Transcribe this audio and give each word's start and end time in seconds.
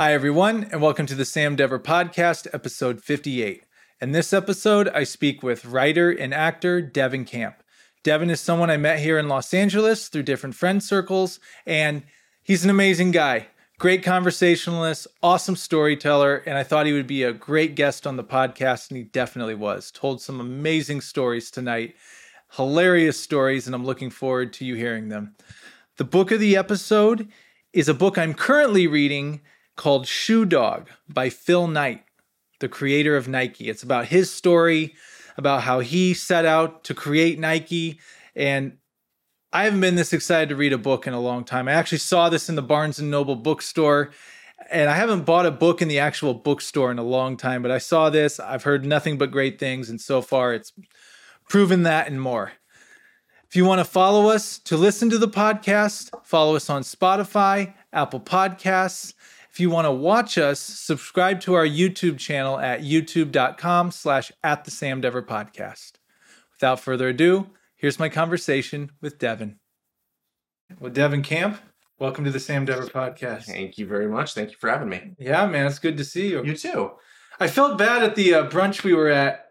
Hi, 0.00 0.14
everyone, 0.14 0.66
and 0.72 0.80
welcome 0.80 1.04
to 1.04 1.14
the 1.14 1.26
Sam 1.26 1.56
Dever 1.56 1.78
Podcast, 1.78 2.46
episode 2.54 3.04
58. 3.04 3.64
In 4.00 4.12
this 4.12 4.32
episode, 4.32 4.88
I 4.88 5.04
speak 5.04 5.42
with 5.42 5.66
writer 5.66 6.10
and 6.10 6.32
actor 6.32 6.80
Devin 6.80 7.26
Camp. 7.26 7.56
Devin 8.02 8.30
is 8.30 8.40
someone 8.40 8.70
I 8.70 8.78
met 8.78 9.00
here 9.00 9.18
in 9.18 9.28
Los 9.28 9.52
Angeles 9.52 10.08
through 10.08 10.22
different 10.22 10.54
friend 10.54 10.82
circles, 10.82 11.38
and 11.66 12.02
he's 12.42 12.64
an 12.64 12.70
amazing 12.70 13.10
guy. 13.10 13.48
Great 13.78 14.02
conversationalist, 14.02 15.06
awesome 15.22 15.54
storyteller, 15.54 16.36
and 16.46 16.56
I 16.56 16.62
thought 16.62 16.86
he 16.86 16.94
would 16.94 17.06
be 17.06 17.22
a 17.22 17.34
great 17.34 17.74
guest 17.74 18.06
on 18.06 18.16
the 18.16 18.24
podcast, 18.24 18.88
and 18.88 18.96
he 18.96 19.04
definitely 19.04 19.54
was. 19.54 19.90
Told 19.90 20.22
some 20.22 20.40
amazing 20.40 21.02
stories 21.02 21.50
tonight, 21.50 21.94
hilarious 22.52 23.20
stories, 23.20 23.66
and 23.66 23.74
I'm 23.74 23.84
looking 23.84 24.08
forward 24.08 24.54
to 24.54 24.64
you 24.64 24.76
hearing 24.76 25.10
them. 25.10 25.36
The 25.98 26.04
book 26.04 26.30
of 26.30 26.40
the 26.40 26.56
episode 26.56 27.28
is 27.74 27.86
a 27.86 27.92
book 27.92 28.16
I'm 28.16 28.32
currently 28.32 28.86
reading 28.86 29.42
called 29.80 30.06
Shoe 30.06 30.44
Dog 30.44 30.90
by 31.08 31.30
Phil 31.30 31.66
Knight, 31.66 32.04
the 32.60 32.68
creator 32.68 33.16
of 33.16 33.28
Nike. 33.28 33.70
It's 33.70 33.82
about 33.82 34.08
his 34.08 34.30
story, 34.30 34.94
about 35.38 35.62
how 35.62 35.80
he 35.80 36.12
set 36.12 36.44
out 36.44 36.84
to 36.84 36.92
create 36.92 37.38
Nike. 37.38 37.98
And 38.36 38.76
I 39.54 39.64
haven't 39.64 39.80
been 39.80 39.94
this 39.94 40.12
excited 40.12 40.50
to 40.50 40.56
read 40.56 40.74
a 40.74 40.78
book 40.78 41.06
in 41.06 41.14
a 41.14 41.20
long 41.20 41.44
time. 41.44 41.66
I 41.66 41.72
actually 41.72 41.96
saw 41.96 42.28
this 42.28 42.50
in 42.50 42.56
the 42.56 42.62
Barnes 42.62 42.98
and 42.98 43.10
Noble 43.10 43.36
bookstore. 43.36 44.10
And 44.70 44.90
I 44.90 44.96
haven't 44.96 45.24
bought 45.24 45.46
a 45.46 45.50
book 45.50 45.80
in 45.80 45.88
the 45.88 45.98
actual 45.98 46.34
bookstore 46.34 46.90
in 46.90 46.98
a 46.98 47.02
long 47.02 47.38
time, 47.38 47.62
but 47.62 47.70
I 47.70 47.78
saw 47.78 48.10
this. 48.10 48.38
I've 48.38 48.64
heard 48.64 48.84
nothing 48.84 49.16
but 49.16 49.30
great 49.30 49.58
things. 49.58 49.88
And 49.88 49.98
so 49.98 50.20
far, 50.20 50.52
it's 50.52 50.74
proven 51.48 51.84
that 51.84 52.06
and 52.06 52.20
more. 52.20 52.52
If 53.48 53.56
you 53.56 53.64
want 53.64 53.78
to 53.78 53.86
follow 53.86 54.28
us 54.28 54.58
to 54.58 54.76
listen 54.76 55.08
to 55.08 55.16
the 55.16 55.26
podcast, 55.26 56.10
follow 56.22 56.54
us 56.54 56.68
on 56.68 56.82
Spotify, 56.82 57.72
Apple 57.94 58.20
Podcasts, 58.20 59.14
if 59.52 59.58
you 59.60 59.70
want 59.70 59.86
to 59.86 59.90
watch 59.90 60.38
us, 60.38 60.60
subscribe 60.60 61.40
to 61.42 61.54
our 61.54 61.66
YouTube 61.66 62.18
channel 62.18 62.58
at 62.58 62.80
youtube.com 62.82 63.90
slash 63.90 64.30
at 64.44 64.64
the 64.64 64.70
Sam 64.70 65.00
Dever 65.00 65.22
podcast. 65.22 65.92
Without 66.54 66.80
further 66.80 67.08
ado, 67.08 67.50
here's 67.76 67.98
my 67.98 68.08
conversation 68.08 68.92
with 69.00 69.18
Devin. 69.18 69.58
Well, 70.78 70.92
Devin 70.92 71.22
Camp, 71.22 71.58
welcome 71.98 72.24
to 72.24 72.30
the 72.30 72.38
Sam 72.40 72.64
Dever 72.64 72.86
podcast. 72.86 73.44
Thank 73.46 73.76
you 73.78 73.86
very 73.86 74.08
much. 74.08 74.34
Thank 74.34 74.50
you 74.50 74.56
for 74.60 74.70
having 74.70 74.88
me. 74.88 75.14
Yeah, 75.18 75.46
man, 75.46 75.66
it's 75.66 75.78
good 75.80 75.96
to 75.96 76.04
see 76.04 76.28
you. 76.30 76.44
You 76.44 76.56
too. 76.56 76.92
I 77.40 77.48
felt 77.48 77.76
bad 77.78 78.02
at 78.04 78.14
the 78.14 78.34
uh, 78.34 78.48
brunch 78.48 78.84
we 78.84 78.94
were 78.94 79.08
at 79.08 79.46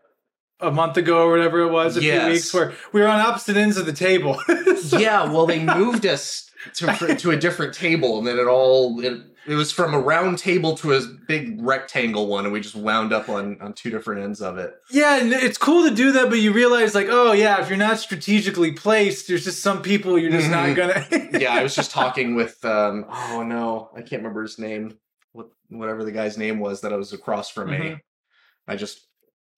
a 0.61 0.71
month 0.71 0.95
ago 0.97 1.25
or 1.25 1.31
whatever 1.31 1.59
it 1.61 1.71
was, 1.71 1.97
a 1.97 2.01
Yes. 2.03 2.21
few 2.23 2.31
weeks, 2.31 2.53
where 2.53 2.73
we 2.93 3.01
were 3.01 3.07
on 3.07 3.19
opposite 3.19 3.57
ends 3.57 3.75
of 3.77 3.85
the 3.85 3.93
table. 3.93 4.39
So- 4.79 4.97
Yeah, 4.97 5.29
well, 5.29 5.45
they 5.45 5.61
moved 5.63 6.05
us 6.05 6.49
to 6.75 7.15
to 7.15 7.31
a 7.31 7.35
different 7.37 7.73
table, 7.73 8.17
and 8.17 8.25
then 8.25 8.39
it 8.39 8.47
all 8.47 8.97
it, 9.01 9.21
it 9.47 9.55
was 9.55 9.71
from 9.71 9.93
a 9.93 9.99
round 9.99 10.37
table 10.37 10.75
to 10.77 10.93
a 10.93 11.01
big 11.27 11.61
rectangle 11.61 12.27
one, 12.27 12.43
and 12.45 12.53
we 12.53 12.59
just 12.59 12.75
wound 12.75 13.13
up 13.13 13.29
on 13.29 13.57
on 13.61 13.73
two 13.73 13.89
different 13.89 14.21
ends 14.23 14.41
of 14.41 14.57
it. 14.57 14.73
Yeah, 14.91 15.19
and 15.19 15.31
it's 15.33 15.57
cool 15.57 15.87
to 15.89 15.93
do 15.95 16.11
that, 16.13 16.29
but 16.29 16.39
you 16.39 16.51
realize, 16.53 16.93
like, 16.95 17.07
oh 17.09 17.31
yeah, 17.31 17.61
if 17.61 17.69
you're 17.69 17.77
not 17.77 17.99
strategically 17.99 18.71
placed, 18.71 19.27
there's 19.27 19.43
just 19.43 19.61
some 19.63 19.81
people 19.81 20.17
you're 20.17 20.31
just 20.31 20.49
not 20.51 20.69
Mhm. 20.69 20.75
gonna. 20.75 21.29
Yeah, 21.39 21.53
I 21.53 21.63
was 21.63 21.75
just 21.75 21.91
talking 22.01 22.35
with 22.35 22.63
um 22.65 23.05
oh 23.09 23.43
no, 23.43 23.89
I 23.95 24.01
can't 24.01 24.21
remember 24.21 24.41
his 24.43 24.59
name. 24.59 24.97
What 25.31 25.49
whatever 25.69 26.03
the 26.03 26.11
guy's 26.11 26.37
name 26.37 26.59
was 26.59 26.81
that 26.81 26.91
I 26.93 26.95
was 26.97 27.13
across 27.13 27.49
from 27.49 27.69
me. 27.71 27.77
Mhm. 27.77 27.99
I 28.67 28.75
just 28.75 29.07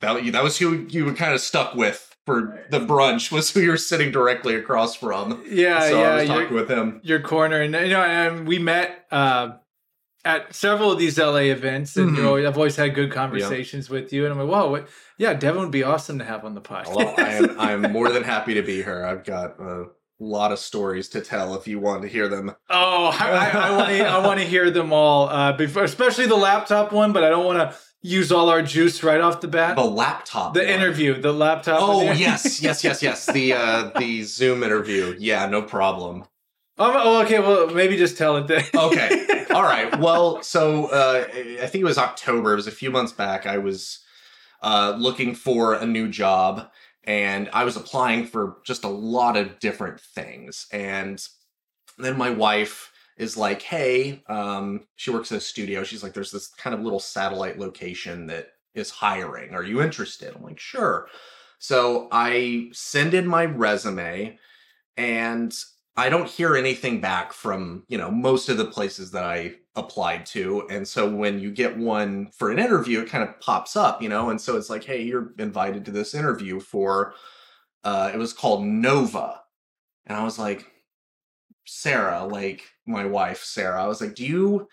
that 0.02 0.24
that 0.32 0.44
was 0.44 0.58
who 0.58 0.86
you 0.90 1.06
were 1.06 1.14
kind 1.14 1.34
of 1.34 1.42
stuck 1.42 1.76
with 1.76 2.08
for 2.26 2.66
the 2.70 2.80
brunch 2.80 3.32
was 3.32 3.52
who 3.52 3.62
you 3.62 3.72
were 3.72 3.78
sitting 3.78 4.12
directly 4.12 4.54
across 4.56 4.96
from. 4.96 5.44
yeah, 5.50 5.80
so 5.90 5.98
I 6.00 6.02
yeah, 6.02 6.16
was 6.16 6.28
your, 6.30 6.38
talking 6.42 6.56
with 6.56 6.70
him. 6.70 7.00
your 7.04 7.20
corner, 7.20 7.62
and 7.62 7.74
you 7.74 7.90
know, 7.90 8.02
and 8.04 8.48
we 8.48 8.60
met 8.60 9.06
uh, 9.12 9.54
at 10.24 10.54
several 10.54 10.92
of 10.92 11.00
these 11.00 11.18
LA 11.18 11.50
events, 11.52 11.98
and 11.98 12.12
Mhm. 12.16 12.22
know, 12.24 12.38
I've 12.38 12.58
always 12.58 12.76
had 12.76 12.94
good 12.94 13.12
conversations 13.12 13.90
with 13.90 14.14
you, 14.14 14.24
and 14.26 14.34
I'm 14.34 14.40
like, 14.40 14.50
whoa, 14.50 14.70
what? 14.70 14.88
Yeah, 15.18 15.34
Devin 15.34 15.62
would 15.64 15.72
be 15.72 15.84
awesome 15.84 16.20
to 16.20 16.26
have 16.26 16.46
on 16.46 16.54
the 16.56 16.62
podcast. 16.62 16.96
Well, 16.96 17.14
I 17.18 17.30
am 17.34 17.60
I'm 17.60 17.92
more 17.92 18.10
than 18.10 18.24
happy 18.36 18.54
to 18.56 18.62
be 18.62 18.84
here. 18.84 19.04
I've 19.06 19.24
got 19.24 19.60
a 19.60 19.86
lot 20.20 20.52
of 20.52 20.60
stories 20.60 21.10
to 21.10 21.22
tell 21.22 21.56
if 21.56 21.68
you 21.68 21.80
want 21.80 22.04
to 22.04 22.08
hear 22.08 22.28
them. 22.28 22.54
Oh, 22.70 23.16
I 23.20 23.72
want 23.76 23.90
to. 23.90 24.06
I 24.06 24.26
want 24.26 24.40
to 24.40 24.46
hear 24.46 24.70
them 24.70 24.94
all, 24.94 25.28
uh, 25.30 25.54
before, 25.54 25.84
especially 25.84 26.28
the 26.28 26.36
laptop 26.36 26.92
one. 26.92 27.12
But 27.14 27.24
I 27.24 27.30
don't 27.30 27.46
want 27.46 27.58
to 27.58 27.76
use 28.04 28.32
all 28.32 28.50
our 28.50 28.62
juice 28.62 29.04
right 29.04 29.22
off 29.22 29.42
the 29.42 29.48
bat. 29.48 29.76
The 29.76 29.84
laptop. 29.84 30.54
the 30.54 30.60
one. 30.62 30.70
interview, 30.70 31.20
the 31.20 31.34
laptop. 31.34 31.80
Oh 31.82 32.04
one. 32.06 32.18
yes, 32.18 32.62
yes, 32.64 32.84
yes, 32.84 33.02
yes. 33.02 33.26
The 33.26 33.54
uh 33.54 33.92
the 33.98 34.22
Zoom 34.24 34.62
interview. 34.64 35.16
Yeah, 35.18 35.48
no 35.48 35.62
problem. 35.64 36.26
Oh, 36.78 37.22
okay. 37.24 37.40
Well, 37.40 37.68
maybe 37.70 37.96
just 37.98 38.18
tell 38.18 38.38
it 38.38 38.48
then. 38.48 38.64
Okay. 38.74 39.28
All 39.54 39.64
right. 39.64 39.98
Well, 40.00 40.42
so 40.44 40.86
uh, 40.86 41.26
I 41.34 41.68
think 41.68 41.82
it 41.82 41.86
was 41.86 41.98
October. 41.98 42.54
It 42.54 42.58
was 42.58 42.68
a 42.68 42.72
few 42.72 42.90
months 42.90 43.12
back. 43.12 43.46
I 43.46 43.58
was 43.58 44.00
uh, 44.62 44.96
looking 44.98 45.36
for 45.36 45.74
a 45.74 45.86
new 45.86 46.08
job, 46.08 46.70
and 47.04 47.50
I 47.52 47.66
was 47.66 47.76
applying 47.76 48.26
for 48.26 48.58
just 48.66 48.84
a 48.86 48.90
lot 48.90 49.36
of 49.36 49.60
different 49.60 50.00
things. 50.00 50.68
And 50.72 51.22
then 51.98 52.18
my 52.18 52.30
wife 52.30 52.92
is 53.18 53.36
like, 53.36 53.62
"Hey, 53.62 54.24
um, 54.28 54.88
she 54.96 55.12
works 55.12 55.32
at 55.32 55.40
a 55.40 55.42
studio. 55.42 55.84
She's 55.84 56.04
like, 56.04 56.14
there's 56.14 56.32
this 56.32 56.48
kind 56.48 56.74
of 56.74 56.82
little 56.82 57.00
satellite 57.00 57.60
location 57.60 58.28
that 58.28 58.50
is 58.74 58.90
hiring. 58.90 59.54
Are 59.54 59.64
you 59.64 59.82
interested?" 59.82 60.34
I'm 60.36 60.44
like, 60.44 60.60
"Sure." 60.60 61.08
So 61.60 62.08
I 62.12 62.70
send 62.72 63.14
in 63.14 63.28
my 63.28 63.46
resume, 63.46 64.40
and 64.98 65.54
I 65.98 66.10
don't 66.10 66.30
hear 66.30 66.56
anything 66.56 67.02
back 67.02 67.34
from, 67.34 67.84
you 67.88 67.98
know, 67.98 68.10
most 68.10 68.50
of 68.50 68.58
the 68.58 68.66
places 68.66 69.12
that 69.12 69.24
I 69.24 69.56
applied 69.76 70.26
to. 70.28 70.68
And 70.70 70.88
so 70.88 71.14
when 71.14 71.40
you 71.40 71.52
get 71.52 71.78
one 71.78 72.32
for 72.32 72.50
an 72.50 72.60
interview, 72.60 73.02
it 73.02 73.10
kind 73.10 73.28
of 73.28 73.40
pops 73.42 73.76
up, 73.76 74.02
you 74.02 74.10
know, 74.10 74.30
and 74.30 74.40
so 74.40 74.56
it's 74.58 74.70
like, 74.70 74.84
hey, 74.84 75.02
you're 75.02 75.34
invited 75.38 75.86
to 75.86 75.92
this 75.92 76.14
interview 76.14 76.60
for 76.60 77.14
uh 77.84 78.12
it 78.14 78.18
was 78.18 78.34
called 78.34 78.64
Nova. 78.66 79.42
And 80.06 80.18
I 80.18 80.24
was 80.24 80.40
like, 80.40 80.66
Sarah, 81.66 82.26
like 82.26 82.64
my 82.86 83.06
wife, 83.06 83.44
Sarah, 83.44 83.84
I 83.84 83.88
was 83.88 84.02
like, 84.02 84.16
do 84.16 84.26
you 84.26 84.68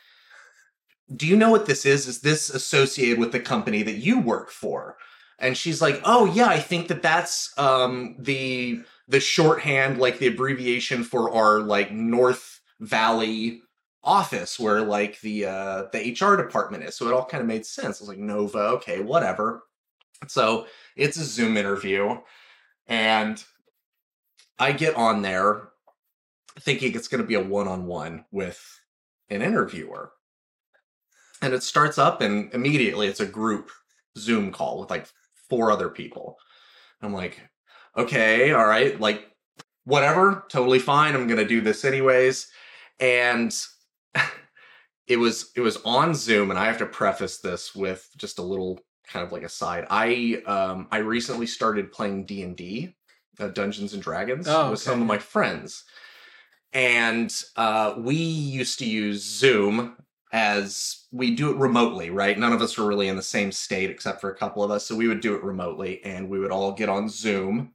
do 1.14 1.26
you 1.26 1.36
know 1.36 1.50
what 1.50 1.66
this 1.66 1.86
is? 1.86 2.06
Is 2.06 2.20
this 2.20 2.50
associated 2.50 3.18
with 3.18 3.32
the 3.32 3.40
company 3.40 3.82
that 3.82 3.96
you 3.96 4.20
work 4.20 4.50
for? 4.50 4.96
And 5.38 5.56
she's 5.56 5.80
like, 5.80 6.00
"Oh 6.04 6.26
yeah, 6.26 6.48
I 6.48 6.58
think 6.58 6.88
that 6.88 7.02
that's 7.02 7.52
um 7.58 8.16
the 8.18 8.82
the 9.08 9.20
shorthand, 9.20 9.98
like 9.98 10.18
the 10.18 10.26
abbreviation 10.28 11.02
for 11.02 11.34
our 11.34 11.60
like 11.60 11.90
North 11.90 12.60
Valley 12.80 13.62
office 14.04 14.58
where 14.60 14.82
like 14.82 15.20
the 15.22 15.44
uh 15.44 15.84
the 15.92 16.12
HR 16.12 16.36
department 16.36 16.84
is. 16.84 16.94
So 16.94 17.08
it 17.08 17.14
all 17.14 17.24
kind 17.24 17.40
of 17.40 17.48
made 17.48 17.66
sense. 17.66 18.00
I 18.00 18.04
was 18.04 18.08
like, 18.08 18.18
Nova, 18.18 18.58
okay, 18.58 19.00
whatever. 19.00 19.64
So 20.26 20.66
it's 20.96 21.16
a 21.16 21.24
Zoom 21.24 21.56
interview, 21.56 22.18
and 22.86 23.42
I 24.58 24.72
get 24.72 24.94
on 24.96 25.22
there 25.22 25.68
thinking 26.60 26.94
it's 26.94 27.08
gonna 27.08 27.24
be 27.24 27.34
a 27.34 27.42
one-on-one 27.42 28.24
with 28.30 28.80
an 29.30 29.42
interviewer. 29.42 30.12
And 31.40 31.54
it 31.54 31.62
starts 31.62 31.98
up 31.98 32.20
and 32.20 32.52
immediately 32.52 33.06
it's 33.06 33.20
a 33.20 33.26
group 33.26 33.70
Zoom 34.18 34.50
call 34.50 34.80
with 34.80 34.90
like 34.90 35.06
four 35.48 35.70
other 35.70 35.88
people. 35.88 36.36
I'm 37.00 37.12
like, 37.12 37.40
okay, 37.98 38.52
all 38.52 38.66
right, 38.66 38.98
like 39.00 39.30
whatever, 39.84 40.44
totally 40.48 40.78
fine. 40.78 41.14
I'm 41.14 41.26
gonna 41.26 41.46
do 41.46 41.60
this 41.60 41.84
anyways. 41.84 42.48
And 43.00 43.54
it 45.06 45.16
was 45.16 45.50
it 45.56 45.60
was 45.60 45.76
on 45.84 46.14
Zoom, 46.14 46.50
and 46.50 46.58
I 46.58 46.66
have 46.66 46.78
to 46.78 46.86
preface 46.86 47.38
this 47.38 47.74
with 47.74 48.08
just 48.16 48.38
a 48.38 48.42
little 48.42 48.80
kind 49.06 49.24
of 49.26 49.32
like 49.32 49.42
a 49.42 49.48
side. 49.48 49.86
I 49.90 50.42
um 50.46 50.88
I 50.90 50.98
recently 50.98 51.46
started 51.46 51.92
playing 51.92 52.26
D 52.26 52.42
and 52.42 52.56
D, 52.56 52.94
uh, 53.40 53.48
Dungeons 53.48 53.94
and 53.94 54.02
Dragons, 54.02 54.46
Oh, 54.48 54.70
with 54.70 54.80
okay. 54.80 54.90
some 54.90 55.00
of 55.00 55.06
my 55.06 55.18
friends, 55.18 55.84
and 56.72 57.34
uh, 57.56 57.94
we 57.98 58.16
used 58.16 58.78
to 58.80 58.86
use 58.88 59.22
Zoom 59.22 59.96
as 60.30 61.06
we 61.10 61.34
do 61.34 61.50
it 61.50 61.56
remotely, 61.56 62.10
right? 62.10 62.38
None 62.38 62.52
of 62.52 62.60
us 62.60 62.76
were 62.76 62.86
really 62.86 63.08
in 63.08 63.16
the 63.16 63.22
same 63.22 63.50
state 63.50 63.88
except 63.88 64.20
for 64.20 64.30
a 64.30 64.36
couple 64.36 64.62
of 64.62 64.70
us. 64.70 64.84
So 64.84 64.94
we 64.94 65.08
would 65.08 65.20
do 65.22 65.34
it 65.34 65.42
remotely 65.42 66.04
and 66.04 66.28
we 66.28 66.38
would 66.38 66.50
all 66.50 66.72
get 66.72 66.90
on 66.90 67.08
Zoom 67.08 67.72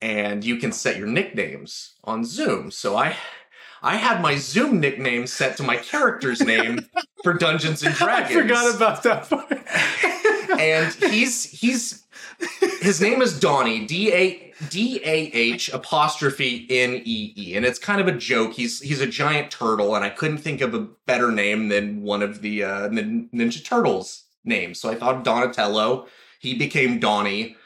and 0.00 0.44
you 0.44 0.56
can 0.56 0.72
set 0.72 0.96
your 0.96 1.06
nicknames 1.06 1.94
on 2.04 2.24
Zoom. 2.24 2.70
So 2.70 2.96
I 2.96 3.16
I 3.82 3.96
had 3.96 4.20
my 4.20 4.36
Zoom 4.36 4.80
nickname 4.80 5.26
set 5.26 5.56
to 5.58 5.62
my 5.62 5.76
character's 5.76 6.40
name 6.40 6.88
for 7.22 7.34
Dungeons 7.34 7.82
and 7.82 7.94
Dragons. 7.94 8.30
I 8.36 8.42
forgot 8.42 8.74
about 8.74 9.02
that 9.02 9.28
part. 9.28 10.60
and 10.60 10.92
he's 10.94 11.44
he's 11.44 12.04
his 12.80 13.00
name 13.00 13.22
is 13.22 13.38
Donnie 13.38 13.86
D 13.86 14.12
A 14.12 14.52
D 14.70 15.00
A 15.04 15.30
H 15.32 15.68
apostrophe 15.70 16.66
N 16.70 17.02
E 17.04 17.32
E, 17.36 17.56
and 17.56 17.64
it's 17.64 17.78
kind 17.78 18.00
of 18.00 18.08
a 18.08 18.12
joke. 18.12 18.54
He's 18.54 18.80
he's 18.80 19.00
a 19.00 19.06
giant 19.06 19.50
turtle, 19.50 19.94
and 19.94 20.04
I 20.04 20.10
couldn't 20.10 20.38
think 20.38 20.60
of 20.60 20.74
a 20.74 20.80
better 21.06 21.30
name 21.30 21.68
than 21.68 22.02
one 22.02 22.22
of 22.22 22.42
the 22.42 22.64
uh, 22.64 22.88
Ninja 22.88 23.64
Turtles 23.64 24.24
names. 24.44 24.80
So 24.80 24.90
I 24.90 24.94
thought 24.94 25.24
Donatello. 25.24 26.06
He 26.38 26.54
became 26.54 27.00
Donnie. 27.00 27.56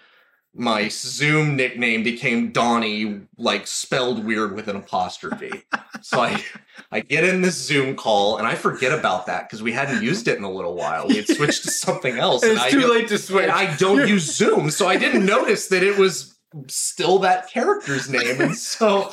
My 0.55 0.89
Zoom 0.89 1.57
nickname 1.57 2.03
became 2.03 2.51
Donnie, 2.51 3.21
like 3.39 3.67
spelled 3.67 4.25
weird 4.25 4.55
with 4.55 4.69
an 4.69 4.77
apostrophe. 4.77 5.65
so 6.03 6.21
I 6.21 6.43
I 6.91 7.01
get 7.01 7.25
in 7.25 7.43
this 7.43 7.57
Zoom 7.57 7.95
call 7.95 8.39
and 8.39 8.47
I 8.47 8.57
forget 8.57 8.93
about 8.93 9.27
that 9.27 9.49
because 9.49 9.63
we 9.63 9.73
hadn't 9.73 10.03
used 10.03 10.27
it 10.27 10.39
in 10.39 10.45
a 10.45 10.51
little 10.51 10.75
while. 10.75 11.07
We 11.07 11.17
had 11.17 11.29
switched 11.29 11.63
to 11.65 11.71
something 11.71 12.19
else. 12.19 12.43
It's 12.43 12.71
too 12.71 12.87
late 12.87 13.09
to 13.09 13.19
switch. 13.19 13.49
I 13.49 13.75
don't 13.77 14.09
use 14.09 14.35
Zoom, 14.35 14.71
so 14.71 14.89
I 14.89 14.97
didn't 14.97 15.25
notice 15.25 15.69
that 15.69 15.83
it 15.83 15.97
was 15.97 16.37
still 16.67 17.21
that 17.21 17.49
character's 17.49 18.09
name. 18.11 18.41
And 18.41 18.57
so 18.57 19.13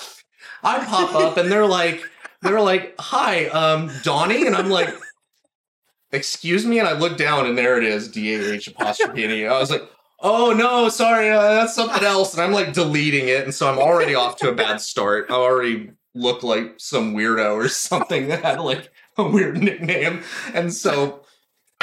I 0.64 0.84
pop 0.86 1.14
up 1.14 1.38
and 1.38 1.52
they're 1.52 1.68
like, 1.68 2.04
they're 2.42 2.62
like, 2.62 2.96
hi, 3.00 3.48
um, 3.48 3.92
Donnie. 4.04 4.46
And 4.48 4.56
I'm 4.56 4.70
like, 4.70 4.90
excuse 6.12 6.66
me. 6.66 6.80
And 6.80 6.88
I 6.88 6.94
look 6.94 7.18
down 7.18 7.46
and 7.46 7.58
there 7.58 7.78
it 7.78 7.84
is, 7.84 8.08
D-A-H 8.08 8.68
apostrophe. 8.68 9.24
And 9.24 9.52
I 9.52 9.60
was 9.60 9.72
like, 9.72 9.88
oh 10.20 10.54
no, 10.54 10.90
sorry, 10.90 11.30
uh, 11.30 11.42
that's 11.42 11.76
something 11.76 12.04
else. 12.04 12.34
And 12.34 12.42
I'm 12.42 12.52
like 12.52 12.74
deleting 12.74 13.28
it. 13.28 13.44
And 13.44 13.54
so 13.54 13.70
I'm 13.70 13.80
already 13.80 14.16
off 14.16 14.38
to 14.38 14.50
a 14.50 14.56
bad 14.56 14.82
start. 14.82 15.28
I 15.30 15.34
already 15.34 15.92
look 16.14 16.44
like 16.44 16.76
some 16.78 17.16
weirdo 17.16 17.54
or 17.54 17.70
something 17.70 18.28
that 18.28 18.44
had 18.44 18.60
like 18.60 18.92
a 19.18 19.28
weird 19.28 19.62
nickname. 19.62 20.24
And 20.54 20.74
so 20.74 21.24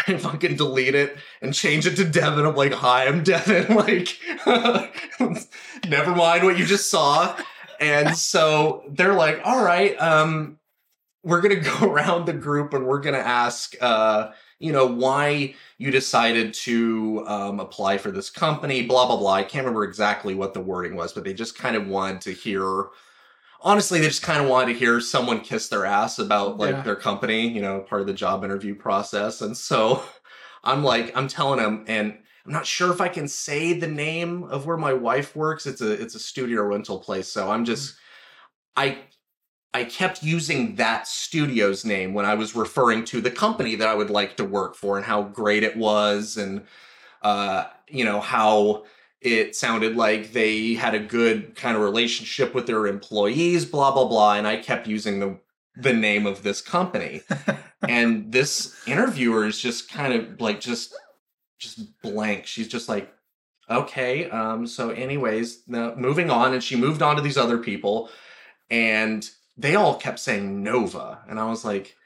I 0.07 0.17
fucking 0.17 0.57
delete 0.57 0.95
it 0.95 1.17
and 1.41 1.55
change 1.55 1.87
it 1.87 1.97
to 1.97 2.05
Devin. 2.05 2.45
I'm 2.45 2.57
like, 2.57 2.73
hi, 2.73 3.07
I'm 3.07 3.23
Devin. 3.23 3.75
Like, 3.75 4.19
never 5.89 6.15
mind 6.15 6.45
what 6.45 6.59
you 6.59 6.67
just 6.67 6.91
saw. 6.91 7.37
And 7.81 8.17
so 8.17 8.85
they're 8.89 9.15
like, 9.15 9.41
all 9.45 9.65
right, 9.65 10.01
um, 10.01 10.59
we're 11.23 11.41
gonna 11.41 11.57
go 11.57 11.91
around 11.91 12.27
the 12.27 12.33
group 12.33 12.75
and 12.75 12.87
we're 12.87 13.01
gonna 13.01 13.19
ask 13.19 13.75
uh, 13.81 14.31
you 14.59 14.73
know, 14.73 14.87
why 14.87 15.55
you 15.85 15.91
decided 15.91 16.55
to 16.55 17.23
um, 17.27 17.61
apply 17.61 17.99
for 17.99 18.11
this 18.11 18.31
company, 18.31 18.83
blah 18.87 19.07
blah 19.07 19.17
blah. 19.17 19.35
I 19.35 19.43
can't 19.43 19.65
remember 19.65 19.85
exactly 19.85 20.35
what 20.35 20.55
the 20.55 20.61
wording 20.61 20.97
was, 20.97 21.13
but 21.13 21.25
they 21.25 21.35
just 21.35 21.59
kind 21.59 21.77
of 21.77 21.87
wanted 21.87 22.23
to 22.23 22.33
hear 22.33 22.87
honestly, 23.61 23.99
they 23.99 24.09
just 24.09 24.23
kind 24.23 24.43
of 24.43 24.49
wanted 24.49 24.73
to 24.73 24.79
hear 24.79 25.01
someone 25.01 25.41
kiss 25.41 25.69
their 25.69 25.87
ass 25.87 26.19
about 26.19 26.59
like 26.59 26.75
Yeah. 26.75 26.83
their 26.83 26.97
company, 26.97 27.49
you 27.49 27.63
know, 27.63 27.81
part 27.81 28.01
of 28.03 28.07
the 28.07 28.13
job 28.15 28.45
interview 28.45 28.75
process. 28.75 29.41
And 29.43 29.57
so 29.57 30.03
I'm 30.65 30.83
like, 30.85 31.17
I'm 31.17 31.29
telling 31.29 31.59
them, 31.61 31.85
and 31.87 32.19
I'm 32.47 32.53
not 32.53 32.67
sure 32.67 32.93
if 32.93 33.01
I 33.01 33.09
can 33.09 33.27
say 33.29 33.73
the 33.73 33.87
name 33.89 34.45
of 34.45 34.67
where 34.67 34.77
my 34.77 34.93
wife 34.93 35.35
works. 35.37 35.67
It's 35.67 35.81
a 35.81 35.93
it's 35.93 36.15
a 36.15 36.19
studio 36.21 36.63
rental 36.65 36.99
place. 36.99 37.29
So 37.29 37.51
I'm 37.51 37.65
just 37.65 37.97
I 38.77 38.99
I 39.75 39.83
kept 39.83 40.23
using 40.23 40.77
that 40.77 41.09
studio's 41.09 41.85
name 41.85 42.15
when 42.15 42.25
I 42.25 42.35
was 42.35 42.55
referring 42.55 43.05
to 43.07 43.21
the 43.21 43.31
company 43.31 43.75
that 43.75 43.89
I 43.89 43.95
would 43.95 44.09
like 44.09 44.37
to 44.37 44.45
work 44.45 44.77
for 44.77 44.97
and 44.97 45.05
how 45.05 45.25
great 45.25 45.65
it 45.65 45.77
was 45.77 46.37
and 46.37 46.65
uh 47.23 47.65
you 47.89 48.05
know 48.05 48.21
how 48.21 48.85
it 49.21 49.57
sounded 49.57 49.97
like 49.97 50.33
they 50.33 50.75
had 50.75 50.95
a 50.95 51.01
good 51.01 51.57
kind 51.57 51.77
of 51.77 51.83
relationship 51.83 52.55
with 52.55 52.67
their 52.67 52.87
employees 52.87 53.65
blah 53.65 53.91
blah 53.91 54.07
blah 54.07 54.35
and 54.35 54.47
I 54.47 54.57
kept 54.59 54.87
using 54.87 55.19
the 55.19 55.39
the 55.77 55.93
name 55.93 56.25
of 56.27 56.43
this 56.43 56.61
company. 56.63 57.23
And 57.87 58.33
this 58.33 58.75
interviewer 58.87 59.45
is 59.45 59.61
just 59.61 59.91
kind 59.91 60.15
of 60.15 60.41
like 60.41 60.59
just 60.59 60.95
just 61.59 62.01
blank. 62.01 62.47
She's 62.47 62.69
just 62.69 62.89
like 62.89 63.13
okay 63.69 64.31
um 64.31 64.67
so 64.67 64.89
anyways 64.91 65.65
now 65.67 65.95
moving 65.95 66.31
on 66.31 66.55
and 66.55 66.63
she 66.63 66.77
moved 66.77 67.03
on 67.03 67.17
to 67.17 67.21
these 67.21 67.37
other 67.37 67.59
people. 67.59 68.09
And 68.71 69.29
they 69.57 69.75
all 69.75 69.97
kept 69.97 70.19
saying 70.19 70.63
nova 70.63 71.21
and 71.29 71.39
i 71.39 71.45
was 71.45 71.65
like 71.65 71.97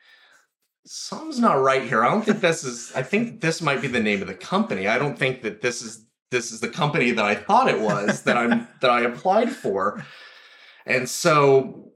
something's 0.89 1.39
not 1.39 1.61
right 1.61 1.85
here. 1.85 2.03
I 2.03 2.11
don't 2.11 2.25
think 2.25 2.41
this 2.41 2.65
is 2.65 2.93
i 2.95 3.03
think 3.03 3.41
this 3.41 3.61
might 3.61 3.83
be 3.83 3.89
the 3.89 4.01
name 4.01 4.23
of 4.23 4.29
the 4.29 4.35
company. 4.35 4.89
I 4.89 4.99
don't 4.99 5.19
think 5.19 5.43
that 5.43 5.61
this 5.61 5.83
is 5.83 6.05
this 6.31 6.51
is 6.51 6.61
the 6.61 6.69
company 6.69 7.11
that 7.13 7.25
i 7.25 7.35
thought 7.35 7.69
it 7.69 7.81
was 7.81 8.23
that 8.23 8.37
i'm 8.37 8.67
that 8.81 8.91
i 8.91 9.03
applied 9.03 9.51
for. 9.51 10.05
And 10.87 11.09
so 11.09 11.93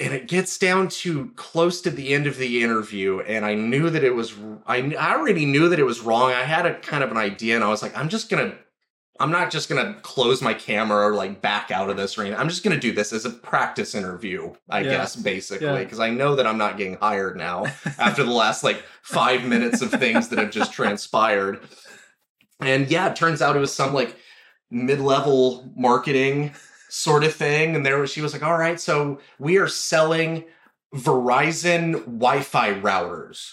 and 0.00 0.12
it 0.12 0.26
gets 0.26 0.58
down 0.58 0.88
to 0.88 1.30
close 1.36 1.80
to 1.82 1.90
the 1.90 2.12
end 2.12 2.26
of 2.26 2.36
the 2.36 2.64
interview 2.64 3.20
and 3.20 3.44
i 3.44 3.54
knew 3.54 3.90
that 3.90 4.02
it 4.02 4.14
was 4.14 4.34
i, 4.66 4.78
I 4.98 5.14
already 5.14 5.46
knew 5.46 5.68
that 5.68 5.78
it 5.78 5.84
was 5.84 6.00
wrong. 6.00 6.32
I 6.32 6.42
had 6.42 6.66
a 6.66 6.78
kind 6.80 7.04
of 7.04 7.10
an 7.12 7.16
idea 7.16 7.54
and 7.54 7.64
i 7.64 7.68
was 7.68 7.82
like 7.82 7.96
i'm 7.96 8.08
just 8.08 8.28
gonna 8.28 8.56
i'm 9.20 9.30
not 9.30 9.50
just 9.50 9.68
gonna 9.68 9.94
close 10.02 10.42
my 10.42 10.52
camera 10.54 11.06
or 11.08 11.14
like 11.14 11.40
back 11.40 11.70
out 11.70 11.88
of 11.90 11.96
this 11.96 12.18
anything 12.18 12.38
i'm 12.38 12.48
just 12.48 12.62
gonna 12.64 12.78
do 12.78 12.92
this 12.92 13.12
as 13.12 13.24
a 13.24 13.30
practice 13.30 13.94
interview 13.94 14.52
i 14.70 14.80
Yeah. 14.80 14.90
guess 14.90 15.16
basically 15.16 15.66
Yeah. 15.66 15.78
because 15.78 16.00
i 16.00 16.10
know 16.10 16.34
that 16.36 16.46
i'm 16.46 16.58
not 16.58 16.76
getting 16.76 16.94
hired 16.96 17.36
now 17.36 17.64
after 17.98 18.24
the 18.24 18.32
last 18.32 18.64
like 18.64 18.82
five 19.02 19.44
minutes 19.44 19.82
of 19.82 19.90
things 19.90 20.28
that 20.28 20.38
have 20.38 20.50
just 20.50 20.72
transpired 20.72 21.60
and 22.60 22.88
yeah 22.90 23.08
it 23.08 23.16
turns 23.16 23.40
out 23.42 23.56
it 23.56 23.60
was 23.60 23.74
some 23.74 23.92
like 23.94 24.16
mid-level 24.70 25.72
marketing 25.76 26.52
sort 26.88 27.22
of 27.24 27.34
thing 27.34 27.76
and 27.76 27.84
there 27.84 28.04
she 28.06 28.20
was 28.20 28.32
like 28.32 28.42
all 28.42 28.56
right 28.58 28.80
so 28.80 29.20
we 29.38 29.58
are 29.58 29.68
selling 29.68 30.44
verizon 30.94 31.92
wi-fi 32.04 32.72
routers 32.74 33.52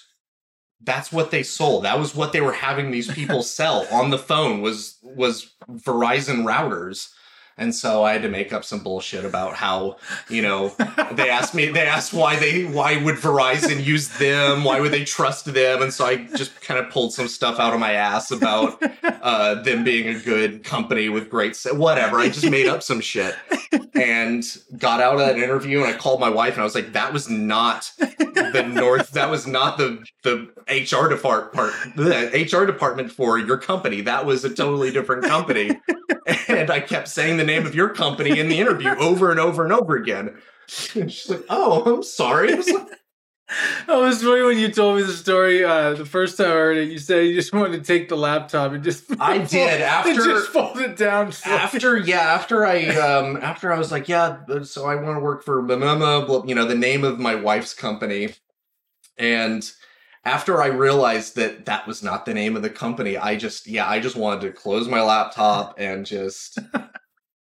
that's 0.84 1.12
what 1.12 1.32
they 1.32 1.44
sold. 1.44 1.84
That 1.86 2.00
was 2.00 2.16
what 2.16 2.34
they 2.34 2.42
were 2.42 2.54
having 2.54 2.92
these 2.92 3.12
people 3.12 3.44
sell 3.60 3.88
on 3.92 4.10
the 4.10 4.18
phone 4.18 4.62
was 4.62 4.98
was 5.04 5.54
verizon 5.70 6.44
routers 6.44 7.14
and 7.58 7.74
so 7.74 8.04
i 8.04 8.14
had 8.14 8.22
to 8.22 8.30
make 8.30 8.54
up 8.54 8.64
some 8.64 8.80
bullshit 8.80 9.26
about 9.26 9.56
how 9.56 9.98
you 10.30 10.42
know 10.42 10.70
they 11.14 11.30
asked 11.30 11.54
me 11.54 11.68
they 11.68 11.86
asked 11.86 12.14
why 12.14 12.36
they 12.38 12.64
why 12.66 13.02
would 13.04 13.16
verizon 13.16 13.84
use 13.84 14.10
them? 14.18 14.64
Why 14.64 14.80
would 14.80 14.92
they 14.92 15.04
trust 15.04 15.46
them? 15.46 15.82
And 15.82 15.94
so 15.94 16.06
i 16.06 16.16
just 16.36 16.60
kind 16.62 16.80
of 16.80 16.92
pulled 16.92 17.14
some 17.14 17.28
stuff 17.28 17.60
out 17.60 17.74
of 17.74 17.80
my 17.80 17.94
ass 17.94 18.32
about 18.32 18.82
uh, 19.04 19.56
them 19.62 19.84
being 19.84 20.08
a 20.16 20.20
good 20.20 20.64
company 20.64 21.10
with 21.10 21.30
great 21.30 21.58
whatever. 21.72 22.18
I 22.20 22.30
just 22.30 22.50
made 22.50 22.68
up 22.68 22.84
some 22.84 23.02
shit 23.02 23.36
and 23.94 24.44
got 24.78 25.02
out 25.02 25.14
of 25.14 25.20
that 25.20 25.38
interview 25.38 25.80
and 25.80 25.88
i 25.88 25.94
called 25.94 26.20
my 26.20 26.30
wife 26.30 26.54
and 26.54 26.62
i 26.62 26.64
was 26.64 26.76
like 26.76 26.94
that 26.94 27.14
was 27.14 27.30
not 27.30 27.92
the 27.98 28.66
north 28.74 29.12
that 29.12 29.30
was 29.30 29.46
not 29.46 29.78
the 29.78 30.04
the 30.24 30.48
hr 30.68 31.10
department 31.10 31.54
part 31.54 31.74
the 31.96 32.48
hr 32.52 32.66
department 32.66 33.12
for 33.12 33.38
your 33.38 33.58
company. 33.58 34.02
That 34.02 34.26
was 34.26 34.44
a 34.44 34.50
totally 34.50 34.92
different 34.92 35.24
company. 35.24 35.80
And 36.48 36.70
i 36.70 36.80
kept 36.80 37.08
saying 37.08 37.38
the 37.42 37.52
name 37.54 37.66
of 37.66 37.76
your 37.76 37.90
company 37.90 38.40
in 38.40 38.48
the 38.50 38.60
interview 38.60 38.90
over 39.00 39.32
and 39.32 39.40
over 39.40 39.64
and 39.64 39.74
over 39.74 39.96
again 39.96 40.36
and 40.96 41.12
she's 41.12 41.30
like 41.30 41.44
oh 41.50 41.96
i'm 41.96 42.04
sorry 42.04 42.54
I 42.54 42.56
was 42.56 42.70
like, 42.70 42.88
Oh, 43.90 44.04
was 44.06 44.24
funny 44.24 44.44
when 44.44 44.58
you 44.58 44.70
told 44.72 44.96
me 44.96 45.04
the 45.04 45.12
story 45.12 45.64
uh, 45.64 45.94
the 45.94 46.06
first 46.06 46.38
time 46.38 46.48
I 46.48 46.52
heard 46.52 46.78
it. 46.78 46.90
You 46.90 47.00
said 47.00 47.26
you 47.26 47.36
just 47.36 47.52
wanted 47.54 47.84
to 47.84 47.84
take 47.84 48.08
the 48.08 48.16
laptop 48.16 48.72
and 48.72 48.82
just 48.82 49.04
I 49.20 49.38
did, 49.56 49.82
after- 49.82 50.14
just 50.14 50.52
fold 50.52 50.80
it 50.80 50.96
down. 50.96 51.34
after 51.46 51.98
yeah 51.98 52.22
after 52.22 52.66
i 52.66 52.86
um 52.96 53.38
after 53.42 53.74
i 53.74 53.78
was 53.78 53.92
like 53.92 54.08
yeah 54.08 54.38
so 54.64 54.86
i 54.86 54.96
want 54.96 55.18
to 55.18 55.20
work 55.20 55.44
for 55.44 55.62
Mama, 55.62 56.26
you 56.48 56.56
know 56.56 56.66
the 56.66 56.76
name 56.76 57.04
of 57.04 57.20
my 57.20 57.36
wife's 57.36 57.74
company 57.74 58.36
and 59.18 59.70
after 60.24 60.62
i 60.62 60.68
realized 60.68 61.36
that 61.36 61.66
that 61.66 61.86
was 61.88 62.02
not 62.02 62.26
the 62.26 62.34
name 62.34 62.56
of 62.56 62.62
the 62.62 62.70
company 62.70 63.18
i 63.18 63.36
just 63.36 63.68
yeah 63.68 63.88
i 63.88 64.00
just 64.00 64.16
wanted 64.16 64.42
to 64.42 64.52
close 64.52 64.88
my 64.88 65.02
laptop 65.02 65.76
and 65.78 66.06
just 66.06 66.58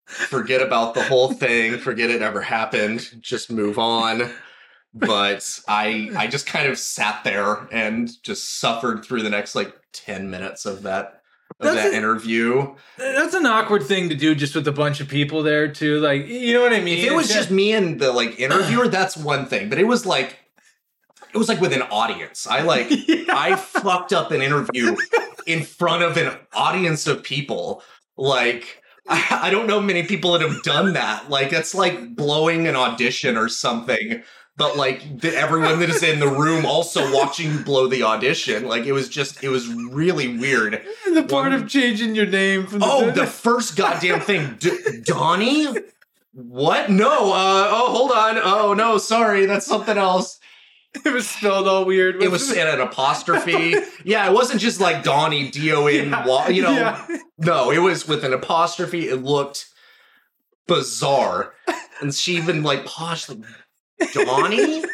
forget 0.06 0.60
about 0.62 0.94
the 0.94 1.02
whole 1.02 1.32
thing 1.32 1.78
forget 1.78 2.10
it 2.10 2.20
ever 2.22 2.40
happened 2.42 3.08
just 3.20 3.50
move 3.50 3.78
on 3.78 4.30
but 4.92 5.60
i 5.66 6.10
i 6.16 6.26
just 6.26 6.46
kind 6.46 6.68
of 6.68 6.78
sat 6.78 7.24
there 7.24 7.66
and 7.72 8.22
just 8.22 8.58
suffered 8.60 9.04
through 9.04 9.22
the 9.22 9.30
next 9.30 9.54
like 9.54 9.74
10 9.92 10.30
minutes 10.30 10.66
of 10.66 10.82
that 10.82 11.20
of 11.60 11.66
That's 11.66 11.76
that 11.76 11.92
a- 11.92 11.96
interview 11.96 12.74
That's 12.98 13.34
an 13.34 13.46
awkward 13.46 13.84
thing 13.84 14.08
to 14.08 14.14
do, 14.16 14.34
just 14.34 14.54
with 14.56 14.66
a 14.66 14.72
bunch 14.72 15.00
of 15.00 15.08
people 15.08 15.42
there 15.44 15.68
too. 15.68 16.00
Like, 16.00 16.26
you 16.26 16.52
know 16.52 16.62
what 16.62 16.72
I 16.72 16.80
mean? 16.80 16.98
If 16.98 17.04
it 17.04 17.14
was 17.14 17.26
It's 17.26 17.34
just 17.34 17.50
me 17.52 17.72
and 17.72 18.00
the 18.00 18.10
like 18.12 18.40
interviewer, 18.40 18.88
that's 18.88 19.16
one 19.16 19.46
thing. 19.46 19.68
But 19.68 19.78
it 19.78 19.84
was 19.84 20.04
like 20.04 20.36
it 21.32 21.38
was 21.38 21.48
like 21.48 21.60
with 21.60 21.72
an 21.72 21.82
audience. 21.82 22.48
I 22.48 22.62
like 22.62 22.88
Yeah. 23.08 23.24
I 23.28 23.54
fucked 23.54 24.12
up 24.12 24.32
an 24.32 24.42
interview 24.42 24.96
in 25.46 25.62
front 25.62 26.02
of 26.02 26.16
an 26.16 26.36
audience 26.54 27.06
of 27.06 27.22
people. 27.22 27.82
Like 28.16 28.82
I, 29.08 29.40
I 29.44 29.50
don't 29.50 29.66
know 29.66 29.80
many 29.80 30.02
people 30.04 30.32
that 30.32 30.40
have 30.42 30.62
done 30.62 30.94
that. 30.94 31.28
Like 31.30 31.52
it's 31.52 31.74
like 31.74 32.14
blowing 32.16 32.66
an 32.66 32.76
audition 32.76 33.36
or 33.36 33.48
something. 33.48 34.22
But 34.56 34.76
like 34.76 35.20
the, 35.20 35.36
everyone 35.36 35.80
that 35.80 35.90
is 35.90 36.02
in 36.04 36.20
the 36.20 36.28
room 36.28 36.64
also 36.64 37.12
watching 37.12 37.50
you 37.52 37.58
blow 37.58 37.88
the 37.88 38.04
audition. 38.04 38.66
Like 38.68 38.84
it 38.86 38.92
was 38.92 39.08
just 39.08 39.42
it 39.42 39.48
was 39.48 39.66
really 39.68 40.38
weird. 40.38 40.80
the 41.12 41.22
part 41.24 41.50
one- 41.50 41.52
of 41.52 41.68
changing 41.68 42.14
your 42.14 42.26
name 42.26 42.66
from 42.66 42.78
the 42.78 42.86
Oh, 42.88 43.10
the 43.14 43.26
first 43.26 43.76
goddamn 43.76 44.20
thing, 44.20 44.56
D- 44.60 45.00
Donnie. 45.04 45.66
What? 46.32 46.88
No. 46.90 47.32
Uh. 47.32 47.68
Oh, 47.70 47.92
hold 47.92 48.10
on. 48.12 48.38
Oh 48.42 48.74
no. 48.74 48.98
Sorry. 48.98 49.46
That's 49.46 49.66
something 49.66 49.98
else. 49.98 50.38
it 51.04 51.12
was 51.12 51.28
spelled 51.28 51.68
all 51.68 51.84
weird. 51.84 52.22
It 52.22 52.30
was 52.30 52.50
in 52.52 52.66
an 52.66 52.80
apostrophe. 52.80 53.74
Yeah. 54.04 54.28
It 54.28 54.32
wasn't 54.32 54.60
just 54.60 54.80
like 54.80 55.02
Donnie 55.02 55.50
D 55.50 55.72
O 55.72 55.86
N 55.86 56.10
Y. 56.10 56.48
You 56.48 56.62
know. 56.62 56.72
Yeah. 56.72 57.06
No. 57.38 57.70
It 57.70 57.78
was 57.78 58.06
with 58.06 58.24
an 58.24 58.32
apostrophe. 58.32 59.08
It 59.08 59.22
looked 59.22 59.66
bizarre, 60.66 61.54
and 62.00 62.14
she 62.14 62.36
even 62.36 62.62
like 62.62 62.84
paused 62.86 63.28
like 63.28 64.12
Donnie. 64.12 64.84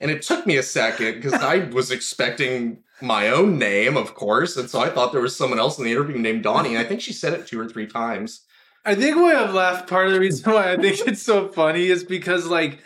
And 0.00 0.10
it 0.10 0.22
took 0.22 0.46
me 0.46 0.56
a 0.56 0.62
second 0.62 1.14
because 1.14 1.32
I 1.32 1.58
was 1.70 1.90
expecting 1.90 2.82
my 3.00 3.28
own 3.28 3.58
name, 3.58 3.96
of 3.96 4.14
course, 4.14 4.56
and 4.56 4.68
so 4.68 4.80
I 4.80 4.90
thought 4.90 5.12
there 5.12 5.20
was 5.20 5.36
someone 5.36 5.58
else 5.58 5.78
in 5.78 5.84
the 5.84 5.92
interview 5.92 6.18
named 6.18 6.42
Donnie. 6.42 6.70
And 6.70 6.78
I 6.78 6.84
think 6.84 7.00
she 7.00 7.12
said 7.12 7.32
it 7.32 7.46
two 7.46 7.58
or 7.58 7.68
three 7.68 7.86
times. 7.86 8.42
I 8.84 8.94
think 8.94 9.16
why 9.16 9.34
I've 9.34 9.54
laughed. 9.54 9.88
Part 9.88 10.08
of 10.08 10.12
the 10.12 10.20
reason 10.20 10.52
why 10.52 10.72
I 10.72 10.76
think 10.76 11.00
it's 11.06 11.22
so 11.22 11.48
funny 11.48 11.86
is 11.86 12.04
because 12.04 12.46
like 12.46 12.80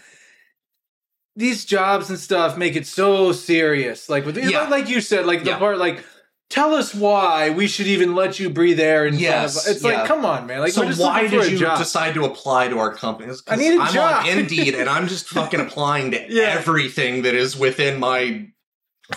these 1.38 1.64
jobs 1.64 2.10
and 2.10 2.18
stuff 2.18 2.56
make 2.58 2.76
it 2.76 2.86
so 2.86 3.32
serious. 3.32 4.08
Like 4.08 4.26
with 4.26 4.36
Yeah. 4.36 4.68
like 4.68 4.88
you 4.88 5.00
said, 5.00 5.24
like 5.26 5.44
the 5.44 5.50
Yeah. 5.50 5.58
part 5.58 5.78
like. 5.78 6.04
Tell 6.50 6.72
us 6.74 6.94
why 6.94 7.50
we 7.50 7.66
should 7.66 7.86
even 7.86 8.14
let 8.14 8.40
you 8.40 8.48
breathe 8.48 8.80
air 8.80 9.04
in 9.04 9.18
Yes, 9.18 9.66
of 9.66 9.70
It's 9.76 9.84
yeah. 9.84 9.98
like, 9.98 10.06
come 10.08 10.24
on, 10.24 10.46
man! 10.46 10.60
Like, 10.60 10.72
so 10.72 10.82
why 10.94 11.26
did 11.28 11.50
you 11.52 11.58
job. 11.58 11.76
decide 11.76 12.14
to 12.14 12.24
apply 12.24 12.68
to 12.68 12.78
our 12.78 12.90
company? 12.94 13.30
I 13.46 13.56
need 13.56 13.76
a 13.78 13.82
I'm 13.82 13.92
job. 13.92 14.24
on 14.24 14.30
Indeed, 14.38 14.74
and 14.74 14.88
I'm 14.88 15.08
just 15.08 15.28
fucking 15.28 15.60
applying 15.60 16.12
to 16.12 16.24
Yeah. 16.30 16.44
everything 16.44 17.20
that 17.24 17.34
is 17.34 17.54
within 17.54 18.00
my 18.00 18.46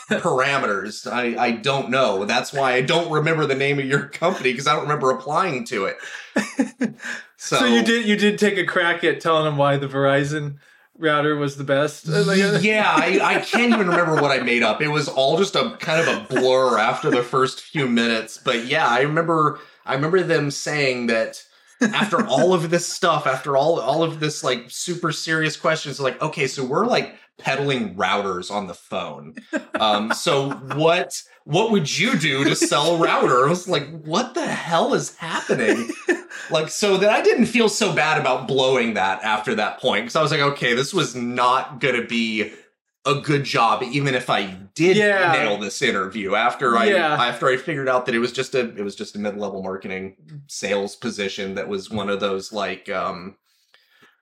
parameters. 0.09 1.09
I, 1.09 1.41
I 1.41 1.51
don't 1.51 1.89
know. 1.89 2.25
That's 2.25 2.51
why 2.51 2.73
I 2.73 2.81
don't 2.81 3.09
remember 3.09 3.45
the 3.45 3.55
name 3.55 3.79
of 3.79 3.85
your 3.85 4.07
company 4.09 4.51
because 4.51 4.67
I 4.67 4.73
don't 4.73 4.83
remember 4.83 5.11
applying 5.11 5.63
to 5.67 5.85
it. 5.85 5.97
So, 7.37 7.57
So, 7.57 7.65
you 7.65 7.81
did 7.81 8.05
you 8.05 8.15
did 8.17 8.37
take 8.37 8.57
a 8.59 8.65
crack 8.65 9.03
at 9.03 9.19
telling 9.19 9.45
them 9.45 9.57
why 9.57 9.77
the 9.77 9.87
Verizon 9.87 10.57
router 11.01 11.35
was 11.35 11.57
the 11.57 11.63
best. 11.63 12.07
Uh, 12.07 12.31
yeah, 12.61 12.93
I, 12.95 13.19
I 13.21 13.39
can't 13.39 13.73
even 13.73 13.87
remember 13.87 14.21
what 14.21 14.31
I 14.31 14.43
made 14.43 14.63
up. 14.63 14.81
It 14.81 14.89
was 14.89 15.07
all 15.07 15.37
just 15.37 15.55
a 15.55 15.75
kind 15.79 16.07
of 16.07 16.07
a 16.07 16.27
blur 16.27 16.77
after 16.77 17.09
the 17.09 17.23
first 17.23 17.61
few 17.61 17.87
minutes. 17.87 18.37
But 18.37 18.65
yeah, 18.65 18.87
I 18.87 19.01
remember 19.01 19.59
I 19.85 19.95
remember 19.95 20.21
them 20.23 20.51
saying 20.51 21.07
that 21.07 21.43
after 21.81 22.25
all 22.25 22.53
of 22.53 22.69
this 22.69 22.87
stuff, 22.87 23.25
after 23.25 23.57
all 23.57 23.79
all 23.79 24.03
of 24.03 24.19
this 24.19 24.43
like 24.43 24.65
super 24.69 25.11
serious 25.11 25.57
questions, 25.57 25.99
like, 25.99 26.21
okay, 26.21 26.47
so 26.47 26.63
we're 26.63 26.85
like 26.85 27.15
peddling 27.37 27.95
routers 27.95 28.51
on 28.51 28.67
the 28.67 28.73
phone. 28.73 29.35
Um, 29.79 30.13
so 30.13 30.51
what 30.51 31.21
what 31.45 31.71
would 31.71 31.97
you 31.97 32.17
do 32.17 32.43
to 32.43 32.55
sell 32.55 32.95
a 32.95 32.97
router? 32.97 33.45
I 33.45 33.49
was 33.49 33.67
like, 33.67 33.89
what 34.03 34.33
the 34.33 34.45
hell 34.45 34.93
is 34.93 35.15
happening? 35.17 35.89
like 36.51 36.69
so 36.69 36.97
that 36.97 37.09
I 37.09 37.21
didn't 37.21 37.45
feel 37.47 37.69
so 37.69 37.93
bad 37.93 38.19
about 38.19 38.47
blowing 38.47 38.93
that 38.95 39.23
after 39.23 39.55
that 39.55 39.79
point 39.79 40.05
because 40.05 40.15
I 40.15 40.21
was 40.21 40.31
like, 40.31 40.41
okay, 40.41 40.73
this 40.73 40.93
was 40.93 41.15
not 41.15 41.79
gonna 41.79 42.05
be 42.05 42.51
a 43.05 43.15
good 43.15 43.43
job, 43.43 43.81
even 43.81 44.13
if 44.13 44.29
I 44.29 44.43
did 44.75 44.95
Yeah. 44.97 45.31
nail 45.31 45.57
this 45.57 45.81
interview. 45.81 46.35
After 46.35 46.77
I 46.77 46.85
Yeah. 46.85 47.15
after 47.15 47.47
I 47.47 47.57
figured 47.57 47.89
out 47.89 48.05
that 48.05 48.13
it 48.15 48.19
was 48.19 48.31
just 48.31 48.53
a 48.53 48.59
it 48.59 48.83
was 48.83 48.95
just 48.95 49.15
a 49.15 49.19
mid 49.19 49.37
level 49.37 49.63
marketing 49.63 50.15
sales 50.47 50.95
position 50.95 51.55
that 51.55 51.67
was 51.67 51.89
one 51.89 52.09
of 52.09 52.19
those 52.19 52.53
like 52.53 52.89
um 52.89 53.35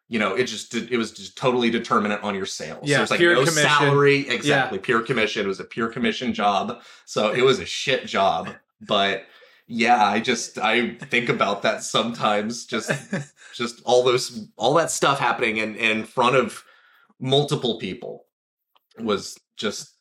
you 0.10 0.18
know, 0.18 0.36
it 0.36 0.46
just 0.46 0.74
it 0.76 0.98
was 0.98 1.12
just 1.12 1.38
totally 1.38 1.70
determinate 1.70 2.22
on 2.24 2.34
your 2.36 2.48
sales. 2.48 2.80
Yeah, 2.84 2.96
There 2.98 3.02
was 3.02 3.12
like 3.12 3.20
no 3.22 3.36
commission. 3.36 3.54
salary, 3.64 4.28
exactly, 4.28 4.80
pure 4.80 5.02
commission. 5.02 5.46
It 5.46 5.48
was 5.48 5.60
a 5.60 5.64
pure 5.66 5.88
commission 5.88 6.34
job, 6.34 6.82
so 7.06 7.32
it 7.32 7.44
was 7.44 7.60
a 7.60 7.66
shit 7.66 8.08
job. 8.08 8.50
But 8.82 9.26
yeah, 9.68 10.04
I 10.04 10.20
just 10.20 10.58
I 10.58 10.96
think 10.96 11.30
about 11.30 11.62
that 11.62 11.84
sometimes. 11.84 12.66
Just 12.66 12.92
just 13.54 13.82
all 13.86 14.04
those 14.04 14.48
all 14.58 14.74
that 14.74 14.90
stuff 14.90 15.20
happening 15.20 15.58
in 15.58 15.76
in 15.76 16.04
front 16.06 16.36
of 16.36 16.64
multiple 17.20 17.78
people 17.78 18.26
was 18.98 19.40
just 19.58 19.92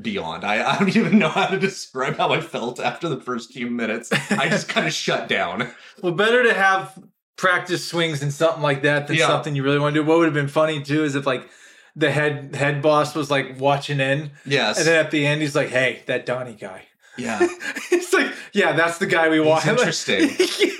beyond. 0.00 0.44
I, 0.44 0.68
I 0.68 0.78
don't 0.78 0.96
even 0.96 1.18
know 1.18 1.28
how 1.28 1.46
to 1.46 1.58
describe 1.58 2.16
how 2.16 2.30
I 2.32 2.40
felt 2.40 2.80
after 2.80 3.08
the 3.08 3.20
first 3.20 3.52
few 3.52 3.70
minutes. 3.70 4.10
I 4.30 4.48
just 4.48 4.68
kind 4.68 4.86
of 4.86 4.92
shut 4.92 5.28
down. 5.28 5.70
Well, 6.02 6.12
better 6.12 6.42
to 6.42 6.54
have 6.54 6.98
practice 7.40 7.86
swings 7.88 8.22
and 8.22 8.32
something 8.32 8.62
like 8.62 8.82
that 8.82 9.06
than 9.06 9.16
Yeah. 9.16 9.26
something 9.28 9.56
you 9.56 9.62
really 9.62 9.78
want 9.78 9.94
to 9.94 10.02
do. 10.02 10.06
What 10.06 10.18
would 10.18 10.26
have 10.26 10.34
been 10.34 10.48
funny 10.48 10.82
too 10.82 11.04
is 11.04 11.14
if 11.14 11.26
like 11.26 11.48
the 11.96 12.10
head 12.10 12.54
head 12.54 12.82
boss 12.82 13.14
was 13.14 13.30
like 13.30 13.58
watching 13.58 13.98
in, 14.00 14.30
Yes. 14.44 14.78
and 14.78 14.86
then 14.86 14.96
at 15.04 15.10
the 15.10 15.26
end 15.26 15.40
he's 15.40 15.56
like, 15.56 15.68
"Hey, 15.70 16.02
that 16.06 16.26
Donnie 16.26 16.54
guy." 16.54 16.82
yeah. 17.16 17.38
it's 17.90 18.12
like, 18.12 18.32
yeah, 18.52 18.72
that's 18.72 18.98
the 18.98 19.06
guy 19.06 19.28
we 19.28 19.40
want. 19.40 19.62
He's 19.64 19.70
interesting. 19.78 20.30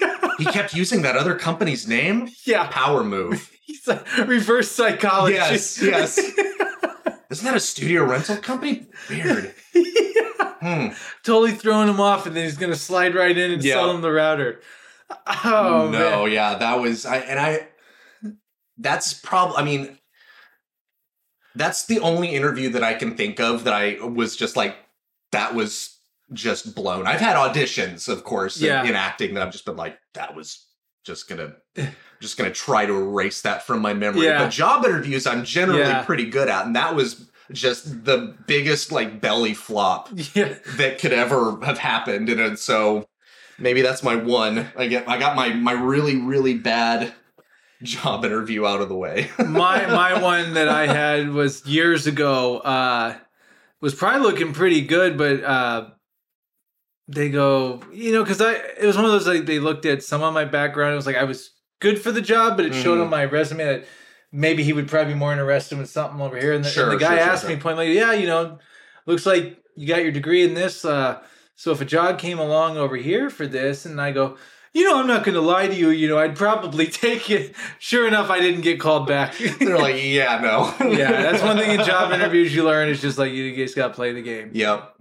yeah, 0.00 0.28
He 0.38 0.44
kept 0.44 0.72
using 0.74 1.02
that 1.02 1.16
other 1.16 1.34
company's 1.34 1.88
name. 1.88 2.28
yeah. 2.44 2.66
Power 2.68 3.02
move. 3.04 3.50
He's 3.64 3.86
like 3.86 4.04
reverse 4.26 4.70
psychology. 4.70 5.34
Yes, 5.36 5.80
yes. 5.82 6.18
Isn't 6.18 7.44
that 7.44 7.56
a 7.56 7.60
studio 7.60 8.04
rental 8.04 8.36
company? 8.36 8.86
Weird. 9.08 9.54
yeah. 9.74 10.54
Hmm. 10.60 10.88
Totally 11.22 11.52
throwing 11.52 11.88
him 11.88 12.00
off, 12.00 12.26
and 12.26 12.34
then 12.36 12.44
he's 12.44 12.58
gonna 12.58 12.74
slide 12.76 13.14
right 13.14 13.36
in 13.36 13.50
and 13.52 13.62
Yeah. 13.64 13.74
sell 13.74 13.90
him 13.92 14.00
the 14.02 14.10
router. 14.12 14.60
Oh 15.44 15.88
no, 15.92 16.24
man. 16.24 16.32
yeah, 16.32 16.54
that 16.56 16.80
was 16.80 17.04
I 17.06 17.16
and 17.18 17.38
I 17.38 17.68
that's 18.78 19.12
probably 19.14 19.56
I 19.56 19.64
mean 19.64 19.98
that's 21.54 21.86
the 21.86 21.98
only 22.00 22.28
interview 22.34 22.70
that 22.70 22.84
I 22.84 22.94
can 22.94 23.16
think 23.16 23.40
of 23.40 23.64
that 23.64 23.74
I 23.74 23.98
was 24.04 24.36
just 24.36 24.56
like 24.56 24.76
that 25.32 25.54
was 25.54 25.96
just 26.32 26.74
blown. 26.74 27.06
I've 27.06 27.20
had 27.20 27.36
auditions, 27.36 28.08
of 28.08 28.22
course, 28.24 28.60
in- 28.60 28.66
Yeah. 28.66 28.84
in, 28.84 28.94
acting 28.94 29.34
that 29.34 29.42
I've 29.46 29.52
just 29.52 29.64
been 29.64 29.76
like 29.76 29.98
that 30.14 30.34
was 30.34 30.66
just 31.04 31.28
gonna 31.28 31.54
eh. 31.76 31.90
just 32.20 32.36
gonna 32.36 32.52
try 32.52 32.86
to 32.86 32.92
erase 32.96 33.42
that 33.42 33.66
from 33.66 33.80
my 33.80 33.94
memory. 33.94 34.26
Yeah. 34.26 34.44
But 34.44 34.50
job 34.50 34.84
interviews 34.84 35.26
I'm 35.26 35.44
generally 35.44 35.80
Yeah. 35.80 36.04
pretty 36.04 36.26
good 36.26 36.48
at, 36.48 36.66
and 36.66 36.76
that 36.76 36.94
was 36.94 37.28
just 37.52 38.04
the 38.04 38.36
biggest 38.46 38.92
like 38.92 39.20
belly 39.20 39.54
flop 39.54 40.08
Yeah. 40.34 40.54
that 40.76 41.00
could 41.00 41.12
ever 41.12 41.58
have 41.64 41.78
happened 41.78 42.28
and 42.28 42.38
then 42.38 42.56
so 42.56 43.08
maybe 43.60 43.82
that's 43.82 44.02
my 44.02 44.16
one 44.16 44.66
i 44.76 44.86
get 44.86 45.08
i 45.08 45.18
got 45.18 45.36
my 45.36 45.52
my 45.52 45.72
really 45.72 46.16
really 46.16 46.54
bad 46.54 47.12
job 47.82 48.24
interview 48.24 48.66
out 48.66 48.80
of 48.80 48.88
the 48.88 48.96
way 48.96 49.30
my 49.38 49.86
my 49.86 50.20
one 50.20 50.54
that 50.54 50.68
I 50.68 50.86
had 50.86 51.30
was 51.30 51.64
years 51.64 52.06
ago. 52.06 52.58
Uh, 52.58 53.16
was 53.80 53.94
probably 53.94 54.20
looking 54.20 54.52
pretty 54.52 54.82
good, 54.82 55.16
but 55.16 55.42
uh, 55.42 55.88
they 57.08 57.30
go, 57.30 57.80
you 57.92 58.12
know, 58.12 58.22
because 58.22 58.40
I 58.42 58.52
it 58.52 58.84
was 58.84 58.96
one 58.96 59.06
of 59.06 59.10
those 59.12 59.26
like 59.26 59.46
they 59.46 59.58
looked 59.58 59.86
at 59.86 60.02
some 60.02 60.22
of 60.22 60.34
my 60.34 60.44
background. 60.44 60.92
It 60.92 60.96
was 60.96 61.06
like 61.06 61.16
I 61.16 61.24
was 61.24 61.50
good 61.80 62.00
for 62.00 62.12
the 62.12 62.20
job, 62.20 62.56
but 62.58 62.66
it 62.66 62.74
showed 62.74 62.98
Mhm. 62.98 63.04
on 63.04 63.10
my 63.10 63.24
resume 63.24 63.64
that 63.64 63.86
maybe 64.30 64.62
he 64.62 64.72
would 64.74 64.86
probably 64.88 65.14
be 65.14 65.18
more 65.18 65.32
interested 65.32 65.78
with 65.78 65.88
something 65.88 66.20
over 66.20 66.36
here. 66.36 66.52
And 66.52 66.62
the, 66.64 66.82
and 66.82 66.92
the 66.92 66.96
guy 66.98 67.16
sure, 67.16 67.18
sure, 67.18 67.32
asked 67.32 67.42
sure. 67.46 67.50
me 67.50 67.56
point 67.56 67.76
blank, 67.76 67.94
yeah, 67.94 68.12
you 68.12 68.26
know, 68.26 68.58
looks 69.06 69.24
like 69.26 69.58
you 69.74 69.88
got 69.88 70.02
your 70.02 70.12
degree 70.12 70.44
in 70.44 70.52
this. 70.54 70.84
Uh, 70.84 71.20
so 71.60 71.72
if 71.72 71.82
a 71.82 71.84
job 71.84 72.18
came 72.18 72.38
along 72.38 72.78
over 72.78 72.96
here 72.96 73.28
for 73.28 73.46
this, 73.46 73.84
and 73.84 74.00
I 74.00 74.12
go. 74.12 74.38
You 74.72 74.84
know, 74.84 75.00
I'm 75.00 75.08
not 75.08 75.24
going 75.24 75.34
to 75.34 75.40
lie 75.40 75.66
to 75.66 75.74
you. 75.74 75.90
You 75.90 76.08
know, 76.08 76.16
I'd 76.16 76.36
probably 76.36 76.86
take 77.04 77.28
it. 77.28 77.54
Sure 77.80 78.06
enough, 78.06 78.30
I 78.30 78.40
didn't 78.40 78.60
get 78.62 78.80
called 78.80 79.06
back. 79.06 79.36
they're 79.58 79.76
like 79.76 79.96
yeah 80.02 80.40
no 80.40 80.72
yeah, 80.90 81.10
that's 81.10 81.42
one 81.42 81.58
thing 81.58 81.78
in 81.78 81.84
job 81.84 82.12
interviews 82.12 82.54
you 82.54 82.64
learn 82.64 82.88
is 82.88 83.02
just 83.02 83.18
like 83.18 83.32
you 83.32 83.54
just 83.54 83.76
got 83.76 83.88
to 83.88 83.94
play 83.94 84.12
the 84.12 84.22
game. 84.22 84.52
yep 84.54 84.94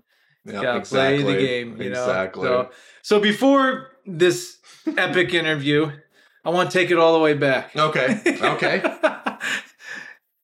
yep 0.44 0.62
Got 0.62 0.74
to 0.74 0.78
exactly 0.80 1.24
play 1.24 1.34
the 1.34 1.40
game. 1.40 1.82
You 1.82 1.92
know. 1.92 2.02
exactly 2.02 2.44
So, 2.44 2.72
so 3.04 3.20
before 3.22 3.92
this 4.06 4.58
epic 4.98 5.34
interview, 5.34 5.92
I 6.44 6.50
want 6.50 6.72
to 6.72 6.78
take 6.78 6.92
it 6.92 6.98
all 6.98 7.14
the 7.14 7.20
way 7.20 7.36
back. 7.36 7.74
okay 7.76 8.20
okay 8.42 8.84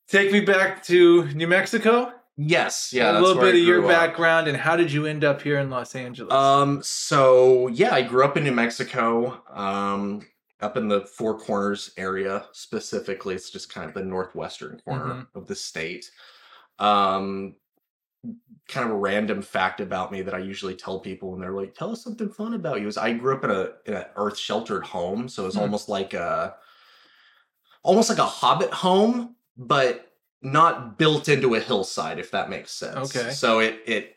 take 0.08 0.32
me 0.32 0.40
back 0.42 0.82
to 0.84 1.26
New 1.34 1.48
Mexico. 1.48 2.14
Yes 2.38 2.92
yeah 2.94 3.10
a 3.10 3.13
that's 3.13 3.24
little 3.25 3.42
bit 3.42 3.56
of 3.56 3.62
your 3.62 3.82
up. 3.84 3.88
background 3.89 4.48
and 4.48 4.58
how 4.58 4.75
did 4.75 4.92
you 4.92 5.06
end 5.06 5.24
up 5.24 5.42
here 5.42 5.60
in 5.60 5.70
Los 5.70 5.96
Angeles? 5.96 6.34
Um, 6.34 6.82
so 6.84 7.68
yeah, 7.68 7.94
I 7.94 8.01
grew 8.01 8.24
up 8.25 8.36
in 8.38 8.44
New 8.44 8.51
Mexico, 8.51 9.42
um, 9.50 10.22
up 10.62 10.77
in 10.77 10.88
the 10.88 11.01
Four 11.01 11.38
Corners 11.39 11.92
area 11.98 12.46
specifically. 12.51 13.36
It's 13.36 13.50
just 13.50 13.74
kind 13.74 13.88
of 13.88 13.94
the 13.94 14.04
northwestern 14.04 14.80
corner 14.86 15.06
Mm-hmm. 15.13 15.38
of 15.38 15.48
the 15.48 15.56
state. 15.56 16.10
Um, 16.80 17.56
kind 18.68 18.86
of 18.89 18.92
a 18.96 18.98
random 19.00 19.42
fact 19.42 19.80
about 19.80 20.12
me 20.12 20.22
that 20.24 20.34
I 20.34 20.39
usually 20.39 20.75
tell 20.75 21.00
people 21.00 21.32
when 21.32 21.39
they're 21.39 21.54
like, 21.54 21.74
"Tell 21.75 21.92
us 21.92 22.04
something 22.04 22.30
fun 22.30 22.54
about 22.54 22.82
you." 22.82 22.88
Is 22.88 22.98
I 22.98 23.13
grew 23.13 23.36
up 23.36 23.44
in 23.44 23.51
a 23.51 23.70
in 23.86 23.94
an 23.94 24.06
earth 24.15 24.38
sheltered 24.38 24.84
home, 24.84 25.30
so 25.30 25.46
it's 25.46 25.56
Hmm. 25.56 25.62
almost 25.62 25.88
like 25.89 26.13
a 26.13 26.56
almost 27.84 28.10
like 28.10 28.18
a 28.18 28.25
hobbit 28.25 28.72
home, 28.72 29.36
but 29.58 30.12
not 30.46 31.00
built 31.00 31.28
into 31.28 31.56
a 31.56 31.60
hillside, 31.60 32.20
if 32.20 32.30
that 32.32 32.50
makes 32.50 32.72
sense. 32.72 33.16
Okay. 33.16 33.32
So 33.32 33.60
it 33.60 33.82
it 33.86 34.16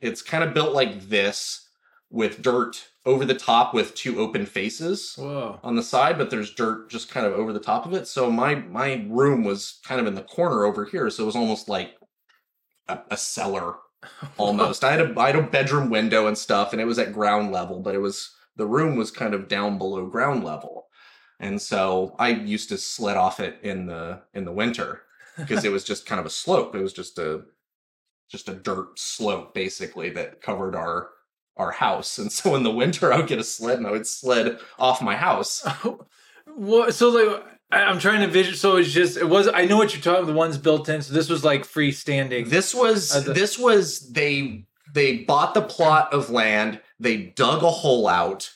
it's 0.00 0.20
kind 0.20 0.44
of 0.44 0.52
built 0.52 0.74
like 0.74 1.08
this 1.08 1.68
with 2.10 2.42
dirt 2.42 2.88
over 3.06 3.24
the 3.24 3.34
top 3.34 3.74
with 3.74 3.94
two 3.94 4.20
open 4.20 4.46
faces 4.46 5.14
Whoa. 5.16 5.58
on 5.62 5.74
the 5.74 5.82
side, 5.82 6.16
but 6.18 6.30
there's 6.30 6.54
dirt 6.54 6.90
just 6.90 7.10
kind 7.10 7.26
of 7.26 7.32
over 7.32 7.52
the 7.52 7.60
top 7.60 7.86
of 7.86 7.94
it. 7.94 8.06
So 8.06 8.30
my 8.30 8.56
my 8.56 9.06
room 9.08 9.42
was 9.42 9.80
kind 9.84 10.00
of 10.00 10.06
in 10.06 10.14
the 10.14 10.22
corner 10.22 10.64
over 10.64 10.84
here, 10.84 11.08
so 11.08 11.22
it 11.22 11.26
was 11.26 11.36
almost 11.36 11.68
like 11.68 11.94
a, 12.88 12.98
a 13.10 13.16
cellar 13.16 13.76
almost. 14.36 14.84
I 14.84 14.92
had 14.92 15.00
a 15.00 15.18
I 15.18 15.28
had 15.28 15.36
a 15.36 15.42
bedroom 15.42 15.88
window 15.88 16.26
and 16.26 16.36
stuff, 16.36 16.72
and 16.72 16.80
it 16.80 16.86
was 16.86 16.98
at 16.98 17.14
ground 17.14 17.52
level, 17.52 17.80
but 17.80 17.94
it 17.94 18.00
was 18.00 18.34
the 18.56 18.66
room 18.66 18.96
was 18.96 19.10
kind 19.10 19.32
of 19.32 19.48
down 19.48 19.78
below 19.78 20.06
ground 20.06 20.44
level, 20.44 20.88
and 21.40 21.60
so 21.60 22.14
I 22.18 22.28
used 22.28 22.68
to 22.68 22.76
sled 22.76 23.16
off 23.16 23.40
it 23.40 23.58
in 23.62 23.86
the 23.86 24.20
in 24.34 24.44
the 24.44 24.52
winter 24.52 25.00
because 25.36 25.64
it 25.64 25.72
was 25.72 25.84
just 25.84 26.06
kind 26.06 26.20
of 26.20 26.26
a 26.26 26.30
slope. 26.30 26.74
It 26.74 26.82
was 26.82 26.92
just 26.92 27.18
a 27.18 27.42
just 28.30 28.48
a 28.48 28.54
dirt 28.54 28.98
slope 28.98 29.54
basically 29.54 30.10
that 30.10 30.40
covered 30.42 30.74
our 30.74 31.10
our 31.56 31.70
house, 31.72 32.18
and 32.18 32.32
so 32.32 32.54
in 32.54 32.62
the 32.62 32.70
winter 32.70 33.12
I 33.12 33.18
would 33.18 33.26
get 33.28 33.38
a 33.38 33.44
sled 33.44 33.78
and 33.78 33.86
I 33.86 33.90
would 33.92 34.06
sled 34.06 34.58
off 34.78 35.02
my 35.02 35.16
house. 35.16 35.66
what? 36.46 36.94
So 36.94 37.08
like, 37.10 37.44
I'm 37.70 37.98
trying 37.98 38.20
to 38.20 38.28
vision. 38.28 38.54
So 38.54 38.76
it's 38.76 38.90
just 38.92 39.16
it 39.16 39.28
was. 39.28 39.48
I 39.48 39.64
know 39.66 39.76
what 39.76 39.92
you're 39.94 40.02
talking. 40.02 40.24
About. 40.24 40.32
The 40.32 40.38
ones 40.38 40.58
built 40.58 40.88
in. 40.88 41.02
So 41.02 41.12
this 41.12 41.28
was 41.28 41.44
like 41.44 41.62
freestanding. 41.62 42.48
This 42.48 42.74
was 42.74 43.14
Uh, 43.14 43.20
the- 43.20 43.32
this 43.32 43.58
was 43.58 44.10
they 44.12 44.66
they 44.92 45.18
bought 45.18 45.54
the 45.54 45.62
plot 45.62 46.12
of 46.12 46.30
land, 46.30 46.80
they 47.00 47.16
dug 47.16 47.62
a 47.64 47.70
hole 47.70 48.06
out, 48.06 48.50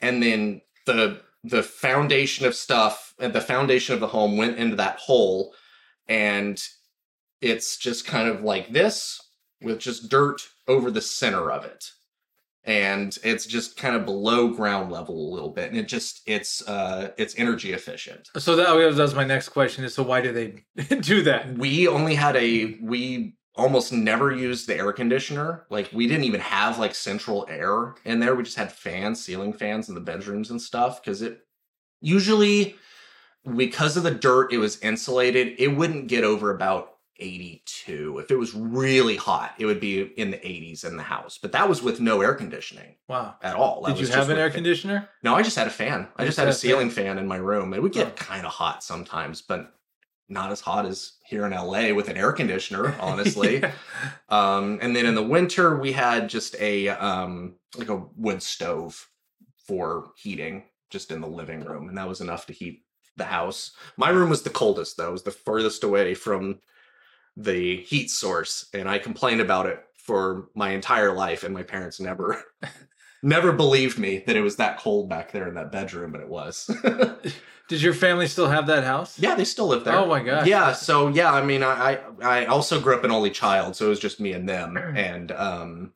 and 0.00 0.22
then 0.22 0.60
the 0.86 1.22
the 1.42 1.62
foundation 1.62 2.44
of 2.46 2.54
stuff 2.54 3.14
and 3.18 3.32
the 3.32 3.40
foundation 3.40 3.94
of 3.94 4.00
the 4.00 4.08
home 4.08 4.36
went 4.36 4.58
into 4.58 4.76
that 4.76 4.96
hole, 4.98 5.54
and 6.10 6.62
it's 7.40 7.78
just 7.78 8.04
kind 8.04 8.28
of 8.28 8.42
like 8.42 8.70
this 8.72 9.18
with 9.62 9.78
just 9.78 10.10
dirt 10.10 10.42
over 10.68 10.90
the 10.90 11.00
center 11.00 11.50
of 11.50 11.64
it. 11.64 11.92
And 12.64 13.16
it's 13.24 13.46
just 13.46 13.78
kind 13.78 13.96
of 13.96 14.04
below 14.04 14.48
ground 14.48 14.92
level 14.92 15.14
a 15.14 15.32
little 15.32 15.48
bit, 15.48 15.70
and 15.70 15.78
it 15.78 15.88
just 15.88 16.20
it's 16.26 16.66
uh 16.68 17.12
it's 17.16 17.34
energy 17.38 17.72
efficient. 17.72 18.28
So 18.36 18.54
that, 18.56 18.74
was 18.74 19.14
my 19.14 19.24
next 19.24 19.48
question. 19.48 19.82
Is 19.82 19.94
so 19.94 20.02
why 20.02 20.20
do 20.20 20.30
they 20.30 20.64
do 20.96 21.22
that? 21.22 21.56
we 21.56 21.88
only 21.88 22.14
had 22.14 22.36
a 22.36 22.76
we 22.82 23.36
almost 23.54 23.92
never 23.92 24.30
used 24.30 24.68
the 24.68 24.76
air 24.76 24.92
conditioner 24.92 25.66
like 25.70 25.90
we 25.92 26.06
didn't 26.06 26.24
even 26.24 26.40
have 26.40 26.78
like 26.78 26.94
central 26.94 27.44
air 27.50 27.94
in 28.04 28.20
there 28.20 28.36
we 28.36 28.44
just 28.44 28.56
had 28.56 28.72
fans 28.72 29.22
ceiling 29.22 29.52
fans 29.52 29.88
in 29.88 29.94
the 29.94 30.00
bedrooms 30.00 30.50
and 30.50 30.62
stuff 30.62 31.02
because 31.02 31.20
it 31.20 31.40
usually 32.00 32.76
because 33.56 33.96
of 33.96 34.02
the 34.02 34.10
dirt 34.10 34.52
it 34.52 34.58
was 34.58 34.78
insulated 34.80 35.54
it 35.58 35.68
wouldn't 35.68 36.08
get 36.08 36.24
over 36.24 36.50
about 36.54 36.94
82 37.18 38.18
if 38.18 38.30
it 38.30 38.36
was 38.36 38.54
really 38.54 39.16
hot 39.16 39.54
it 39.58 39.66
would 39.66 39.80
be 39.80 40.00
in 40.02 40.30
the 40.30 40.36
80s 40.38 40.84
in 40.84 40.96
the 40.96 41.02
house 41.02 41.38
but 41.40 41.52
that 41.52 41.68
was 41.68 41.82
with 41.82 42.00
no 42.00 42.20
air 42.20 42.34
conditioning 42.34 42.96
Wow. 43.08 43.36
at 43.42 43.56
all 43.56 43.82
That 43.82 43.96
Did 43.96 44.08
you 44.08 44.14
have 44.14 44.30
an 44.30 44.38
air 44.38 44.50
conditioner? 44.50 45.08
no 45.22 45.34
i 45.34 45.42
just 45.42 45.56
had 45.56 45.66
a 45.66 45.70
fan 45.70 46.08
i 46.16 46.24
just 46.24 46.36
just 46.36 46.38
had 46.38 46.44
a 46.44 46.46
had 46.46 46.54
a 46.54 46.58
ceiling 46.58 46.90
fan 46.90 47.18
in 47.18 47.26
my 47.26 47.36
room 47.36 47.72
it 47.74 47.82
would 47.82 47.92
get 47.92 48.06
Oh. 48.08 48.10
kind 48.16 48.46
of 48.46 48.52
hot 48.52 48.82
sometimes 48.82 49.42
but 49.42 49.74
not 50.28 50.52
as 50.52 50.60
hot 50.60 50.86
as 50.86 51.14
here 51.26 51.44
in 51.44 51.50
LA 51.50 51.92
with 51.92 52.08
an 52.08 52.16
air 52.16 52.30
conditioner, 52.32 52.94
honestly. 53.00 53.58
Yeah. 53.58 53.72
Um, 54.28 54.78
and 54.80 54.94
then 54.94 55.04
in 55.04 55.16
the 55.16 55.24
winter, 55.24 55.76
we 55.76 55.90
had 55.90 56.28
just 56.28 56.54
a 56.60 56.86
um, 56.90 57.56
like 57.76 57.88
a 57.88 57.96
wood 58.14 58.40
stove 58.40 59.08
for 59.66 60.12
heating, 60.16 60.66
just 60.88 61.10
in 61.10 61.20
the 61.20 61.26
living 61.26 61.64
room, 61.64 61.88
and 61.88 61.98
that 61.98 62.06
was 62.06 62.20
enough 62.20 62.46
to 62.46 62.52
heat 62.52 62.84
the 63.20 63.26
house. 63.26 63.72
My 63.96 64.10
room 64.10 64.30
was 64.30 64.42
the 64.42 64.50
coldest, 64.50 64.96
though; 64.96 65.10
it 65.10 65.12
was 65.12 65.22
the 65.22 65.30
furthest 65.30 65.84
away 65.84 66.14
from 66.14 66.58
the 67.36 67.76
heat 67.82 68.10
source, 68.10 68.66
and 68.74 68.88
I 68.88 68.98
complained 68.98 69.40
about 69.40 69.66
it 69.66 69.84
for 69.94 70.48
my 70.54 70.70
entire 70.70 71.12
life, 71.12 71.44
and 71.44 71.54
my 71.54 71.62
parents 71.62 72.00
never. 72.00 72.42
Never 73.22 73.52
believed 73.52 73.98
me 73.98 74.24
that 74.26 74.34
it 74.34 74.40
was 74.40 74.56
that 74.56 74.78
cold 74.78 75.10
back 75.10 75.30
there 75.30 75.46
in 75.46 75.54
that 75.56 75.70
bedroom, 75.70 76.10
but 76.10 76.22
it 76.22 76.28
was. 76.28 76.70
Did 77.68 77.82
your 77.82 77.92
family 77.92 78.26
still 78.26 78.48
have 78.48 78.66
that 78.68 78.82
house? 78.82 79.18
yeah, 79.18 79.34
they 79.34 79.44
still 79.44 79.66
live 79.66 79.84
there. 79.84 79.94
Oh 79.94 80.06
my 80.06 80.22
gosh. 80.22 80.46
Yeah, 80.46 80.72
so 80.72 81.08
yeah, 81.08 81.30
I 81.30 81.44
mean, 81.44 81.62
I 81.62 82.00
I 82.22 82.46
also 82.46 82.80
grew 82.80 82.96
up 82.96 83.04
an 83.04 83.10
only 83.10 83.30
child, 83.30 83.76
so 83.76 83.84
it 83.84 83.90
was 83.90 84.00
just 84.00 84.20
me 84.20 84.32
and 84.32 84.48
them, 84.48 84.76
and 84.78 85.32
um, 85.32 85.92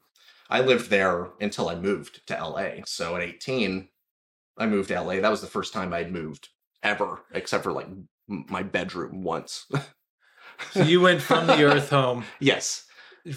I 0.51 0.61
lived 0.61 0.91
there 0.91 1.31
until 1.41 1.71
I 1.71 1.77
moved 1.77 2.27
to 2.27 2.35
LA. 2.35 2.85
So 2.85 3.17
at 3.17 3.23
eighteen, 3.23 3.89
I 4.59 4.67
moved 4.67 4.89
to 4.89 5.01
LA. 5.01 5.21
That 5.21 5.31
was 5.31 5.41
the 5.41 5.47
first 5.47 5.73
time 5.73 5.95
I'd 5.95 6.13
moved 6.13 6.51
ever, 6.85 7.23
except 7.33 7.65
for 7.65 7.73
like 7.73 7.89
my 8.29 8.63
bedroom 8.63 9.25
once. 9.25 9.67
So 10.71 10.83
you 10.83 11.01
went 11.01 11.21
from 11.21 11.49
the 11.49 11.65
Earth 11.65 11.91
home 11.99 12.25
yes, 12.39 12.87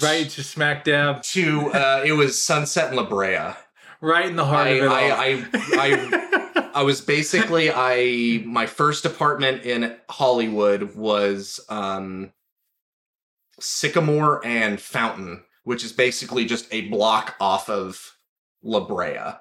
right 0.01 0.29
to 0.29 0.43
smack 0.43 0.83
dab, 0.83 1.23
to 1.23 1.71
uh, 1.71 2.03
it 2.05 2.11
was 2.13 2.39
Sunset 2.41 2.89
and 2.89 2.97
La 2.97 3.09
Brea. 3.09 3.55
right 4.01 4.27
in 4.27 4.35
the 4.35 4.45
heart 4.45 4.67
I 4.67 4.71
of 4.71 4.83
it. 4.83 4.91
I, 4.91 5.09
I 5.09 5.45
I 5.53 6.69
I 6.75 6.83
was 6.83 7.01
basically 7.01 7.71
I 7.73 8.43
my 8.45 8.67
first 8.67 9.05
apartment 9.05 9.63
in 9.63 9.95
Hollywood 10.09 10.95
was 10.95 11.59
um 11.69 12.31
Sycamore 13.59 14.45
and 14.45 14.79
Fountain, 14.79 15.43
which 15.63 15.83
is 15.83 15.91
basically 15.91 16.45
just 16.45 16.71
a 16.71 16.81
block 16.89 17.35
off 17.39 17.69
of 17.69 18.13
La 18.61 18.81
Brea, 18.85 19.33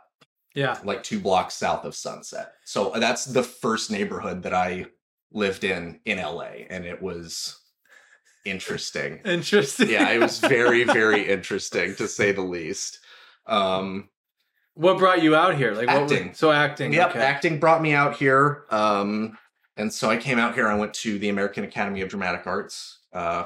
yeah. 0.57 0.79
like 0.83 1.03
two 1.03 1.21
blocks 1.21 1.55
south 1.55 1.85
of 1.85 1.95
Sunset. 1.95 2.55
So 2.65 2.93
that's 2.97 3.27
the 3.27 3.43
first 3.43 3.91
neighborhood 3.91 4.43
that 4.43 4.55
I 4.55 4.87
lived 5.33 5.63
in 5.65 6.01
in 6.05 6.19
LA 6.19 6.65
and 6.71 6.85
it 6.85 7.01
was 7.01 7.61
interesting. 8.45 9.21
Interesting. 9.25 9.91
Yeah, 9.91 10.11
it 10.11 10.19
was 10.19 10.39
very 10.39 10.85
very 10.85 11.29
interesting 11.37 11.95
to 11.97 12.09
say 12.09 12.33
the 12.33 12.43
least. 12.43 13.01
Um 13.47 14.09
What 14.75 14.99
brought 14.99 15.23
you 15.23 15.37
out 15.37 15.57
here? 15.57 15.73
Like 15.73 15.89
what 15.89 16.03
Acting. 16.03 16.29
Was, 16.31 16.39
so 16.39 16.51
acting. 16.51 16.93
Yep, 16.93 17.11
okay. 17.11 17.21
acting 17.21 17.61
brought 17.61 17.83
me 17.83 17.93
out 17.93 18.17
here. 18.17 18.65
Um, 18.71 19.37
and 19.77 19.93
so 19.93 20.09
I 20.09 20.17
came 20.17 20.39
out 20.39 20.55
here. 20.55 20.69
I 20.69 20.75
went 20.75 20.95
to 20.95 21.19
the 21.19 21.29
American 21.29 21.65
Academy 21.65 22.01
of 22.01 22.09
Dramatic 22.09 22.47
Arts 22.47 23.01
uh, 23.13 23.45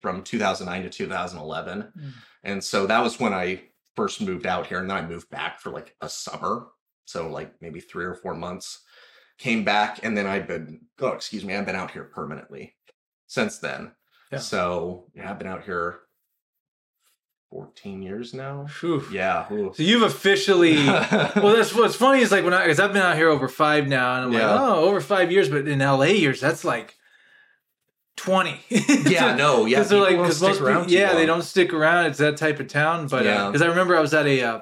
from 0.00 0.22
2009 0.22 0.82
to 0.84 0.90
2011. 0.90 1.92
Mm. 1.96 2.12
And 2.44 2.62
so 2.62 2.86
that 2.86 3.02
was 3.02 3.18
when 3.18 3.32
I 3.32 3.62
first 3.96 4.20
moved 4.20 4.46
out 4.46 4.66
here. 4.66 4.78
And 4.78 4.88
then 4.90 4.96
I 4.96 5.06
moved 5.06 5.30
back 5.30 5.60
for 5.60 5.70
like 5.70 5.94
a 6.00 6.08
summer. 6.08 6.68
So, 7.06 7.28
like 7.28 7.54
maybe 7.60 7.80
three 7.80 8.04
or 8.04 8.14
four 8.14 8.34
months. 8.34 8.80
Came 9.38 9.64
back. 9.64 10.00
And 10.02 10.16
then 10.16 10.26
I've 10.26 10.46
been, 10.48 10.82
oh, 11.00 11.08
excuse 11.08 11.44
me, 11.44 11.54
I've 11.54 11.66
been 11.66 11.76
out 11.76 11.90
here 11.90 12.04
permanently 12.04 12.76
since 13.26 13.58
then. 13.58 13.92
Yeah. 14.32 14.38
So, 14.38 15.06
yeah, 15.14 15.30
I've 15.30 15.38
been 15.38 15.48
out 15.48 15.64
here 15.64 16.00
14 17.50 18.02
years 18.02 18.34
now. 18.34 18.66
Yeah. 19.12 19.46
ooh. 19.52 19.72
So 19.76 19.82
you've 19.82 20.02
officially. 20.02 20.86
well, 20.86 21.54
that's 21.56 21.74
what's 21.74 21.94
funny 21.94 22.20
is 22.20 22.32
like 22.32 22.44
when 22.44 22.54
I 22.54 22.64
because 22.64 22.80
I've 22.80 22.92
been 22.92 23.02
out 23.02 23.16
here 23.16 23.28
over 23.28 23.48
five 23.48 23.86
now, 23.86 24.16
and 24.16 24.24
I'm 24.26 24.32
Yeah. 24.32 24.50
like, 24.52 24.60
oh, 24.60 24.84
over 24.86 25.00
five 25.00 25.30
years, 25.30 25.48
but 25.48 25.68
in 25.68 25.78
LA 25.78 26.04
years, 26.06 26.40
that's 26.40 26.64
like 26.64 26.96
twenty. 28.16 28.60
yeah, 28.68 29.34
no, 29.34 29.66
yeah. 29.66 29.82
They're 29.82 29.98
like, 30.00 30.10
don't 30.16 30.22
because 30.22 30.36
stick 30.38 30.48
most 30.50 30.60
around 30.60 30.80
people, 30.86 30.92
yeah, 30.94 31.14
they 31.14 31.26
don't 31.26 31.42
stick 31.42 31.72
around. 31.72 32.06
It's 32.06 32.18
that 32.18 32.36
type 32.36 32.60
of 32.60 32.68
town. 32.68 33.08
But 33.08 33.24
Yeah. 33.24 33.46
because 33.46 33.62
I 33.62 33.66
remember 33.66 33.96
I 33.96 34.00
was 34.00 34.14
at 34.14 34.26
a 34.26 34.42
uh, 34.42 34.60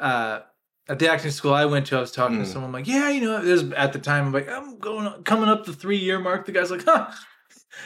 uh, 0.00 0.40
at 0.88 0.98
the 0.98 1.10
acting 1.10 1.30
school 1.32 1.52
I 1.54 1.64
went 1.64 1.86
to, 1.88 1.96
I 1.96 2.00
was 2.00 2.12
talking 2.12 2.38
to 2.38 2.44
Mm. 2.44 2.52
someone 2.52 2.72
like, 2.72 2.86
yeah, 2.86 3.08
you 3.10 3.20
know, 3.22 3.42
this 3.42 3.64
at 3.76 3.92
the 3.92 3.98
time 3.98 4.26
I'm 4.26 4.32
like, 4.32 4.48
I'm 4.48 4.78
going 4.78 5.22
coming 5.24 5.48
up 5.48 5.64
the 5.66 5.72
three 5.72 5.96
year 5.98 6.18
mark. 6.18 6.46
The 6.46 6.52
guy's 6.52 6.70
like, 6.70 6.84
huh. 6.84 7.10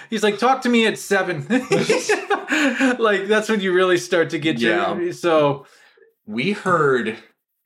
He's 0.09 0.23
like, 0.23 0.39
talk 0.39 0.63
to 0.63 0.69
me 0.69 0.87
at 0.87 0.99
seven. 0.99 1.47
like 2.99 3.27
that's 3.27 3.49
when 3.49 3.61
you 3.61 3.73
really 3.73 3.97
start 3.99 4.31
to 4.31 4.39
get 4.39 4.59
Yeah. 4.59 4.95
your 4.97 5.13
so 5.13 5.67
we 6.27 6.53
heard 6.53 7.17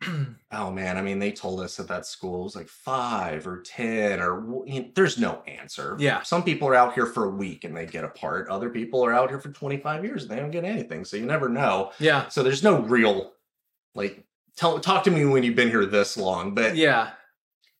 oh 0.57 0.71
man 0.71 0.97
i 0.97 1.03
mean 1.03 1.19
they 1.19 1.33
told 1.33 1.61
us 1.61 1.79
at 1.81 1.89
that 1.89 2.07
school 2.07 2.41
it 2.41 2.45
was 2.45 2.57
like 2.57 2.69
five 2.69 3.47
or 3.47 3.61
ten 3.63 4.21
or 4.21 4.63
you 4.67 4.81
know, 4.83 4.89
there's 4.95 5.19
no 5.19 5.43
answer 5.47 5.97
Yeah. 5.99 6.23
some 6.23 6.43
people 6.43 6.69
are 6.69 6.75
out 6.75 6.95
here 6.95 7.07
for 7.07 7.25
a 7.25 7.31
week 7.31 7.65
and 7.65 7.77
they 7.77 7.87
get 7.87 8.05
a 8.05 8.09
part 8.09 8.49
other 8.49 8.71
people 8.71 9.05
are 9.05 9.13
out 9.13 9.31
here 9.31 9.41
for 9.41 9.51
25 9.51 10.05
years 10.05 10.23
and 10.23 10.31
they 10.31 10.37
don't 10.37 10.51
get 10.51 10.65
anything 10.65 11.05
so 11.05 11.17
you 11.17 11.27
never 11.27 11.49
know 11.49 11.93
yeah. 11.99 12.29
so 12.29 12.43
there's 12.43 12.63
no 12.63 12.81
real 12.81 13.33
like 13.95 14.25
tell 14.57 14.79
talk 14.81 15.05
to 15.05 15.11
me 15.11 15.25
when 15.25 15.43
you've 15.43 15.57
been 15.57 15.71
here 15.71 15.87
this 15.87 16.17
long 16.17 16.55
but 16.55 16.77
Yeah. 16.77 17.11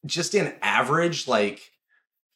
just 0.07 0.35
in 0.35 0.55
average 0.63 1.29
like 1.29 1.71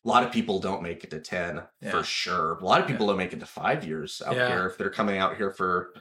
a 0.05 0.09
lot 0.09 0.22
of 0.24 0.31
people 0.33 0.59
don't 0.61 0.83
make 0.83 1.03
it 1.05 1.11
to 1.11 1.20
10 1.20 1.62
Yeah. 1.81 1.90
for 1.90 2.03
sure 2.05 2.55
a 2.59 2.64
lot 2.64 2.81
of 2.81 2.87
people 2.87 3.07
don't 3.07 3.16
make 3.18 3.33
it 3.33 3.40
to 3.40 3.46
five 3.46 3.85
years 3.85 4.22
out 4.24 4.37
Yeah. 4.37 4.48
here 4.48 4.66
if 4.66 4.79
they're 4.79 4.90
coming 4.90 5.18
out 5.18 5.37
here 5.37 5.51
for 5.53 5.92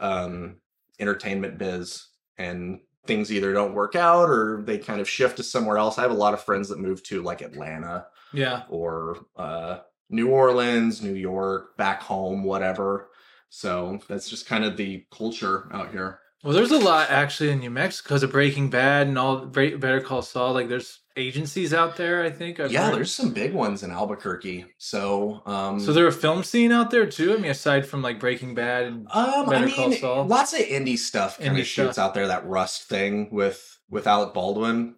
um 0.00 0.56
entertainment 0.98 1.58
biz 1.58 2.06
and 2.38 2.80
things 3.06 3.32
either 3.32 3.52
don't 3.52 3.74
work 3.74 3.94
out 3.96 4.28
or 4.28 4.62
they 4.64 4.78
kind 4.78 5.00
of 5.00 5.08
shift 5.08 5.36
to 5.36 5.42
somewhere 5.42 5.78
else 5.78 5.98
i 5.98 6.02
have 6.02 6.10
a 6.10 6.14
lot 6.14 6.34
of 6.34 6.42
friends 6.42 6.68
that 6.68 6.78
move 6.78 7.02
to 7.02 7.22
like 7.22 7.40
atlanta 7.42 8.06
Yeah. 8.32 8.62
or 8.68 9.26
uh 9.36 9.78
new 10.10 10.28
orleans 10.28 11.02
new 11.02 11.14
york 11.14 11.76
back 11.76 12.02
home 12.02 12.44
whatever 12.44 13.08
so 13.48 13.98
that's 14.08 14.28
just 14.28 14.46
kind 14.46 14.64
of 14.64 14.76
the 14.76 15.04
culture 15.16 15.68
out 15.72 15.90
here 15.92 16.20
Well, 16.44 16.52
there's 16.52 16.70
a 16.72 16.78
lot 16.78 17.10
actually 17.10 17.50
in 17.50 17.60
New 17.60 17.70
Mexico 17.70 18.08
because 18.08 18.22
of 18.22 18.30
Breaking 18.32 18.70
Bad 18.70 19.06
and 19.08 19.18
all 19.18 19.46
Better 19.46 20.00
Call 20.00 20.22
Saul. 20.22 20.52
Like, 20.52 20.68
there's 20.68 21.00
agencies 21.16 21.72
out 21.74 21.96
there. 21.96 22.22
I 22.22 22.30
think. 22.30 22.60
I've 22.60 22.70
yeah 22.72 22.86
heard. 22.86 22.94
there's 22.96 23.14
some 23.14 23.32
big 23.32 23.52
ones 23.54 23.82
in 23.82 23.90
albuquerque 23.90 24.66
so 24.78 25.42
um 25.46 25.80
So 25.80 25.92
there 25.92 26.06
a 26.06 26.12
film 26.12 26.42
scene 26.44 26.72
out 26.72 26.90
there 26.90 27.06
too. 27.06 27.32
I 27.34 27.36
mean, 27.36 27.50
aside 27.50 27.86
from 27.86 28.02
like 28.02 28.20
Breaking 28.20 28.54
Bad. 28.54 28.84
And, 28.86 29.08
Um, 29.10 29.48
Better 29.48 29.66
I 29.66 29.70
Call 29.70 29.88
mean, 29.88 30.00
Saul. 30.00 30.24
lots 30.26 30.52
of 30.52 30.60
indie 30.60 30.98
stuff 30.98 31.38
kind 31.38 31.56
Indie 31.56 31.60
of 31.60 31.66
shoots 31.66 31.92
stuff. 31.94 32.04
out 32.10 32.14
there. 32.14 32.28
That 32.28 32.46
Rust 32.46 32.84
thing 32.84 33.30
with 33.30 33.78
with 33.88 34.06
Alec 34.06 34.34
Baldwin, 34.34 34.96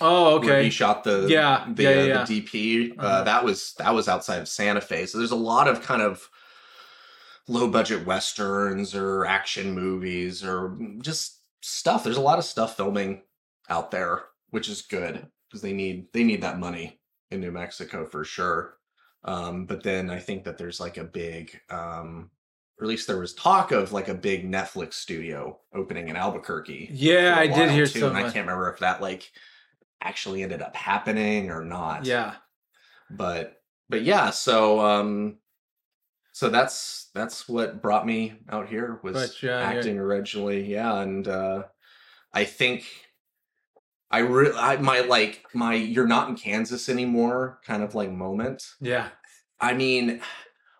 oh, 0.00 0.40
where 0.40 0.60
he 0.62 0.70
shot 0.70 1.04
the 1.04 1.26
Yeah, 1.28 1.66
the, 1.72 1.82
yeah, 1.84 1.88
uh, 1.88 1.92
yeah, 2.04 2.24
the 2.24 2.40
DP. 2.42 2.98
Uh, 2.98 3.02
Uh-huh. 3.02 3.24
that 3.24 3.44
was 3.44 3.74
that 3.78 3.94
was 3.94 4.08
outside 4.08 4.40
of 4.40 4.48
Santa 4.48 4.80
Fe. 4.80 5.06
So 5.06 5.18
there's 5.18 5.30
a 5.30 5.36
lot 5.36 5.68
of 5.68 5.82
kind 5.82 6.02
of 6.02 6.28
low 7.46 7.68
budget 7.68 8.06
westerns 8.06 8.94
or 8.94 9.24
action 9.26 9.74
movies 9.74 10.42
or 10.44 10.76
just 11.02 11.40
stuff. 11.62 12.02
There's 12.04 12.16
a 12.16 12.20
lot 12.22 12.38
of 12.38 12.44
stuff 12.44 12.76
filming 12.76 13.22
out 13.68 13.90
there, 13.90 14.22
which 14.50 14.68
is 14.68 14.82
good 14.82 15.26
because 15.54 15.62
they 15.62 15.72
need 15.72 16.08
they 16.12 16.24
need 16.24 16.42
that 16.42 16.58
money 16.58 16.98
in 17.30 17.40
New 17.40 17.52
Mexico 17.52 18.04
for 18.04 18.24
sure. 18.24 18.78
Um, 19.22 19.66
but 19.66 19.84
then 19.84 20.10
I 20.10 20.18
think 20.18 20.42
that 20.44 20.58
there's 20.58 20.80
like 20.80 20.96
a 20.96 21.04
big, 21.04 21.58
um, 21.70 22.28
or 22.76 22.84
at 22.84 22.88
least 22.88 23.06
there 23.06 23.20
was 23.20 23.34
talk 23.34 23.70
of 23.70 23.92
like 23.92 24.08
a 24.08 24.14
big 24.14 24.50
Netflix 24.50 24.94
studio 24.94 25.60
opening 25.72 26.08
in 26.08 26.16
Albuquerque. 26.16 26.90
Yeah, 26.92 27.36
I 27.38 27.46
did 27.46 27.70
hear 27.70 27.86
too, 27.86 28.08
and 28.08 28.16
I 28.16 28.22
can't 28.22 28.46
remember 28.46 28.68
if 28.68 28.80
that 28.80 29.00
like 29.00 29.30
actually 30.02 30.42
ended 30.42 30.60
up 30.60 30.74
happening 30.74 31.50
or 31.50 31.64
not. 31.64 32.04
Yeah, 32.04 32.34
but 33.08 33.62
but 33.88 34.02
yeah, 34.02 34.30
so 34.30 34.80
um 34.80 35.36
so 36.32 36.48
that's 36.48 37.10
that's 37.14 37.48
what 37.48 37.80
brought 37.80 38.04
me 38.04 38.34
out 38.50 38.68
here 38.68 38.98
was 39.04 39.14
But, 39.14 39.40
yeah, 39.40 39.60
yeah. 39.60 39.78
acting 39.78 40.00
originally. 40.00 40.64
Yeah, 40.64 41.00
and 41.00 41.28
uh 41.28 41.62
I 42.32 42.42
think 42.42 42.86
I 44.14 44.18
really 44.18 44.56
I 44.56 44.76
my 44.76 45.00
like 45.00 45.44
my 45.54 45.74
you're 45.74 46.06
not 46.06 46.28
in 46.28 46.36
Kansas 46.36 46.88
anymore 46.88 47.58
kind 47.66 47.82
of 47.82 47.96
like 47.96 48.12
moment. 48.12 48.62
Yeah. 48.80 49.08
I 49.60 49.74
mean, 49.74 50.20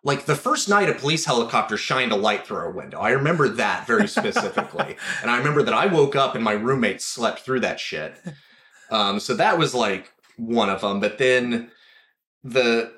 like 0.04 0.26
the 0.26 0.36
first 0.36 0.68
night 0.68 0.88
a 0.88 0.94
police 0.94 1.24
helicopter 1.24 1.76
shined 1.76 2.12
a 2.12 2.16
light 2.16 2.46
through 2.46 2.58
our 2.58 2.70
window. 2.70 3.00
I 3.00 3.10
remember 3.10 3.48
that 3.48 3.88
very 3.88 4.06
specifically. 4.06 4.96
and 5.20 5.32
I 5.32 5.38
remember 5.38 5.64
that 5.64 5.74
I 5.74 5.86
woke 5.86 6.14
up 6.14 6.36
and 6.36 6.44
my 6.44 6.52
roommate 6.52 7.02
slept 7.02 7.40
through 7.40 7.60
that 7.60 7.80
shit. 7.80 8.14
Um, 8.92 9.18
so 9.18 9.34
that 9.34 9.58
was 9.58 9.74
like 9.74 10.12
one 10.36 10.70
of 10.70 10.82
them. 10.82 11.00
But 11.00 11.18
then 11.18 11.72
the 12.44 12.92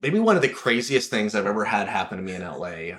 maybe 0.00 0.20
one 0.20 0.36
of 0.36 0.42
the 0.42 0.48
craziest 0.48 1.10
things 1.10 1.34
I've 1.34 1.44
ever 1.44 1.66
had 1.66 1.86
happen 1.86 2.16
to 2.16 2.24
me 2.24 2.34
in 2.34 2.40
LA. 2.40 2.96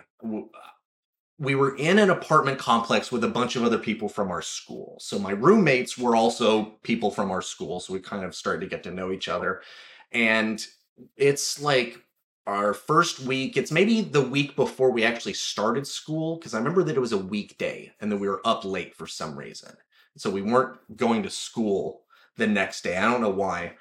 We 1.40 1.56
were 1.56 1.76
in 1.76 2.00
an 2.00 2.10
apartment 2.10 2.60
complex 2.60 3.12
with 3.12 3.24
a 3.24 3.30
bunch 3.30 3.56
of 3.56 3.64
other 3.64 3.80
people 3.80 4.08
from 4.08 4.32
our 4.32 4.42
school. 4.42 4.98
So 5.00 5.18
my 5.18 5.32
roommates 5.32 5.98
were 5.98 6.16
also 6.16 6.76
people 6.84 7.10
from 7.12 7.32
our 7.32 7.42
school. 7.42 7.80
So 7.80 7.94
we 7.94 8.00
kind 8.00 8.24
of 8.24 8.36
started 8.36 8.62
to 8.62 8.68
get 8.68 8.84
to 8.84 8.92
know 8.92 9.12
each 9.12 9.28
other. 9.28 9.62
And 10.12 10.66
it's 11.18 11.62
like 11.62 12.04
our 12.46 12.74
first 12.74 13.22
week 13.22 13.56
it's 13.56 13.72
maybe 13.72 14.02
the 14.02 14.22
week 14.22 14.56
before 14.56 14.92
we 14.92 15.04
actually 15.04 15.34
started 15.34 15.88
school 15.88 16.36
because 16.36 16.54
i 16.54 16.58
remember 16.58 16.84
that 16.84 16.96
it 16.96 17.02
was 17.02 17.14
a 17.14 17.18
weekday 17.18 17.92
and 18.02 18.12
that 18.12 18.18
we 18.18 18.28
were 18.28 18.42
up 18.46 18.66
late 18.66 18.94
for 18.96 19.08
some 19.08 19.38
reason 19.38 19.74
so 20.18 20.30
we 20.30 20.42
weren't 20.42 20.78
going 20.98 21.24
to 21.24 21.30
school 21.30 22.02
the 22.38 22.48
next 22.48 22.84
day 22.84 22.98
i 22.98 23.02
don't 23.02 23.22
know 23.22 23.30
why 23.30 23.74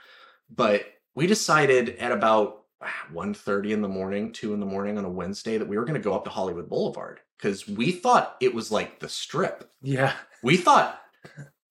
but 0.55 0.85
we 1.15 1.27
decided 1.27 1.97
at 1.97 2.13
about 2.13 2.63
ah, 2.81 3.07
1.30 3.13 3.71
in 3.71 3.83
the 3.83 3.89
morning 3.89 4.33
2 4.33 4.55
in 4.55 4.61
the 4.61 4.67
morning 4.67 4.97
on 4.97 5.05
a 5.05 5.11
wednesday 5.11 5.59
that 5.59 5.69
we 5.69 5.77
were 5.77 5.85
going 5.85 6.01
to 6.01 6.05
go 6.05 6.15
up 6.15 6.25
to 6.25 6.31
hollywood 6.31 6.69
boulevard 6.69 7.21
because 7.43 7.67
we 7.69 7.91
thought 7.91 8.37
it 8.41 8.55
was 8.55 8.71
like 8.71 9.01
the 9.01 9.09
strip. 9.09 9.69
Yeah. 9.83 10.13
we 10.43 10.57
thought 10.57 11.01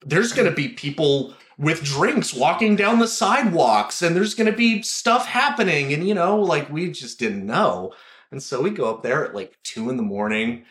there's 0.04 0.32
going 0.32 0.48
to 0.48 0.54
be 0.54 0.68
people 0.68 1.34
with 1.56 1.82
drinks 1.82 2.34
walking 2.34 2.76
down 2.76 2.98
the 2.98 3.08
sidewalks 3.08 4.02
and 4.02 4.14
there's 4.14 4.34
going 4.34 4.50
to 4.50 4.56
be 4.56 4.82
stuff 4.82 5.26
happening 5.26 5.92
and 5.92 6.06
you 6.06 6.14
know 6.14 6.38
like 6.38 6.70
we 6.70 6.90
just 6.90 7.18
didn't 7.18 7.46
know. 7.46 7.92
And 8.30 8.42
so 8.42 8.60
we 8.60 8.70
go 8.70 8.90
up 8.90 9.02
there 9.02 9.24
at 9.24 9.34
like 9.34 9.56
two 9.62 9.88
in 9.88 9.96
the 9.96 10.02
morning 10.02 10.64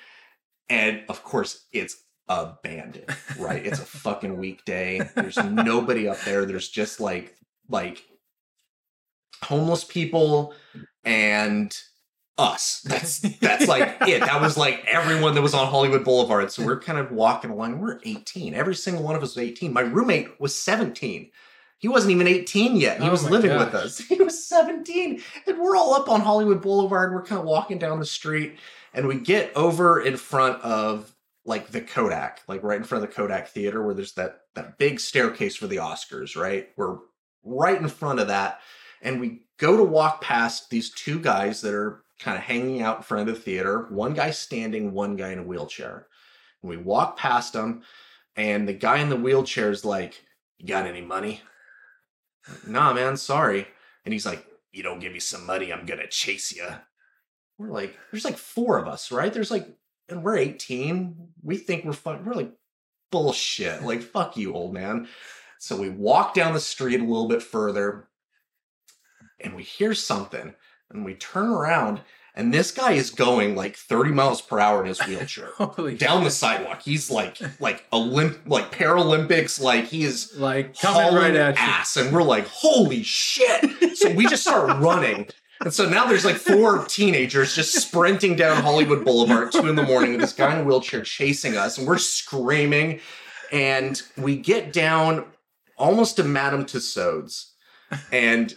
and 0.70 1.02
of 1.10 1.24
course 1.24 1.66
it's 1.72 2.04
abandoned 2.28 3.16
right? 3.40 3.66
It's 3.66 3.80
a 3.80 3.86
fucking 3.86 4.38
weekday. 4.38 5.02
There's 5.16 5.38
nobody 5.38 6.08
up 6.08 6.22
there. 6.22 6.46
There's 6.46 6.70
just 6.70 7.00
like 7.00 7.36
like 7.70 8.04
homeless 9.44 9.84
people 9.84 10.54
and 11.04 11.76
us 12.38 12.82
that's 12.82 13.20
that's 13.40 13.68
like 13.68 13.98
it. 14.08 14.22
That 14.22 14.42
was 14.42 14.58
like 14.58 14.84
everyone 14.88 15.36
that 15.36 15.42
was 15.42 15.54
on 15.54 15.68
Hollywood 15.68 16.04
Boulevard. 16.04 16.52
So 16.52 16.66
we're 16.66 16.80
kind 16.80 16.98
of 16.98 17.12
walking 17.12 17.52
along. 17.52 17.80
We're 17.80 18.00
18. 18.04 18.54
Every 18.54 18.76
single 18.76 19.04
one 19.04 19.16
of 19.16 19.24
us 19.24 19.36
was 19.36 19.44
18. 19.44 19.74
My 19.74 19.82
roommate 19.82 20.40
was 20.40 20.56
17. 20.56 21.30
He 21.78 21.88
wasn't 21.88 22.12
even 22.12 22.28
18 22.28 22.76
yet. 22.76 23.02
He 23.02 23.08
Oh 23.08 23.12
was 23.12 23.28
living 23.30 23.58
with 23.58 23.74
us. 23.74 23.98
He 24.08 24.22
was 24.22 24.46
17. 24.48 25.22
And 25.48 25.60
we're 25.60 25.76
all 25.76 25.94
up 25.96 26.10
on 26.10 26.22
Hollywood 26.22 26.62
Boulevard. 26.62 27.14
We're 27.14 27.24
kind 27.24 27.42
of 27.42 27.48
walking 27.48 27.80
down 27.80 28.00
the 28.00 28.06
street 28.06 28.58
and 28.94 29.08
we 29.08 29.20
get 29.20 29.56
over 29.56 30.02
in 30.02 30.18
front 30.18 30.62
of 30.62 31.14
like 31.44 31.72
the 31.72 31.82
Kodak, 31.82 32.42
like 32.48 32.62
right 32.62 32.78
in 32.78 32.84
front 32.84 33.04
of 33.04 33.10
the 33.10 33.16
Kodak 33.16 33.48
Theater 33.48 33.84
where 33.84 33.96
there's 33.96 34.14
that 34.14 34.42
that 34.54 34.78
big 34.78 35.00
staircase 35.00 35.56
for 35.56 35.68
the 35.68 35.78
Oscars, 35.78 36.36
right? 36.36 36.70
We're 36.78 36.98
right 37.44 37.82
in 37.82 37.88
front 37.88 38.20
of 38.20 38.28
that 38.28 38.60
and 39.02 39.20
we 39.20 39.42
go 39.58 39.76
to 39.78 39.84
walk 39.84 40.22
past 40.22 40.70
these 40.70 40.92
two 40.92 41.20
guys 41.20 41.62
that 41.62 41.74
are 41.74 42.04
kind 42.22 42.38
of 42.38 42.44
hanging 42.44 42.82
out 42.82 42.98
in 42.98 43.04
front 43.04 43.28
of 43.28 43.36
the 43.36 43.42
theater. 43.42 43.88
One 43.90 44.14
guy 44.14 44.32
standing, 44.32 44.94
one 44.94 45.16
guy 45.16 45.32
in 45.32 45.40
a 45.40 45.44
wheelchair. 45.44 46.08
And 46.62 46.70
we 46.70 46.78
walk 46.78 47.18
past 47.18 47.54
them, 47.54 47.82
and 48.36 48.68
the 48.68 48.74
guy 48.74 49.00
in 49.00 49.10
the 49.10 49.16
wheelchair 49.16 49.72
is 49.72 49.84
like, 49.84 50.24
"You 50.58 50.68
got 50.68 50.86
any 50.86 51.02
money?" 51.02 51.42
Nah, 52.66 52.94
man, 52.94 53.18
sorry. 53.18 53.68
And 54.06 54.14
he's 54.14 54.26
like, 54.26 54.46
"You 54.72 54.84
don't 54.84 55.00
give 55.00 55.14
me 55.14 55.20
some 55.20 55.46
money, 55.46 55.74
I'm 55.74 55.86
gonna 55.86 56.08
chase 56.08 56.52
you." 56.52 56.68
We're 57.58 57.70
like, 57.70 57.98
there's 58.12 58.26
like 58.26 58.38
four 58.38 58.80
of 58.80 58.88
us, 58.88 59.12
right? 59.12 59.32
There's 59.32 59.52
like, 59.52 59.68
and 60.10 60.24
we're 60.24 60.38
18. 60.38 61.30
We 61.44 61.58
think 61.58 61.86
we're 61.86 61.94
fun. 61.94 62.26
We're 62.26 62.34
like, 62.34 62.54
bullshit. 63.12 63.84
Like, 63.84 64.02
fuck 64.02 64.36
you, 64.36 64.54
old 64.54 64.74
man. 64.74 65.08
So 65.60 65.78
we 65.78 65.90
walk 65.90 66.34
down 66.34 66.54
the 66.54 66.60
street 66.60 67.00
a 67.00 67.04
little 67.04 67.28
bit 67.28 67.44
further 67.44 68.10
and 69.40 69.56
we 69.56 69.62
hear 69.62 69.94
something 69.94 70.56
and 70.94 71.06
we 71.06 71.14
turn 71.16 71.48
around 71.48 72.02
and 72.34 72.54
this 72.54 72.72
guy 72.72 72.94
is 72.94 73.10
going 73.10 73.56
like 73.56 73.76
30 73.76 74.12
miles 74.12 74.42
per 74.42 74.58
hour 74.58 74.80
in 74.82 74.88
his 74.88 75.00
wheelchair 75.06 75.50
down 75.98 76.24
the 76.24 76.32
sidewalk. 76.32 76.82
He's 76.82 77.12
like 77.12 77.38
like 77.60 77.90
Olymp 77.92 78.38
like 78.46 78.72
Paralympics, 78.72 79.60
like 79.62 79.86
he 79.86 80.04
is 80.04 80.34
Like 80.38 80.80
coming 80.80 81.14
right 81.14 81.36
at 81.36 81.56
you. 81.56 81.62
ass, 81.62 81.98
and 81.98 82.14
we're 82.16 82.24
like, 82.24 82.48
holy 82.48 83.04
shit! 83.04 83.98
So 83.98 84.12
we 84.14 84.26
just 84.28 84.44
start 84.44 84.80
running. 84.82 85.28
And 85.64 85.74
so 85.74 85.88
now 85.88 86.06
there's 86.06 86.24
like 86.26 86.38
four 86.38 86.86
teenagers 86.86 87.54
just 87.54 87.74
sprinting 87.76 88.36
down 88.38 88.64
Hollywood 88.64 89.04
Boulevard 89.06 89.48
at 89.48 89.52
two 89.62 89.68
in 89.68 89.76
the 89.76 89.84
morning 89.84 90.12
with 90.12 90.22
this 90.22 90.34
guy 90.34 90.54
in 90.56 90.62
a 90.62 90.64
wheelchair 90.64 91.02
chasing 91.02 91.58
us, 91.58 91.78
and 91.78 91.86
we're 91.86 91.98
screaming. 91.98 93.02
And 93.52 94.02
we 94.18 94.38
get 94.38 94.72
down 94.72 95.26
almost 95.78 96.16
to 96.16 96.24
Madame 96.24 96.66
Tussauds. 96.66 97.52
And 98.12 98.56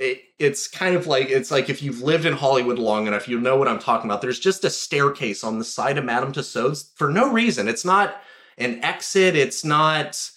it, 0.00 0.22
it's 0.38 0.66
kind 0.66 0.96
of 0.96 1.06
like 1.06 1.28
it's 1.28 1.50
like 1.50 1.68
if 1.68 1.82
you've 1.82 2.00
lived 2.00 2.24
in 2.24 2.32
Hollywood 2.32 2.78
long 2.78 3.06
enough, 3.06 3.28
you 3.28 3.38
know 3.38 3.56
what 3.56 3.68
I'm 3.68 3.78
talking 3.78 4.10
about. 4.10 4.22
There's 4.22 4.40
just 4.40 4.64
a 4.64 4.70
staircase 4.70 5.44
on 5.44 5.58
the 5.58 5.64
side 5.64 5.98
of 5.98 6.06
Madame 6.06 6.32
Tussauds 6.32 6.90
for 6.96 7.10
no 7.10 7.30
reason. 7.30 7.68
It's 7.68 7.84
not 7.84 8.16
an 8.56 8.82
exit. 8.82 9.36
It's 9.36 9.62
not. 9.62 10.30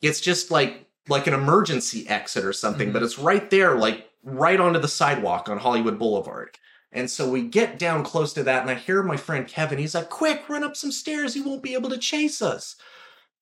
It's 0.00 0.20
just 0.20 0.50
like 0.50 0.86
like 1.06 1.26
an 1.26 1.34
emergency 1.34 2.08
exit 2.08 2.46
or 2.46 2.54
something, 2.54 2.92
but 2.92 3.00
mm-hmm. 3.00 3.04
it's 3.04 3.18
right 3.18 3.50
there, 3.50 3.76
like 3.76 4.08
right 4.24 4.58
onto 4.58 4.80
the 4.80 4.88
sidewalk 4.88 5.50
on 5.50 5.58
Hollywood 5.58 5.98
Boulevard. 5.98 6.56
And 6.92 7.10
so 7.10 7.28
we 7.28 7.42
get 7.42 7.78
down 7.78 8.04
close 8.04 8.32
to 8.34 8.42
that, 8.44 8.62
and 8.62 8.70
I 8.70 8.74
hear 8.74 9.02
my 9.02 9.18
friend 9.18 9.46
Kevin. 9.46 9.78
He's 9.78 9.94
like, 9.94 10.08
"Quick, 10.08 10.48
run 10.48 10.64
up 10.64 10.76
some 10.76 10.92
stairs. 10.92 11.34
He 11.34 11.42
won't 11.42 11.62
be 11.62 11.74
able 11.74 11.90
to 11.90 11.98
chase 11.98 12.40
us." 12.40 12.76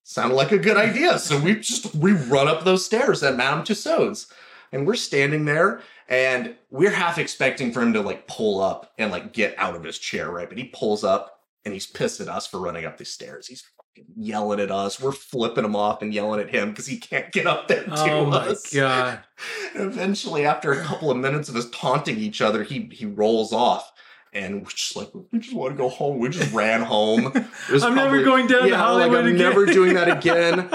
Sounded 0.03 0.35
like 0.35 0.51
a 0.51 0.59
good 0.59 0.77
idea. 0.77 1.21
So 1.21 1.39
we 1.39 1.55
just 1.55 1.95
we 1.95 2.13
run 2.13 2.49
up 2.49 2.65
those 2.65 2.85
stairs 2.85 3.23
at 3.23 3.37
Madame 3.37 3.63
Tussauds, 3.63 4.27
and 4.73 4.87
we're 4.87 4.95
standing 4.95 5.45
there, 5.45 5.83
and 6.09 6.57
we're 6.71 6.91
half 6.91 7.19
expecting 7.19 7.73
for 7.73 7.83
him 7.83 7.93
to 7.95 8.01
like 8.01 8.27
pull 8.27 8.61
up 8.61 8.93
and 8.99 9.11
like 9.11 9.33
get 9.33 9.55
out 9.59 9.75
of 9.77 9.85
his 9.85 9.99
chair, 9.99 10.31
right? 10.31 10.49
But 10.49 10.59
he 10.59 10.65
pulls 10.65 11.05
up, 11.05 11.41
and 11.65 11.75
he's 11.75 11.87
pissed 11.87 12.21
at 12.21 12.29
us 12.29 12.47
for 12.47 12.59
running 12.61 12.85
up 12.85 12.97
these 12.97 13.13
stairs. 13.13 13.47
He's 13.47 13.63
fucking 13.63 14.07
yelling 14.17 14.61
at 14.61 14.71
us. 14.71 15.01
We're 15.01 15.13
flipping 15.13 15.65
him 15.65 15.77
off 15.77 16.03
and 16.03 16.13
yelling 16.15 16.41
at 16.41 16.51
him 16.51 16.71
because 16.71 16.87
he 16.87 16.99
can't 16.99 17.31
get 17.33 17.47
up 17.47 17.69
there 17.69 17.85
to 17.85 18.01
Oh 18.13 18.27
my 18.27 18.37
us. 18.49 18.73
god. 18.73 19.21
Eventually, 19.75 20.45
after 20.47 20.73
a 20.73 20.83
couple 20.83 21.11
of 21.11 21.17
minutes 21.17 21.49
of 21.49 21.57
us 21.57 21.69
taunting 21.71 22.17
each 22.19 22.41
other, 22.41 22.63
he 22.63 22.89
he 22.93 23.07
rolls 23.07 23.53
off. 23.53 23.91
And 24.33 24.63
we're 24.63 24.71
just 24.71 24.95
like, 24.95 25.09
we 25.33 25.41
just 25.41 25.57
want 25.57 25.73
to 25.73 25.77
go 25.77 25.89
home. 25.89 26.21
We 26.21 26.29
just 26.29 26.53
ran 26.53 26.83
home. 26.83 27.33
I'm 27.69 27.97
never 27.97 28.23
going 28.23 28.47
down 28.47 28.63
to 28.63 28.69
yeah, 28.69 28.77
Hollywood 28.77 29.11
like, 29.13 29.21
I'm 29.25 29.35
again. 29.35 29.39
never 29.39 29.67
doing 29.67 29.95
that 29.95 30.09
again. 30.09 30.71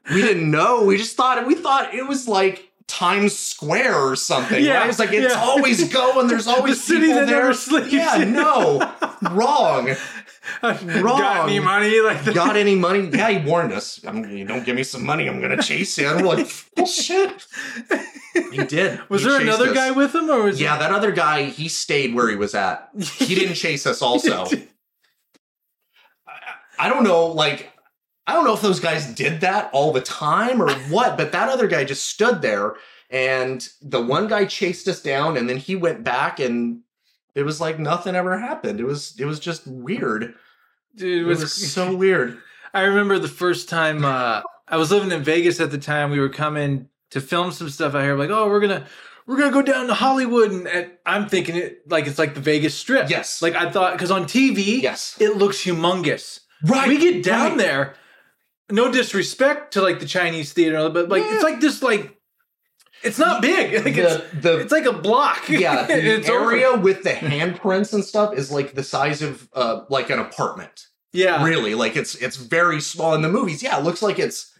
we 0.14 0.22
didn't 0.22 0.50
know. 0.50 0.84
We 0.84 0.96
just 0.96 1.14
thought 1.14 1.46
we 1.46 1.54
thought 1.54 1.92
it 1.94 2.08
was 2.08 2.26
like 2.26 2.70
Times 2.86 3.36
Square 3.38 3.94
or 3.96 4.14
something. 4.16 4.62
Yeah, 4.62 4.78
right? 4.80 4.90
It's 4.90 4.98
like 4.98 5.12
it's 5.12 5.34
yeah. 5.34 5.40
always 5.40 5.88
going. 5.92 6.26
There's 6.28 6.46
always 6.46 6.76
the 6.80 6.82
city 6.94 7.00
people 7.06 7.20
that 7.20 7.26
there. 7.26 7.40
never 7.42 7.54
sleeps. 7.54 7.92
Yeah, 7.92 8.24
no, 8.28 8.78
wrong. 9.30 9.94
Wrong. 10.62 11.18
Got 11.18 11.48
any 11.48 11.58
money? 11.58 12.00
Like 12.00 12.22
that? 12.24 12.34
Got 12.34 12.56
any 12.56 12.74
money? 12.74 13.08
Yeah, 13.10 13.30
he 13.30 13.48
warned 13.48 13.72
us. 13.72 14.04
I'm, 14.04 14.28
you 14.28 14.44
don't 14.44 14.64
give 14.64 14.76
me 14.76 14.82
some 14.82 15.04
money, 15.04 15.26
I'm 15.26 15.40
gonna 15.40 15.62
chase 15.62 15.96
you. 15.96 16.06
And 16.08 16.20
we're 16.26 16.34
like, 16.36 16.48
bullshit. 16.76 17.46
He 18.52 18.58
did. 18.64 19.00
Was 19.08 19.22
He 19.22 19.28
there 19.28 19.40
another 19.40 19.68
us. 19.70 19.74
guy 19.74 19.90
with 19.92 20.14
him, 20.14 20.28
or 20.28 20.42
was 20.42 20.60
Yeah, 20.60 20.76
that 20.78 20.90
other 20.92 21.12
guy, 21.12 21.44
he 21.44 21.68
stayed 21.68 22.14
where 22.14 22.28
he 22.28 22.36
was 22.36 22.54
at. 22.54 22.90
He 23.18 23.34
didn't 23.34 23.54
chase 23.54 23.86
us 23.86 24.02
also. 24.02 24.46
I 26.78 26.88
don't 26.88 27.04
know, 27.04 27.26
like, 27.26 27.72
I 28.26 28.32
don't 28.32 28.44
know 28.44 28.54
if 28.54 28.62
those 28.62 28.80
guys 28.80 29.06
did 29.14 29.40
that 29.42 29.70
all 29.72 29.92
the 29.92 30.00
time 30.00 30.62
or 30.62 30.72
what, 30.88 31.16
but 31.16 31.32
that 31.32 31.48
other 31.48 31.66
guy 31.66 31.84
just 31.84 32.06
stood 32.06 32.42
there 32.42 32.74
and 33.10 33.66
the 33.82 34.02
one 34.02 34.28
guy 34.28 34.44
chased 34.46 34.88
us 34.88 35.02
down 35.02 35.36
and 35.36 35.48
then 35.48 35.58
he 35.58 35.76
went 35.76 36.04
back 36.04 36.40
and 36.40 36.80
it 37.34 37.42
was 37.42 37.60
like 37.60 37.78
nothing 37.78 38.14
ever 38.14 38.38
happened. 38.38 38.80
It 38.80 38.84
was 38.84 39.14
it 39.18 39.24
was 39.24 39.40
just 39.40 39.66
weird. 39.66 40.34
Dude, 40.96 41.22
It 41.22 41.24
was 41.24 41.52
so 41.52 41.94
weird. 41.94 42.38
I 42.74 42.82
remember 42.82 43.18
the 43.18 43.28
first 43.28 43.68
time 43.68 44.04
uh, 44.04 44.42
I 44.68 44.76
was 44.76 44.90
living 44.90 45.12
in 45.12 45.22
Vegas 45.22 45.60
at 45.60 45.70
the 45.70 45.78
time. 45.78 46.10
We 46.10 46.20
were 46.20 46.28
coming 46.28 46.88
to 47.10 47.20
film 47.20 47.52
some 47.52 47.68
stuff 47.68 47.94
out 47.94 48.02
here. 48.02 48.16
Like, 48.16 48.30
oh, 48.30 48.48
we're 48.48 48.60
gonna 48.60 48.86
we're 49.26 49.36
gonna 49.36 49.52
go 49.52 49.62
down 49.62 49.86
to 49.86 49.94
Hollywood, 49.94 50.50
and, 50.50 50.66
and 50.66 50.90
I'm 51.06 51.28
thinking 51.28 51.56
it 51.56 51.88
like 51.88 52.06
it's 52.06 52.18
like 52.18 52.34
the 52.34 52.40
Vegas 52.40 52.74
Strip. 52.74 53.10
Yes. 53.10 53.42
Like 53.42 53.54
I 53.54 53.70
thought, 53.70 53.92
because 53.92 54.10
on 54.10 54.24
TV, 54.24 54.82
Yes. 54.82 55.16
it 55.20 55.36
looks 55.36 55.58
humongous. 55.64 56.40
Right. 56.64 56.88
we 56.88 56.98
get 56.98 57.22
down 57.22 57.50
right. 57.50 57.58
there. 57.58 57.94
No 58.70 58.90
disrespect 58.90 59.72
to 59.74 59.82
like 59.82 60.00
the 60.00 60.06
Chinese 60.06 60.52
theater, 60.52 60.88
but 60.88 61.08
like 61.08 61.22
Yeah. 61.24 61.34
it's 61.34 61.42
like 61.44 61.60
this 61.60 61.82
like 61.82 62.16
It's 63.02 63.18
not 63.18 63.42
big. 63.42 63.74
Like 63.84 63.96
it's, 63.96 64.16
the, 64.32 64.40
the 64.40 64.58
it's 64.60 64.72
like 64.72 64.86
a 64.86 64.92
block. 64.92 65.46
yeah, 65.48 65.84
the 65.86 65.94
it's 66.16 66.28
over. 66.28 66.52
area 66.52 66.74
with 66.76 67.02
the 67.02 67.10
handprints 67.12 67.92
and 67.92 68.04
stuff 68.04 68.34
is 68.34 68.50
like 68.50 68.74
the 68.74 68.82
size 68.82 69.20
of 69.22 69.48
uh 69.52 69.82
like 69.90 70.10
an 70.10 70.18
apartment. 70.18 70.86
Yeah, 71.12 71.44
Really, 71.44 71.74
like 71.74 71.94
it's 71.96 72.14
it's 72.16 72.36
very 72.36 72.80
small 72.80 73.14
in 73.14 73.22
the 73.22 73.28
movies. 73.28 73.62
Yeah, 73.62 73.78
it 73.78 73.84
looks 73.84 74.02
like 74.02 74.18
it's 74.18 74.50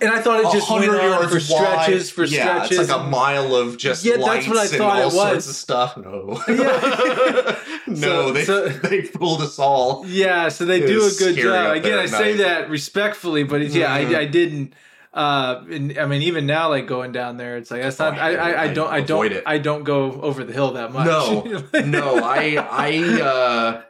and 0.00 0.10
I 0.10 0.20
thought 0.20 0.40
it 0.40 0.52
just 0.52 0.70
went 0.70 0.86
100 0.88 1.00
on 1.00 1.10
yards 1.10 1.32
for 1.32 1.40
stretches 1.40 2.10
for 2.10 2.24
yeah, 2.24 2.64
stretches. 2.64 2.80
it's 2.80 2.90
like 2.90 3.00
a 3.00 3.04
mile 3.08 3.54
of 3.54 3.78
just 3.78 4.04
Yeah, 4.04 4.16
that's 4.16 4.26
lights 4.26 4.48
what 4.48 4.56
I 4.58 4.62
and 4.62 4.70
thought 4.70 5.02
all 5.02 5.08
it 5.08 5.10
sorts 5.12 5.34
was. 5.34 5.48
of 5.48 5.54
stuff. 5.56 5.96
No, 5.96 6.42
Yeah. 6.48 7.58
no, 7.86 7.96
So- 7.96 8.32
they 8.32 8.44
so- 8.44 8.68
they 8.88 9.02
fooled 9.02 9.40
us 9.42 9.58
all. 9.58 10.04
Yeah, 10.06 10.48
so 10.48 10.64
they 10.64 10.82
It 10.82 10.86
do 10.86 11.06
a 11.06 11.10
good 11.18 11.36
job. 11.36 11.76
Again, 11.76 11.98
I 11.98 12.06
say 12.06 12.34
that 12.38 12.68
respectfully, 12.70 13.44
but 13.44 13.62
it's, 13.62 13.74
yeah, 13.74 13.98
Mhm. 13.98 14.14
I, 14.14 14.20
I 14.20 14.24
didn't. 14.26 14.74
Uh, 15.14 15.64
and, 15.70 15.98
I 15.98 16.04
mean, 16.04 16.20
even 16.20 16.44
now, 16.44 16.68
like 16.68 16.86
going 16.86 17.10
down 17.12 17.38
there, 17.38 17.56
it's 17.56 17.70
like 17.70 17.80
that's 17.80 17.98
not. 17.98 18.18
Oh, 18.18 18.20
I, 18.20 18.34
I, 18.34 18.50
I 18.50 18.62
I 18.64 18.68
don't. 18.74 18.92
I 18.92 19.00
don't. 19.00 19.32
it. 19.32 19.42
I 19.46 19.56
don't 19.56 19.82
go 19.84 20.12
over 20.20 20.44
the 20.44 20.52
hill 20.52 20.72
that 20.72 20.92
much. 20.92 21.06
No, 21.06 21.62
no, 21.86 22.16
I 22.22 22.56
I 22.70 23.22
uh 23.22 23.82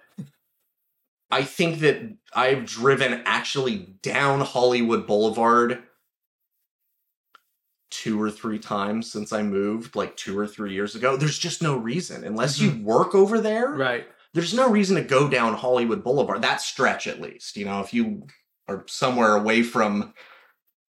I 1.28 1.42
think 1.42 1.80
that 1.80 2.00
I've 2.32 2.64
driven 2.64 3.22
actually 3.26 3.78
down 4.02 4.40
Hollywood 4.42 5.08
Boulevard 5.08 5.82
two 7.90 8.20
or 8.20 8.31
three 8.31 8.59
times 8.59 9.11
since 9.11 9.33
I 9.33 9.42
moved, 9.42 9.96
like 9.96 10.16
two 10.16 10.38
or 10.38 10.46
three 10.46 10.72
years 10.72 10.94
ago. 10.94 11.16
There's 11.16 11.38
just 11.38 11.62
no 11.62 11.77
reason. 11.77 12.25
Unless 12.25 12.59
you 12.59 12.70
mm-hmm. 12.70 12.85
work 12.85 13.14
over 13.14 13.40
there, 13.40 13.70
right. 13.70 14.07
there's 14.35 14.55
no 14.55 14.68
reason 14.68 14.96
to 14.96 15.03
go 15.03 15.29
down 15.29 15.55
Hollywood 15.55 16.03
Boulevard. 16.03 16.42
That 16.42 16.61
stretch 16.61 17.07
at 17.07 17.20
least. 17.20 17.57
You 17.57 17.64
know, 17.64 17.81
if 17.81 17.94
you 17.94 18.27
are 18.68 18.85
somewhere 18.88 19.37
away 19.37 19.62
from 19.62 20.14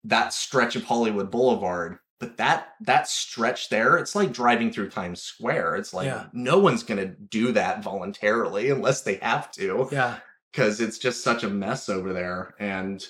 that 0.04 0.32
stretch 0.32 0.76
of 0.76 0.84
Hollywood 0.84 1.30
Boulevard, 1.30 1.98
but 2.18 2.38
that 2.38 2.68
that 2.80 3.08
stretch 3.08 3.68
there, 3.68 3.98
it's 3.98 4.14
like 4.14 4.32
driving 4.32 4.72
through 4.72 4.90
Times 4.90 5.20
Square. 5.20 5.76
It's 5.76 5.92
like 5.92 6.06
Yeah. 6.06 6.26
no 6.32 6.58
one's 6.58 6.82
gonna 6.82 7.06
do 7.06 7.52
that 7.52 7.82
voluntarily 7.82 8.70
unless 8.70 9.02
they 9.02 9.16
have 9.16 9.50
to, 9.52 9.88
Yeah, 9.92 10.18
because 10.50 10.80
it's 10.80 10.98
just 10.98 11.22
such 11.22 11.42
a 11.42 11.50
mess 11.50 11.88
over 11.90 12.14
there. 12.14 12.54
And 12.58 13.06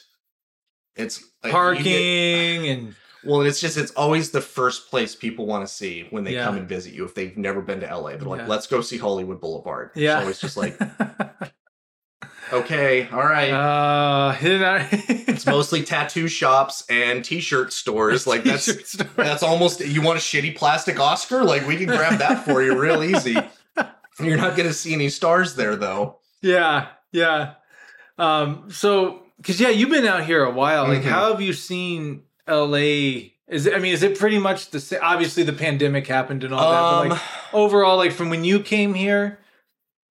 it's 0.96 1.18
uh, 1.18 1.27
like, 1.44 1.53
get- 1.53 1.53
parking 1.53 2.68
and 2.68 2.94
well, 3.26 3.42
it's 3.42 3.60
just 3.60 3.76
it's 3.76 3.92
always 3.92 4.30
the 4.30 4.40
first 4.40 4.88
place 4.90 5.14
people 5.14 5.46
want 5.46 5.66
to 5.66 5.72
see 5.72 6.06
when 6.10 6.24
they 6.24 6.34
Yeah. 6.34 6.44
come 6.44 6.56
and 6.56 6.68
visit 6.68 6.92
you 6.94 7.04
if 7.04 7.14
they've 7.14 7.36
never 7.36 7.60
been 7.60 7.80
to 7.80 7.86
LA. 7.86 8.10
They're 8.16 8.20
like, 8.20 8.40
Yeah. 8.40 8.46
let's 8.46 8.66
go 8.66 8.80
see 8.80 8.98
Hollywood 8.98 9.40
Boulevard. 9.40 9.90
yeah. 9.94 10.14
It's 10.16 10.20
always 10.22 10.40
just 10.40 10.56
like, 10.56 10.78
okay, 12.52 13.08
all 13.10 13.24
right. 13.24 13.50
uh, 13.50 14.32
hit 14.38 14.60
it 14.62 15.28
it's 15.28 15.46
mostly 15.46 15.82
tattoo 15.82 16.28
shops 16.28 16.84
and 16.88 17.24
t-shirt 17.24 17.72
stores. 17.72 18.26
Like 18.26 18.44
that's 18.44 18.92
that's 19.16 19.42
almost 19.42 19.80
you 19.80 20.02
want 20.02 20.18
a 20.18 20.22
shitty 20.22 20.56
plastic 20.56 20.98
Oscar? 21.00 21.44
Like 21.44 21.66
we 21.66 21.76
can 21.76 21.86
grab 21.86 22.18
that 22.18 22.44
for 22.44 22.62
you 22.62 22.78
real 22.78 23.02
easy. 23.02 23.36
You're 24.20 24.38
not 24.38 24.56
gonna 24.56 24.72
see 24.72 24.94
any 24.94 25.08
stars 25.10 25.56
there 25.56 25.76
though. 25.76 26.20
Yeah, 26.42 26.88
yeah. 27.12 27.54
Um, 28.18 28.70
so 28.70 29.22
because 29.36 29.60
yeah, 29.60 29.68
you've 29.68 29.90
been 29.90 30.06
out 30.06 30.24
here 30.24 30.42
a 30.44 30.50
while. 30.50 30.84
Like, 30.88 31.02
Mhm. 31.02 31.10
how 31.10 31.32
have 31.32 31.40
you 31.42 31.52
seen 31.52 32.22
LA? 32.48 33.30
Is 33.48 33.66
it, 33.66 33.74
I 33.74 33.78
mean, 33.78 33.92
is 33.92 34.02
it 34.02 34.18
pretty 34.18 34.38
much 34.38 34.70
the 34.70 34.80
same? 34.80 34.98
Obviously, 35.02 35.42
the 35.44 35.52
pandemic 35.52 36.06
happened 36.06 36.42
and 36.44 36.52
all 36.52 36.70
that. 36.70 36.80
But 36.80 37.02
Um, 37.02 37.09
like 37.11 37.54
overall, 37.54 37.96
like 37.96 38.12
from 38.12 38.28
when 38.30 38.42
you 38.44 38.61
came 38.61 38.94
here 38.94 39.38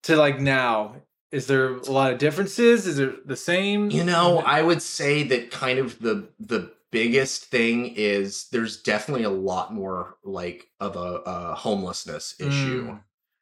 to 0.04 0.16
like 0.16 0.40
now, 0.40 0.96
is 1.32 1.48
there 1.48 1.74
a 1.76 1.92
lot 1.92 2.14
of 2.14 2.18
differences? 2.18 2.88
Is 2.88 2.98
it 3.00 3.28
the 3.28 3.36
same? 3.36 3.90
You 3.92 4.04
know, 4.06 4.40
I 4.40 4.62
would 4.62 4.82
say 4.82 5.24
that 5.24 5.52
kind 5.52 5.80
of 5.80 6.00
the 6.00 6.30
the 6.40 6.72
biggest 6.92 7.46
thing 7.46 7.88
is 7.98 8.48
there's 8.54 8.78
definitely 8.82 9.26
a 9.26 9.30
lot 9.30 9.74
more 9.74 10.16
like 10.24 10.68
of 10.80 10.96
a, 10.96 11.22
a 11.26 11.56
homelessness 11.56 12.36
issue 12.40 12.88
Mm. 12.92 13.00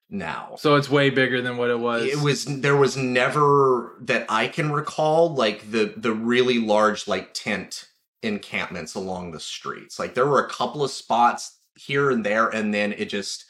now. 0.10 0.56
so 0.58 0.76
it's 0.76 0.90
way 0.90 1.12
bigger 1.12 1.40
than 1.40 1.58
what 1.58 1.70
it 1.70 1.78
was. 1.80 2.04
It 2.04 2.18
was 2.20 2.46
there 2.46 2.76
was 2.76 2.98
never 2.98 3.96
that 4.02 4.26
I 4.28 4.48
can 4.48 4.72
recall 4.72 5.36
like 5.36 5.70
the 5.70 5.94
the 5.96 6.14
really 6.14 6.58
large 6.58 7.08
like 7.08 7.36
tent 7.36 7.90
encampments 8.24 8.96
along 8.96 9.32
the 9.32 9.40
streets. 9.40 10.00
Like 10.00 10.14
there 10.14 10.28
were 10.28 10.46
a 10.46 10.50
couple 10.50 10.84
of 10.84 10.92
spots 10.92 11.60
here 11.76 12.12
and 12.12 12.26
there 12.26 12.50
and 12.50 12.74
then 12.74 12.94
it 12.94 13.06
just 13.10 13.46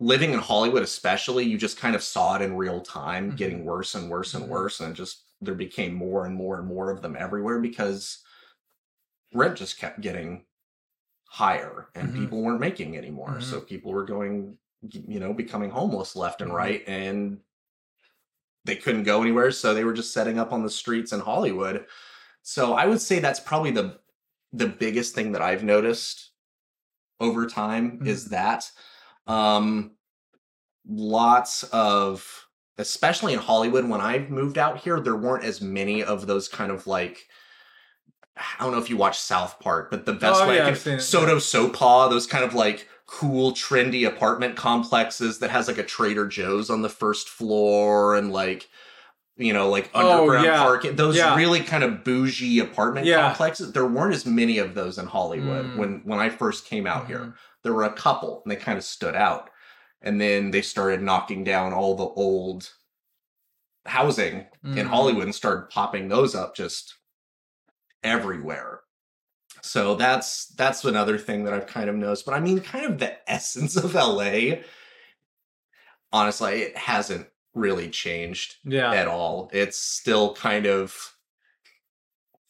living 0.00 0.32
in 0.32 0.38
Hollywood 0.38 0.82
especially 0.82 1.44
you 1.44 1.58
just 1.58 1.76
kind 1.76 1.96
of 1.96 2.02
saw 2.02 2.36
it 2.36 2.42
in 2.42 2.56
real 2.56 2.80
time 2.80 3.32
Mhm. 3.32 3.36
getting 3.36 3.64
worse 3.64 3.94
and 3.96 4.08
worse 4.08 4.34
and 4.34 4.44
Mhm. 4.44 4.48
worse 4.48 4.80
and 4.80 4.94
just 4.94 5.24
there 5.40 5.56
became 5.56 5.92
more 5.94 6.24
and 6.24 6.34
more 6.34 6.58
and 6.58 6.68
more 6.68 6.90
of 6.90 7.02
them 7.02 7.16
everywhere 7.18 7.58
because 7.60 8.22
rent 9.34 9.56
just 9.56 9.78
kept 9.78 10.00
getting 10.00 10.44
higher 11.26 11.88
and 11.96 12.10
Mhm. 12.10 12.14
people 12.14 12.42
weren't 12.42 12.60
making 12.60 12.96
anymore 12.96 13.38
Mhm. 13.38 13.42
so 13.42 13.60
people 13.60 13.92
were 13.92 14.04
going 14.04 14.56
you 14.92 15.18
know 15.20 15.34
becoming 15.34 15.70
homeless 15.70 16.14
left 16.16 16.40
and 16.40 16.52
Mhm. 16.52 16.56
right 16.56 16.84
and 16.86 17.40
they 18.64 18.76
couldn't 18.76 19.02
go 19.02 19.20
anywhere 19.20 19.50
so 19.50 19.74
they 19.74 19.84
were 19.84 19.92
just 19.92 20.12
setting 20.12 20.38
up 20.38 20.52
on 20.52 20.62
the 20.62 20.70
streets 20.70 21.12
in 21.12 21.20
Hollywood 21.20 21.86
so 22.48 22.72
I 22.72 22.86
would 22.86 23.02
say 23.02 23.18
that's 23.18 23.40
probably 23.40 23.72
the 23.72 23.98
the 24.54 24.68
biggest 24.68 25.14
thing 25.14 25.32
that 25.32 25.42
I've 25.42 25.62
noticed 25.62 26.30
over 27.20 27.46
time 27.46 27.98
Mhm. 28.00 28.06
is 28.06 28.30
that 28.30 28.70
um 29.26 29.96
lots 30.88 31.64
of 31.64 32.46
especially 32.78 33.34
in 33.34 33.38
Hollywood 33.38 33.86
when 33.86 34.00
I 34.00 34.20
moved 34.30 34.56
out 34.56 34.78
here 34.78 34.98
there 34.98 35.14
weren't 35.16 35.44
as 35.44 35.60
many 35.60 36.02
of 36.02 36.26
those 36.26 36.48
kind 36.48 36.72
of 36.72 36.86
like 36.86 37.28
I 38.36 38.62
don't 38.62 38.72
know 38.72 38.78
if 38.78 38.88
you 38.88 38.96
watch 38.96 39.18
South 39.18 39.58
Park, 39.60 39.90
but 39.90 40.06
the 40.06 40.12
best 40.14 40.40
Oh, 40.40 40.48
way 40.48 40.56
yeah, 40.56 40.62
I 40.62 40.64
can 40.66 40.74
I've 40.74 40.78
seen 40.80 40.94
it, 40.94 41.00
SoDoSoPa, 41.00 42.08
those 42.08 42.26
kind 42.26 42.44
of 42.44 42.54
like 42.54 42.88
cool, 43.06 43.52
trendy 43.52 44.06
apartment 44.06 44.56
complexes 44.56 45.40
that 45.40 45.50
has 45.50 45.66
like 45.68 45.76
a 45.78 45.82
Trader 45.82 46.26
Joe's 46.26 46.70
on 46.70 46.80
the 46.82 46.88
first 46.88 47.28
floor 47.28 48.14
and 48.14 48.32
like 48.32 48.68
you 49.38 49.52
know, 49.52 49.70
like 49.70 49.90
Oh, 49.94 50.20
underground 50.22 50.44
yeah. 50.46 50.62
parking. 50.62 50.96
Those 50.96 51.16
Yeah. 51.16 51.34
really 51.36 51.60
kind 51.60 51.82
of 51.84 52.02
bougie 52.04 52.58
apartment 52.58 53.06
Yeah. 53.06 53.28
complexes. 53.28 53.72
There 53.72 53.86
weren't 53.86 54.12
as 54.14 54.26
many 54.26 54.58
of 54.58 54.74
those 54.74 54.98
in 54.98 55.06
Hollywood 55.06 55.64
Mm. 55.66 55.76
when 55.76 56.02
when 56.04 56.18
I 56.18 56.28
first 56.28 56.66
came 56.66 56.86
out 56.86 57.06
here 57.06 57.18
Mhm. 57.20 57.34
there 57.62 57.72
were 57.72 57.84
a 57.84 57.92
couple 57.92 58.42
and 58.44 58.50
they 58.50 58.56
kind 58.56 58.76
of 58.78 58.84
stood 58.84 59.14
out 59.14 59.48
and 60.02 60.20
then 60.20 60.50
they 60.50 60.62
started 60.62 61.02
knocking 61.02 61.44
down 61.44 61.72
all 61.72 61.94
the 61.96 62.04
old 62.04 62.72
housing 63.86 64.46
in 64.64 64.74
Mhm. 64.74 64.86
hollywood 64.86 65.24
and 65.24 65.34
started 65.34 65.70
popping 65.70 66.08
those 66.08 66.34
up 66.34 66.54
just 66.54 66.94
everywhere 68.02 68.80
so 69.62 69.94
that's 69.94 70.46
that's 70.56 70.84
another 70.84 71.16
thing 71.16 71.44
that 71.44 71.54
i've 71.54 71.66
kind 71.66 71.88
of 71.88 71.96
noticed 71.96 72.26
but 72.26 72.34
i 72.34 72.40
mean 72.40 72.60
kind 72.60 72.84
of 72.84 72.98
the 72.98 73.16
essence 73.30 73.76
of 73.76 73.94
la 73.94 74.30
honestly 76.12 76.62
it 76.62 76.76
hasn't 76.76 77.26
really 77.54 77.88
changed 77.88 78.56
Yeah. 78.64 78.92
at 78.92 79.08
all. 79.08 79.50
It's 79.52 79.78
still 79.78 80.34
kind 80.34 80.66
of 80.66 81.14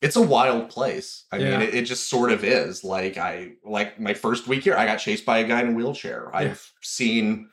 it's 0.01 0.15
a 0.17 0.23
wild 0.23 0.71
place. 0.71 1.25
I 1.33 1.39
Yeah. 1.39 1.51
mean, 1.59 1.63
it, 1.69 1.75
it 1.75 1.83
just 1.83 2.09
sort 2.09 2.31
of 2.31 2.45
is. 2.45 2.85
Like 2.85 3.19
I 3.19 3.53
like 3.65 3.99
my 3.99 4.15
first 4.15 4.47
week 4.47 4.63
here, 4.63 4.77
I 4.77 4.87
got 4.87 4.97
chased 4.99 5.27
by 5.27 5.39
a 5.39 5.45
guy 5.49 5.61
in 5.63 5.69
a 5.71 5.73
wheelchair. 5.73 6.31
Yeah. 6.33 6.39
I've 6.39 6.71
seen 6.83 7.49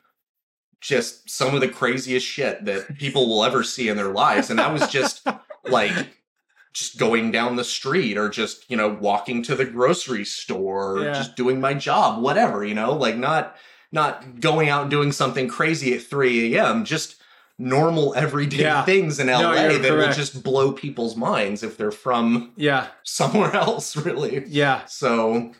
just 0.80 1.28
some 1.28 1.54
of 1.54 1.60
the 1.60 1.68
craziest 1.68 2.24
shit 2.26 2.64
that 2.66 2.98
people 2.98 3.26
will 3.28 3.44
ever 3.44 3.64
see 3.64 3.88
in 3.88 3.96
their 3.96 4.12
lives. 4.12 4.50
And 4.50 4.58
that 4.60 4.72
was 4.72 4.86
just 4.88 5.26
like 5.64 5.92
just 6.72 6.98
going 6.98 7.32
down 7.32 7.56
the 7.56 7.64
street 7.64 8.16
or 8.16 8.28
just, 8.28 8.70
you 8.70 8.76
know, 8.76 8.90
walking 9.00 9.42
to 9.44 9.56
the 9.56 9.64
grocery 9.64 10.24
store 10.24 11.00
Yeah. 11.02 11.14
just 11.14 11.34
doing 11.34 11.60
my 11.60 11.74
job, 11.74 12.22
whatever, 12.22 12.64
you 12.64 12.74
know, 12.74 12.92
like 12.92 13.16
not 13.16 13.56
not 13.90 14.40
going 14.40 14.68
out 14.68 14.82
and 14.82 14.90
doing 14.90 15.10
something 15.10 15.48
crazy 15.48 15.94
at 15.94 16.02
3 16.02 16.54
a.m. 16.54 16.84
Just 16.84 17.16
normal 17.58 18.14
everyday 18.14 18.58
Yeah. 18.62 18.84
things 18.84 19.18
in 19.18 19.28
LA 19.28 19.52
you're 19.68 19.78
that 19.78 19.92
will 19.92 20.12
just 20.12 20.42
blow 20.42 20.72
people's 20.72 21.16
minds 21.16 21.62
if 21.62 21.76
they're 21.78 21.90
from 21.90 22.52
Yeah. 22.56 22.88
somewhere 23.02 23.54
else, 23.56 23.96
really. 23.96 24.44
Yeah. 24.46 24.84
So 24.86 25.52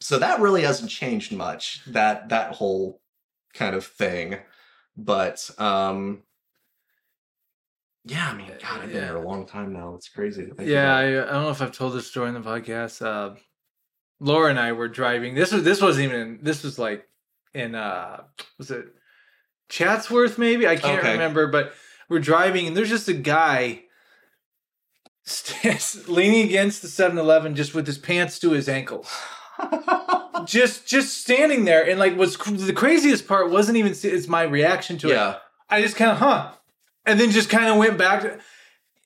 so 0.00 0.18
that 0.18 0.40
really 0.40 0.62
hasn't 0.62 0.90
changed 0.90 1.32
much. 1.32 1.80
That 1.86 2.28
that 2.28 2.54
whole 2.56 3.00
kind 3.54 3.74
of 3.74 3.86
thing. 3.86 4.38
But 4.96 5.50
um 5.58 6.22
yeah, 8.04 8.30
I 8.30 8.34
mean, 8.34 8.48
God, 8.60 8.80
I've 8.80 8.88
been 8.88 8.96
Yeah. 8.96 9.06
here 9.06 9.16
a 9.16 9.26
long 9.26 9.46
time 9.46 9.72
now. 9.72 9.94
It's 9.94 10.08
crazy 10.08 10.44
to 10.46 10.54
think 10.54 10.68
Yeah. 10.68 10.94
I, 10.96 11.02
I 11.06 11.32
don't 11.32 11.44
know 11.44 11.50
if 11.50 11.62
I've 11.62 11.72
told 11.72 11.94
this 11.94 12.08
story 12.08 12.28
in 12.28 12.34
the 12.34 12.40
podcast. 12.40 13.00
Uh, 13.04 13.36
Laura 14.20 14.50
and 14.50 14.58
I 14.58 14.72
were 14.72 14.88
driving. 14.88 15.34
This 15.34 15.52
was 15.52 15.62
this 15.62 15.80
wasn't 15.80 16.06
even. 16.12 16.40
This 16.42 16.62
was 16.62 16.78
like 16.78 17.08
in 17.54 17.74
uh, 17.74 18.22
was 18.58 18.70
it 18.70 18.86
Chatsworth? 19.68 20.38
Maybe 20.38 20.66
I 20.66 20.76
can't 20.76 20.98
Okay. 21.00 21.12
remember. 21.12 21.46
But 21.46 21.72
we're 22.08 22.18
driving, 22.20 22.66
and 22.66 22.76
there's 22.76 22.88
just 22.90 23.08
a 23.08 23.12
guy 23.14 23.82
leaning 26.08 26.46
against 26.48 26.82
the 26.82 26.88
7-Eleven, 26.88 27.54
just 27.54 27.74
with 27.74 27.86
his 27.86 27.98
pants 27.98 28.38
to 28.40 28.50
his 28.50 28.68
ankles, 28.68 29.08
just 30.44 30.86
just 30.86 31.18
standing 31.18 31.64
there. 31.64 31.88
And 31.88 31.98
like, 31.98 32.16
what's 32.16 32.36
cr- 32.36 32.50
the 32.52 32.72
craziest 32.72 33.26
part 33.28 33.50
wasn't 33.50 33.76
even 33.78 33.92
it's 33.92 34.28
my 34.28 34.42
reaction 34.42 34.98
to 34.98 35.08
it. 35.08 35.12
yeah. 35.14 35.36
I 35.70 35.80
just 35.80 35.96
kind 35.96 36.10
of, 36.10 36.18
huh, 36.18 36.50
and 37.06 37.18
then 37.18 37.30
just 37.30 37.48
kind 37.48 37.66
of 37.70 37.76
went 37.76 37.96
back. 37.96 38.22
To, 38.22 38.38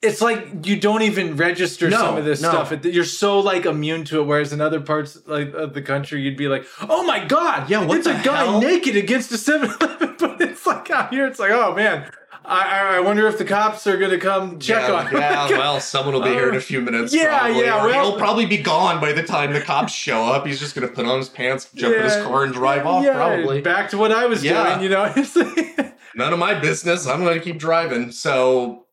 it's 0.02 0.20
like 0.20 0.66
you 0.66 0.78
don't 0.78 1.02
even 1.02 1.36
register 1.36 1.88
No, 1.88 1.96
some 1.98 2.16
of 2.18 2.24
this 2.24 2.40
no. 2.42 2.50
stuff. 2.50 2.72
It- 2.72 2.84
You're 2.86 3.04
so 3.04 3.40
like 3.40 3.66
immune 3.66 4.04
to 4.06 4.20
it. 4.20 4.24
Whereas 4.24 4.52
in 4.52 4.60
other 4.60 4.80
parts 4.80 5.18
like 5.26 5.52
of 5.54 5.74
the 5.74 5.82
country, 5.82 6.22
you'd 6.22 6.36
be 6.36 6.48
like, 6.48 6.66
"Oh 6.80 7.02
my 7.04 7.24
god, 7.24 7.68
Yeah, 7.70 7.84
what 7.84 7.98
it's 7.98 8.06
a 8.06 8.12
the 8.14 8.22
guy 8.22 8.44
hell?" 8.44 8.60
naked 8.60 8.96
against 8.96 9.30
a 9.32 9.36
7-Eleven." 9.36 10.05
But 10.20 10.40
it's 10.40 10.66
like 10.66 10.90
out 10.90 11.12
here, 11.12 11.26
it's 11.26 11.38
like, 11.38 11.50
"Oh 11.50 11.74
man, 11.74 12.10
I 12.44 12.64
I, 12.64 12.96
I 12.96 13.00
wonder 13.00 13.26
if 13.26 13.38
the 13.38 13.44
cops 13.44 13.86
are 13.86 13.96
gonna 13.96 14.18
come 14.18 14.58
check 14.58 14.88
yeah, 14.88 14.94
on." 14.94 15.06
him. 15.08 15.18
yeah, 15.18 15.48
well, 15.50 15.80
someone 15.80 16.14
will 16.14 16.22
be 16.22 16.30
here 16.30 16.48
in 16.48 16.54
a 16.56 16.60
few 16.60 16.80
minutes. 16.80 17.14
Yeah, 17.14 17.38
probably, 17.38 17.60
yeah, 17.62 17.84
well- 17.84 18.10
he'll 18.10 18.18
probably 18.18 18.46
be 18.46 18.58
gone 18.58 19.00
by 19.00 19.12
the 19.12 19.22
time 19.22 19.52
the 19.52 19.60
cops 19.60 19.92
show 19.92 20.24
up. 20.24 20.46
He's 20.46 20.58
just 20.60 20.74
gonna 20.74 20.88
put 20.88 21.06
on 21.06 21.18
his 21.18 21.28
pants, 21.28 21.68
jump 21.74 21.94
in 21.94 22.02
his 22.02 22.16
car, 22.16 22.44
and 22.44 22.52
drive 22.52 22.86
off. 22.86 23.04
Yeah, 23.04 23.14
Probably 23.14 23.60
back 23.60 23.90
to 23.90 23.98
what 23.98 24.12
I 24.12 24.26
was 24.26 24.42
Yeah. 24.44 24.78
doing. 24.78 24.84
You 24.84 24.88
know, 24.90 25.12
none 26.14 26.32
of 26.32 26.38
my 26.38 26.54
business. 26.58 27.06
I'm 27.06 27.24
gonna 27.24 27.40
keep 27.40 27.58
driving. 27.58 28.10
So, 28.12 28.86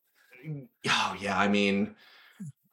oh 0.87 1.15
yeah, 1.19 1.37
I 1.37 1.47
mean, 1.47 1.95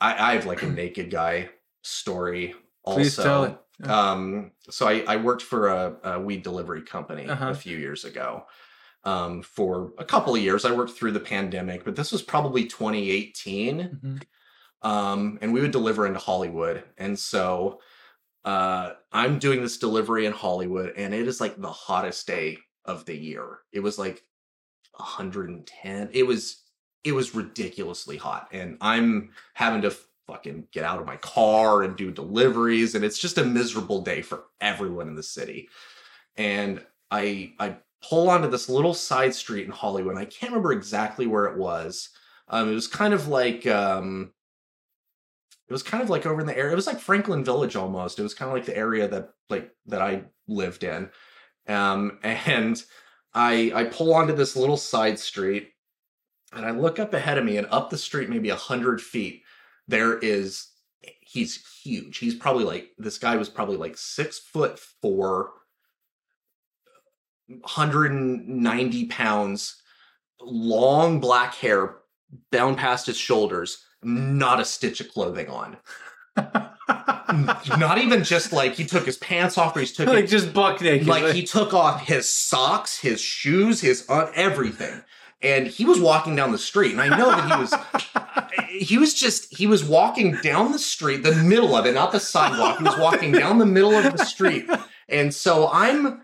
I, 0.00 0.30
I 0.30 0.34
have 0.34 0.46
like 0.46 0.62
a 0.62 0.66
naked 0.68 1.10
guy 1.10 1.50
story. 1.82 2.54
Also, 2.82 2.98
Please 2.98 3.16
tell 3.16 3.44
it. 3.44 3.56
Um 3.84 4.52
so 4.68 4.86
i 4.88 5.04
i 5.08 5.16
worked 5.16 5.42
for 5.42 5.68
a, 5.68 5.96
a 6.04 6.20
weed 6.20 6.42
delivery 6.42 6.82
company 6.82 7.26
Uh-huh. 7.26 7.50
a 7.50 7.54
few 7.54 7.78
years 7.78 8.04
ago. 8.04 8.44
Um 9.04 9.42
for 9.42 9.92
a 9.98 10.04
couple 10.04 10.34
of 10.34 10.42
years 10.42 10.64
i 10.64 10.72
worked 10.72 10.92
through 10.92 11.12
the 11.12 11.20
pandemic 11.20 11.84
but 11.84 11.96
this 11.96 12.12
was 12.12 12.22
probably 12.22 12.66
2018 12.66 13.96
Mhm. 14.04 14.22
um 14.82 15.38
and 15.42 15.52
we 15.52 15.60
would 15.62 15.72
deliver 15.72 16.06
into 16.06 16.18
hollywood. 16.20 16.84
And 16.98 17.18
so 17.18 17.80
uh 18.44 18.94
i'm 19.12 19.38
doing 19.38 19.62
this 19.62 19.78
delivery 19.78 20.26
in 20.26 20.32
hollywood 20.32 20.94
and 20.96 21.14
it 21.14 21.28
is 21.28 21.40
like 21.40 21.56
the 21.60 21.72
hottest 21.72 22.26
day 22.26 22.58
of 22.86 23.04
the 23.06 23.16
year. 23.16 23.60
It 23.72 23.80
was 23.80 23.98
like 23.98 24.24
110 24.94 26.10
it 26.12 26.24
was 26.24 26.64
it 27.04 27.12
was 27.12 27.34
ridiculously 27.34 28.16
hot 28.16 28.48
and 28.52 28.76
i'm 28.80 29.32
having 29.54 29.82
to 29.82 29.94
fucking 30.30 30.68
get 30.70 30.84
out 30.84 31.00
of 31.00 31.06
my 31.06 31.16
car 31.16 31.82
and 31.82 31.96
do 31.96 32.10
deliveries 32.10 32.94
and 32.94 33.04
it's 33.04 33.18
just 33.18 33.38
a 33.38 33.44
miserable 33.44 34.00
day 34.00 34.22
for 34.22 34.44
everyone 34.60 35.08
in 35.08 35.16
the 35.16 35.22
city. 35.22 35.68
And 36.36 36.84
i 37.10 37.52
i 37.58 37.76
pull 38.08 38.30
onto 38.30 38.48
this 38.48 38.68
little 38.68 38.94
side 38.94 39.34
street 39.34 39.66
in 39.66 39.72
hollywood 39.72 40.16
i 40.16 40.24
can't 40.24 40.52
remember 40.52 40.72
exactly 40.72 41.26
where 41.26 41.46
it 41.46 41.58
was. 41.58 42.10
Um 42.48 42.70
it 42.70 42.74
was 42.74 42.86
kind 42.86 43.12
of 43.12 43.28
like 43.28 43.66
um 43.66 44.32
it 45.68 45.72
was 45.72 45.82
kind 45.82 46.02
of 46.02 46.10
like 46.10 46.26
over 46.26 46.40
in 46.40 46.46
the 46.46 46.56
area 46.56 46.72
it 46.72 46.76
was 46.76 46.86
like 46.86 47.00
franklin 47.00 47.44
village 47.44 47.76
almost. 47.76 48.18
It 48.18 48.22
was 48.22 48.34
kind 48.34 48.48
of 48.48 48.56
like 48.56 48.66
the 48.66 48.76
area 48.76 49.08
that 49.08 49.30
like 49.48 49.72
that 49.86 50.00
i 50.00 50.22
lived 50.46 50.84
in. 50.84 51.10
Um 51.66 52.18
and 52.22 52.82
i 53.34 53.72
i 53.74 53.84
pull 53.84 54.14
onto 54.14 54.34
this 54.34 54.54
little 54.54 54.76
side 54.76 55.18
street 55.18 55.70
and 56.52 56.64
i 56.64 56.70
look 56.70 56.98
up 56.98 57.12
ahead 57.14 57.38
of 57.38 57.44
me 57.44 57.56
and 57.56 57.66
up 57.70 57.90
the 57.90 57.98
street 57.98 58.30
maybe 58.30 58.50
a 58.50 58.56
hundred 58.56 59.00
feet 59.00 59.42
there 59.90 60.18
is 60.18 60.68
he's 61.20 61.64
huge. 61.82 62.18
He's 62.18 62.34
probably 62.34 62.64
like 62.64 62.90
this 62.98 63.18
guy 63.18 63.36
was 63.36 63.48
probably 63.48 63.76
like 63.76 63.96
six 63.96 64.38
foot 64.38 64.78
four 64.78 65.50
190 67.46 69.06
pounds 69.06 69.82
long 70.40 71.20
black 71.20 71.54
hair 71.54 71.96
down 72.52 72.76
past 72.76 73.06
his 73.06 73.16
shoulders 73.16 73.84
not 74.02 74.60
a 74.60 74.64
stitch 74.64 75.00
of 75.00 75.08
clothing 75.08 75.48
on. 75.48 75.76
Not 77.78 77.98
even 77.98 78.24
just 78.24 78.52
like 78.52 78.74
he 78.74 78.84
took 78.84 79.06
his 79.06 79.16
pants 79.16 79.58
off 79.58 79.76
or 79.76 79.80
he's 79.80 79.92
took 79.92 80.08
like 80.08 80.26
just 80.26 80.52
buck 80.52 80.80
naked. 80.80 81.06
like 81.06 81.34
he 81.34 81.44
took 81.44 81.74
off 81.74 82.06
his 82.06 82.28
socks, 82.28 82.98
his 83.00 83.20
shoes, 83.20 83.80
his 83.80 84.04
uh, 84.08 84.30
everything, 84.34 85.02
and 85.42 85.66
he 85.66 85.84
was 85.84 86.00
walking 86.00 86.36
down 86.36 86.52
the 86.52 86.58
street. 86.58 86.92
And 86.92 87.00
I 87.00 87.16
know 87.16 87.30
that 87.30 87.50
he 87.50 87.60
was 87.60 87.74
he 88.86 88.98
was 88.98 89.14
just 89.14 89.54
he 89.56 89.66
was 89.66 89.84
walking 89.84 90.36
down 90.42 90.72
the 90.72 90.78
street, 90.78 91.22
the 91.22 91.34
middle 91.34 91.76
of 91.76 91.86
it, 91.86 91.94
not 91.94 92.12
the 92.12 92.20
sidewalk. 92.20 92.78
He 92.78 92.84
was 92.84 92.98
walking 92.98 93.32
down 93.32 93.58
the 93.58 93.66
middle 93.66 93.94
of 93.94 94.16
the 94.16 94.24
street, 94.24 94.68
and 95.08 95.34
so 95.34 95.68
I'm 95.72 96.22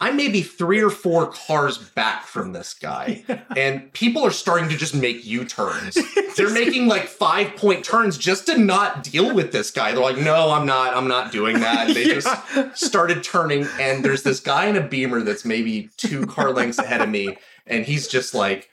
I'm 0.00 0.16
maybe 0.16 0.42
three 0.42 0.82
or 0.82 0.90
four 0.90 1.26
cars 1.26 1.78
back 1.78 2.24
from 2.24 2.52
this 2.52 2.74
guy, 2.74 3.24
and 3.56 3.92
people 3.92 4.24
are 4.24 4.30
starting 4.30 4.68
to 4.70 4.76
just 4.76 4.94
make 4.94 5.24
U 5.26 5.44
turns. 5.44 5.98
They're 6.36 6.50
making 6.50 6.86
like 6.86 7.04
five 7.06 7.56
point 7.56 7.84
turns 7.84 8.16
just 8.18 8.46
to 8.46 8.58
not 8.58 9.02
deal 9.02 9.34
with 9.34 9.52
this 9.52 9.70
guy. 9.70 9.92
They're 9.92 10.02
like, 10.02 10.18
no, 10.18 10.50
I'm 10.50 10.66
not, 10.66 10.94
I'm 10.94 11.08
not 11.08 11.32
doing 11.32 11.60
that. 11.60 11.88
They 11.88 12.04
just 12.04 12.28
started 12.74 13.22
turning, 13.22 13.66
and 13.78 14.04
there's 14.04 14.22
this 14.22 14.40
guy 14.40 14.66
in 14.66 14.76
a 14.76 14.86
beamer 14.86 15.22
that's 15.22 15.44
maybe 15.44 15.90
two 15.96 16.26
car 16.26 16.52
lengths 16.52 16.78
ahead 16.78 17.00
of 17.00 17.08
me, 17.08 17.36
and 17.66 17.84
he's 17.84 18.08
just 18.08 18.34
like, 18.34 18.70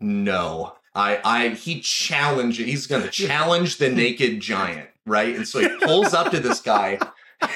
no. 0.00 0.74
I 0.94 1.20
I 1.24 1.48
he 1.50 1.80
challenge 1.80 2.58
he's 2.58 2.86
gonna 2.86 3.10
challenge 3.10 3.78
the 3.78 3.88
naked 4.02 4.40
giant, 4.40 4.88
right? 5.06 5.34
And 5.34 5.46
so 5.46 5.60
he 5.60 5.68
pulls 5.84 6.14
up 6.14 6.30
to 6.30 6.40
this 6.40 6.60
guy, 6.60 6.98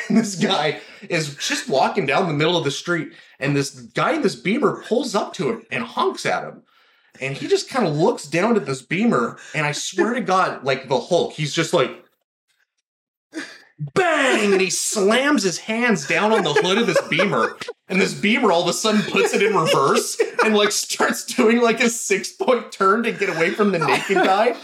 and 0.08 0.18
this 0.18 0.34
guy 0.34 0.80
is 1.08 1.36
just 1.36 1.68
walking 1.68 2.06
down 2.06 2.26
the 2.26 2.34
middle 2.34 2.56
of 2.56 2.64
the 2.64 2.70
street, 2.70 3.12
and 3.38 3.54
this 3.54 3.70
guy 3.70 4.14
in 4.14 4.22
this 4.22 4.34
beamer 4.34 4.82
pulls 4.86 5.14
up 5.14 5.34
to 5.34 5.50
him 5.50 5.62
and 5.70 5.84
honks 5.84 6.26
at 6.26 6.44
him. 6.44 6.62
And 7.20 7.36
he 7.36 7.48
just 7.48 7.68
kind 7.68 7.86
of 7.86 7.96
looks 7.96 8.26
down 8.26 8.56
at 8.56 8.66
this 8.66 8.82
beamer, 8.82 9.38
and 9.54 9.66
I 9.66 9.72
swear 9.72 10.14
to 10.14 10.20
God, 10.20 10.64
like 10.64 10.88
the 10.88 11.00
Hulk, 11.00 11.32
he's 11.32 11.52
just 11.52 11.72
like 11.72 12.04
bang, 13.94 14.52
and 14.52 14.60
he 14.60 14.70
slams 14.70 15.42
his 15.42 15.58
hands 15.58 16.06
down 16.06 16.32
on 16.32 16.42
the 16.44 16.52
hood 16.54 16.78
of 16.78 16.86
this 16.86 17.00
beamer, 17.08 17.56
and 17.88 18.00
this 18.00 18.14
beamer 18.14 18.50
all 18.52 18.62
of 18.62 18.68
a 18.68 18.72
sudden 18.72 19.02
puts 19.10 19.32
it 19.34 19.42
in 19.42 19.54
reverse 19.56 20.20
and 20.44 20.56
like 20.56 20.72
starts 20.72 21.24
doing 21.24 21.60
like 21.60 21.80
a 21.80 21.88
six 21.90 22.32
point 22.32 22.72
turn 22.72 23.02
to 23.04 23.12
get 23.12 23.28
away 23.28 23.50
from 23.50 23.72
the 23.72 23.78
naked 23.78 24.16
guy. 24.16 24.56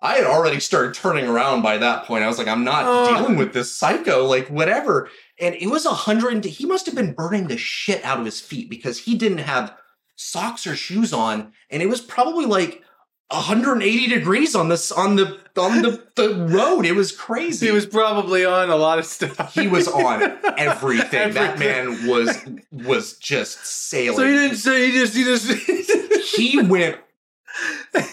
I 0.00 0.16
had 0.16 0.24
already 0.24 0.60
started 0.60 0.94
turning 0.94 1.26
around 1.26 1.62
by 1.62 1.78
that 1.78 2.04
point. 2.04 2.22
I 2.22 2.28
was 2.28 2.38
like, 2.38 2.48
I'm 2.48 2.64
not 2.64 2.84
Oh. 2.86 3.14
dealing 3.16 3.36
with 3.36 3.52
this 3.52 3.74
psycho, 3.74 4.24
like 4.26 4.48
whatever. 4.48 5.08
And 5.40 5.54
it 5.54 5.68
was 5.68 5.84
a 5.86 5.90
hundred. 5.90 6.44
He 6.44 6.66
must 6.66 6.86
have 6.86 6.94
been 6.94 7.12
burning 7.14 7.48
the 7.48 7.56
shit 7.56 8.04
out 8.04 8.18
of 8.18 8.24
his 8.24 8.40
feet 8.40 8.68
because 8.70 8.98
he 9.00 9.16
didn't 9.16 9.38
have 9.38 9.74
socks 10.14 10.66
or 10.66 10.76
shoes 10.76 11.12
on, 11.12 11.52
and 11.70 11.82
it 11.82 11.88
was 11.88 12.00
probably 12.00 12.46
like 12.46 12.82
180 13.28 14.06
degrees 14.06 14.54
on 14.54 14.68
this 14.68 14.92
on 14.92 15.16
the 15.16 15.38
on 15.56 15.82
the, 15.82 16.02
the 16.14 16.34
road. 16.48 16.86
It 16.86 16.92
was 16.92 17.10
crazy. 17.10 17.66
he 17.66 17.72
was 17.72 17.84
probably 17.84 18.44
on 18.44 18.70
a 18.70 18.76
lot 18.76 19.00
of 19.00 19.06
stuff. 19.06 19.52
He 19.52 19.66
was 19.66 19.88
on 19.88 20.22
everything. 20.58 21.34
That 21.34 21.58
man 21.58 22.06
was 22.06 22.38
was 22.70 23.16
just 23.18 23.66
sailing. 23.66 24.16
So 24.16 24.24
he 24.24 24.32
didn't 24.32 24.56
say 24.58 24.90
he 24.90 24.92
just 24.92 25.14
he 25.16 25.24
just 25.24 26.36
he 26.36 26.62
went 26.62 26.98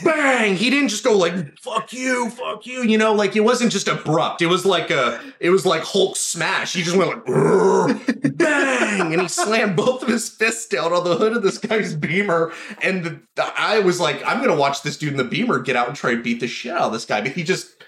bang. 0.03 0.55
He 0.55 0.69
didn't 0.69 0.89
just 0.89 1.03
go 1.03 1.17
like 1.17 1.57
fuck 1.59 1.93
you, 1.93 2.29
fuck 2.29 2.65
you. 2.65 2.83
You 2.83 2.97
know, 2.97 3.13
like 3.13 3.35
it 3.35 3.41
wasn't 3.41 3.71
just 3.71 3.87
abrupt. 3.87 4.41
It 4.41 4.47
was 4.47 4.65
like 4.65 4.89
a 4.89 5.21
it 5.39 5.49
was 5.49 5.65
like 5.65 5.83
Hulk 5.83 6.15
smash. 6.15 6.73
He 6.73 6.83
just 6.83 6.95
went 6.95 7.09
like 7.27 8.37
bang, 8.37 9.13
and 9.13 9.21
he 9.21 9.27
slammed 9.27 9.75
both 9.75 10.03
of 10.03 10.09
his 10.09 10.29
fists 10.29 10.67
down 10.67 10.93
on 10.93 11.03
the 11.03 11.15
hood 11.15 11.35
of 11.35 11.43
this 11.43 11.57
guy's 11.57 11.95
Beamer. 11.95 12.51
And 12.81 13.05
the, 13.35 13.53
I 13.57 13.79
was 13.79 13.99
like, 13.99 14.23
I'm 14.25 14.41
gonna 14.41 14.59
watch 14.59 14.83
this 14.83 14.97
dude 14.97 15.11
in 15.11 15.17
the 15.17 15.23
Beamer 15.23 15.59
get 15.59 15.75
out 15.75 15.87
and 15.87 15.95
try 15.95 16.11
and 16.11 16.23
beat 16.23 16.39
the 16.39 16.47
shit 16.47 16.71
out 16.71 16.83
of 16.87 16.93
this 16.93 17.05
guy. 17.05 17.21
But 17.21 17.31
he 17.31 17.43
just 17.43 17.83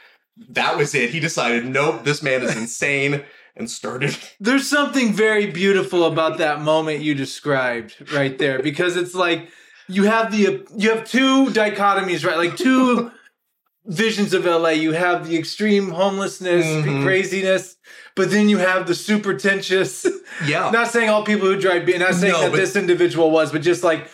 that 0.50 0.78
was 0.78 0.94
it. 0.94 1.12
He 1.12 1.20
decided, 1.20 1.66
nope, 1.66 2.04
this 2.04 2.22
man 2.22 2.44
is 2.44 2.56
insane, 2.58 3.24
and 3.56 3.70
started 3.70 4.18
There's 4.40 4.70
something 4.70 5.14
very 5.14 5.48
beautiful 5.48 6.06
about 6.06 6.38
that 6.40 6.62
moment 6.62 7.02
you 7.02 7.16
described 7.16 8.12
right 8.14 8.38
there 8.38 8.62
because 8.62 8.98
it's 8.98 9.16
like 9.16 9.50
you 9.88 10.04
have 10.04 10.32
the 10.32 10.66
you 10.76 10.90
have 10.92 11.04
two 11.06 11.48
dichotomies, 11.48 12.26
right? 12.26 12.38
Like 12.38 12.56
two 12.58 13.12
visions 13.86 14.34
of 14.34 14.46
LA. 14.46 14.70
You 14.70 14.94
have 14.94 15.28
the 15.28 15.38
extreme 15.38 15.90
homelessness, 15.92 16.66
Mhm. 16.66 17.04
craziness, 17.04 17.78
but 18.16 18.32
then 18.32 18.50
you 18.50 18.58
have 18.58 18.88
the 18.88 18.96
super 18.96 19.30
pretentious. 19.32 20.06
yeah. 20.46 20.70
not 20.72 20.88
saying 20.90 21.10
all 21.10 21.24
people 21.24 21.48
who 21.48 21.60
drive, 21.60 21.88
not 22.00 22.16
saying 22.16 22.34
No, 22.34 22.42
that 22.42 22.52
this 22.54 22.76
individual 22.76 23.30
was, 23.32 23.52
but 23.52 23.62
just 23.62 23.84
like 23.84 24.08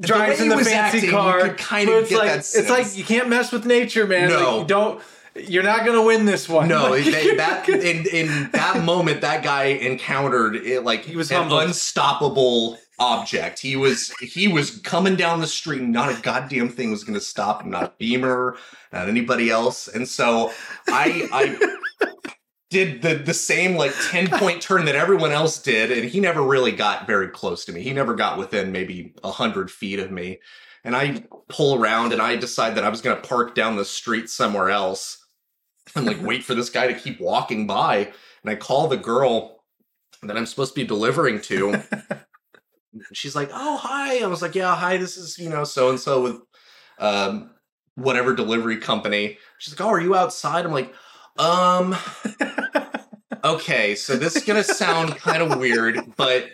drives 0.00 0.38
way 0.38 0.44
in 0.46 0.50
the 0.50 0.56
fancy 0.64 0.98
acting, 0.98 1.10
car. 1.10 1.54
kind 1.54 1.88
of 1.88 2.02
it's 2.02 2.10
get 2.10 2.18
like 2.18 2.28
that 2.30 2.38
it's 2.38 2.70
like 2.70 2.96
you 2.96 3.04
can't 3.04 3.28
mess 3.28 3.50
with 3.50 3.64
nature, 3.66 4.06
man. 4.06 4.28
No. 4.28 4.36
Like, 4.50 4.60
you 4.60 4.66
don't. 4.66 5.02
You're 5.48 5.62
not 5.64 5.84
gonna 5.84 6.02
win 6.02 6.24
this 6.24 6.48
one. 6.48 6.66
No, 6.68 6.88
Like, 6.90 7.04
that, 7.04 7.66
that 7.66 7.68
in 7.68 8.06
in 8.06 8.50
that 8.52 8.82
moment, 8.84 9.20
that 9.20 9.42
guy 9.42 9.64
encountered 9.64 10.56
it 10.56 10.82
like 10.82 11.04
He 11.04 11.14
was 11.14 11.30
an 11.30 11.36
humbled. 11.38 11.62
unstoppable 11.64 12.78
object. 12.98 13.58
He 13.58 13.76
was 13.76 14.10
he 14.20 14.48
was 14.48 14.78
coming 14.78 15.16
down 15.16 15.40
the 15.40 15.46
street, 15.46 15.82
not 15.82 16.16
a 16.16 16.20
goddamn 16.22 16.68
thing 16.68 16.90
was 16.90 17.04
going 17.04 17.18
to 17.18 17.20
stop 17.20 17.62
him. 17.62 17.70
Not 17.70 17.98
Beamer, 17.98 18.56
not 18.92 19.08
anybody 19.08 19.50
else. 19.50 19.88
And 19.88 20.08
so 20.08 20.52
I 20.88 21.28
I 21.32 22.10
did 22.70 23.02
the 23.02 23.14
the 23.14 23.34
same 23.34 23.76
like 23.76 23.92
ten 24.10 24.28
point 24.28 24.62
turn 24.62 24.84
that 24.86 24.96
everyone 24.96 25.32
else 25.32 25.60
did, 25.60 25.90
and 25.90 26.08
he 26.08 26.20
never 26.20 26.42
really 26.42 26.72
got 26.72 27.06
very 27.06 27.28
close 27.28 27.64
to 27.66 27.72
me. 27.72 27.82
He 27.82 27.92
never 27.92 28.14
got 28.14 28.38
within 28.38 28.72
maybe 28.72 29.14
a 29.22 29.30
hundred 29.30 29.70
feet 29.70 29.98
of 29.98 30.10
me. 30.10 30.40
And 30.84 30.94
I 30.94 31.24
pull 31.48 31.74
around, 31.74 32.12
and 32.12 32.22
I 32.22 32.36
decide 32.36 32.76
that 32.76 32.84
I 32.84 32.88
was 32.88 33.00
going 33.00 33.20
to 33.20 33.28
park 33.28 33.54
down 33.54 33.76
the 33.76 33.84
street 33.84 34.30
somewhere 34.30 34.70
else 34.70 35.24
and 35.94 36.06
like 36.06 36.22
wait 36.22 36.44
for 36.44 36.54
this 36.54 36.70
guy 36.70 36.86
to 36.86 36.94
keep 36.94 37.20
walking 37.20 37.66
by. 37.66 38.12
And 38.42 38.50
I 38.50 38.54
call 38.54 38.86
the 38.86 38.96
girl 38.96 39.64
that 40.22 40.36
I'm 40.36 40.46
supposed 40.46 40.74
to 40.74 40.80
be 40.80 40.86
delivering 40.86 41.40
to. 41.42 41.82
She's 43.12 43.36
like, 43.36 43.50
"Oh, 43.52 43.76
hi." 43.76 44.18
I 44.22 44.26
was 44.26 44.42
like, 44.42 44.54
"Yeah, 44.54 44.74
hi. 44.74 44.96
This 44.96 45.16
is 45.16 45.38
you 45.38 45.48
know 45.48 45.64
so 45.64 45.90
and 45.90 46.00
so 46.00 46.22
with 46.22 46.36
um 46.98 47.50
whatever 47.94 48.34
delivery 48.34 48.78
company. 48.78 49.38
She's 49.58 49.78
like, 49.78 49.86
"Oh, 49.86 49.90
are 49.90 50.00
you 50.00 50.14
outside?" 50.14 50.64
I'm 50.64 50.72
like, 50.72 50.94
"Um, 51.38 51.96
okay, 53.44 53.94
so 53.94 54.16
this 54.16 54.36
is 54.36 54.44
gonna 54.44 54.64
sound 54.64 55.16
kind 55.16 55.42
of 55.42 55.58
weird, 55.58 55.98
but 56.16 56.48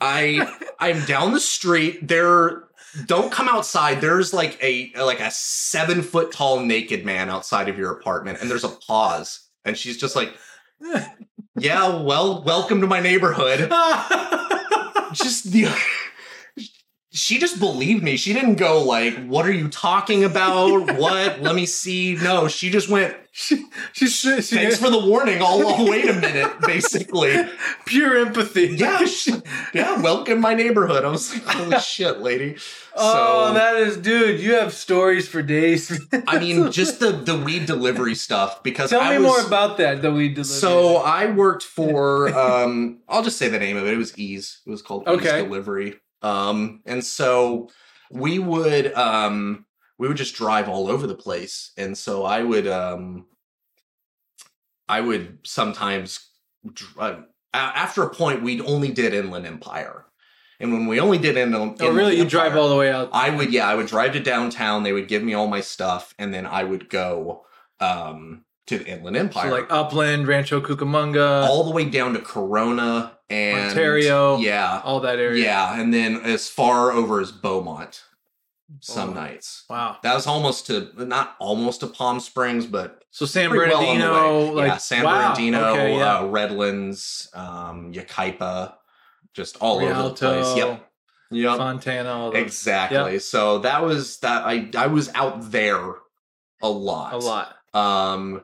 I 0.00 0.72
I'm 0.80 1.04
down 1.04 1.32
the 1.32 1.40
street. 1.40 2.06
There, 2.08 2.64
don't 3.06 3.30
come 3.30 3.48
outside. 3.48 4.00
There's 4.00 4.34
like 4.34 4.58
a 4.62 4.92
like 5.00 5.20
a 5.20 5.30
seven 5.30 6.02
foot 6.02 6.32
tall 6.32 6.60
naked 6.60 7.04
man 7.04 7.30
outside 7.30 7.68
of 7.68 7.78
your 7.78 7.92
apartment, 7.92 8.38
and 8.40 8.50
there's 8.50 8.64
a 8.64 8.68
pause, 8.68 9.48
and 9.64 9.76
she's 9.78 9.96
just 9.96 10.16
like, 10.16 10.34
"Yeah, 11.56 12.02
well, 12.02 12.42
welcome 12.42 12.80
to 12.80 12.86
my 12.86 13.00
neighborhood." 13.00 13.70
just 15.12 15.52
the 15.52 15.68
she 17.12 17.38
just 17.38 17.58
believed 17.58 18.02
me. 18.02 18.16
She 18.16 18.32
didn't 18.32 18.56
go 18.56 18.82
like, 18.82 19.14
"What 19.26 19.46
are 19.46 19.52
you 19.52 19.68
talking 19.68 20.24
about? 20.24 20.96
what? 20.98 21.40
Let 21.42 21.54
me 21.54 21.66
see." 21.66 22.14
No, 22.16 22.48
she 22.48 22.70
just 22.70 22.88
went. 22.88 23.14
she, 23.32 23.64
she, 23.92 24.06
she, 24.08 24.40
she 24.42 24.56
Thanks 24.56 24.78
for 24.78 24.90
the 24.90 24.98
warning. 24.98 25.42
I'll, 25.42 25.66
I'll 25.66 25.86
wait 25.90 26.08
a 26.08 26.14
minute. 26.14 26.52
Basically, 26.66 27.34
pure 27.86 28.16
empathy. 28.18 28.74
yeah, 28.76 29.04
she- 29.04 29.40
yeah. 29.74 30.00
Welcome 30.00 30.40
my 30.40 30.54
neighborhood. 30.54 31.04
I 31.04 31.08
was 31.08 31.32
like, 31.34 31.44
"Holy 31.56 31.78
shit, 31.80 32.20
lady!" 32.20 32.56
Oh, 32.94 33.48
So- 33.48 33.54
that 33.54 33.76
is, 33.76 33.96
dude. 33.96 34.40
You 34.40 34.54
have 34.54 34.72
stories 34.72 35.28
for 35.28 35.42
days. 35.42 35.90
I 36.26 36.38
mean, 36.38 36.70
just 36.72 37.00
the 37.00 37.12
the 37.12 37.36
weed 37.36 37.66
delivery 37.66 38.14
stuff. 38.14 38.62
Because 38.62 38.90
tell 38.90 39.00
I 39.00 39.16
me 39.18 39.24
was, 39.24 39.26
more 39.26 39.46
about 39.46 39.78
that. 39.78 40.02
The 40.02 40.12
weed 40.12 40.34
delivery. 40.34 40.54
So 40.58 40.96
I 40.96 41.26
worked 41.30 41.62
for 41.62 42.28
um 42.38 43.00
I'll 43.08 43.22
just 43.22 43.38
say 43.38 43.48
the 43.48 43.58
name 43.58 43.76
of 43.76 43.86
it. 43.86 43.94
It 43.94 43.98
was 43.98 44.16
Eaze. 44.18 44.60
It 44.66 44.70
was 44.70 44.82
called 44.82 45.08
Eaze 45.08 45.22
Delivery. 45.22 45.94
Um 46.22 46.82
and 46.86 47.04
so 47.04 47.68
we 48.10 48.38
would 48.38 48.92
um 48.94 49.64
we 49.98 50.08
would 50.08 50.16
just 50.16 50.34
drive 50.34 50.68
all 50.68 50.88
over 50.88 51.06
the 51.06 51.14
place. 51.14 51.72
And 51.76 51.96
so 51.96 52.24
I 52.24 52.42
would 52.42 52.66
um 52.66 53.26
I 54.88 55.00
would 55.00 55.38
sometimes 55.44 56.28
dr- 56.70 56.98
uh, 56.98 57.20
after 57.54 58.02
a 58.02 58.10
point 58.10 58.42
we'd 58.42 58.60
only 58.62 58.90
did 58.90 59.14
Inland 59.14 59.46
Empire. 59.46 60.04
And 60.62 60.72
when 60.72 60.86
we 60.86 61.00
only 61.00 61.18
did 61.18 61.36
Inland 61.36 61.76
oh, 61.80 61.92
really? 61.92 62.16
You 62.16 62.24
drive 62.24 62.56
all 62.56 62.68
the 62.68 62.76
way 62.76 62.90
out? 62.90 63.10
I 63.12 63.30
would, 63.30 63.52
yeah, 63.52 63.68
I 63.68 63.74
would 63.74 63.88
drive 63.88 64.12
to 64.12 64.20
downtown. 64.20 64.84
They 64.84 64.92
would 64.92 65.08
give 65.08 65.22
me 65.22 65.34
all 65.34 65.48
my 65.48 65.60
stuff, 65.60 66.14
and 66.20 66.32
then 66.32 66.46
I 66.46 66.62
would 66.62 66.88
go 66.88 67.44
um, 67.80 68.44
to 68.68 68.78
the 68.78 68.86
Inland 68.86 69.16
So 69.16 69.20
Empire, 69.20 69.50
like 69.50 69.66
Upland, 69.70 70.28
Rancho 70.28 70.60
Cucamonga, 70.60 71.42
all, 71.48 71.64
the 71.64 71.72
way 71.72 71.84
down 71.84 72.14
to 72.14 72.20
Corona 72.20 73.18
and 73.28 73.70
Ontario. 73.70 74.36
Yeah, 74.38 74.80
all 74.84 75.00
that 75.00 75.18
area. 75.18 75.42
yeah, 75.44 75.80
and 75.80 75.92
then 75.92 76.20
as 76.22 76.48
far 76.48 76.92
over 76.92 77.20
as 77.20 77.32
Beaumont. 77.32 78.04
Some 78.80 79.08
Beaumont. 79.10 79.30
nights 79.32 79.64
Wow. 79.68 79.98
that 80.02 80.14
was 80.14 80.26
almost 80.26 80.66
to 80.68 80.88
not 80.96 81.36
almost 81.38 81.80
to 81.80 81.88
Palm 81.88 82.20
Springs, 82.20 82.64
but 82.66 83.04
So 83.10 83.26
San 83.26 83.50
pretty 83.50 83.70
well 83.70 83.80
Bernardino, 83.82 84.52
like 84.52 84.66
yeah, 84.68 84.76
San 84.78 85.04
wow. 85.04 85.18
Bernardino, 85.34 85.64
Okay, 85.72 85.96
yeah. 85.96 86.18
uh, 86.20 86.26
Redlands, 86.28 87.28
um, 87.34 87.92
Yucaipa, 87.92 88.74
just 89.34 89.56
all 89.58 89.76
over 89.76 89.86
the 89.86 89.92
Rialto, 89.92 90.42
place. 90.42 90.56
Yep, 90.56 90.90
yep. 91.30 91.56
Fontana. 91.56 92.30
Exactly. 92.30 93.18
So 93.18 93.58
that 93.58 93.82
was 93.82 94.18
that 94.18 94.44
I 94.44 94.68
I 94.76 94.86
was 94.88 95.10
out 95.14 95.50
there 95.50 95.94
a 96.62 96.68
lot. 96.68 97.14
A 97.14 97.18
lot. 97.18 97.56
Um 97.74 98.42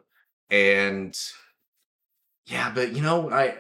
and 0.51 1.16
yeah, 2.47 2.72
but 2.74 2.93
you 2.93 3.03
know, 3.03 3.30
I 3.30 3.59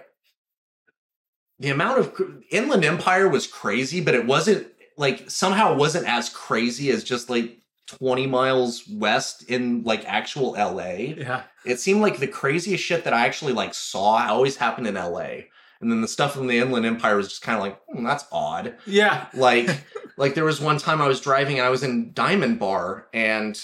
the 1.58 1.70
amount 1.70 1.98
of 1.98 2.42
Inland 2.50 2.84
Empire 2.84 3.28
was 3.28 3.46
crazy, 3.46 4.00
but 4.00 4.14
it 4.14 4.26
wasn't 4.26 4.66
like 4.96 5.30
somehow 5.30 5.72
it 5.72 5.78
wasn't 5.78 6.08
as 6.08 6.28
crazy 6.28 6.90
as 6.90 7.04
just 7.04 7.28
like 7.28 7.58
20 7.86 8.26
miles 8.26 8.84
west 8.88 9.48
in 9.50 9.82
like 9.82 10.04
actual 10.06 10.52
LA. 10.52 11.14
Yeah. 11.16 11.42
It 11.64 11.80
seemed 11.80 12.00
like 12.00 12.18
the 12.18 12.28
craziest 12.28 12.84
shit 12.84 13.04
that 13.04 13.12
I 13.12 13.26
actually 13.26 13.52
like 13.52 13.74
saw 13.74 14.26
always 14.28 14.56
happened 14.56 14.86
in 14.86 14.94
LA. 14.94 15.44
And 15.80 15.90
then 15.92 16.00
the 16.00 16.08
stuff 16.08 16.36
in 16.36 16.46
the 16.48 16.58
Inland 16.58 16.86
Empire 16.86 17.16
was 17.16 17.28
just 17.28 17.42
kind 17.42 17.56
of 17.56 17.62
like, 17.62 17.80
hmm, 17.88 18.04
that's 18.04 18.24
odd 18.32 18.76
Yeah. 18.86 19.26
like 19.34 19.68
like 20.16 20.34
there 20.34 20.44
was 20.44 20.60
one 20.60 20.78
time 20.78 21.00
i 21.00 21.06
was 21.06 21.20
driving 21.20 21.58
and 21.58 21.66
i 21.66 21.70
was 21.70 21.84
in 21.84 22.12
diamond 22.12 22.58
bar 22.58 23.06
and 23.14 23.60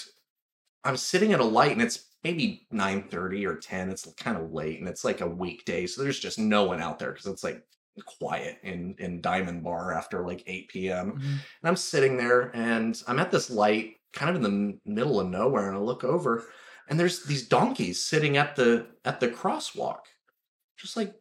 i'm 0.85 0.95
sitting 0.95 1.33
at 1.33 1.41
a 1.41 1.43
light 1.43 1.73
and 1.73 1.81
it's 1.81 2.05
maybe 2.23 2.65
9.30 2.73 3.45
or 3.45 3.57
10 3.57 3.89
it's 3.89 4.07
kind 4.13 4.37
of 4.37 4.53
late 4.53 4.79
and 4.79 4.87
it's 4.87 5.03
like 5.03 5.19
a 5.19 5.27
weekday 5.27 5.85
so 5.85 6.01
there's 6.01 6.17
just 6.19 6.39
no 6.39 6.63
one 6.63 6.81
out 6.81 6.97
there 6.97 7.11
because 7.11 7.25
it's 7.25 7.43
like 7.43 7.61
quiet 8.05 8.57
in 8.63 8.95
in 8.99 9.19
diamond 9.21 9.63
bar 9.65 9.93
after 9.93 10.25
like 10.25 10.43
8 10.47 10.69
p.m 10.69 11.11
Mhm. 11.13 11.21
and 11.23 11.41
i'm 11.65 11.75
sitting 11.75 12.15
there 12.17 12.51
and 12.55 13.01
i'm 13.07 13.19
at 13.19 13.31
this 13.31 13.49
light 13.49 13.95
kind 14.13 14.29
of 14.29 14.37
in 14.37 14.43
the 14.43 14.79
middle 14.85 15.19
of 15.19 15.27
nowhere 15.27 15.67
and 15.67 15.75
i 15.75 15.79
look 15.79 16.03
over 16.05 16.45
and 16.87 16.97
there's 16.99 17.23
these 17.25 17.47
donkeys 17.49 18.01
sitting 18.01 18.37
at 18.37 18.55
the 18.55 18.87
at 19.03 19.19
the 19.19 19.27
crosswalk 19.27 20.01
just 20.77 20.95
like 20.95 21.13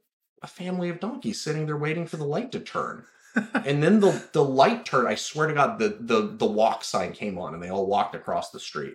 a 0.44 0.46
family 0.46 0.90
of 0.90 1.00
donkeys 1.00 1.40
sitting 1.40 1.64
there 1.66 1.76
waiting 1.76 2.06
for 2.06 2.18
the 2.18 2.24
light 2.24 2.52
to 2.52 2.60
turn 2.60 3.06
and 3.64 3.82
then 3.82 4.00
the 4.00 4.22
the 4.32 4.44
light 4.44 4.84
turned. 4.84 5.08
I 5.08 5.16
swear 5.16 5.48
to 5.48 5.54
God, 5.54 5.78
the 5.78 5.96
the 6.00 6.36
the 6.36 6.46
walk 6.46 6.84
sign 6.84 7.12
came 7.12 7.36
on, 7.36 7.52
and 7.52 7.62
they 7.62 7.68
all 7.68 7.86
walked 7.86 8.14
across 8.14 8.50
the 8.50 8.60
street, 8.60 8.94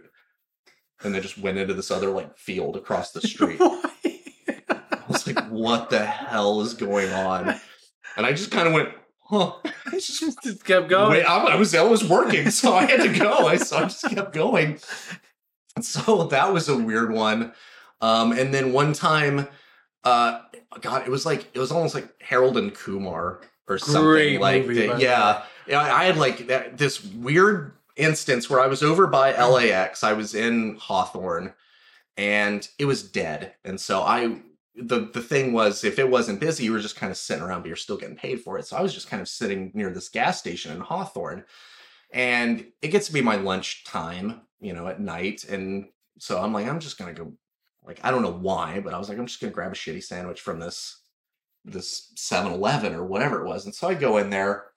and 1.04 1.14
they 1.14 1.20
just 1.20 1.38
went 1.38 1.58
into 1.58 1.74
this 1.74 1.92
other 1.92 2.10
like 2.10 2.38
field 2.38 2.78
across 2.78 3.12
the 3.12 3.22
street. 3.28 3.60
I 3.60 5.02
was 5.10 5.28
like, 5.28 5.46
"What 5.50 5.90
the 5.90 6.06
hell 6.06 6.62
is 6.62 6.74
going 6.74 7.12
on?" 7.12 7.60
And 8.16 8.26
I 8.26 8.32
just 8.32 8.50
kind 8.50 8.68
of 8.68 8.74
went, 8.74 8.90
"Huh." 9.24 9.54
It 9.92 10.02
just 10.02 10.64
kept 10.64 10.88
going. 10.88 11.12
Wait, 11.12 11.24
I, 11.24 11.48
I 11.48 11.56
was 11.56 11.76
I 11.76 11.82
was 11.84 12.08
working, 12.08 12.50
so 12.52 12.74
I 12.74 12.86
had 12.86 13.02
to 13.02 13.20
go. 13.20 13.48
I 13.48 13.58
so 13.58 13.78
I 13.78 13.82
just 13.82 14.08
kept 14.10 14.34
going. 14.34 14.80
So 15.82 16.26
that 16.26 16.54
was 16.54 16.70
a 16.70 16.78
weird 16.78 17.12
one. 17.12 17.54
Um, 18.02 18.32
and 18.32 18.54
then 18.54 18.72
one 18.72 18.94
time, 18.94 19.48
uh, 20.04 20.42
God, 20.82 21.06
it 21.06 21.10
was 21.10 21.26
like 21.26 21.48
it 21.54 21.60
was 21.60 21.72
almost 21.72 21.96
like 21.96 22.22
Harold 22.22 22.58
and 22.58 22.74
Kumar 22.74 23.42
or 23.68 23.78
something 23.78 24.04
Great 24.04 24.42
like 24.42 24.66
movie, 24.66 24.88
that. 24.88 25.00
Yeah, 25.00 25.44
yeah. 25.68 25.82
I 25.82 26.06
had 26.06 26.18
like 26.18 26.48
that, 26.48 26.78
this 26.78 27.04
weird 27.04 27.74
instance 27.96 28.50
where 28.50 28.60
I 28.60 28.68
was 28.68 28.82
over 28.82 29.08
by 29.08 29.36
LAX. 29.36 30.04
I 30.04 30.14
was 30.14 30.36
in 30.36 30.78
Hawthorne, 30.80 31.54
and 32.18 32.68
it 32.80 32.86
was 32.86 33.04
dead. 33.04 33.56
And 33.66 33.80
so 33.80 34.02
I 34.02 34.38
the 34.76 35.10
the 35.14 35.22
thing 35.22 35.54
was 35.54 35.84
if 35.84 36.00
it 36.00 36.10
wasn't 36.10 36.40
busy, 36.40 36.64
you 36.64 36.72
were 36.72 36.80
just 36.80 36.96
kind 36.96 37.12
of 37.12 37.18
sitting 37.18 37.44
around, 37.44 37.62
but 37.62 37.68
you're 37.68 37.76
still 37.76 37.98
getting 37.98 38.16
paid 38.16 38.42
for 38.42 38.58
it. 38.58 38.66
So 38.66 38.78
I 38.78 38.82
was 38.82 38.94
just 38.94 39.10
kind 39.10 39.22
of 39.22 39.28
sitting 39.28 39.72
near 39.74 39.92
this 39.92 40.10
gas 40.10 40.40
station 40.40 40.72
in 40.72 40.80
Hawthorne. 40.80 41.44
And 42.12 42.66
it 42.82 42.88
gets 42.88 43.08
to 43.08 43.14
be 43.14 43.22
my 43.22 43.36
lunch 43.36 43.84
time, 43.84 44.42
you 44.60 44.74
know, 44.74 44.88
at 44.88 45.00
night. 45.00 45.44
And 45.44 45.90
so 46.18 46.42
I'm 46.42 46.54
like, 46.54 46.68
I'm 46.68 46.80
just 46.80 46.98
gonna 46.98 47.14
go 47.14 47.34
like 47.86 48.00
I 48.04 48.12
don't 48.12 48.22
know 48.22 48.34
why, 48.34 48.80
but 48.80 48.94
I 48.94 49.00
was 49.00 49.10
like, 49.10 49.18
I'm 49.18 49.28
just 49.28 49.40
gonna 49.40 49.54
grab 49.54 49.72
a 49.72 49.76
shitty 49.76 50.04
sandwich 50.04 50.42
from 50.42 50.60
this 50.60 51.02
this 51.66 52.14
7-Eleven 52.16 52.94
or 52.94 53.06
whatever 53.06 53.42
it 53.44 53.48
was. 53.48 53.66
And 53.66 53.76
so 53.76 53.90
I 53.90 53.94
go 53.94 54.18
in 54.18 54.30
there 54.30 54.70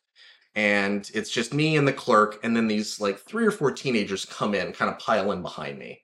and 0.54 1.08
it's 1.14 1.30
just 1.30 1.54
me 1.54 1.76
and 1.76 1.88
the 1.88 1.92
clerk, 1.92 2.38
and 2.42 2.54
then 2.54 2.68
these 2.68 3.00
like 3.00 3.18
three 3.18 3.46
or 3.46 3.50
four 3.50 3.72
teenagers 3.72 4.26
come 4.26 4.54
in, 4.54 4.72
kind 4.72 4.90
of 4.90 4.98
pile 4.98 5.32
in 5.32 5.40
behind 5.40 5.78
me. 5.78 6.02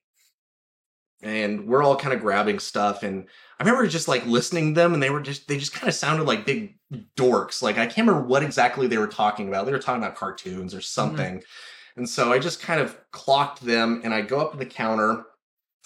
And 1.21 1.67
we're 1.67 1.83
all 1.83 1.97
kind 1.97 2.15
of 2.15 2.21
grabbing 2.21 2.59
stuff. 2.61 3.03
And 3.03 3.27
I 3.59 3.65
remember 3.65 3.87
just 3.89 4.09
like 4.09 4.25
listening 4.25 4.75
to 4.75 4.81
them, 4.81 4.95
and 4.95 5.03
they 5.03 5.11
were 5.11 5.21
just 5.21 5.49
they 5.49 5.59
just 5.59 5.75
kind 5.75 5.89
of 5.89 5.95
sounded 5.95 6.25
like 6.25 6.47
big 6.47 6.77
dorks. 7.17 7.61
Like 7.61 7.77
I 7.77 7.87
can't 7.87 8.09
remember 8.09 8.27
what 8.27 8.43
exactly 8.43 8.87
they 8.87 8.99
were 8.99 9.07
talking 9.07 9.49
about. 9.49 9.67
They 9.67 9.73
were 9.73 9.79
talking 9.79 10.03
about 10.03 10.17
cartoons 10.17 10.73
or 10.73 10.79
mm-hmm. 10.79 10.83
something. 10.83 11.43
And 11.97 12.09
so 12.09 12.33
I 12.33 12.39
just 12.39 12.63
kind 12.63 12.81
of 12.81 12.97
clocked 13.11 13.61
them 13.61 14.01
and 14.05 14.15
I 14.15 14.21
go 14.21 14.39
up 14.39 14.53
to 14.53 14.59
the 14.59 14.65
counter 14.65 15.25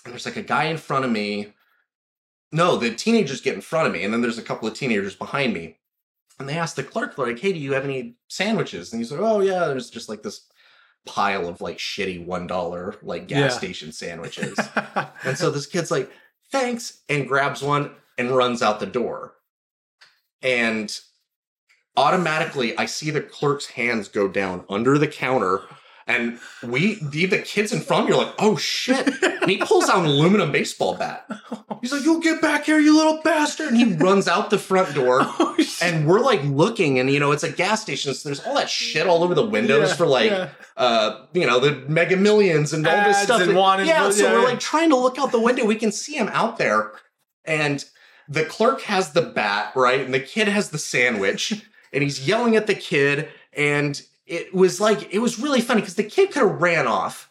and 0.05 0.13
there's 0.13 0.27
like 0.27 0.37
a 0.37 0.43
guy 0.43 0.65
in 0.65 0.77
front 0.77 1.05
of 1.05 1.11
me. 1.11 1.53
No, 2.51 2.77
the 2.77 2.95
teenagers 2.95 3.41
get 3.41 3.55
in 3.55 3.61
front 3.61 3.87
of 3.87 3.93
me, 3.93 4.05
and 4.05 4.13
then 4.13 4.21
there's 4.21 4.39
a 4.39 4.43
couple 4.43 4.69
of 4.69 4.75
teenagers 4.75 5.15
behind 5.15 5.55
me. 5.55 5.79
And 6.39 6.49
they 6.49 6.59
ask 6.59 6.77
the 6.77 6.83
clerk, 6.83 7.17
like, 7.19 7.39
hey, 7.39 7.53
do 7.53 7.59
you 7.59 7.73
have 7.73 7.85
any 7.85 8.17
sandwiches? 8.29 8.93
And 8.93 9.01
he's 9.01 9.13
like, 9.13 9.21
oh, 9.21 9.41
yeah, 9.41 9.67
there's 9.67 9.91
just 9.91 10.09
like 10.09 10.23
this 10.23 10.47
pile 11.07 11.49
of 11.49 11.61
like 11.61 11.79
shitty 11.79 12.27
$1 12.27 12.97
like 13.03 13.29
gas 13.29 13.39
Yeah. 13.39 13.49
station 13.59 13.93
sandwiches. 13.93 14.59
and 15.25 15.37
so 15.39 15.51
this 15.51 15.67
kid's 15.67 15.91
like, 15.91 16.11
thanks, 16.51 17.01
and 17.09 17.27
grabs 17.29 17.63
one 17.63 17.93
and 18.19 18.31
runs 18.31 18.61
out 18.63 18.81
the 18.81 18.87
door. 18.87 19.35
And 20.43 20.95
automatically, 21.97 22.77
I 22.79 22.87
see 22.87 23.11
the 23.11 23.21
clerk's 23.21 23.67
hands 23.67 24.09
go 24.09 24.29
down 24.29 24.65
under 24.69 24.99
the 24.99 25.09
counter. 25.09 25.63
And 26.13 26.39
we, 26.63 26.97
the, 27.03 27.27
the 27.27 27.39
kids 27.39 27.73
in 27.73 27.81
front 27.81 28.09
of 28.11 28.15
are 28.15 28.25
like, 28.25 28.35
oh 28.39 28.57
shit. 28.57 29.07
And 29.23 29.51
he 29.51 29.57
pulls 29.59 29.89
out 29.89 30.01
an 30.01 30.07
aluminum 30.07 30.53
baseball 30.53 30.95
bat. 30.97 31.27
He's 31.81 31.93
like, 31.93 32.05
you'll 32.05 32.21
get 32.21 32.41
back 32.41 32.65
here, 32.65 32.79
you 32.79 32.97
little 32.97 33.21
bastard. 33.23 33.69
And 33.69 33.77
he 33.77 33.95
runs 33.95 34.29
out 34.29 34.51
the 34.51 34.59
front 34.59 34.95
door. 34.95 35.23
Oh. 35.39 35.57
And 35.81 36.07
we're 36.07 36.21
like 36.21 36.43
looking, 36.45 36.99
and 37.01 37.11
you 37.11 37.19
know, 37.19 37.33
it's 37.33 37.43
a 37.43 37.51
gas 37.51 37.83
station, 37.83 38.15
so 38.15 38.29
there's 38.29 38.41
all 38.41 38.55
that 38.55 38.71
shit 38.71 39.07
all 39.07 39.25
over 39.25 39.35
the 39.35 39.45
windows 39.45 39.91
Yeah, 39.91 39.97
for 39.97 40.07
like, 40.07 40.31
yeah. 40.31 40.51
uh, 40.77 41.27
you 41.33 41.47
know, 41.47 41.59
the 41.59 41.85
mega 41.89 42.17
millions 42.17 42.73
and 42.73 42.87
all 42.87 43.05
this 43.05 43.19
stuff. 43.23 43.41
and 43.43 43.87
yeah, 43.87 44.11
so 44.11 44.23
yeah, 44.25 44.33
we're 44.33 44.45
like 44.45 44.61
trying 44.61 44.91
to 44.91 44.97
look 44.97 45.19
out 45.19 45.33
the 45.33 45.41
window. 45.41 45.65
We 45.65 45.75
can 45.75 45.91
see 45.91 46.15
him 46.15 46.29
out 46.33 46.59
there, 46.59 46.93
and 47.45 47.85
the 48.29 48.45
clerk 48.45 48.83
has 48.83 49.13
the 49.13 49.23
bat, 49.23 49.73
right? 49.75 50.01
And 50.01 50.15
the 50.15 50.21
kid 50.21 50.47
has 50.49 50.71
the 50.71 50.79
sandwich, 50.79 51.65
and 51.93 52.03
he's 52.03 52.27
yelling 52.27 52.55
at 52.57 52.67
the 52.67 52.75
kid, 52.75 53.29
and 53.53 54.01
it 54.33 54.55
was 54.55 54.81
like 54.81 55.13
it 55.15 55.19
was 55.19 55.39
really 55.39 55.61
funny 55.61 55.81
because 55.83 55.95
the 55.97 56.03
kid 56.05 56.31
could 56.33 56.43
have 56.43 56.63
ran 56.63 56.87
off, 56.87 57.31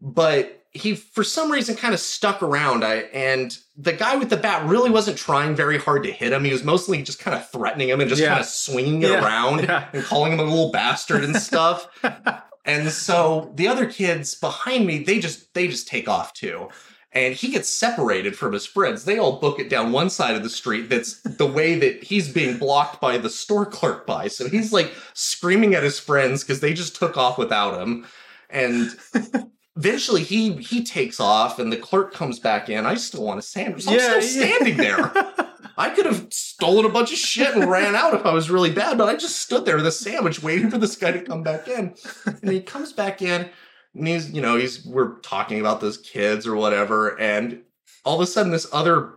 but 0.00 0.60
he 0.72 0.94
for 0.96 1.22
some 1.24 1.50
reason 1.50 1.76
kind 1.76 1.94
of 1.94 2.00
stuck 2.00 2.42
around. 2.42 2.84
I 2.84 2.94
and 3.14 3.56
the 3.76 3.92
guy 3.92 4.16
with 4.16 4.28
the 4.28 4.36
bat 4.36 4.66
really 4.68 4.90
wasn't 4.90 5.16
trying 5.16 5.54
very 5.54 5.78
hard 5.78 6.02
to 6.02 6.10
hit 6.12 6.32
him. 6.32 6.44
He 6.44 6.52
was 6.52 6.64
mostly 6.64 7.02
just 7.02 7.18
kind 7.18 7.36
of 7.36 7.48
threatening 7.50 7.88
him 7.88 8.00
and 8.00 8.08
just 8.10 8.20
Yeah. 8.20 8.28
kind 8.30 8.40
of 8.40 8.46
swinging 8.46 9.02
it 9.02 9.10
Yeah, 9.10 9.24
around 9.24 9.62
yeah. 9.62 9.88
and 9.92 10.04
calling 10.04 10.32
him 10.32 10.40
a 10.40 10.44
little 10.44 10.70
bastard 10.72 11.24
and 11.24 11.36
stuff. 11.36 11.88
and 12.64 12.90
so 12.90 13.52
the 13.54 13.68
other 13.68 13.86
kids 13.86 14.34
behind 14.34 14.86
me, 14.86 14.98
they 15.04 15.18
just 15.20 15.54
they 15.54 15.68
just 15.68 15.88
take 15.88 16.08
off 16.08 16.32
too. 16.34 16.68
And 17.14 17.32
he 17.34 17.48
gets 17.52 17.68
separated 17.68 18.36
from 18.36 18.52
his 18.52 18.66
friends. 18.66 19.04
They 19.04 19.18
all 19.18 19.38
book 19.38 19.60
it 19.60 19.70
down 19.70 19.92
one 19.92 20.10
side 20.10 20.34
of 20.34 20.42
the 20.42 20.50
street 20.50 20.88
that's 20.90 21.20
the 21.22 21.46
way 21.46 21.78
that 21.78 22.02
he's 22.02 22.28
being 22.28 22.58
blocked 22.58 23.00
by 23.00 23.18
the 23.18 23.30
store 23.30 23.64
clerk 23.64 24.04
by. 24.04 24.26
So 24.26 24.48
he's 24.48 24.72
like 24.72 24.92
screaming 25.12 25.74
at 25.74 25.84
his 25.84 25.98
friends 26.00 26.42
because 26.42 26.58
they 26.58 26.74
just 26.74 26.96
took 26.96 27.16
off 27.16 27.38
without 27.38 27.80
him. 27.80 28.04
And 28.50 28.90
eventually 29.76 30.22
he 30.22 30.54
he 30.56 30.82
takes 30.84 31.20
off 31.20 31.58
and 31.58 31.72
the 31.72 31.76
clerk 31.76 32.12
comes 32.12 32.38
back 32.40 32.68
in. 32.68 32.84
I 32.84 32.94
still 32.94 33.24
want 33.24 33.38
a 33.38 33.42
sandwich. 33.42 33.86
I'm 33.86 33.94
Yeah, 33.94 34.20
still 34.20 34.42
yeah. 34.42 34.46
standing 34.56 34.76
there. 34.76 35.12
I 35.76 35.90
could 35.90 36.06
have 36.06 36.28
stolen 36.32 36.84
a 36.84 36.88
bunch 36.88 37.10
of 37.12 37.18
shit 37.18 37.54
and 37.54 37.68
ran 37.68 37.96
out 37.96 38.14
if 38.14 38.24
I 38.26 38.32
was 38.32 38.48
really 38.48 38.70
bad, 38.70 38.96
but 38.96 39.08
I 39.08 39.16
just 39.16 39.40
stood 39.40 39.64
there 39.64 39.76
with 39.76 39.86
a 39.86 39.92
sandwich 39.92 40.40
waiting 40.42 40.70
for 40.70 40.78
this 40.78 40.94
guy 40.94 41.10
to 41.10 41.20
come 41.22 41.42
back 41.42 41.66
in. 41.66 41.94
And 42.42 42.50
he 42.52 42.60
comes 42.60 42.92
back 42.92 43.22
in 43.22 43.48
and 43.94 44.08
he's, 44.08 44.30
you 44.30 44.40
know, 44.40 44.56
he's 44.56 44.84
we're 44.84 45.18
talking 45.20 45.60
about 45.60 45.80
those 45.80 45.98
kids 45.98 46.46
or 46.46 46.56
whatever, 46.56 47.18
and 47.20 47.62
all 48.04 48.16
of 48.16 48.20
a 48.20 48.26
sudden 48.26 48.52
this 48.52 48.66
other 48.72 49.14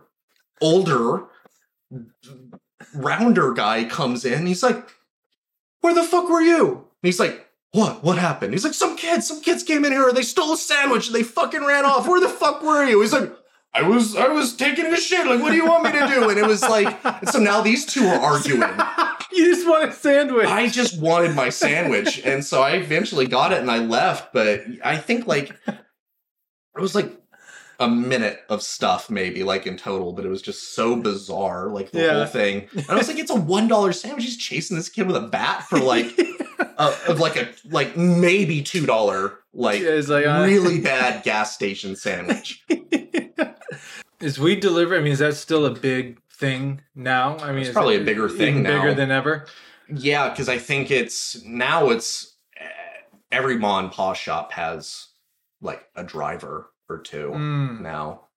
older 0.60 1.24
rounder 2.94 3.52
guy 3.52 3.84
comes 3.84 4.24
in. 4.24 4.46
He's 4.46 4.62
like, 4.62 4.88
Where 5.80 5.94
the 5.94 6.04
fuck 6.04 6.28
were 6.28 6.42
you? 6.42 6.68
And 6.68 6.84
he's 7.02 7.20
like, 7.20 7.48
What? 7.72 8.02
What 8.02 8.18
happened? 8.18 8.52
He's 8.52 8.64
like, 8.64 8.74
Some 8.74 8.96
kids, 8.96 9.26
some 9.26 9.40
kids 9.40 9.62
came 9.62 9.84
in 9.84 9.92
here, 9.92 10.08
and 10.08 10.16
they 10.16 10.22
stole 10.22 10.52
a 10.52 10.56
sandwich, 10.56 11.06
and 11.06 11.16
they 11.16 11.22
fucking 11.22 11.64
ran 11.64 11.84
off. 11.84 12.06
Where 12.06 12.20
the 12.20 12.28
fuck 12.28 12.62
were 12.62 12.84
you? 12.84 13.00
He's 13.00 13.12
like, 13.12 13.32
I 13.74 13.82
was 13.82 14.16
I 14.16 14.28
was 14.28 14.56
taking 14.56 14.86
a 14.86 14.96
shit. 14.96 15.26
Like, 15.26 15.40
what 15.40 15.50
do 15.50 15.56
you 15.56 15.66
want 15.66 15.84
me 15.84 15.92
to 15.92 16.06
do? 16.08 16.28
And 16.28 16.38
it 16.38 16.46
was 16.46 16.62
like, 16.62 16.98
so 17.30 17.38
now 17.38 17.60
these 17.60 17.84
two 17.86 18.06
are 18.06 18.18
arguing. 18.18 18.62
you 19.32 19.44
just 19.54 19.68
want 19.68 19.88
a 19.90 19.92
sandwich. 19.92 20.46
I 20.46 20.68
just 20.68 20.98
wanted 21.00 21.34
my 21.36 21.48
sandwich, 21.50 22.20
and 22.24 22.44
so 22.44 22.62
I 22.62 22.72
eventually 22.72 23.26
got 23.26 23.52
it 23.52 23.58
and 23.60 23.70
I 23.70 23.78
left. 23.78 24.32
But 24.32 24.62
I 24.84 24.96
think 24.96 25.26
like 25.26 25.54
it 25.68 26.80
was 26.80 26.94
like 26.94 27.12
a 27.80 27.86
minute 27.88 28.40
of 28.48 28.60
stuff, 28.62 29.08
maybe 29.10 29.44
like 29.44 29.66
in 29.66 29.76
total. 29.76 30.12
But 30.12 30.24
it 30.24 30.28
was 30.28 30.42
just 30.42 30.74
so 30.74 30.96
bizarre, 30.96 31.68
like 31.68 31.90
the 31.92 32.00
Yeah. 32.00 32.12
whole 32.14 32.26
thing. 32.26 32.68
And 32.72 32.90
I 32.90 32.96
was 32.96 33.06
like, 33.06 33.18
it's 33.18 33.30
a 33.30 33.36
one 33.36 33.68
dollar 33.68 33.92
sandwich. 33.92 34.24
He's 34.24 34.36
chasing 34.38 34.76
this 34.76 34.88
kid 34.88 35.06
with 35.06 35.16
a 35.16 35.20
bat 35.28 35.62
for 35.64 35.78
like 35.78 36.18
a, 36.58 36.94
of 37.06 37.20
like 37.20 37.36
a 37.36 37.48
like 37.70 37.96
maybe 37.96 38.62
two 38.62 38.86
dollar 38.86 39.38
like 39.52 39.82
Yeah, 39.82 40.00
like, 40.08 40.26
uh, 40.26 40.42
really 40.44 40.80
bad 40.80 41.22
gas 41.22 41.54
station 41.54 41.94
sandwich. 41.94 42.64
Is 44.20 44.38
weed 44.38 44.60
delivery? 44.60 44.98
I 44.98 45.00
mean, 45.02 45.12
is 45.12 45.18
that 45.20 45.34
still 45.34 45.66
a 45.66 45.70
big 45.70 46.20
thing 46.30 46.80
now? 46.94 47.36
I 47.38 47.52
mean, 47.52 47.62
It's 47.62 47.70
probably 47.72 47.96
a 47.96 48.04
bigger 48.04 48.28
thing 48.28 48.58
even 48.58 48.62
bigger 48.64 48.88
now. 48.90 48.94
than 48.94 49.10
ever. 49.10 49.46
Yeah, 49.92 50.28
because 50.30 50.48
I 50.48 50.58
think 50.58 50.90
it's 50.90 51.42
now 51.44 51.90
it's 51.90 52.36
eh, 52.60 52.64
every 53.32 53.56
mom 53.58 53.84
and 53.86 53.92
paw 53.92 54.12
shop 54.12 54.52
has 54.52 55.08
like 55.60 55.84
a 55.96 56.04
driver 56.04 56.70
or 56.88 56.98
two 56.98 57.30
Mm. 57.34 57.80
now. 57.80 58.28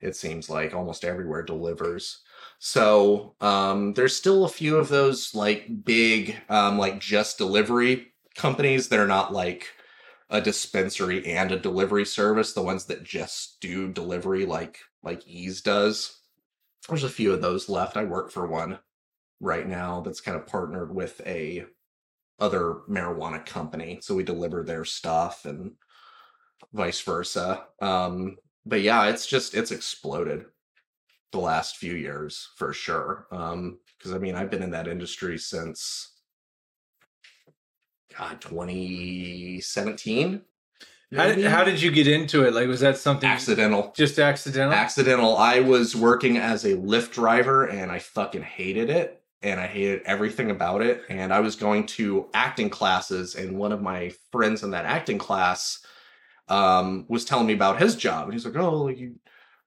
It 0.00 0.14
seems 0.14 0.50
like 0.50 0.74
almost 0.74 1.04
everywhere 1.04 1.42
delivers. 1.42 2.20
So 2.58 3.34
um, 3.40 3.94
there's 3.94 4.14
still 4.16 4.44
a 4.44 4.48
few 4.48 4.76
of 4.76 4.88
those 4.88 5.34
like 5.34 5.84
big 5.84 6.36
um, 6.48 6.78
like 6.78 6.98
just 7.00 7.38
delivery 7.38 8.08
companies 8.34 8.88
that 8.88 8.98
are 8.98 9.06
not 9.06 9.32
like 9.32 9.68
a 10.30 10.40
dispensary 10.40 11.24
and 11.26 11.52
a 11.52 11.58
delivery 11.58 12.04
service. 12.04 12.52
The 12.52 12.62
ones 12.62 12.86
that 12.86 13.04
just 13.04 13.60
do 13.60 13.92
delivery 13.92 14.46
like 14.46 14.78
like 15.02 15.26
Eaze 15.26 15.60
does. 15.60 16.20
There's 16.88 17.04
a 17.04 17.08
few 17.08 17.32
of 17.32 17.42
those 17.42 17.68
left. 17.68 17.96
I 17.96 18.04
work 18.04 18.30
for 18.30 18.46
one 18.46 18.78
right 19.40 19.66
now 19.68 20.00
that's 20.00 20.20
kind 20.20 20.36
of 20.36 20.46
partnered 20.46 20.94
with 20.94 21.20
a 21.26 21.64
other 22.38 22.80
marijuana 22.88 23.44
company 23.44 23.98
so 24.02 24.14
we 24.14 24.22
deliver 24.22 24.62
their 24.62 24.84
stuff 24.84 25.44
and 25.44 25.72
vice 26.72 27.00
versa 27.00 27.64
um 27.80 28.36
but 28.64 28.80
yeah 28.80 29.06
it's 29.06 29.26
just 29.26 29.54
it's 29.54 29.70
exploded 29.70 30.44
the 31.32 31.38
last 31.38 31.76
few 31.76 31.94
years 31.94 32.50
for 32.56 32.72
sure 32.72 33.26
um 33.30 33.78
because 33.96 34.12
i 34.12 34.18
mean 34.18 34.34
i've 34.34 34.50
been 34.50 34.62
in 34.62 34.70
that 34.70 34.88
industry 34.88 35.38
since 35.38 36.15
god 38.18 38.40
2017 38.40 40.42
How 41.14 41.26
did, 41.26 41.44
how 41.44 41.62
did 41.64 41.80
you 41.80 41.92
get 41.92 42.08
into 42.08 42.44
it? 42.44 42.52
Like, 42.54 42.66
was 42.66 42.80
that 42.80 42.98
something 42.98 43.28
accidental 43.28 43.92
just 43.96 44.18
accidental? 44.18 44.72
accidental. 44.72 45.36
I 45.36 45.60
was 45.60 45.94
working 45.94 46.36
as 46.36 46.64
a 46.64 46.74
Lyft 46.74 47.12
driver 47.12 47.66
and 47.66 47.92
I 47.92 48.00
fucking 48.00 48.42
hated 48.42 48.90
it. 48.90 49.22
And 49.42 49.60
I 49.60 49.66
hated 49.68 50.02
everything 50.06 50.50
about 50.50 50.82
it. 50.82 51.04
And 51.08 51.32
I 51.32 51.38
was 51.40 51.54
going 51.54 51.86
to 51.86 52.26
acting 52.34 52.68
classes, 52.70 53.36
and 53.36 53.56
one 53.56 53.70
of 53.70 53.80
my 53.82 54.10
friends 54.32 54.64
in 54.64 54.70
that 54.70 54.86
acting 54.86 55.18
class 55.18 55.78
um, 56.48 57.04
was 57.08 57.24
telling 57.24 57.46
me 57.46 57.52
about 57.52 57.80
his 57.80 57.94
job. 57.94 58.24
And 58.24 58.32
he's 58.32 58.46
like, 58.46 58.56
Oh, 58.56 58.88
you 58.88 59.16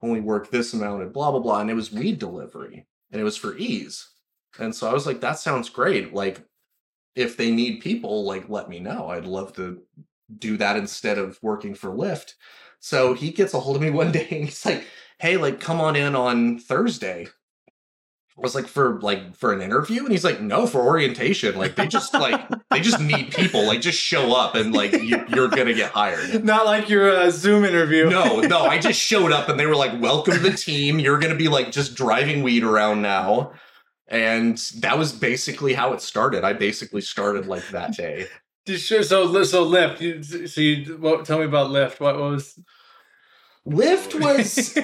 only 0.01 0.21
work 0.21 0.49
this 0.49 0.73
amount 0.73 1.03
and 1.03 1.13
blah, 1.13 1.31
blah, 1.31 1.39
blah. 1.39 1.59
And 1.61 1.69
it 1.69 1.75
was 1.75 1.91
weed 1.91 2.19
delivery 2.19 2.87
and 3.11 3.21
it 3.21 3.23
was 3.23 3.37
for 3.37 3.57
Eaze. 3.57 4.09
And 4.59 4.75
so 4.75 4.89
I 4.89 4.93
was 4.93 5.05
like, 5.05 5.21
That 5.21 5.39
sounds 5.39 5.69
great. 5.69 6.13
Like, 6.13 6.41
if 7.19 7.35
they 7.35 7.51
need 7.51 7.81
people, 7.81 8.23
like, 8.23 8.47
let 8.47 8.69
me 8.69 8.79
know. 8.79 9.09
I'd 9.09 9.25
love 9.25 9.53
to 9.57 9.81
do 10.37 10.55
that 10.57 10.77
instead 10.77 11.17
of 11.17 11.37
working 11.41 11.75
for 11.75 11.89
Lyft. 11.89 12.33
So 12.79 13.13
he 13.13 13.31
gets 13.31 13.53
a 13.53 13.59
hold 13.59 13.75
of 13.75 13.81
me 13.81 13.89
one 13.91 14.11
day 14.11 14.27
and 14.31 14.45
he's 14.45 14.65
like, 14.65 14.85
"Hey, 15.19 15.37
like 15.37 15.59
come 15.59 15.81
on 15.81 15.95
in 15.95 16.15
on 16.15 16.59
Thursday." 16.59 17.27
I 18.37 18.41
was 18.41 18.55
like 18.55 18.67
for 18.67 19.01
like 19.01 19.35
for 19.35 19.51
an 19.51 19.61
interview 19.61 20.03
and 20.03 20.11
he's 20.13 20.23
like, 20.23 20.39
"No, 20.39 20.65
for 20.65 20.79
orientation. 20.79 21.57
Like 21.57 21.75
they 21.75 21.87
just 21.87 22.13
like 22.13 22.41
they 22.69 22.79
just 22.79 23.01
need 23.01 23.33
people. 23.33 23.65
Like 23.67 23.81
just 23.81 23.99
show 23.99 24.33
up 24.33 24.55
and 24.55 24.73
like 24.73 24.93
you, 24.93 25.25
you're 25.35 25.49
going 25.49 25.67
to 25.67 25.73
get 25.73 25.91
hired." 25.91 26.45
Not 26.45 26.65
like 26.65 26.87
your 26.87 27.11
uh, 27.11 27.31
Zoom 27.31 27.65
interview. 27.65 28.09
No, 28.09 28.39
no, 28.39 28.61
I 28.61 28.79
just 28.79 28.99
showed 28.99 29.33
up 29.33 29.49
and 29.49 29.59
they 29.59 29.65
were 29.65 29.75
like, 29.75 29.99
"Welcome 29.99 30.35
to 30.35 30.39
the 30.39 30.55
team. 30.55 30.99
You're 30.99 31.19
going 31.19 31.33
to 31.33 31.37
be 31.37 31.49
like 31.49 31.73
just 31.73 31.95
driving 31.95 32.43
weed 32.43 32.63
around 32.63 33.01
now." 33.01 33.51
And 34.09 34.57
that 34.77 34.97
was 34.97 35.13
basically 35.13 35.73
how 35.73 35.93
it 35.93 36.01
started. 36.01 36.43
I 36.43 36.53
basically 36.53 37.01
started 37.01 37.45
like 37.47 37.67
that 37.69 37.95
day. 37.95 38.27
Sure. 38.67 39.01
So, 39.01 39.43
so 39.45 39.65
Lyft. 39.65 39.99
You, 39.99 40.21
so 40.47 40.61
you, 40.61 40.97
what, 40.97 41.25
tell 41.25 41.39
me 41.39 41.45
about 41.45 41.71
Lyft. 41.71 41.99
What 41.99 42.19
was? 42.19 42.59
Lyft 43.65 44.19
was 44.21 44.77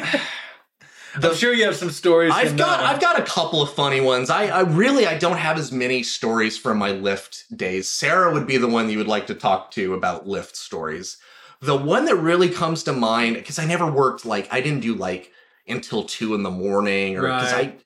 I'm 1.23 1.35
sure 1.35 1.53
you 1.53 1.65
have 1.65 1.75
some 1.75 1.89
stories. 1.89 2.33
I've 2.33 2.57
got. 2.57 2.81
I've 2.81 2.99
got 2.99 3.19
a 3.19 3.23
couple 3.23 3.61
of 3.61 3.71
funny 3.73 4.01
ones. 4.01 4.29
I, 4.29 4.47
I 4.47 4.61
really 4.61 5.07
I 5.07 5.17
don't 5.17 5.37
have 5.37 5.57
as 5.57 5.71
many 5.71 6.03
stories 6.03 6.57
from 6.57 6.77
my 6.77 6.91
Lyft 6.91 7.43
days. 7.55 7.89
Sarah 7.89 8.33
would 8.33 8.47
be 8.47 8.57
the 8.57 8.67
one 8.67 8.89
you 8.89 8.97
would 8.97 9.07
like 9.07 9.27
to 9.27 9.35
talk 9.35 9.71
to 9.71 9.93
about 9.93 10.27
Lyft 10.27 10.55
stories. 10.55 11.17
The 11.61 11.75
one 11.75 12.05
that 12.05 12.15
really 12.15 12.49
comes 12.49 12.83
to 12.83 12.93
mind 12.93 13.35
because 13.35 13.59
I 13.59 13.65
never 13.65 13.89
worked 13.89 14.25
like 14.25 14.51
I 14.51 14.61
didn't 14.61 14.81
do 14.81 14.93
like 14.93 15.31
until 15.67 16.03
two 16.03 16.35
in 16.35 16.43
the 16.43 16.51
morning 16.51 17.17
or 17.17 17.21
because 17.23 17.53
Right. 17.53 17.81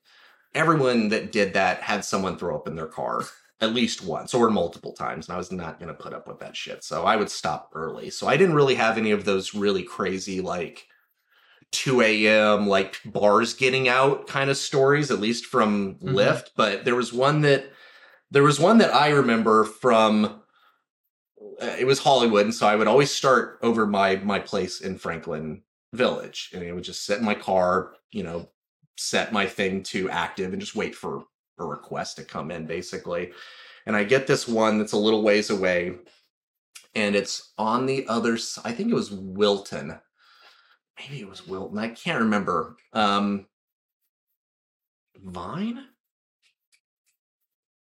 Everyone 0.56 1.10
that 1.10 1.32
did 1.32 1.54
that 1.54 1.82
had 1.82 2.04
someone 2.04 2.38
throw 2.38 2.56
up 2.56 2.68
in 2.68 2.76
their 2.76 2.88
car 2.88 3.24
at 3.62 3.74
least 3.74 4.04
once 4.04 4.34
or 4.34 4.50
multiple 4.50 4.94
times 4.94 5.28
and 5.28 5.36
I 5.36 5.38
was 5.38 5.52
not 5.52 5.80
going 5.80 5.90
to 5.90 5.94
put 6.04 6.14
up 6.14 6.28
with 6.28 6.40
that 6.40 6.56
shit. 6.56 6.84
So 6.84 7.04
I 7.04 7.18
would 7.18 7.30
stop 7.30 7.72
early. 7.74 8.10
So 8.10 8.28
I 8.28 8.38
didn't 8.38 8.56
really 8.56 8.76
have 8.76 8.98
any 8.98 9.12
of 9.12 9.26
those 9.26 9.54
really 9.54 9.84
crazy 9.84 10.40
like 10.42 10.88
2 11.72 12.02
a.m. 12.02 12.68
like 12.68 13.00
bars 13.06 13.54
getting 13.54 13.88
out 13.88 14.28
kind 14.28 14.50
of 14.50 14.58
stories, 14.58 15.12
at 15.12 15.20
least 15.20 15.46
from 15.46 15.96
Mhm. 15.96 16.14
Lyft. 16.16 16.50
But 16.56 16.86
there 16.86 16.96
was 16.96 17.14
one 17.14 17.42
that 17.42 17.72
there 18.32 18.44
was 18.44 18.60
one 18.60 18.78
that 18.80 18.94
I 18.94 19.10
remember 19.10 19.66
from 19.66 20.42
uh, 21.62 21.76
it 21.78 21.86
was 21.86 22.00
Hollywood, 22.00 22.46
and 22.46 22.54
so 22.54 22.68
I 22.68 22.76
would 22.76 22.88
always 22.88 23.12
start 23.12 23.60
over 23.62 23.86
my 23.86 24.16
my 24.18 24.40
place 24.40 24.82
in 24.82 24.98
Franklin 24.98 25.64
Village, 25.94 26.50
and 26.54 26.64
I 26.64 26.72
would 26.72 26.84
just 26.84 27.06
sit 27.06 27.20
in 27.20 27.26
my 27.26 27.36
car, 27.36 27.94
you 28.12 28.24
know, 28.24 28.50
set 29.00 29.34
my 29.34 29.46
thing 29.46 29.84
to 29.84 30.10
active, 30.10 30.52
and 30.52 30.62
just 30.62 30.76
wait 30.76 30.96
for 30.96 31.24
a 31.58 31.66
request 31.66 32.18
to 32.18 32.24
come 32.24 32.52
in, 32.52 32.66
basically. 32.66 33.32
And 33.86 33.96
I 33.96 34.04
get 34.04 34.28
this 34.28 34.48
one 34.48 34.78
that's 34.78 34.94
a 34.94 34.98
little 34.98 35.24
ways 35.24 35.50
away, 35.50 35.96
and 36.96 37.16
it's 37.16 37.54
on 37.58 37.86
the 37.86 38.08
other. 38.08 38.38
I 38.64 38.72
think 38.72 38.90
it 38.90 38.96
was 38.96 39.12
Wilton 39.12 40.00
maybe 41.00 41.22
it 41.22 41.30
was 41.30 41.48
Wilton. 41.48 41.78
I 41.78 41.90
can't 41.90 42.22
remember. 42.22 42.76
Um, 42.94 43.46
Vine? 45.24 45.86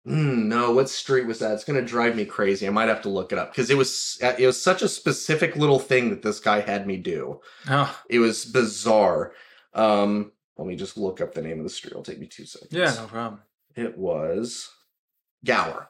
Mm, 0.07 0.45
no, 0.47 0.73
what 0.73 0.89
street 0.89 1.27
was 1.27 1.39
that? 1.41 1.53
It's 1.53 1.65
gonna 1.65 1.83
drive 1.83 2.17
me 2.17 2.25
crazy. 2.25 2.67
I 2.67 2.71
might 2.71 2.89
have 2.89 3.03
to 3.03 3.09
look 3.09 3.33
it 3.33 3.39
up 3.39 3.53
because 3.53 3.69
it 3.71 3.77
was 3.77 4.19
uh, 4.23 4.35
it 4.39 4.47
was 4.47 4.61
such 4.61 4.83
a 4.83 4.89
specific 4.89 5.57
little 5.57 5.79
thing 5.79 6.11
that 6.11 6.23
this 6.23 6.41
guy 6.41 6.61
had 6.61 6.87
me 6.87 6.97
do. 6.97 7.41
Oh, 7.69 7.95
It 8.09 8.19
was 8.21 8.45
bizarre. 8.45 9.33
Um, 9.75 10.33
let 10.59 10.67
me 10.67 10.77
just 10.77 10.97
look 10.99 11.21
up 11.21 11.33
the 11.33 11.43
name 11.43 11.59
of 11.59 11.65
the 11.65 11.71
street. 11.71 11.93
It'll 11.93 12.03
take 12.03 12.19
me 12.19 12.27
two 12.27 12.45
seconds. 12.45 12.73
yeah, 12.73 12.93
no 12.95 13.07
problem. 13.07 13.41
it 13.77 13.97
was 13.97 14.69
Gower. 15.45 15.89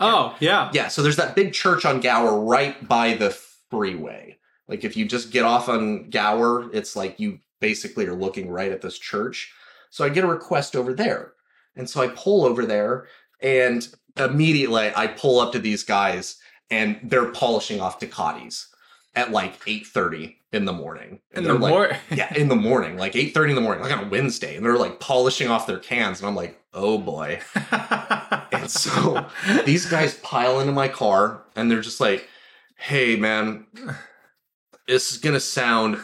Oh, 0.00 0.36
yeah. 0.40 0.70
Yeah, 0.72 0.88
so 0.88 1.02
there's 1.02 1.16
that 1.16 1.34
big 1.34 1.52
church 1.52 1.84
on 1.84 2.00
Gower 2.00 2.40
right 2.40 2.86
by 2.88 3.14
the 3.14 3.30
freeway. 3.70 4.38
Like 4.68 4.84
if 4.84 4.96
you 4.96 5.06
just 5.06 5.30
get 5.30 5.44
off 5.44 5.68
on 5.68 6.10
Gower, 6.10 6.70
it's 6.72 6.96
like 6.96 7.18
you 7.18 7.40
basically 7.60 8.06
are 8.06 8.14
looking 8.14 8.48
right 8.48 8.72
at 8.72 8.80
this 8.82 8.98
church. 8.98 9.52
So 9.90 10.04
I 10.04 10.08
get 10.08 10.24
a 10.24 10.28
request 10.28 10.76
over 10.76 10.92
there. 10.92 11.32
And 11.76 11.88
so 11.88 12.00
I 12.02 12.08
pull 12.08 12.44
over 12.44 12.64
there 12.66 13.06
and 13.40 13.86
immediately 14.18 14.92
I 14.94 15.06
pull 15.08 15.40
up 15.40 15.52
to 15.52 15.58
these 15.58 15.82
guys 15.82 16.36
and 16.70 16.98
they're 17.02 17.30
polishing 17.32 17.80
off 17.80 18.00
Ducatis 18.00 18.66
at 19.16 19.32
like 19.32 19.58
8:30 19.64 20.36
in 20.52 20.64
the 20.64 20.72
morning. 20.72 21.20
In 21.32 21.38
And 21.38 21.46
the 21.46 21.58
they're 21.58 21.58
like, 21.58 22.00
yeah, 22.10 22.32
in 22.34 22.48
the 22.48 22.56
morning, 22.56 22.96
like 22.96 23.14
8:30 23.14 23.48
in 23.50 23.54
the 23.56 23.60
morning, 23.60 23.82
like 23.82 23.92
on 23.92 24.04
a 24.04 24.08
Wednesday, 24.08 24.56
and 24.56 24.64
they're 24.64 24.78
like 24.78 25.00
polishing 25.00 25.48
off 25.48 25.66
their 25.66 25.80
cans 25.80 26.20
and 26.20 26.28
I'm 26.28 26.36
like, 26.36 26.60
"Oh 26.72 26.98
boy." 26.98 27.40
And 28.52 28.70
so 28.70 29.26
these 29.64 29.86
guys 29.86 30.14
pile 30.22 30.60
into 30.60 30.72
my 30.72 30.88
car 30.88 31.42
and 31.54 31.70
they're 31.70 31.80
just 31.80 32.00
like, 32.00 32.28
hey, 32.76 33.16
man, 33.16 33.66
this 34.88 35.12
is 35.12 35.18
going 35.18 35.34
to 35.34 35.40
sound 35.40 35.98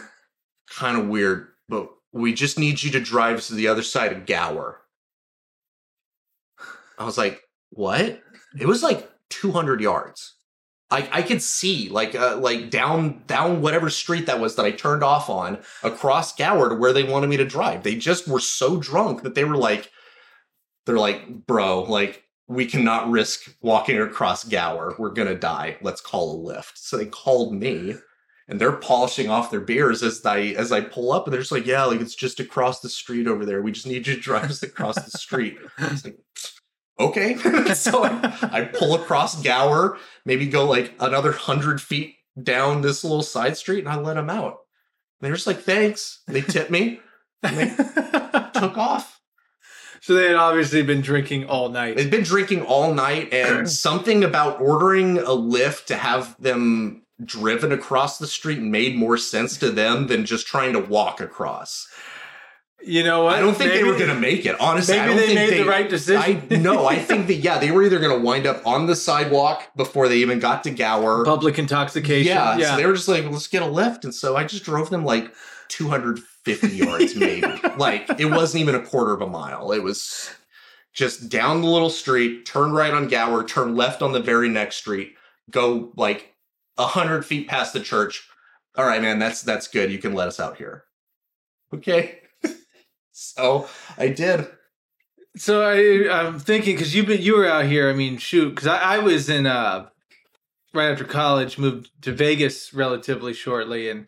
kind 0.69 0.97
of 0.97 1.07
weird, 1.07 1.47
but 1.69 1.89
we 2.11 2.33
just 2.33 2.59
need 2.59 2.81
you 2.81 2.91
to 2.91 2.99
drive 2.99 3.37
us 3.37 3.47
to 3.47 3.55
the 3.55 3.67
other 3.67 3.83
side 3.83 4.11
of 4.11 4.25
Gower. 4.25 4.81
I 6.97 7.05
was 7.05 7.17
like, 7.17 7.41
what? 7.71 8.21
It 8.59 8.67
was 8.67 8.83
like 8.83 9.09
200 9.29 9.81
yards. 9.81 10.32
I, 10.93 11.09
I 11.11 11.21
could 11.23 11.41
see 11.41 11.89
like 11.89 12.13
uh, 12.13 12.37
like 12.37 12.69
down 12.69 13.23
down 13.25 13.61
whatever 13.63 13.89
street 13.89 14.27
that 14.27 14.39
was 14.39 14.55
that 14.55 14.65
I 14.65 14.71
turned 14.71 15.01
off 15.03 15.27
on 15.27 15.57
across 15.81 16.35
Gower 16.35 16.77
where 16.77 16.93
they 16.93 17.03
wanted 17.03 17.31
me 17.31 17.37
to 17.37 17.45
drive. 17.45 17.81
They 17.81 17.95
just 17.95 18.27
were 18.27 18.39
so 18.39 18.77
drunk 18.77 19.23
that 19.23 19.33
they 19.33 19.43
were 19.43 19.57
like, 19.57 19.91
they're 20.85 20.99
like, 20.99 21.47
bro, 21.47 21.81
like 21.81 22.23
we 22.47 22.67
cannot 22.67 23.09
risk 23.09 23.55
walking 23.61 23.99
across 23.99 24.43
Gower. 24.43 24.93
We're 24.99 25.13
gonna 25.13 25.33
die. 25.33 25.77
Let's 25.81 25.99
call 25.99 26.47
a 26.47 26.53
Lyft. 26.53 26.73
So 26.75 26.97
they 26.97 27.07
called 27.07 27.55
me, 27.55 27.95
and 28.47 28.61
they're 28.61 28.73
polishing 28.73 29.31
off 29.31 29.49
their 29.49 29.61
beers 29.61 30.03
as 30.03 30.23
I 30.23 30.39
as 30.39 30.71
I 30.71 30.81
pull 30.81 31.11
up, 31.11 31.25
and 31.25 31.33
they're 31.33 31.41
just 31.41 31.51
like, 31.51 31.65
"Yeah, 31.65 31.85
like 31.85 32.01
it's 32.01 32.13
just 32.13 32.39
across 32.39 32.81
the 32.81 32.89
street 32.89 33.25
over 33.25 33.47
there. 33.47 33.63
We 33.63 33.71
just 33.71 33.87
need 33.87 34.05
you 34.05 34.13
to 34.13 34.21
drive 34.21 34.51
us 34.51 34.61
across 34.61 34.95
the 35.03 35.17
street." 35.17 35.57
It's 35.79 36.05
like, 36.05 36.19
okay. 36.99 37.35
so 37.73 38.03
I, 38.03 38.49
I 38.51 38.61
pull 38.63 38.95
across 38.95 39.41
Gower, 39.41 39.97
maybe 40.25 40.47
go 40.47 40.67
like 40.67 40.93
another 40.99 41.31
hundred 41.31 41.81
feet 41.81 42.15
down 42.41 42.81
this 42.81 43.03
little 43.03 43.23
side 43.23 43.57
street, 43.57 43.79
and 43.79 43.89
I 43.89 43.97
let 43.97 44.15
them 44.15 44.29
out. 44.29 44.59
They're 45.21 45.33
just 45.33 45.47
like, 45.47 45.61
"Thanks." 45.61 46.21
They 46.27 46.41
tip 46.41 46.69
me. 46.69 46.99
And 47.41 47.57
they 47.57 47.69
took 48.59 48.77
off. 48.77 49.19
so 50.01 50.13
they 50.13 50.27
had 50.27 50.35
obviously 50.35 50.81
been 50.81 51.01
drinking 51.01 51.45
all 51.45 51.69
night. 51.69 51.97
They'd 51.97 52.11
been 52.11 52.23
drinking 52.23 52.61
all 52.61 52.93
night, 52.93 53.33
and 53.33 53.69
something 53.69 54.23
about 54.23 54.61
ordering 54.61 55.17
a 55.17 55.31
Lyft 55.31 55.85
to 55.85 55.95
have 55.95 56.41
them 56.41 57.03
driven 57.23 57.71
across 57.71 58.17
the 58.17 58.27
street 58.27 58.59
made 58.59 58.95
more 58.95 59.17
sense 59.17 59.57
to 59.57 59.71
them 59.71 60.07
than 60.07 60.25
just 60.25 60.47
trying 60.47 60.73
to 60.73 60.79
walk 60.79 61.21
across. 61.21 61.87
You 62.85 63.03
know 63.03 63.23
what? 63.23 63.35
I 63.35 63.39
don't 63.39 63.55
think 63.55 63.71
they 63.71 63.83
were 63.83 63.97
going 63.97 64.09
to 64.09 64.19
make 64.19 64.45
it. 64.45 64.59
Honestly, 64.59 64.99
I 64.99 65.07
Maybe 65.07 65.27
they 65.27 65.35
made 65.35 65.49
they, 65.51 65.57
the 65.63 65.69
right 65.69 65.89
decision. 65.89 66.47
I 66.51 66.57
no, 66.57 66.85
I 66.85 66.99
think 66.99 67.27
that 67.27 67.35
yeah, 67.35 67.57
they 67.57 67.71
were 67.71 67.83
either 67.83 67.99
going 67.99 68.17
to 68.17 68.23
wind 68.25 68.45
up 68.45 68.65
on 68.67 68.87
the 68.87 68.95
sidewalk 68.95 69.69
before 69.77 70.09
they 70.09 70.17
even 70.17 70.39
got 70.39 70.63
to 70.65 70.71
Gower. 70.71 71.23
Public 71.23 71.57
intoxication. 71.57 72.27
Yeah, 72.27 72.57
Yeah. 72.57 72.71
so 72.71 72.77
they 72.77 72.85
were 72.85 72.93
just 72.93 73.07
like, 73.07 73.23
let's 73.25 73.47
get 73.47 73.61
a 73.63 73.65
Lyft, 73.65 74.03
and 74.03 74.13
so 74.13 74.35
I 74.35 74.43
just 74.43 74.63
drove 74.65 74.89
them 74.89 75.05
like 75.05 75.33
250 75.69 76.67
yards, 76.75 77.15
maybe. 77.15 77.47
like 77.77 78.09
it 78.19 78.25
wasn't 78.25 78.61
even 78.61 78.75
a 78.75 78.81
quarter 78.85 79.13
of 79.13 79.21
a 79.21 79.27
mile. 79.27 79.71
It 79.71 79.81
was 79.81 80.29
just 80.93 81.29
down 81.29 81.61
the 81.61 81.67
little 81.67 81.89
street, 81.89 82.45
turn 82.45 82.71
right 82.73 82.93
on 82.93 83.07
Gower, 83.07 83.43
turn 83.45 83.75
left 83.75 84.01
on 84.01 84.11
the 84.11 84.19
very 84.19 84.49
next 84.49 84.75
street, 84.77 85.15
go 85.49 85.91
like 85.95 86.33
a 86.77 86.85
hundred 86.87 87.25
feet 87.25 87.47
past 87.47 87.71
the 87.73 87.79
church. 87.79 88.27
All 88.75 88.85
right, 88.85 89.01
man, 89.01 89.19
that's 89.19 89.41
that's 89.41 89.67
good. 89.69 89.89
You 89.91 89.99
can 89.99 90.13
let 90.13 90.27
us 90.27 90.39
out 90.39 90.57
here. 90.57 90.83
Okay. 91.73 92.19
So 93.13 93.69
I 93.97 94.09
did. 94.09 94.47
So 95.37 95.63
I, 95.63 96.11
I'm 96.25 96.37
thinking 96.39 96.75
because 96.75 96.93
you've 96.93 97.05
been 97.07 97.21
you 97.21 97.37
were 97.37 97.47
out 97.47 97.65
here. 97.65 97.89
I 97.89 97.93
mean, 97.93 98.17
shoot, 98.17 98.49
because 98.49 98.67
I, 98.67 98.95
I 98.95 98.99
was 98.99 99.29
in 99.29 99.45
uh 99.47 99.87
right 100.73 100.91
after 100.91 101.05
college, 101.05 101.57
moved 101.57 101.89
to 102.01 102.11
Vegas 102.11 102.73
relatively 102.73 103.33
shortly, 103.33 103.89
and 103.89 104.07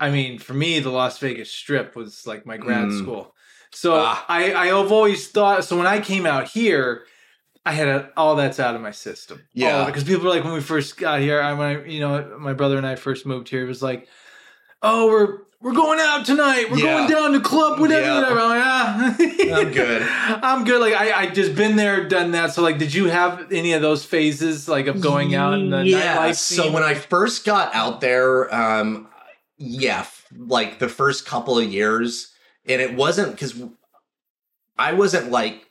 I 0.00 0.10
mean, 0.10 0.38
for 0.38 0.54
me, 0.54 0.78
the 0.80 0.90
Las 0.90 1.18
Vegas 1.18 1.50
Strip 1.50 1.94
was 1.96 2.26
like 2.26 2.44
my 2.44 2.56
grad 2.56 2.88
Mm. 2.88 2.98
school. 2.98 3.34
So 3.70 3.94
Ah. 3.96 4.24
I 4.28 4.52
I 4.54 4.66
have 4.66 4.90
always 4.92 5.28
thought. 5.28 5.64
So 5.64 5.76
when 5.78 5.86
I 5.86 6.00
came 6.00 6.26
out 6.26 6.48
here. 6.48 7.04
I 7.66 7.72
had 7.72 7.88
a, 7.88 8.10
all 8.16 8.34
that's 8.34 8.58
out 8.58 8.74
of 8.76 8.80
my 8.80 8.92
system. 8.92 9.42
Yeah. 9.52 9.84
because 9.84 10.02
people 10.02 10.24
were 10.24 10.30
like 10.30 10.42
when 10.44 10.54
we 10.54 10.60
first 10.62 10.96
got 10.96 11.20
here. 11.20 11.42
I 11.42 11.52
when 11.52 11.66
I, 11.68 11.84
you 11.84 12.00
know 12.00 12.38
my 12.38 12.54
brother 12.54 12.78
and 12.78 12.86
I 12.86 12.94
first 12.94 13.26
moved 13.26 13.50
here. 13.50 13.62
It 13.62 13.68
was 13.68 13.82
like, 13.82 14.08
oh, 14.80 15.08
we're 15.08 15.38
we're 15.60 15.72
going 15.72 15.98
out 16.00 16.24
tonight. 16.24 16.70
We're 16.70 16.78
Yeah. 16.78 16.98
going 16.98 17.10
down 17.10 17.32
to 17.32 17.40
club, 17.40 17.80
whatever, 17.80 18.06
Yeah. 18.06 18.14
whatever. 18.20 18.40
I'm 18.40 18.48
like, 18.48 18.62
ah. 18.64 19.16
I'm 19.60 19.72
good. 19.72 20.02
I'm 20.42 20.64
good. 20.64 20.80
Like 20.80 20.94
I, 20.94 21.22
I 21.22 21.26
just 21.26 21.54
been 21.56 21.76
there, 21.76 22.08
done 22.08 22.30
that. 22.32 22.52
So 22.54 22.62
like, 22.62 22.78
did 22.78 22.94
you 22.94 23.06
have 23.06 23.50
any 23.52 23.72
of 23.72 23.82
those 23.82 24.04
phases 24.04 24.68
like 24.68 24.86
of 24.86 25.00
going 25.00 25.34
out 25.34 25.54
in 25.54 25.70
the 25.70 25.78
nightlife? 25.78 26.36
So 26.36 26.62
scene? 26.64 26.72
when 26.72 26.82
I 26.84 26.94
first 26.94 27.44
got 27.44 27.74
out 27.74 28.00
there, 28.00 28.52
um, 28.54 29.08
yeah, 29.56 30.00
f- 30.00 30.26
like 30.36 30.78
the 30.78 30.88
first 30.88 31.26
couple 31.26 31.58
of 31.58 31.64
years, 31.72 32.32
and 32.66 32.80
it 32.80 32.94
wasn't 32.94 33.32
because 33.32 33.60
I 34.78 34.92
wasn't 34.92 35.30
like 35.32 35.67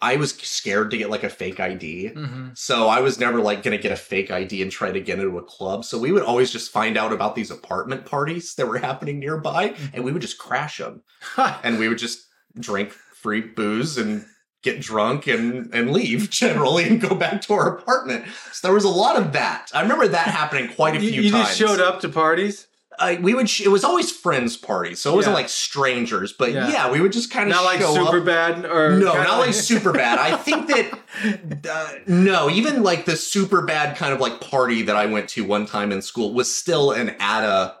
I 0.00 0.14
was 0.16 0.30
scared 0.30 0.92
to 0.92 0.96
get 0.96 1.10
like 1.10 1.24
a 1.24 1.28
fake 1.28 1.58
ID. 1.58 2.10
Mhm. 2.14 2.56
So 2.56 2.86
I 2.86 3.00
was 3.00 3.18
never 3.18 3.40
like 3.40 3.64
gonna 3.64 3.78
get 3.78 3.90
a 3.90 3.96
fake 3.96 4.30
ID 4.30 4.62
and 4.62 4.70
try 4.70 4.92
to 4.92 5.00
get 5.00 5.18
into 5.18 5.36
a 5.38 5.42
club. 5.42 5.84
So 5.84 5.98
we 5.98 6.12
would 6.12 6.22
always 6.22 6.52
just 6.52 6.70
find 6.70 6.96
out 6.96 7.12
about 7.12 7.34
these 7.34 7.50
apartment 7.50 8.04
parties 8.06 8.54
that 8.54 8.68
were 8.68 8.78
happening 8.78 9.18
nearby, 9.18 9.74
and 9.92 10.04
we 10.04 10.12
would 10.12 10.22
just 10.22 10.38
crash 10.38 10.78
them, 10.78 11.02
and 11.36 11.80
we 11.80 11.88
would 11.88 11.98
just 11.98 12.20
drink 12.60 12.92
free 12.92 13.40
booze 13.40 13.98
and 13.98 14.24
get 14.62 14.80
drunk 14.80 15.26
and 15.26 15.68
and 15.74 15.92
leave 15.92 16.30
generally 16.42 16.84
and 16.84 17.00
go 17.00 17.16
back 17.16 17.40
to 17.42 17.52
our 17.54 17.76
apartment. 17.76 18.24
So 18.52 18.68
there 18.68 18.74
was 18.74 18.84
a 18.84 18.88
lot 18.88 19.16
of 19.16 19.32
that. 19.32 19.68
I 19.74 19.82
remember 19.82 20.06
that 20.06 20.28
happening 20.28 20.68
quite 20.74 20.94
a 20.96 21.00
you, 21.02 21.10
few 21.10 21.22
you 21.22 21.30
times. 21.32 21.48
just 21.48 21.58
showed 21.58 21.80
up 21.80 22.00
to 22.02 22.08
parties, 22.08 22.67
I, 23.00 23.16
we 23.16 23.32
would. 23.34 23.48
Sh- 23.48 23.62
it 23.62 23.68
was 23.68 23.84
always 23.84 24.10
friends 24.10 24.56
parties, 24.56 25.00
so 25.00 25.12
it 25.12 25.16
wasn't 25.16 25.32
Yeah. 25.34 25.38
like 25.40 25.48
strangers. 25.48 26.32
But 26.32 26.52
Yeah. 26.52 26.68
yeah, 26.70 26.90
we 26.90 27.00
would 27.00 27.12
just 27.12 27.30
kind 27.30 27.48
of 27.50 27.54
not 27.56 27.64
like 27.64 27.80
super 27.80 28.18
up. 28.18 28.24
bad 28.24 28.64
or 28.66 28.92
No, 28.98 29.12
not 29.14 29.38
like 29.38 29.54
super 29.54 29.92
bad. 29.92 30.18
I 30.18 30.36
think 30.36 30.66
that 30.68 31.66
uh, 31.70 31.92
no, 32.06 32.50
even 32.50 32.82
like 32.82 33.04
the 33.04 33.16
super 33.16 33.62
bad 33.62 33.96
kind 33.96 34.12
of 34.12 34.20
like 34.20 34.40
party 34.40 34.82
that 34.82 34.96
I 34.96 35.06
went 35.06 35.28
to 35.30 35.44
one 35.44 35.66
time 35.66 35.92
in 35.92 36.02
school 36.02 36.34
was 36.34 36.54
still 36.54 36.90
an 36.92 37.10
ada 37.20 37.76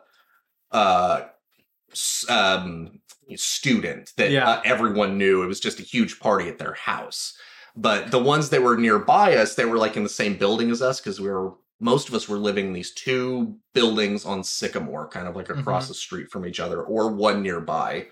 uh, 0.70 1.22
um, 2.28 3.00
student 3.36 4.12
that 4.16 4.30
Yeah. 4.30 4.48
uh, 4.48 4.60
everyone 4.64 5.18
knew. 5.18 5.42
It 5.42 5.46
was 5.46 5.60
just 5.60 5.80
a 5.80 5.82
huge 5.82 6.20
party 6.20 6.48
at 6.48 6.58
their 6.58 6.74
house. 6.74 7.34
But 7.76 8.10
the 8.10 8.18
ones 8.18 8.50
that 8.50 8.62
were 8.62 8.76
nearby 8.76 9.36
us, 9.36 9.54
they 9.54 9.64
were 9.64 9.78
like 9.78 9.96
in 9.96 10.02
the 10.02 10.08
same 10.08 10.36
building 10.36 10.70
as 10.70 10.82
us 10.82 11.00
because 11.00 11.20
we 11.20 11.28
were 11.28 11.52
most 11.80 12.08
of 12.08 12.14
us 12.14 12.28
were 12.28 12.38
living 12.38 12.66
in 12.66 12.72
these 12.72 12.92
two 12.92 13.56
buildings 13.74 14.24
on 14.24 14.42
Sycamore, 14.42 15.08
kind 15.08 15.28
of 15.28 15.36
like 15.36 15.48
across 15.48 15.84
Mhm. 15.84 15.88
the 15.88 15.94
street 15.94 16.30
from 16.30 16.44
each 16.46 16.58
other, 16.60 16.82
or 16.82 17.10
one 17.12 17.42
nearby. 17.42 18.08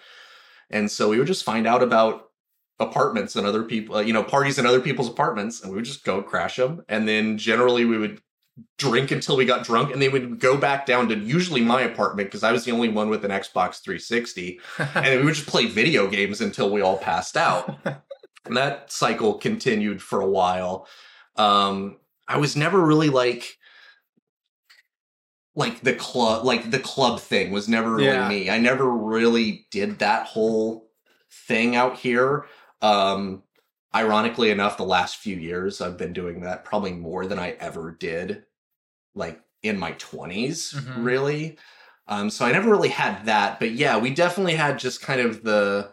And 0.70 0.90
so 0.90 1.08
we 1.08 1.18
would 1.18 1.26
just 1.26 1.44
find 1.44 1.66
out 1.66 1.82
about 1.82 2.30
apartments 2.78 3.36
and 3.36 3.46
other 3.46 3.62
people, 3.62 3.96
uh, 3.96 4.00
you 4.00 4.12
know, 4.12 4.22
parties 4.22 4.58
in 4.58 4.66
other 4.66 4.80
people's 4.80 5.08
apartments, 5.08 5.62
and 5.62 5.70
we 5.70 5.76
would 5.76 5.84
just 5.84 6.04
go 6.04 6.22
crash 6.22 6.56
them. 6.56 6.82
And 6.88 7.08
then 7.08 7.38
generally 7.38 7.84
we 7.84 7.98
would 7.98 8.20
drink 8.78 9.10
until 9.10 9.36
we 9.36 9.44
got 9.44 9.64
drunk, 9.64 9.92
and 9.92 10.00
then 10.00 10.12
we'd 10.12 10.38
go 10.40 10.56
back 10.56 10.86
down 10.86 11.08
to 11.08 11.16
usually 11.16 11.60
my 11.62 11.82
apartment 11.82 12.28
because 12.28 12.42
I 12.44 12.52
was 12.52 12.64
the 12.64 12.72
only 12.72 12.88
one 12.88 13.08
with 13.08 13.24
an 13.24 13.30
Xbox 13.30 13.82
360, 13.82 14.60
and 14.78 15.04
then 15.06 15.18
we 15.18 15.24
would 15.24 15.34
just 15.34 15.46
play 15.48 15.66
video 15.66 16.06
games 16.06 16.40
until 16.40 16.70
we 16.70 16.80
all 16.82 16.98
passed 16.98 17.36
out. 17.36 17.76
and 18.44 18.56
that 18.56 18.90
cycle 18.92 19.34
continued 19.34 20.00
for 20.02 20.20
a 20.20 20.26
while. 20.28 20.86
Um, 21.36 21.96
I 22.28 22.38
was 22.38 22.56
never 22.56 22.80
really 22.84 23.08
like 23.10 23.58
like 25.54 25.80
the 25.80 25.94
club 25.94 26.44
like 26.44 26.70
the 26.70 26.78
club 26.78 27.20
thing 27.20 27.50
was 27.50 27.68
never 27.68 27.94
really 27.94 28.18
Yeah. 28.18 28.28
me. 28.28 28.50
I 28.50 28.58
never 28.58 28.90
really 28.90 29.66
did 29.70 29.98
that 29.98 30.26
whole 30.26 30.90
thing 31.30 31.76
out 31.76 31.96
here. 31.96 32.46
Um 32.82 33.42
ironically 33.94 34.50
enough 34.50 34.76
the 34.76 34.84
last 34.84 35.16
few 35.16 35.36
years 35.36 35.80
I've 35.80 35.96
been 35.96 36.12
doing 36.12 36.40
that 36.42 36.64
probably 36.64 36.92
more 36.92 37.26
than 37.26 37.38
I 37.38 37.52
ever 37.52 37.92
did 37.92 38.44
like 39.14 39.40
in 39.62 39.78
my 39.78 39.92
20s 39.92 40.74
Mhm. 40.74 41.04
really. 41.04 41.58
Um 42.08 42.30
so 42.30 42.44
I 42.46 42.52
never 42.52 42.70
really 42.70 42.90
had 42.90 43.26
that, 43.26 43.60
but 43.60 43.72
yeah, 43.72 43.98
we 43.98 44.14
definitely 44.14 44.56
had 44.56 44.78
just 44.78 45.02
kind 45.02 45.20
of 45.20 45.44
the 45.44 45.92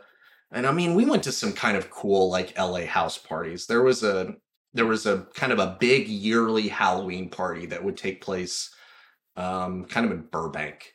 and 0.52 0.68
I 0.68 0.72
mean, 0.72 0.96
we 0.96 1.06
went 1.06 1.24
to 1.24 1.32
some 1.32 1.54
kind 1.54 1.78
of 1.78 1.90
cool 1.92 2.30
like 2.30 2.58
LA 2.58 2.86
house 2.86 3.18
parties. 3.18 3.68
There 3.68 3.84
was 3.84 4.04
a 4.04 4.36
there 4.74 4.86
was 4.86 5.06
a 5.06 5.28
kind 5.36 5.52
of 5.52 5.60
a 5.60 5.78
big 5.80 6.08
yearly 6.08 6.68
Halloween 6.68 7.30
party 7.30 7.66
that 7.68 7.84
would 7.84 7.98
take 7.98 8.22
place 8.22 8.74
um 9.36 9.86
kind 9.86 10.06
of 10.06 10.12
in 10.12 10.22
Burbank, 10.32 10.94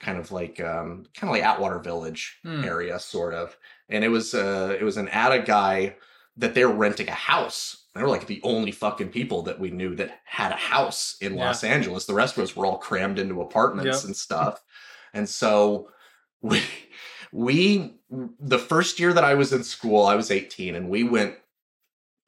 kind 0.00 0.18
of 0.18 0.30
like 0.32 0.60
um 0.60 1.04
kind 1.14 1.30
of 1.30 1.30
like 1.30 1.42
Atwater 1.42 1.78
Village 1.80 2.38
Hmm. 2.42 2.64
area 2.64 2.98
sort 2.98 3.34
of. 3.34 3.56
And 3.88 4.04
it 4.04 4.08
was 4.08 4.34
uh 4.34 4.76
it 4.78 4.84
was 4.84 4.96
an 4.96 5.08
ATA 5.08 5.40
guy 5.40 5.96
that 6.36 6.54
they 6.54 6.64
were 6.64 6.72
renting 6.74 7.08
a 7.08 7.12
house 7.12 7.78
they 7.94 8.00
were 8.00 8.08
like 8.08 8.26
the 8.26 8.40
only 8.42 8.70
fucking 8.72 9.10
people 9.10 9.42
that 9.42 9.60
we 9.60 9.70
knew 9.70 9.94
that 9.96 10.20
had 10.24 10.50
a 10.50 10.56
house 10.56 11.16
in 11.20 11.34
Yeah. 11.36 11.44
Los 11.48 11.62
Angeles. 11.62 12.06
The 12.06 12.14
rest 12.14 12.38
of 12.38 12.42
us 12.42 12.56
were 12.56 12.64
all 12.64 12.78
crammed 12.78 13.18
into 13.18 13.42
apartments 13.42 13.98
Yep. 13.98 14.04
and 14.06 14.16
stuff. 14.16 14.62
And 15.12 15.28
so 15.28 15.90
we 16.40 16.62
we 17.32 17.94
the 18.40 18.58
first 18.58 18.98
year 18.98 19.12
that 19.12 19.24
I 19.24 19.34
was 19.34 19.52
in 19.52 19.62
school, 19.62 20.06
I 20.06 20.14
was 20.14 20.30
18, 20.30 20.74
and 20.74 20.88
we 20.88 21.02
went 21.04 21.34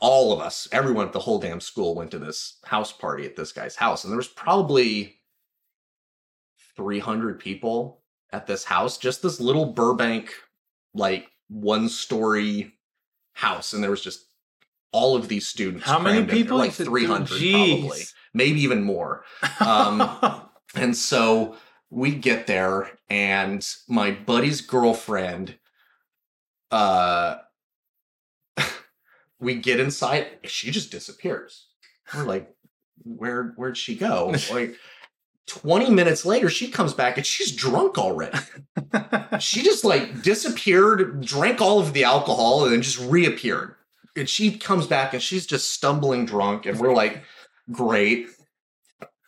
all 0.05 0.33
of 0.35 0.41
us, 0.41 0.69
everyone 0.71 1.07
at 1.07 1.13
the 1.15 1.19
whole 1.21 1.39
damn 1.39 1.61
school 1.61 1.95
went 1.95 2.11
to 2.11 2.19
this 2.19 2.59
house 2.65 2.93
party 2.93 3.25
at 3.25 3.37
this 3.37 3.53
guy's 3.53 3.75
house. 3.75 4.05
And 4.05 4.11
there 4.13 4.19
was 4.19 4.29
probably 4.29 5.17
300 6.77 7.39
people 7.41 8.03
at 8.31 8.47
this 8.47 8.65
house, 8.65 8.99
just 8.99 9.23
this 9.23 9.41
little 9.41 9.67
Burbank, 9.73 10.35
like 10.93 11.31
one 11.49 11.89
story 11.89 12.75
house. 13.33 13.73
And 13.73 13.83
there 13.83 13.91
was 13.91 14.03
just 14.03 14.27
all 14.93 15.17
of 15.17 15.29
these 15.29 15.49
students. 15.49 15.85
How 15.87 15.99
many 15.99 16.17
crammed 16.19 16.31
in 16.31 16.37
there, 16.37 16.45
people? 16.45 16.59
Like 16.59 16.71
You 16.71 16.73
said- 16.75 16.87
300 16.87 17.29
probably, 17.53 18.03
maybe 18.35 18.61
even 18.61 18.83
more. 18.83 19.25
Um, 19.61 20.43
And 20.77 20.97
so 20.97 21.55
we 21.89 22.17
get 22.17 22.49
there, 22.49 22.99
and 23.09 23.65
my 23.87 24.11
buddy's 24.11 24.61
girlfriend, 24.61 25.57
uh, 26.73 27.37
we 29.45 29.55
get 29.55 29.79
inside. 29.79 30.27
She 30.45 30.71
just 30.71 30.91
disappears. 30.91 31.67
We're 32.15 32.25
like, 32.25 32.53
where 33.05 33.53
where'd 33.57 33.77
she 33.77 33.95
go? 33.97 34.35
Like, 34.53 34.77
twenty 35.47 35.91
minutes 35.91 36.25
later, 36.25 36.49
she 36.49 36.69
comes 36.69 36.95
back 36.95 37.17
and 37.17 37.27
she's 37.27 37.53
drunk 37.55 37.99
already. 37.99 38.39
She 39.41 39.63
just 39.63 39.85
like 39.85 40.23
disappeared, 40.23 41.21
drank 41.21 41.61
all 41.61 41.81
of 41.81 41.93
the 41.93 42.05
alcohol, 42.05 42.65
and 42.65 42.73
then 42.73 42.83
just 42.83 43.01
reappeared. 43.01 43.75
And 44.17 44.29
she 44.29 44.57
comes 44.57 44.87
back 44.87 45.13
and 45.13 45.21
she's 45.21 45.45
just 45.45 45.73
stumbling 45.73 46.25
drunk, 46.25 46.67
and 46.67 46.79
we're 46.79 46.95
like, 46.95 47.25
great. 47.73 48.29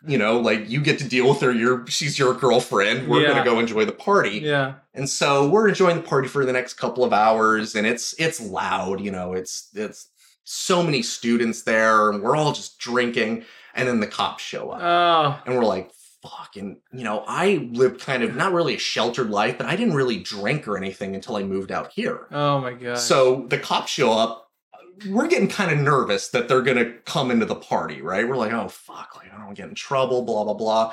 You 0.06 0.18
know, 0.18 0.38
like 0.38 0.68
you 0.70 0.80
get 0.80 0.98
to 1.00 1.08
deal 1.08 1.28
with 1.28 1.40
her. 1.40 1.50
You're 1.52 1.86
she's 1.88 2.18
your 2.18 2.34
girlfriend. 2.34 3.08
We're 3.08 3.22
Yeah. 3.22 3.28
gonna 3.28 3.44
go 3.44 3.58
enjoy 3.58 3.84
the 3.84 3.92
party. 3.92 4.38
yeah. 4.38 4.74
And 4.94 5.08
so 5.08 5.48
we're 5.48 5.68
enjoying 5.68 5.96
the 5.96 6.02
party 6.02 6.28
for 6.28 6.44
the 6.46 6.52
next 6.52 6.74
couple 6.74 7.04
of 7.04 7.12
hours, 7.12 7.74
and 7.74 7.86
it's 7.86 8.14
it's 8.18 8.40
loud, 8.40 9.00
you 9.00 9.10
know, 9.10 9.32
it's 9.32 9.68
it's 9.74 10.08
so 10.44 10.82
many 10.82 11.02
students 11.02 11.62
there, 11.62 12.10
and 12.10 12.22
we're 12.22 12.36
all 12.36 12.52
just 12.52 12.78
drinking, 12.78 13.44
and 13.74 13.88
then 13.88 14.00
the 14.00 14.06
cops 14.06 14.42
show 14.44 14.70
up. 14.70 14.80
Oh. 14.82 15.42
and 15.44 15.56
we're 15.58 15.64
like, 15.64 15.90
fuck. 16.22 16.56
And 16.56 16.76
you 16.92 17.02
know, 17.04 17.24
I 17.26 17.68
lived 17.72 18.00
kind 18.00 18.22
of 18.22 18.34
not 18.36 18.52
really 18.52 18.74
a 18.76 18.78
sheltered 18.78 19.28
life, 19.30 19.58
but 19.58 19.66
I 19.66 19.74
didn't 19.76 19.94
really 19.94 20.18
drink 20.18 20.66
or 20.68 20.76
anything 20.76 21.14
until 21.14 21.36
I 21.36 21.42
moved 21.42 21.72
out 21.72 21.92
here. 21.92 22.26
Oh 22.30 22.60
my 22.60 22.72
god. 22.74 22.98
So 22.98 23.44
the 23.48 23.58
cops 23.58 23.90
show 23.90 24.12
up. 24.12 24.45
We're 25.08 25.26
getting 25.28 25.48
kind 25.48 25.70
of 25.70 25.78
nervous 25.78 26.28
that 26.28 26.48
they're 26.48 26.62
gonna 26.62 26.92
come 27.04 27.30
into 27.30 27.44
the 27.46 27.54
party, 27.54 28.00
right? 28.02 28.26
We're 28.28 28.36
like, 28.36 28.52
oh 28.52 28.68
fuck, 28.68 29.16
like 29.16 29.28
I 29.32 29.36
don't 29.36 29.46
want 29.46 29.56
to 29.56 29.62
get 29.62 29.68
in 29.68 29.74
trouble, 29.74 30.22
blah 30.22 30.44
blah 30.44 30.54
blah. 30.54 30.92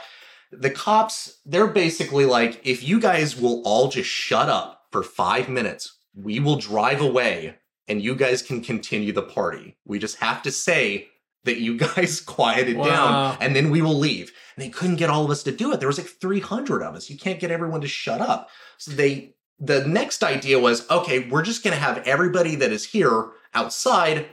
The 0.52 0.70
cops, 0.70 1.40
they're 1.46 1.68
basically 1.68 2.26
like, 2.26 2.62
if 2.64 2.84
you 2.84 3.00
guys 3.00 3.36
will 3.40 3.62
all 3.66 3.88
just 3.90 4.10
shut 4.10 4.50
up 4.50 4.84
for 4.92 5.02
five 5.04 5.50
minutes, 5.50 5.98
we 6.16 6.40
will 6.40 6.58
drive 6.58 7.02
away 7.02 7.56
and 7.88 8.02
you 8.02 8.16
guys 8.16 8.42
can 8.42 8.62
continue 8.62 9.12
the 9.12 9.24
party. 9.24 9.78
We 9.86 9.98
just 10.00 10.18
have 10.18 10.44
to 10.44 10.52
say 10.52 11.08
that 11.46 11.58
you 11.60 11.78
guys 11.96 12.22
quieted 12.22 12.78
Wow. 12.78 12.86
down 12.86 13.38
and 13.42 13.56
then 13.56 13.72
we 13.72 13.82
will 13.82 13.98
leave. 13.98 14.32
And 14.56 14.64
they 14.64 14.70
couldn't 14.70 14.98
get 14.98 15.10
all 15.10 15.26
of 15.26 15.32
us 15.32 15.42
to 15.44 15.52
do 15.52 15.72
it. 15.74 15.80
There 15.80 15.88
was 15.88 15.98
like 15.98 16.08
300 16.08 16.84
of 16.84 16.94
us. 16.96 17.10
You 17.10 17.18
can't 17.18 17.40
get 17.40 17.50
everyone 17.52 17.82
to 17.82 17.88
shut 17.88 18.22
up. 18.22 18.50
So 18.78 18.92
they 18.92 19.34
the 19.60 19.86
next 19.88 20.24
idea 20.24 20.60
was 20.60 20.90
okay, 20.90 21.28
we're 21.30 21.44
just 21.44 21.64
going 21.64 21.74
to 21.76 21.80
have 21.82 22.00
everybody 22.00 22.56
that 22.56 22.72
is 22.72 22.86
here 22.86 23.30
outside 23.54 24.28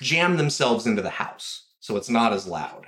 jam 0.00 0.36
themselves 0.36 0.86
into 0.86 1.02
the 1.02 1.10
house 1.10 1.66
so 1.80 1.96
it's 1.96 2.10
not 2.10 2.32
as 2.32 2.46
loud. 2.46 2.86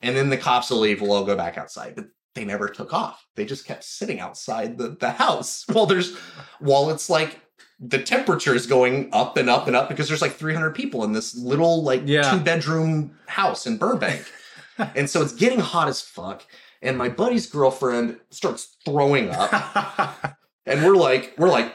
And 0.00 0.14
then 0.14 0.28
the 0.30 0.36
cops 0.36 0.70
will 0.70 0.78
leave, 0.80 1.00
we'll 1.00 1.12
all 1.12 1.24
go 1.24 1.34
back 1.36 1.58
outside. 1.58 1.94
But 1.96 2.08
they 2.34 2.44
never 2.44 2.68
took 2.68 2.92
off. 2.92 3.26
They 3.34 3.44
just 3.44 3.64
kept 3.66 3.82
sitting 3.82 4.20
outside 4.20 4.78
the, 4.78 4.90
the 4.90 5.10
house 5.10 5.64
while 5.72 5.86
there's 5.86 6.14
while 6.60 6.90
it's 6.90 7.10
like 7.10 7.40
the 7.80 7.98
temperature 7.98 8.54
is 8.54 8.66
going 8.66 9.08
up 9.12 9.36
and 9.36 9.48
up 9.48 9.66
and 9.66 9.74
up 9.74 9.88
because 9.88 10.08
there's 10.08 10.22
like 10.22 10.32
300 10.34 10.74
people 10.74 11.04
in 11.04 11.12
this 11.12 11.34
little 11.36 11.82
like 11.82 12.02
Yeah. 12.04 12.30
two 12.30 12.40
bedroom 12.40 13.16
house 13.26 13.66
in 13.66 13.78
Burbank. 13.78 14.24
and 14.94 15.08
so 15.10 15.22
it's 15.22 15.32
getting 15.32 15.60
hot 15.60 15.88
as 15.88 16.00
fuck. 16.00 16.44
And 16.82 16.96
my 16.96 17.08
buddy's 17.08 17.46
girlfriend 17.46 18.18
starts 18.30 18.76
throwing 18.84 19.30
up 19.30 20.37
and 20.68 20.84
we're 20.84 20.96
like 20.96 21.34
we're 21.38 21.48
like 21.48 21.74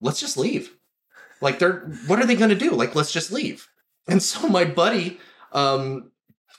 let's 0.00 0.20
just 0.20 0.36
leave. 0.36 0.74
Like 1.40 1.58
they're 1.58 1.90
what 2.06 2.18
are 2.20 2.26
they 2.26 2.36
going 2.36 2.50
to 2.50 2.56
do? 2.56 2.70
Like 2.70 2.94
let's 2.94 3.12
just 3.12 3.32
leave. 3.32 3.68
And 4.08 4.22
so 4.22 4.48
my 4.48 4.64
buddy 4.64 5.18
um 5.52 6.10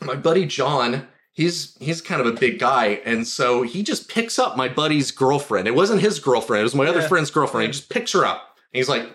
my 0.01 0.15
buddy 0.15 0.45
john 0.45 1.07
he's 1.33 1.75
he's 1.79 2.01
kind 2.01 2.21
of 2.21 2.27
a 2.27 2.31
big 2.31 2.59
guy. 2.59 3.01
And 3.05 3.27
so 3.27 3.61
he 3.63 3.83
just 3.83 4.09
picks 4.09 4.39
up 4.39 4.57
my 4.57 4.67
buddy's 4.67 5.11
girlfriend. 5.11 5.67
It 5.67 5.75
wasn't 5.75 6.01
his 6.01 6.19
girlfriend. 6.19 6.61
It 6.61 6.63
was 6.63 6.75
my 6.75 6.87
other 6.87 7.01
friend's 7.01 7.31
girlfriend. 7.31 7.67
He 7.67 7.71
just 7.71 7.89
picks 7.89 8.11
her 8.13 8.25
up. 8.25 8.57
And 8.73 8.79
he's 8.79 8.89
like 8.89 9.09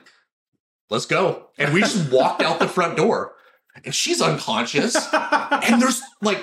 let's 0.91 1.07
go. 1.07 1.49
And 1.59 1.73
we 1.73 1.81
just 1.81 2.13
walked 2.13 2.43
out 2.43 2.59
the 2.59 2.69
front 2.69 2.97
door 2.97 3.35
and 3.85 3.95
she's 3.95 4.21
unconscious 4.21 4.97
and 5.13 5.81
there's 5.81 6.03
like 6.21 6.43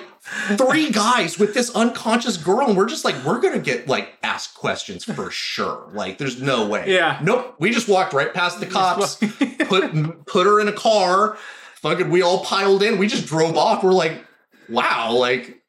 three 0.57 0.89
guys 0.89 1.37
with 1.37 1.53
this 1.53 1.73
unconscious 1.75 2.37
girl 2.37 2.67
and 2.67 2.77
we're 2.77 2.87
just 2.87 3.05
like 3.05 3.15
we're 3.23 3.39
gonna 3.39 3.59
get 3.59 3.87
like 3.87 4.17
asked 4.23 4.55
questions 4.55 5.03
for 5.03 5.29
sure. 5.31 5.89
Like 5.93 6.17
there's 6.17 6.41
no 6.41 6.67
way. 6.67 6.85
Yeah. 6.93 7.19
nope. 7.23 7.55
We 7.59 7.71
just 7.71 7.87
walked 7.87 8.13
right 8.13 8.33
past 8.33 8.59
the 8.59 8.65
cops 8.65 9.15
put 9.67 10.25
put 10.25 10.45
her 10.47 10.59
in 10.59 10.67
a 10.67 10.73
car. 10.73 11.37
Fucking 11.75 12.09
we 12.09 12.21
all 12.21 12.43
piled 12.43 12.83
in. 12.83 12.97
We 12.97 13.07
just 13.07 13.27
drove 13.27 13.57
off. 13.57 13.83
We're 13.83 13.91
like 13.93 14.23
wow 14.67 15.13
like 15.13 15.61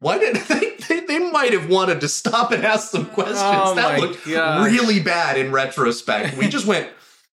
why 0.00 0.18
did 0.18 0.36
they, 0.48 0.76
they 0.88 1.00
they 1.00 1.18
might 1.30 1.52
have 1.52 1.68
wanted 1.68 2.00
to 2.00 2.08
stop 2.08 2.52
and 2.52 2.64
ask 2.64 2.90
some 2.90 3.06
questions. 3.06 3.38
Oh 3.40 3.74
that 3.74 4.00
looked 4.00 4.26
gosh. 4.26 4.70
really 4.70 5.00
bad 5.00 5.38
in 5.38 5.52
retrospect. 5.52 6.36
We 6.36 6.48
just 6.48 6.66
went 6.66 6.88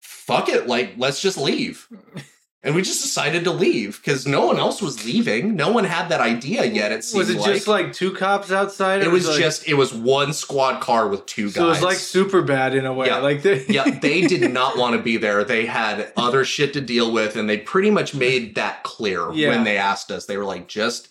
fuck 0.00 0.48
it. 0.48 0.66
Like 0.66 0.94
let's 0.96 1.20
just 1.20 1.36
leave 1.38 1.86
and 2.66 2.74
we 2.74 2.82
just 2.82 3.02
decided 3.02 3.44
to 3.44 3.50
leave 3.50 3.96
because 4.02 4.26
no 4.26 4.44
one 4.46 4.58
else 4.58 4.82
was 4.82 5.04
leaving 5.06 5.56
no 5.56 5.70
one 5.70 5.84
had 5.84 6.08
that 6.10 6.20
idea 6.20 6.64
yet 6.64 6.92
it 6.92 7.04
was 7.14 7.30
it 7.30 7.38
like. 7.38 7.54
just 7.54 7.68
like 7.68 7.92
two 7.92 8.12
cops 8.12 8.50
outside? 8.52 9.02
it 9.02 9.10
was 9.10 9.26
like- 9.26 9.38
just 9.38 9.66
it 9.66 9.74
was 9.74 9.94
one 9.94 10.32
squad 10.34 10.80
car 10.80 11.08
with 11.08 11.24
two 11.26 11.48
so 11.48 11.64
it 11.64 11.68
was 11.68 11.82
like 11.82 11.96
super 11.96 12.42
bad 12.42 12.74
in 12.74 12.84
a 12.84 12.92
way. 12.92 13.06
Yeah. 13.06 13.18
Like 13.18 13.42
they, 13.42 13.64
yeah, 13.66 13.84
they 14.02 14.22
did 14.22 14.52
not 14.52 14.76
want 14.76 14.96
to 14.96 15.02
be 15.02 15.16
there. 15.16 15.44
They 15.44 15.66
had 15.66 16.12
other 16.16 16.44
shit 16.44 16.72
to 16.74 16.80
deal 16.80 17.12
with, 17.12 17.36
and 17.36 17.48
they 17.48 17.58
pretty 17.58 17.90
much 17.90 18.14
made 18.14 18.54
that 18.56 18.82
clear 18.82 19.30
Yeah. 19.32 19.50
when 19.50 19.64
they 19.64 19.76
asked 19.78 20.10
us. 20.10 20.26
They 20.26 20.36
were 20.36 20.44
like, 20.44 20.66
just 20.68 21.08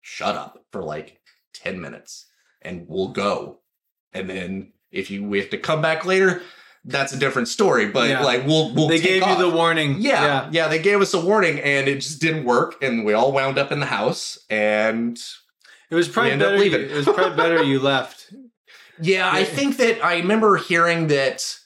shut 0.00 0.34
up 0.36 0.64
for 0.72 0.82
like 0.82 1.20
10 1.54 1.80
minutes 1.80 2.26
and 2.60 2.86
we'll 2.88 3.08
go. 3.08 3.60
And 4.12 4.28
then 4.28 4.72
if 4.90 5.10
you 5.10 5.24
we 5.24 5.38
have 5.40 5.50
to 5.50 5.58
come 5.58 5.80
back 5.80 6.04
later, 6.04 6.42
that's 6.84 7.12
a 7.12 7.16
different 7.18 7.48
story. 7.48 7.86
But 7.86 8.08
Yeah. 8.10 8.22
like 8.22 8.46
we'll 8.46 8.74
we'll 8.74 8.88
they 8.88 9.00
gave 9.00 9.22
off. 9.22 9.38
you 9.38 9.44
the 9.50 9.54
warning. 9.54 9.96
yeah, 10.00 10.48
yeah, 10.52 10.68
they 10.68 10.80
gave 10.80 11.00
us 11.00 11.14
a 11.14 11.20
warning 11.20 11.60
and 11.60 11.88
it 11.88 11.96
just 11.96 12.20
didn't 12.20 12.44
work, 12.44 12.82
and 12.82 13.04
we 13.04 13.12
all 13.12 13.32
wound 13.32 13.58
up 13.58 13.70
in 13.72 13.80
the 13.80 13.86
house. 13.86 14.38
And 14.50 15.18
It 15.90 15.94
was 15.94 16.08
probably 16.08 16.36
better. 16.36 16.64
You, 16.64 16.76
it 16.76 16.92
was 16.96 17.04
probably 17.04 17.36
better 17.36 17.62
you 17.62 17.78
left. 17.92 18.32
Yeah, 19.00 19.30
I 19.32 19.44
think 19.44 19.78
that 19.78 20.04
I 20.04 20.16
remember 20.18 20.56
hearing 20.56 21.08
that. 21.08 21.56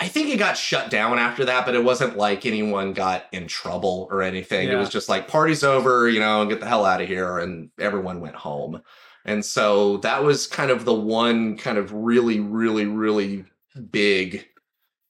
I 0.00 0.06
think 0.06 0.28
it 0.28 0.36
got 0.38 0.56
shut 0.56 0.90
down 0.90 1.18
after 1.18 1.44
that, 1.46 1.66
but 1.66 1.74
it 1.74 1.82
wasn't 1.82 2.16
like 2.16 2.46
anyone 2.46 2.92
got 2.92 3.24
in 3.32 3.48
trouble 3.48 4.06
or 4.12 4.22
anything. 4.22 4.68
It 4.68 4.76
was 4.76 4.90
just 4.90 5.08
like 5.08 5.26
party's 5.26 5.64
over, 5.64 6.08
you 6.08 6.20
know, 6.20 6.46
get 6.46 6.60
the 6.60 6.68
hell 6.68 6.84
out 6.84 7.00
of 7.00 7.08
here, 7.08 7.38
and 7.40 7.70
everyone 7.80 8.20
went 8.20 8.36
home. 8.36 8.80
And 9.24 9.44
so 9.44 9.96
that 9.98 10.22
was 10.22 10.46
kind 10.46 10.70
of 10.70 10.84
the 10.84 10.94
one 10.94 11.56
kind 11.56 11.78
of 11.78 11.92
really, 11.92 12.38
really, 12.38 12.86
really 12.86 13.44
big, 13.78 14.46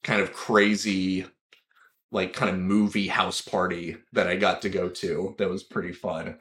kind 0.03 0.21
of 0.21 0.31
crazy, 0.33 1.25
like 2.11 2.33
kind 2.33 2.49
of 2.51 2.57
movie 2.59 3.07
house 3.07 3.41
party 3.41 3.97
that 4.13 4.27
I 4.27 4.35
got 4.35 4.61
to 4.63 4.69
go 4.69 4.89
to. 4.89 5.35
That 5.37 5.49
was 5.49 5.63
pretty 5.63 5.91
fun. 5.93 6.37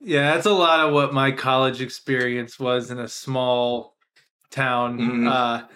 Yeah, 0.00 0.34
that's 0.34 0.46
a 0.46 0.52
lot 0.52 0.80
of 0.86 0.92
what 0.94 1.12
my 1.12 1.30
college 1.30 1.80
experience 1.82 2.58
was 2.58 2.90
in 2.90 2.98
a 2.98 3.08
small 3.08 3.96
town. 4.50 4.98
Mhm. 4.98 5.30
Uh, 5.30 5.66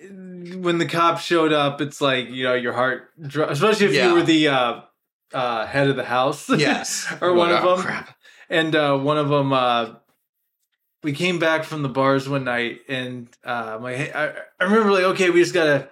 when 0.00 0.78
the 0.78 0.86
cops 0.86 1.22
showed 1.24 1.52
up, 1.52 1.80
it's 1.80 2.00
like 2.00 2.28
you 2.30 2.44
know 2.44 2.54
your 2.54 2.72
heart, 2.72 3.10
dro- 3.26 3.48
especially 3.48 3.86
if 3.86 3.94
Yeah. 3.94 4.08
you 4.08 4.14
were 4.14 4.22
the 4.22 4.48
uh, 4.48 4.80
uh, 5.32 5.66
head 5.66 5.88
of 5.88 5.96
the 5.96 6.04
house. 6.04 6.48
Yes, 6.48 7.06
Or 7.20 7.32
one 7.34 7.50
of 7.50 7.64
Oh, 7.64 7.76
them. 7.76 7.84
Crap. 7.84 8.16
and 8.48 8.74
uh, 8.76 8.96
one 8.98 9.18
of 9.18 9.28
them 9.28 9.52
uh, 9.52 9.94
we 11.02 11.12
came 11.12 11.38
back 11.38 11.64
from 11.64 11.82
the 11.82 11.88
bars 11.88 12.28
one 12.28 12.44
night 12.44 12.80
and 12.88 13.28
uh, 13.44 13.78
my 13.80 14.10
I, 14.12 14.32
I 14.60 14.64
remember 14.64 14.92
like 14.92 15.04
okay 15.04 15.30
we 15.30 15.40
just 15.40 15.54
gotta 15.54 15.88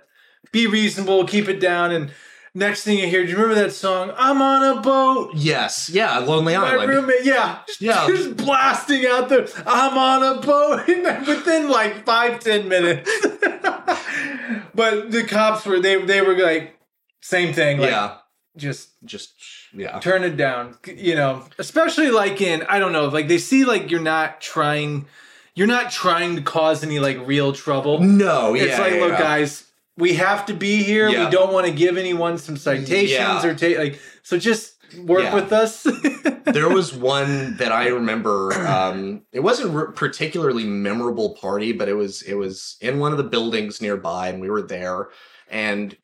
be 0.52 0.66
reasonable 0.66 1.24
keep 1.26 1.48
it 1.48 1.60
down 1.60 1.92
and 1.92 2.10
next 2.54 2.82
thing 2.84 2.98
you 2.98 3.06
hear 3.06 3.22
do 3.24 3.30
you 3.30 3.36
remember 3.36 3.54
that 3.60 3.72
song 3.72 4.12
i'm 4.16 4.40
on 4.40 4.78
a 4.78 4.80
boat 4.80 5.30
Yes, 5.34 5.90
yeah, 5.92 6.18
Lonely 6.18 6.56
my 6.56 6.72
Island. 6.72 6.88
roommate 6.88 7.24
yeah 7.24 7.58
Yeah. 7.80 8.06
just 8.08 8.36
blasting 8.36 9.04
out 9.06 9.28
there. 9.28 9.46
i'm 9.66 9.96
on 9.98 10.22
a 10.38 10.40
boat 10.40 10.88
and 10.88 11.26
within 11.26 11.68
like 11.68 12.04
five 12.06 12.40
ten 12.40 12.68
minutes 12.68 13.10
but 14.74 15.10
the 15.10 15.24
cops 15.28 15.66
were 15.66 15.80
they 15.80 16.02
they 16.04 16.20
were 16.22 16.36
like 16.36 16.76
same 17.20 17.52
thing 17.52 17.78
like 17.78 17.90
yeah. 17.90 18.16
just 18.56 18.90
Just 19.04 19.34
yeah. 19.74 19.98
turn 20.00 20.24
it 20.24 20.36
down. 20.36 20.76
You 20.86 21.14
know, 21.14 21.44
especially 21.58 22.10
like 22.10 22.40
in 22.40 22.62
I 22.68 22.78
don't 22.78 22.92
know, 22.92 23.06
like 23.08 23.28
they 23.28 23.38
see 23.38 23.64
like 23.64 23.90
you're 23.90 24.00
not 24.00 24.40
trying, 24.40 25.06
you're 25.54 25.66
not 25.66 25.90
trying 25.90 26.36
to 26.36 26.42
cause 26.42 26.82
any 26.82 26.98
like 26.98 27.18
real 27.26 27.52
trouble. 27.52 28.00
No, 28.00 28.54
yeah. 28.54 28.64
it's 28.64 28.78
like, 28.78 28.94
yeah, 28.94 29.00
look, 29.00 29.12
yeah. 29.12 29.18
guys, 29.18 29.64
we 29.96 30.14
have 30.14 30.46
to 30.46 30.54
be 30.54 30.82
here. 30.82 31.08
Yeah. 31.08 31.24
We 31.24 31.30
don't 31.30 31.52
want 31.52 31.66
to 31.66 31.72
give 31.72 31.96
anyone 31.96 32.38
some 32.38 32.56
citations 32.56 33.10
Yeah. 33.10 33.46
or 33.46 33.54
take 33.54 33.78
like 33.78 34.00
so. 34.22 34.38
Just 34.38 34.74
work 35.04 35.24
Yeah. 35.24 35.34
with 35.34 35.52
us. 35.52 35.86
there 36.44 36.68
was 36.68 36.94
one 36.94 37.56
that 37.56 37.72
I 37.72 37.88
remember. 37.88 38.52
Um, 38.52 39.22
it 39.32 39.40
wasn't 39.40 39.76
a 39.76 39.92
particularly 39.92 40.64
memorable 40.64 41.34
party, 41.34 41.72
but 41.72 41.88
it 41.88 41.94
was 41.94 42.22
it 42.22 42.34
was 42.34 42.76
in 42.80 42.98
one 42.98 43.12
of 43.12 43.18
the 43.18 43.24
buildings 43.24 43.80
nearby, 43.80 44.28
and 44.28 44.40
we 44.40 44.50
were 44.50 44.62
there, 44.62 45.08
and 45.50 45.96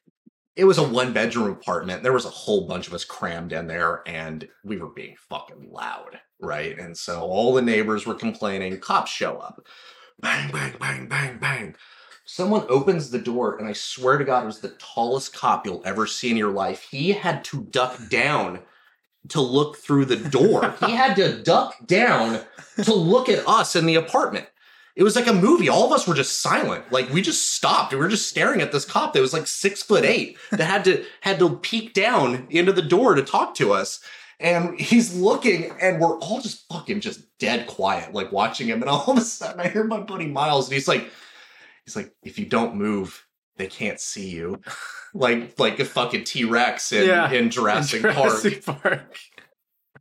it 0.55 0.64
was 0.64 0.78
a 0.78 0.88
one 0.88 1.12
bedroom 1.12 1.50
apartment. 1.50 2.03
There 2.03 2.12
was 2.12 2.26
a 2.26 2.30
whole 2.30 2.66
bunch 2.66 2.86
of 2.86 2.94
us 2.94 3.05
crammed 3.05 3.53
in 3.53 3.66
there, 3.66 4.03
and 4.07 4.46
we 4.64 4.76
were 4.76 4.90
being 4.90 5.16
fucking 5.28 5.70
loud, 5.70 6.20
right? 6.40 6.78
And 6.78 6.96
so 6.96 7.20
all 7.20 7.55
the 7.55 7.62
neighbors 7.62 8.07
were 8.07 8.14
complaining. 8.14 8.78
Cops 8.78 9.11
show 9.11 9.38
up, 9.38 9.66
bang, 10.20 10.50
bang, 10.53 10.74
bang, 10.78 11.07
bang, 11.09 11.38
bang. 11.38 11.74
Someone 12.24 12.64
opens 12.68 13.11
the 13.11 13.18
door, 13.18 13.57
and 13.59 13.66
I 13.66 13.72
swear 13.72 14.18
to 14.18 14.24
God, 14.24 14.44
it 14.44 14.46
was 14.46 14.61
the 14.61 14.76
tallest 14.78 15.34
cop 15.34 15.66
you'll 15.66 15.82
ever 15.84 16.07
see 16.07 16.30
in 16.30 16.36
your 16.36 16.53
life. 16.53 16.86
He 16.90 17.12
had 17.12 17.44
to 17.44 17.64
duck 17.64 17.98
down 18.09 18.61
to 19.28 19.40
look 19.40 19.76
through 19.76 20.05
the 20.05 20.16
door. 20.16 20.74
he 20.86 20.92
had 20.92 21.16
to 21.16 21.42
duck 21.42 21.74
down 21.86 22.40
to 22.82 22.94
look 22.94 23.28
at 23.28 23.46
us 23.48 23.74
in 23.74 23.86
the 23.86 23.94
apartment. 23.94 24.46
It 24.95 25.03
was 25.05 25.16
like 25.16 25.26
a 25.26 25.32
movie. 25.32 25.68
All 25.68 25.86
of 25.86 25.93
us 25.93 26.07
were 26.07 26.14
just 26.14 26.43
silent. 26.43 26.90
Like 26.93 27.11
we 27.11 27.22
just 27.22 27.53
stopped. 27.55 27.93
We 27.93 27.99
were 27.99 28.09
just 28.09 28.28
staring 28.28 28.61
at 28.61 28.72
this 28.72 28.84
cop 28.84 29.12
that 29.14 29.20
was 29.20 29.32
like 29.32 29.47
six 29.47 29.82
foot 29.82 30.05
eight 30.05 30.36
that 30.51 30.61
had 30.64 30.84
to 30.84 31.05
had 31.22 31.38
to 31.38 31.57
peek 31.57 31.95
down 31.95 32.47
into 32.51 32.72
the 32.72 32.82
door 32.82 33.14
to 33.14 33.22
talk 33.22 33.55
to 33.57 33.72
us. 33.72 34.01
And 34.40 34.78
he's 34.80 35.14
looking, 35.14 35.70
and 35.80 36.01
we're 36.01 36.18
all 36.18 36.40
just 36.40 36.66
fucking 36.68 37.01
just 37.01 37.20
dead 37.38 37.68
quiet, 37.68 38.12
like 38.12 38.32
watching 38.32 38.66
him. 38.66 38.82
And 38.82 38.90
all 38.90 39.09
of 39.09 39.16
a 39.16 39.20
sudden, 39.20 39.61
I 39.61 39.68
hear 39.68 39.84
my 39.84 40.01
buddy 40.01 40.26
Miles, 40.26 40.66
and 40.66 40.74
he's 40.74 40.88
like, 40.88 41.09
he's 41.86 41.95
like, 41.95 42.12
if 42.24 42.40
you 42.40 42.47
don't 42.47 42.74
move, 42.74 43.24
they 43.57 43.68
can't 43.68 44.01
see 44.01 44.30
you. 44.30 44.61
like 45.14 45.59
like 45.61 45.78
a 45.78 45.84
fucking 45.84 46.24
T 46.24 46.43
Rex 46.45 46.90
in, 46.93 47.07
Yeah. 47.07 47.30
in 47.30 47.51
Jurassic, 47.51 48.03
Park. 48.03 48.14
Jurassic 48.16 48.64
Park. 48.64 49.16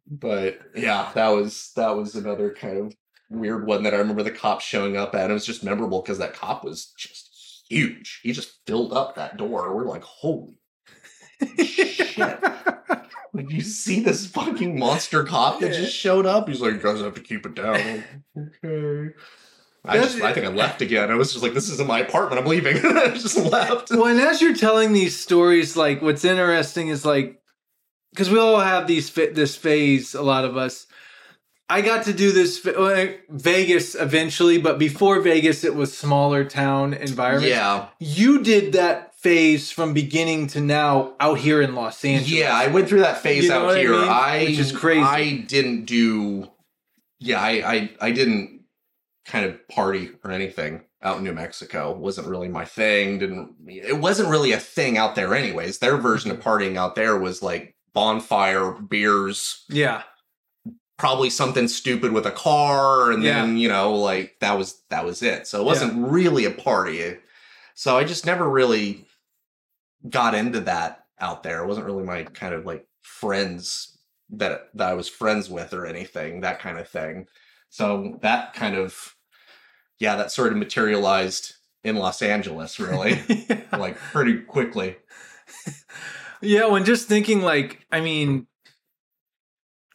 But 0.09 0.59
yeah, 0.75 1.11
that 1.13 1.29
was 1.29 1.71
that 1.75 1.95
was 1.95 2.15
another 2.15 2.53
kind 2.53 2.77
of 2.77 2.93
weird 3.31 3.65
one 3.65 3.83
that 3.83 3.93
I 3.93 3.97
remember 3.97 4.23
the 4.23 4.31
cop 4.31 4.61
showing 4.61 4.97
up 4.97 5.15
at. 5.15 5.29
It 5.29 5.33
was 5.33 5.45
just 5.45 5.63
memorable 5.63 6.01
because 6.01 6.17
that 6.19 6.33
cop 6.33 6.63
was 6.63 6.93
just 6.97 7.65
huge. 7.69 8.19
He 8.23 8.31
just 8.33 8.59
filled 8.67 8.93
up 8.93 9.15
that 9.15 9.37
door. 9.37 9.75
We're 9.75 9.85
like, 9.85 10.03
holy 10.03 10.59
shit. 11.63 12.17
Like 13.33 13.49
you 13.49 13.61
see 13.61 14.01
this 14.01 14.27
fucking 14.27 14.77
monster 14.77 15.23
cop 15.23 15.61
that 15.61 15.71
just 15.71 15.95
showed 15.95 16.25
up? 16.25 16.49
He's 16.49 16.59
like, 16.59 16.73
you 16.73 16.79
guys 16.81 16.99
have 16.99 17.13
to 17.13 17.21
keep 17.21 17.45
it 17.45 17.55
down. 17.55 18.03
okay. 18.37 19.13
I 19.85 19.95
That's- 19.95 20.11
just 20.15 20.21
I 20.21 20.33
think 20.33 20.45
I 20.45 20.49
left 20.49 20.81
again. 20.81 21.09
I 21.09 21.15
was 21.15 21.31
just 21.31 21.41
like, 21.41 21.53
this 21.53 21.69
isn't 21.69 21.87
my 21.87 21.99
apartment. 21.99 22.41
I'm 22.41 22.47
leaving. 22.47 22.75
I 22.85 23.07
just 23.11 23.37
left. 23.37 23.89
well, 23.91 24.07
and 24.07 24.19
as 24.19 24.41
you're 24.41 24.53
telling 24.53 24.91
these 24.91 25.17
stories, 25.17 25.77
like 25.77 26.01
what's 26.01 26.25
interesting 26.25 26.89
is 26.89 27.05
like 27.05 27.41
because 28.11 28.29
we 28.29 28.37
all 28.37 28.59
have 28.59 28.85
these 28.85 29.09
this 29.13 29.55
phase. 29.55 30.13
A 30.13 30.21
lot 30.21 30.43
of 30.43 30.57
us. 30.57 30.85
I 31.77 31.81
got 31.81 32.05
to 32.05 32.13
do 32.13 32.31
this 32.31 32.59
Vegas 33.29 33.95
eventually, 33.95 34.57
but 34.57 34.77
before 34.79 35.19
Vegas, 35.21 35.63
it 35.63 35.75
was 35.75 35.97
smaller 35.97 36.43
town 36.43 36.93
environment. 36.93 37.49
Yeah. 37.51 37.87
you 37.99 38.43
did 38.43 38.73
that 38.73 39.15
phase 39.15 39.71
from 39.71 39.93
beginning 39.93 40.47
to 40.47 40.59
now 40.61 41.13
out 41.19 41.37
here 41.37 41.61
in 41.61 41.75
Los 41.75 42.03
Angeles. 42.03 42.31
Yeah, 42.31 42.55
I 42.55 42.67
went 42.67 42.89
through 42.89 43.01
that 43.01 43.19
phase 43.19 43.43
You 43.43 43.49
know 43.49 43.59
out 43.59 43.65
what 43.67 43.75
I 43.77 43.79
here. 43.79 43.91
mean? 43.91 44.09
I, 44.09 44.45
Which 44.49 44.59
is 44.59 44.71
crazy. 44.71 45.01
I 45.01 45.37
didn't 45.47 45.85
do. 45.85 46.49
Yeah, 47.19 47.39
I, 47.39 47.51
I 47.73 47.89
I 48.01 48.11
didn't 48.11 48.61
kind 49.25 49.45
of 49.45 49.67
party 49.67 50.09
or 50.23 50.31
anything 50.31 50.81
out 51.03 51.17
in 51.19 51.23
New 51.23 51.33
Mexico. 51.33 51.93
wasn't 51.95 52.27
really 52.27 52.47
my 52.47 52.65
thing. 52.65 53.19
Didn't. 53.19 53.55
It 53.67 53.97
wasn't 53.99 54.29
really 54.29 54.51
a 54.53 54.59
thing 54.59 54.97
out 54.97 55.13
there, 55.15 55.33
anyways. 55.35 55.77
Their 55.79 55.97
version 55.97 56.31
of 56.31 56.37
Mm-hmm. 56.39 56.49
partying 56.49 56.75
out 56.77 56.95
there 56.95 57.15
was 57.17 57.43
like 57.43 57.75
bonfire, 57.93 58.71
beers, 58.71 59.65
yeah, 59.69 60.01
probably 61.01 61.31
something 61.31 61.67
stupid 61.67 62.11
with 62.11 62.27
a 62.27 62.31
car, 62.31 63.11
and 63.11 63.25
then 63.25 63.57
you 63.57 63.67
know, 63.67 63.95
like 63.95 64.35
that 64.39 64.55
was 64.55 64.83
that 64.89 65.03
was 65.03 65.23
it. 65.23 65.47
So 65.47 65.59
it 65.59 65.65
wasn't 65.65 66.11
really 66.11 66.45
a 66.45 66.51
party. 66.51 67.17
So 67.73 67.97
I 67.97 68.03
just 68.03 68.27
never 68.27 68.47
really 68.47 69.07
got 70.07 70.35
into 70.35 70.59
that 70.59 71.05
out 71.19 71.41
there. 71.41 71.63
It 71.63 71.67
wasn't 71.67 71.87
really 71.87 72.03
my 72.03 72.25
kind 72.25 72.53
of 72.53 72.67
like 72.67 72.85
friends 73.01 73.97
that 74.29 74.69
that 74.75 74.89
I 74.89 74.93
was 74.93 75.09
friends 75.09 75.49
with 75.49 75.73
or 75.73 75.87
anything, 75.87 76.41
that 76.41 76.59
kind 76.59 76.77
of 76.77 76.87
thing. 76.87 77.25
So 77.69 78.19
that 78.21 78.53
kind 78.53 78.75
of 78.75 79.15
yeah, 79.97 80.15
that 80.17 80.31
sort 80.31 80.51
of 80.51 80.59
materialized 80.59 81.55
in 81.83 81.95
Los 81.95 82.21
Angeles 82.21 82.79
really, 82.79 83.19
like 83.71 83.97
pretty 83.97 84.37
quickly. 84.41 84.97
yeah. 86.43 86.67
When 86.67 86.85
just 86.85 87.07
thinking, 87.07 87.41
like, 87.41 87.87
I 87.91 88.01
mean, 88.01 88.45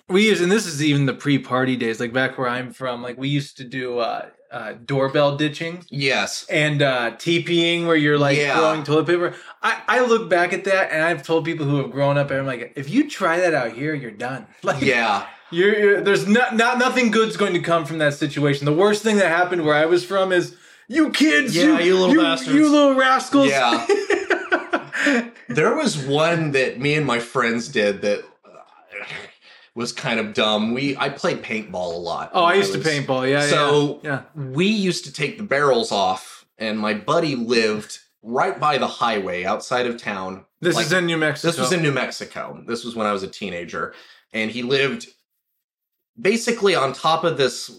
we 0.09 0.28
used, 0.28 0.42
and 0.42 0.50
this 0.52 0.66
is 0.66 0.82
even 0.82 1.07
the 1.07 1.14
pre-party 1.14 1.76
days, 1.76 1.98
like 2.00 2.12
back 2.12 2.38
where 2.38 2.48
I'm 2.48 2.72
from. 2.72 3.02
Like 3.02 3.18
we 3.18 3.28
used 3.28 3.57
to 3.59 3.64
do 3.64 3.98
uh, 3.98 4.26
uh, 4.52 4.74
doorbell 4.84 5.36
ditching. 5.36 5.84
Yes. 5.90 6.46
and 6.48 6.80
uh 6.82 7.11
TPing 7.16 7.86
where 7.86 7.96
you're 7.96 8.18
like 8.18 8.38
Yeah. 8.38 8.57
throwing 8.57 8.84
toilet 8.84 9.07
paper. 9.07 9.34
I, 9.62 9.82
I 9.88 10.00
look 10.07 10.30
back 10.30 10.52
at 10.52 10.64
that 10.64 10.92
and 10.92 11.02
I've 11.02 11.22
told 11.24 11.44
people 11.44 11.66
who 11.66 11.78
have 11.78 11.90
grown 11.90 12.16
up 12.18 12.30
and 12.30 12.38
I'm 12.40 12.46
like, 12.46 12.72
if 12.76 12.88
you 12.88 13.09
try 13.11 13.38
that 13.40 13.54
out 13.54 13.72
here, 13.72 13.94
you're 13.94 14.11
done. 14.12 14.46
Like 14.62 14.82
Yeah. 14.82 15.26
you're, 15.50 15.76
you're 15.78 16.00
there's 16.00 16.26
not 16.28 16.54
not 16.57 16.78
nothing 16.78 17.11
good's 17.11 17.36
going 17.36 17.54
to 17.54 17.61
come 17.61 17.84
from 17.84 17.98
that 17.98 18.14
situation. 18.14 18.64
The 18.64 18.72
worst 18.72 19.02
thing 19.02 19.16
that 19.16 19.28
happened 19.28 19.64
where 19.64 19.74
I 19.74 19.86
was 19.86 20.04
from 20.04 20.30
is 20.32 20.54
you 20.88 21.11
kids, 21.11 21.57
Yeah, 21.57 21.80
you 21.80 21.98
little 21.98 22.22
bastards." 22.22 22.54
you 22.54 22.68
little 22.70 22.94
rascals. 22.94 23.48
Yeah. 23.48 23.86
There 25.48 25.74
was 25.76 25.96
one 25.96 26.50
that 26.52 26.80
me 26.80 26.94
and 26.94 27.07
my 27.07 27.20
friends 27.20 27.68
did 27.68 28.02
that 28.02 28.24
was 29.77 29.93
kind 29.93 30.18
of 30.18 30.33
dumb. 30.35 30.72
We 30.74 30.97
I 30.97 31.11
played 31.11 31.43
paintball 31.43 31.95
a 31.95 31.99
lot. 31.99 32.31
oh, 32.33 32.43
I 32.43 32.55
used 32.55 32.72
to 32.72 32.79
was- 32.79 32.87
paintball. 32.89 33.29
Yeah, 33.31 33.43
yeah. 33.43 33.49
So 33.51 34.01
yeah, 34.03 34.22
we 34.35 34.66
used 34.66 35.05
to 35.05 35.12
take 35.12 35.39
the 35.39 35.45
barrels 35.45 35.93
off, 35.93 36.47
and 36.59 36.79
my 36.79 36.95
buddy 36.95 37.37
lived 37.37 38.01
right 38.22 38.59
by 38.59 38.79
the 38.79 38.89
highway 38.89 39.45
outside 39.45 39.87
of 39.87 39.97
town. 39.99 40.45
This 40.61 40.74
Like, 40.74 40.87
is 40.87 40.93
in 40.93 41.07
New 41.07 41.18
Mexico. 41.18 41.49
This 41.51 41.61
was 41.61 41.72
in 41.72 41.83
New 41.83 41.93
Mexico. 41.93 42.64
This 42.66 42.85
was 42.85 42.97
when 42.97 43.07
I 43.07 43.12
was 43.12 43.22
a 43.22 43.29
teenager, 43.29 43.95
and 44.33 44.51
he 44.51 44.62
lived 44.62 45.09
basically 46.20 46.74
on 46.74 46.93
top 46.93 47.24
of 47.24 47.37
this 47.37 47.70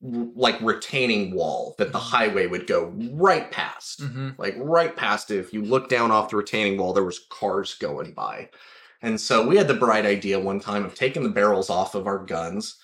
like 0.00 0.60
retaining 0.60 1.34
wall 1.34 1.74
that 1.78 1.90
the 1.90 1.98
highway 1.98 2.46
would 2.46 2.68
go 2.68 2.94
right 3.14 3.50
past 3.50 4.00
hmm 4.00 4.28
like 4.38 4.54
right 4.58 4.94
past 4.94 5.30
it. 5.32 5.38
If 5.38 5.52
you 5.52 5.62
look 5.62 5.88
down 5.88 6.12
off 6.12 6.28
the 6.30 6.36
retaining 6.36 6.78
wall, 6.78 6.92
there 6.92 7.02
was 7.02 7.18
cars 7.30 7.74
going 7.74 8.12
by. 8.12 8.50
And 9.00 9.20
so 9.20 9.46
we 9.46 9.56
had 9.56 9.68
the 9.68 9.74
bright 9.74 10.06
idea 10.06 10.40
one 10.40 10.60
time 10.60 10.84
of 10.84 10.94
taking 10.94 11.22
the 11.22 11.28
barrels 11.28 11.70
off 11.70 11.94
of 11.94 12.06
our 12.06 12.18
guns, 12.18 12.76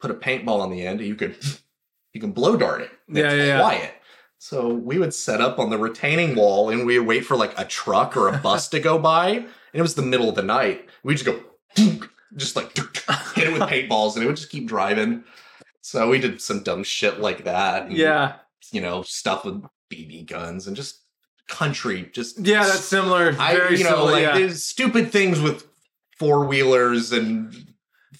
put 0.00 0.10
a 0.10 0.14
paintball 0.14 0.60
on 0.60 0.70
the 0.70 0.86
end, 0.86 1.00
you 1.00 1.14
could 1.16 1.36
you 2.12 2.20
can 2.20 2.32
blow 2.32 2.56
dart 2.56 2.82
it. 2.82 2.90
Yeah, 3.08 3.24
it's 3.26 3.34
yeah, 3.34 3.44
yeah. 3.44 3.60
quiet. 3.60 3.94
So 4.38 4.68
we 4.68 4.98
would 4.98 5.14
set 5.14 5.40
up 5.40 5.58
on 5.58 5.70
the 5.70 5.78
retaining 5.78 6.34
wall 6.34 6.70
and 6.70 6.86
we 6.86 6.98
would 6.98 7.08
wait 7.08 7.24
for 7.24 7.36
like 7.36 7.58
a 7.58 7.64
truck 7.64 8.16
or 8.16 8.28
a 8.28 8.38
bus 8.38 8.68
to 8.68 8.80
go 8.80 8.98
by. 8.98 9.30
And 9.30 9.46
it 9.72 9.82
was 9.82 9.94
the 9.94 10.02
middle 10.02 10.28
of 10.28 10.34
the 10.34 10.42
night. 10.42 10.88
We 11.02 11.14
just 11.14 11.24
go 11.24 11.40
just 12.36 12.54
like 12.54 12.76
hit 13.34 13.48
it 13.48 13.52
with 13.52 13.62
paintballs 13.62 14.14
and 14.14 14.22
it 14.22 14.26
would 14.26 14.36
just 14.36 14.50
keep 14.50 14.66
driving. 14.66 15.24
So 15.80 16.08
we 16.10 16.18
did 16.18 16.40
some 16.40 16.62
dumb 16.62 16.84
shit 16.84 17.20
like 17.20 17.44
that. 17.44 17.86
and, 17.86 17.92
Yeah, 17.96 18.36
you 18.72 18.80
know, 18.80 19.02
stuff 19.02 19.44
with 19.44 19.64
BB 19.90 20.26
guns 20.26 20.66
and 20.66 20.76
just 20.76 21.02
country, 21.48 22.10
just 22.12 22.38
yeah, 22.44 22.64
that's 22.64 22.80
similar. 22.80 23.34
I, 23.38 23.54
Very 23.54 23.78
you 23.78 23.84
know, 23.84 23.90
similar. 23.90 24.12
like 24.12 24.22
yeah. 24.22 24.38
there's 24.38 24.64
stupid 24.64 25.12
things 25.12 25.40
with 25.40 25.66
four 26.18 26.44
wheelers 26.46 27.12
and 27.12 27.54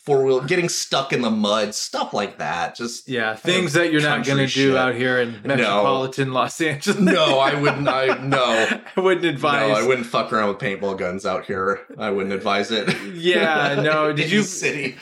four 0.04 0.22
wheel 0.24 0.40
getting 0.40 0.68
stuck 0.68 1.12
in 1.12 1.20
the 1.22 1.30
mud, 1.30 1.74
stuff 1.74 2.14
like 2.14 2.38
that. 2.38 2.76
Just 2.76 3.08
Yeah, 3.08 3.34
things 3.34 3.72
that 3.72 3.90
you're 3.92 4.02
not 4.02 4.24
going 4.24 4.46
to 4.46 4.52
do 4.52 4.76
out 4.76 4.94
here 4.94 5.18
in 5.20 5.40
metropolitan 5.44 6.32
Los 6.32 6.60
Angeles. 6.60 7.00
no, 7.00 7.38
I 7.40 7.60
wouldn't. 7.60 7.88
I 7.88 8.16
no, 8.18 8.42
I 8.96 9.00
wouldn't 9.00 9.26
advise. 9.26 9.68
no. 9.68 9.74
I 9.74 9.86
wouldn't 9.86 10.06
fuck 10.06 10.32
around 10.32 10.48
with 10.48 10.58
paintball 10.58 10.96
guns 10.98 11.26
out 11.26 11.44
here. 11.46 11.80
I 11.98 12.10
wouldn't 12.10 12.34
advise 12.34 12.70
it. 12.70 12.88
Yeah, 13.14 13.80
no, 13.82 14.12
did 14.14 14.30
you- 14.30 14.42
city? 14.42 14.96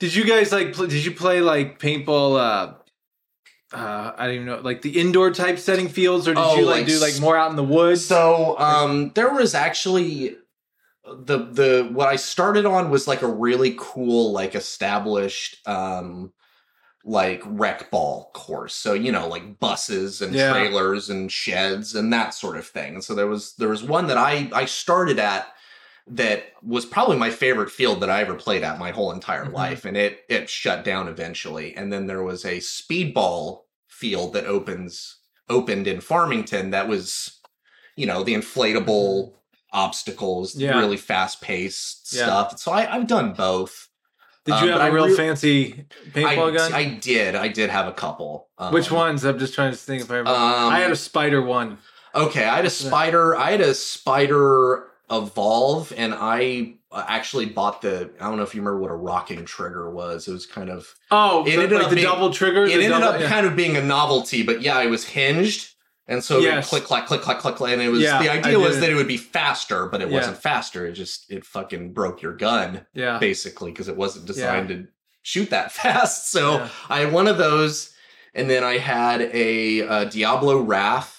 Did 0.00 0.14
you 0.14 0.24
guys 0.24 0.52
like? 0.52 0.74
Pl- 0.74 0.88
did 0.88 1.04
you 1.04 1.12
play 1.12 1.40
like 1.40 1.78
paintball? 1.78 2.38
Uh, 2.38 2.74
uh, 3.74 4.12
I 4.16 4.26
don't 4.26 4.34
even 4.36 4.46
know, 4.46 4.60
like 4.60 4.82
the 4.82 4.98
indoor 5.00 5.30
type 5.32 5.58
setting 5.58 5.88
fields, 5.88 6.28
or 6.28 6.34
did 6.34 6.42
Oh, 6.44 6.54
you 6.56 6.66
like, 6.66 6.80
like 6.80 6.86
do 6.86 6.98
like 6.98 7.18
more 7.20 7.36
out 7.36 7.50
in 7.50 7.56
the 7.56 7.64
woods? 7.64 8.04
So 8.06 8.58
um 8.58 9.12
there 9.14 9.32
was 9.32 9.54
actually 9.54 10.36
the 11.06 11.38
the 11.38 11.90
what 11.92 12.08
I 12.08 12.16
started 12.16 12.66
on 12.66 12.90
was 12.90 13.08
like 13.08 13.22
a 13.22 13.28
really 13.32 13.74
cool 13.78 14.32
like 14.32 14.54
established 14.54 15.66
um 15.68 16.32
like 17.04 17.42
rec 17.46 17.90
ball 17.90 18.30
course. 18.34 18.74
So 18.74 18.94
you 18.94 19.12
know 19.12 19.28
like 19.28 19.58
buses 19.58 20.22
and 20.22 20.34
Yeah. 20.34 20.52
trailers 20.52 21.10
and 21.10 21.30
sheds 21.30 21.94
and 21.94 22.12
that 22.12 22.34
sort 22.34 22.56
of 22.56 22.66
thing. 22.66 22.94
And 22.94 23.04
so 23.04 23.14
there 23.14 23.26
was 23.28 23.54
there 23.56 23.68
was 23.68 23.82
one 23.84 24.06
that 24.08 24.18
I 24.18 24.50
I 24.54 24.64
started 24.66 25.18
at 25.18 25.48
that 26.08 26.52
was 26.62 26.86
probably 26.86 27.16
my 27.16 27.30
favorite 27.30 27.70
field 27.70 28.00
that 28.00 28.10
I 28.10 28.20
ever 28.22 28.34
played 28.34 28.62
at 28.62 28.78
my 28.78 28.90
whole 28.90 29.12
entire 29.12 29.48
Mhm. 29.48 29.50
life, 29.50 29.84
and 29.84 29.96
it 29.96 30.24
it 30.28 30.50
shut 30.50 30.84
down 30.84 31.08
eventually. 31.08 31.76
And 31.76 31.92
then 31.92 32.06
there 32.06 32.22
was 32.22 32.44
a 32.44 32.58
speedball 32.58 33.63
field 33.94 34.32
that 34.34 34.44
opens 34.46 35.16
opened 35.48 35.86
in 35.86 36.00
Farmington 36.00 36.70
that 36.70 36.88
was, 36.88 37.38
you 37.96 38.06
know, 38.06 38.22
the 38.24 38.34
inflatable 38.34 39.32
obstacles, 39.72 40.52
Mm-hmm. 40.52 40.60
Yeah. 40.62 40.78
really 40.78 40.96
fast 40.96 41.40
paced 41.40 42.12
Yeah. 42.14 42.24
stuff. 42.24 42.58
So 42.58 42.72
I, 42.72 42.92
I've 42.94 43.06
done 43.06 43.32
both. 43.34 43.88
Did 44.46 44.54
Um, 44.54 44.64
you 44.64 44.70
have 44.70 44.78
but 44.80 44.84
a 44.84 44.90
I 44.90 44.94
real 44.94 45.06
re- 45.08 45.16
fancy 45.16 45.86
paintball 46.12 46.50
I, 46.52 46.56
gun? 46.56 46.72
I 46.72 46.84
did. 46.94 47.34
I 47.34 47.48
did 47.48 47.70
have 47.70 47.86
a 47.88 47.92
couple. 47.92 48.48
Which 48.70 48.90
Um, 48.90 48.96
ones? 48.96 49.24
I'm 49.24 49.38
just 49.38 49.54
trying 49.54 49.72
to 49.72 49.76
think 49.78 50.02
if 50.02 50.10
I 50.10 50.16
remember. 50.18 50.38
Um, 50.38 50.72
I 50.72 50.80
had 50.80 50.90
a 50.90 50.94
Spyder 50.94 51.44
one. 51.44 51.78
Okay, 52.14 52.44
I 52.44 52.56
had 52.56 52.64
a 52.64 52.68
Spyder. 52.68 53.36
I 53.36 53.50
had 53.52 53.60
a 53.60 53.70
Spyder 53.70 54.84
evolve, 55.10 55.92
and 55.96 56.14
I 56.14 56.74
uh, 56.90 57.04
actually 57.06 57.46
bought 57.46 57.82
the. 57.82 58.10
I 58.20 58.24
don't 58.28 58.36
know 58.36 58.42
if 58.42 58.54
you 58.54 58.60
remember 58.60 58.80
what 58.80 58.90
a 58.90 58.94
rocking 58.94 59.44
trigger 59.44 59.90
was. 59.90 60.28
It 60.28 60.32
was 60.32 60.46
kind 60.46 60.70
of. 60.70 60.94
Oh, 61.10 61.44
it 61.46 61.52
ended 61.52 61.72
like 61.72 61.84
up 61.84 61.90
the 61.90 61.96
being- 61.96 62.06
double 62.06 62.30
trigger. 62.32 62.64
It 62.64 62.72
ended 62.72 62.90
double- 62.90 63.06
up 63.08 63.20
yeah. 63.20 63.28
kind 63.28 63.46
of 63.46 63.56
being 63.56 63.76
a 63.76 63.82
novelty, 63.82 64.42
but 64.42 64.62
yeah, 64.62 64.80
it 64.82 64.88
was 64.90 65.04
hinged, 65.04 65.74
and 66.08 66.22
so 66.22 66.38
Yes. 66.40 66.68
click, 66.68 66.84
clack, 66.84 67.06
click, 67.06 67.20
clack, 67.20 67.38
click, 67.38 67.56
clack, 67.56 67.72
and 67.72 67.82
it 67.82 67.88
was 67.88 68.00
Yeah, 68.02 68.22
the 68.22 68.30
idea 68.30 68.58
was 68.58 68.80
that 68.80 68.90
it 68.90 68.94
would 68.94 69.08
be 69.08 69.16
faster, 69.16 69.86
but 69.86 70.00
it 70.02 70.08
Yeah. 70.10 70.16
wasn't 70.18 70.38
faster. 70.38 70.86
It 70.86 70.92
just 70.92 71.30
it 71.30 71.44
fucking 71.44 71.92
broke 71.92 72.22
your 72.22 72.32
gun 72.34 72.86
yeah. 72.94 73.18
basically 73.18 73.70
because 73.72 73.88
it 73.88 73.96
wasn't 73.96 74.26
designed 74.26 74.68
to 74.68 74.86
shoot 75.22 75.50
that 75.50 75.72
fast. 75.80 76.30
So. 76.30 76.68
I 76.88 77.00
had 77.00 77.12
one 77.12 77.26
of 77.26 77.38
those, 77.38 77.92
and 78.34 78.48
then 78.50 78.62
I 78.64 78.78
had 78.78 79.20
a, 79.22 79.82
uh 79.86 80.04
Diablo 80.04 80.58
Wrath, 80.58 81.13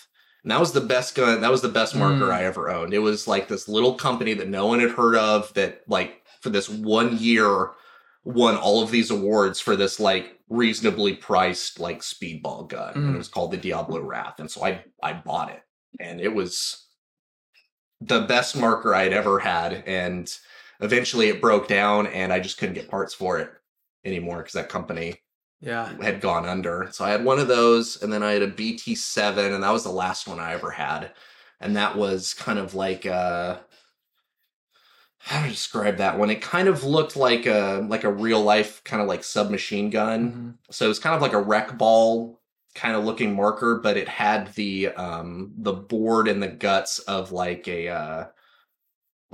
and 0.45 0.51
that 0.51 0.59
was 0.59 0.73
the 0.73 0.79
best 0.81 1.15
gun. 1.15 1.41
That 1.41 1.49
was 1.49 1.63
the 1.63 1.69
best 1.69 1.95
marker 1.95 2.27
Mm. 2.27 2.31
I 2.31 2.43
ever 2.45 2.69
owned. 2.69 2.93
It 2.93 2.99
was 2.99 3.27
like 3.27 3.47
this 3.47 3.67
little 3.67 3.95
company 3.95 4.35
that 4.35 4.47
no 4.47 4.67
one 4.67 4.79
had 4.79 4.91
heard 4.91 5.15
of 5.15 5.51
that 5.55 5.81
like 5.87 6.21
for 6.41 6.51
this 6.51 6.69
one 6.69 7.17
year 7.17 7.71
won 8.23 8.55
all 8.55 8.83
of 8.83 8.91
these 8.91 9.09
awards 9.09 9.59
for 9.59 9.75
this 9.75 9.99
like 9.99 10.37
reasonably 10.47 11.15
priced 11.15 11.79
like 11.79 12.01
speedball 12.01 12.67
gun. 12.69 12.93
And 12.93 13.05
Mm. 13.09 13.15
it 13.15 13.17
was 13.17 13.27
called 13.27 13.51
the 13.51 13.57
Diablo 13.57 13.99
Wrath, 14.01 14.39
and 14.39 14.49
so 14.51 14.63
I 14.63 14.83
I 15.01 15.13
bought 15.13 15.49
it, 15.49 15.63
and 15.99 16.21
it 16.21 16.33
was 16.35 16.85
the 18.01 18.21
best 18.21 18.55
marker 18.55 18.93
I'd 18.93 19.13
ever 19.13 19.39
had, 19.39 19.83
and 19.87 20.31
eventually 20.79 21.29
it 21.29 21.41
broke 21.41 21.67
down, 21.67 22.05
and 22.05 22.31
I 22.31 22.39
just 22.39 22.59
couldn't 22.59 22.75
get 22.75 22.87
parts 22.89 23.15
for 23.15 23.39
it 23.39 23.49
anymore 24.03 24.37
because 24.37 24.53
that 24.53 24.69
company 24.69 25.21
Yeah. 25.61 25.93
had 26.01 26.21
gone 26.21 26.45
under. 26.45 26.89
So 26.91 27.05
I 27.05 27.09
had 27.09 27.23
one 27.25 27.39
of 27.39 27.47
those, 27.47 28.01
and 28.01 28.11
then 28.11 28.23
I 28.23 28.33
had 28.33 28.41
a 28.41 28.47
BT7, 28.47 29.53
and 29.53 29.63
that 29.63 29.71
was 29.71 29.83
the 29.83 29.89
last 29.91 30.27
one 30.27 30.39
I 30.39 30.53
ever 30.53 30.71
had. 30.71 31.11
And 31.59 31.75
that 31.77 31.95
was 31.97 32.33
kind 32.33 32.59
of 32.59 32.75
like 32.75 33.05
uh 33.05 33.59
how 35.19 35.43
to 35.43 35.49
describe 35.49 35.97
that 35.97 36.19
one? 36.19 36.29
It 36.29 36.41
kind 36.41 36.67
of 36.67 36.83
looked 36.83 37.15
like 37.15 37.45
a 37.45 37.85
like 37.89 38.03
a 38.03 38.11
real 38.11 38.41
life 38.41 38.83
kind 38.83 39.01
of 39.01 39.07
like 39.07 39.23
submachine 39.23 39.89
gun. 39.89 40.31
Mhm. 40.31 40.73
So 40.73 40.85
it 40.85 40.89
was 40.89 40.99
kind 40.99 41.15
of 41.15 41.21
like 41.21 41.33
a 41.33 41.41
rec 41.41 41.77
ball 41.77 42.39
kind 42.75 42.95
of 42.95 43.05
looking 43.05 43.33
marker, 43.35 43.79
but 43.81 43.97
it 43.97 44.07
had 44.07 44.53
the 44.55 44.89
um 44.89 45.53
the 45.57 45.73
board 45.73 46.27
and 46.27 46.43
the 46.43 46.47
guts 46.47 46.99
of 46.99 47.31
like 47.31 47.67
a 47.67 47.87
uh 47.89 48.25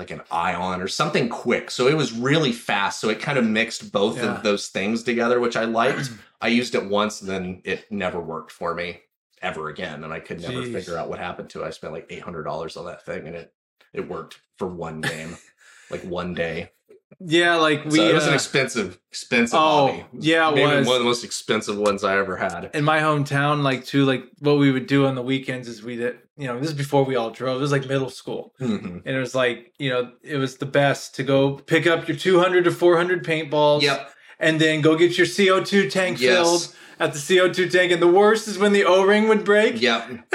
like 0.02 0.12
an 0.12 0.22
Ion 0.32 0.82
or 0.82 0.88
something 0.88 1.30
quick. 1.30 1.70
So 1.70 1.88
it 1.88 1.96
was 1.96 2.12
really 2.12 2.52
fast. 2.52 3.00
So 3.00 3.10
it 3.10 3.20
kind 3.20 3.38
of 3.38 3.46
mixed 3.46 3.92
both 3.92 4.18
Yeah. 4.18 4.36
of 4.36 4.44
those 4.44 4.68
things 4.70 5.04
together, 5.04 5.40
which 5.40 5.56
I 5.56 5.66
liked. 5.66 6.10
I 6.42 6.48
used 6.48 6.74
it 6.74 6.84
once 6.86 7.22
and 7.22 7.30
then 7.30 7.62
it 7.64 7.86
never 7.92 8.20
worked 8.20 8.52
for 8.52 8.74
me 8.74 9.02
ever 9.44 9.70
again. 9.70 10.04
And 10.04 10.12
I 10.12 10.20
could 10.20 10.42
never 10.42 10.62
Jeez. 10.64 10.74
figure 10.74 10.98
out 10.98 11.08
what 11.08 11.20
happened 11.20 11.52
to 11.52 11.62
it. 11.62 11.68
I 11.68 11.70
spent 11.70 11.94
like 11.94 12.08
eight 12.10 12.24
hundred 12.24 12.44
dollars 12.44 12.78
on 12.78 12.86
that 12.88 13.06
thing 13.06 13.28
and 13.28 13.36
it 13.36 13.54
it 13.94 14.10
worked 14.10 14.40
for 14.58 14.68
one 14.68 15.02
game. 15.02 15.38
like 15.92 16.02
one 16.04 16.34
day. 16.34 16.72
Yeah, 17.20 17.56
like 17.56 17.86
we. 17.86 17.98
so 17.98 18.08
it 18.08 18.14
was 18.14 18.26
an 18.26 18.32
uh, 18.32 18.36
expensive, 18.36 19.00
expensive 19.10 19.60
Oh, 19.60 19.88
hobby. 19.88 20.06
yeah, 20.20 20.50
it 20.50 20.56
Maybe 20.56 20.78
was. 20.78 20.88
one 20.88 20.96
of 20.96 21.02
the 21.02 21.06
most 21.08 21.24
expensive 21.24 21.78
ones 21.78 22.04
I 22.04 22.18
ever 22.18 22.38
had. 22.38 22.72
in 22.74 22.84
my 22.84 23.00
hometown, 23.00 23.62
like 23.64 23.86
too, 23.86 24.06
like 24.06 24.24
what 24.40 24.58
we 24.58 24.72
would 24.72 24.88
do 24.88 25.06
on 25.06 25.16
the 25.16 25.22
weekends 25.22 25.68
is 25.68 25.84
we 25.84 25.98
did, 25.98 26.18
you 26.38 26.48
know, 26.48 26.58
this 26.60 26.70
is 26.70 26.74
before 26.74 27.04
we 27.04 27.16
all 27.16 27.30
drove. 27.30 27.58
It 27.58 27.62
was 27.62 27.72
like 27.72 27.88
middle 27.88 28.10
school. 28.10 28.54
Mhm. 28.62 29.02
And 29.06 29.16
it 29.16 29.20
was 29.20 29.36
like, 29.36 29.74
you 29.78 29.90
know, 29.90 30.12
it 30.24 30.38
was 30.38 30.58
the 30.58 30.66
best 30.66 31.14
to 31.16 31.24
go 31.24 31.54
pick 31.58 31.86
up 31.86 32.08
your 32.08 32.18
200 32.18 32.64
to 32.64 32.72
400 32.72 33.24
paintballs 33.24 33.82
Yep. 33.84 34.10
and 34.40 34.60
then 34.60 34.82
go 34.82 34.96
get 34.96 35.18
your 35.18 35.28
CO2 35.28 35.90
tank 35.92 36.20
Yes. 36.20 36.36
filled 36.38 36.76
at 37.00 37.14
the 37.14 37.20
CO2 37.20 37.70
tank. 37.70 37.92
And 37.92 38.02
the 38.02 38.08
worst 38.08 38.48
is 38.48 38.58
when 38.58 38.74
the 38.74 38.86
O 38.86 39.04
ring 39.04 39.28
would 39.28 39.44
break 39.44 39.80
Yep. 39.82 40.10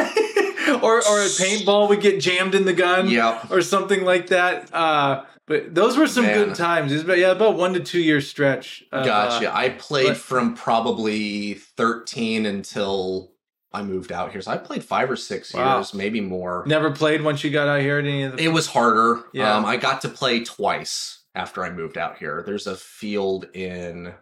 or, 0.83 0.97
or 0.99 1.21
a 1.21 1.29
paintball 1.41 1.89
would 1.89 2.01
get 2.01 2.21
jammed 2.21 2.55
in 2.55 2.65
the 2.65 2.73
gun 2.73 3.09
Yep. 3.09 3.51
or 3.51 3.61
something 3.63 4.05
like 4.05 4.29
that. 4.29 4.73
Uh, 4.75 5.25
but 5.47 5.75
those 5.75 5.97
were 5.97 6.07
some 6.07 6.25
Man. 6.27 6.35
good 6.49 6.55
times. 6.57 6.91
It 6.91 6.97
was 6.97 7.05
about, 7.05 7.19
yeah, 7.19 7.31
about 7.31 7.57
one 7.57 7.73
to 7.75 7.81
two 7.81 8.01
year 8.01 8.21
stretch. 8.21 8.85
of, 8.93 9.05
Gotcha. 9.07 9.51
uh, 9.53 9.57
I 9.57 9.69
played 9.71 10.09
but- 10.09 10.17
from 10.17 10.55
probably 10.55 11.55
13 11.55 12.47
until 12.47 13.33
I 13.73 13.83
moved 13.83 14.11
out 14.13 14.33
here. 14.33 14.41
So 14.41 14.51
I 14.53 14.57
played 14.59 14.83
five 14.85 15.11
or 15.11 15.17
six 15.17 15.53
Wow. 15.53 15.77
years, 15.77 15.93
maybe 15.95 16.21
more. 16.21 16.65
never 16.67 16.91
played 16.91 17.23
once 17.23 17.45
you 17.45 17.51
got 17.51 17.69
out 17.69 17.81
here 17.81 17.99
at 17.99 18.05
any 18.05 18.23
of 18.23 18.37
the. 18.37 18.43
It 18.45 18.49
was 18.49 18.67
harder. 18.69 19.25
Yeah. 19.33 19.55
Um, 19.55 19.65
I 19.65 19.77
got 19.77 20.01
to 20.03 20.09
play 20.09 20.43
twice 20.45 21.25
after 21.35 21.63
I 21.65 21.71
moved 21.71 21.99
out 21.99 22.17
here. 22.19 22.43
There's 22.47 22.67
a 22.67 22.75
field 22.77 23.45
in, 23.55 24.15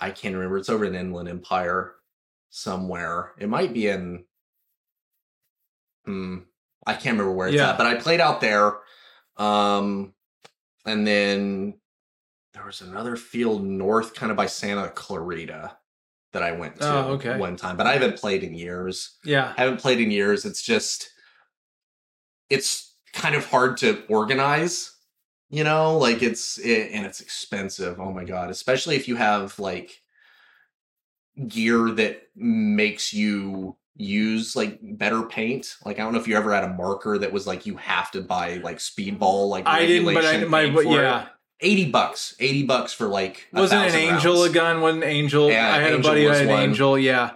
I 0.00 0.10
can't 0.10 0.34
remember. 0.34 0.58
It's 0.58 0.68
over 0.68 0.84
in 0.84 0.94
Inland 0.96 1.28
Empire 1.28 1.94
somewhere. 2.50 3.32
It 3.38 3.48
might 3.48 3.72
be 3.72 3.86
in, 3.88 4.24
hmm, 6.04 6.38
I 6.84 6.94
can't 6.94 7.16
remember 7.16 7.32
where 7.32 7.46
it's 7.48 7.56
Yeah. 7.56 7.70
at, 7.70 7.78
but 7.78 7.86
I 7.86 7.94
played 7.94 8.20
out 8.20 8.40
there. 8.40 8.78
Um, 9.36 10.14
and 10.86 11.06
then 11.06 11.74
there 12.54 12.64
was 12.66 12.80
another 12.80 13.16
field 13.16 13.64
north, 13.64 14.14
kind 14.14 14.30
of 14.30 14.36
by 14.36 14.46
Santa 14.46 14.88
Clarita, 14.90 15.76
that 16.32 16.42
I 16.42 16.52
went 16.52 16.76
to 16.80 16.86
Oh, 16.88 17.12
okay. 17.12 17.38
one 17.38 17.56
time, 17.56 17.76
but 17.76 17.86
I 17.86 17.92
haven't 17.94 18.16
played 18.18 18.42
in 18.42 18.54
years. 18.54 19.16
yeah. 19.24 19.52
I 19.56 19.62
haven't 19.62 19.80
played 19.80 20.00
in 20.00 20.10
years. 20.10 20.44
It's 20.44 20.62
just 20.62 21.08
it's 22.50 22.94
kind 23.12 23.34
of 23.34 23.46
hard 23.46 23.76
to 23.78 24.04
organize, 24.08 24.92
you 25.50 25.64
know, 25.64 25.96
like 25.98 26.22
it's 26.22 26.58
it, 26.58 26.90
and 26.92 27.04
it's 27.06 27.20
expensive. 27.20 28.00
Oh 28.00 28.12
my 28.12 28.24
god, 28.24 28.50
especially 28.50 28.96
if 28.96 29.08
you 29.08 29.16
have 29.16 29.58
like 29.58 30.00
gear 31.48 31.90
that 31.90 32.22
makes 32.36 33.12
you 33.14 33.76
use 33.96 34.56
like 34.56 34.78
better 34.82 35.22
paint. 35.22 35.76
Like 35.84 35.98
I 35.98 36.02
don't 36.02 36.12
know 36.12 36.20
if 36.20 36.28
you 36.28 36.36
ever 36.36 36.52
had 36.52 36.64
a 36.64 36.72
marker 36.74 37.18
that 37.18 37.32
was 37.32 37.46
like 37.46 37.66
you 37.66 37.76
have 37.76 38.10
to 38.12 38.22
buy 38.22 38.56
like 38.62 38.78
mm, 38.78 39.18
speedball 39.18 39.48
like 39.48 39.66
I 39.66 39.86
didn't, 39.86 40.14
but 40.14 40.24
I, 40.24 40.44
my, 40.44 40.72
for 40.72 40.82
it. 40.82 40.88
yeah. 40.88 41.26
80 41.60 41.90
bucks. 41.90 42.34
80 42.40 42.64
bucks 42.64 42.92
for 42.92 43.06
like 43.06 43.46
Wasn't 43.52 43.80
an 43.80 43.94
angel 43.94 44.34
rounds. 44.34 44.50
a 44.50 44.52
gun? 44.52 44.80
Wasn't 44.80 45.04
angel? 45.04 45.50
Yeah, 45.50 45.72
I 45.72 45.78
had 45.78 45.92
Angel 45.92 46.00
a 46.00 46.02
buddy 46.02 46.24
who 46.24 46.30
had 46.30 46.42
an 46.42 46.48
one. 46.48 46.60
angel. 46.60 46.98
Yeah. 46.98 47.32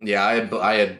Yeah, 0.00 0.24
I 0.26 0.34
had 0.34 0.54
I 0.54 0.74
had 0.74 0.98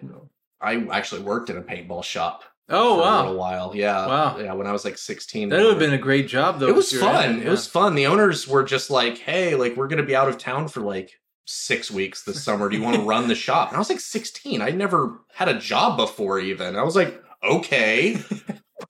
I 0.60 0.86
actually 0.90 1.22
worked 1.22 1.50
in 1.50 1.58
a 1.58 1.62
paintball 1.62 2.02
shop 2.02 2.44
Oh 2.68 2.96
for 2.96 3.02
a 3.02 3.16
little 3.16 3.36
while. 3.36 3.72
Yeah. 3.74 4.06
Wow. 4.06 4.38
Yeah, 4.38 4.54
when 4.54 4.66
I 4.66 4.72
was 4.72 4.84
like 4.84 4.98
16. 4.98 5.50
that 5.50 5.60
would 5.60 5.70
have 5.70 5.78
been 5.78 5.92
a 5.92 5.98
great 5.98 6.28
job 6.28 6.58
though. 6.58 6.68
It 6.68 6.74
was 6.74 6.92
in 6.92 7.00
fun. 7.00 7.40
It 7.40 7.44
yeah. 7.44 7.50
was 7.50 7.66
fun. 7.66 7.94
The 7.94 8.06
owners 8.06 8.48
were 8.48 8.64
just 8.64 8.90
like, 8.90 9.18
"Hey, 9.18 9.54
like 9.54 9.76
we're 9.76 9.88
to 9.98 10.02
be 10.02 10.16
out 10.16 10.28
of 10.28 10.38
town 10.38 10.68
for 10.68 10.80
like 10.80 11.20
6 11.46 11.90
weeks 11.90 12.22
this 12.24 12.42
summer. 12.44 12.68
Do 12.68 12.76
you 12.76 12.82
want 12.82 12.96
to 12.96 13.02
run 13.02 13.28
the 13.28 13.34
shop?" 13.34 13.68
And 13.68 13.76
I 13.76 13.78
was 13.78 13.88
like 13.90 14.00
16. 14.00 14.60
I 14.62 14.70
never 14.70 15.20
had 15.34 15.48
a 15.48 15.58
job 15.58 15.96
before 15.96 16.38
even. 16.38 16.76
I 16.76 16.82
was 16.82 16.96
like, 16.96 17.22
"Okay." 17.42 18.18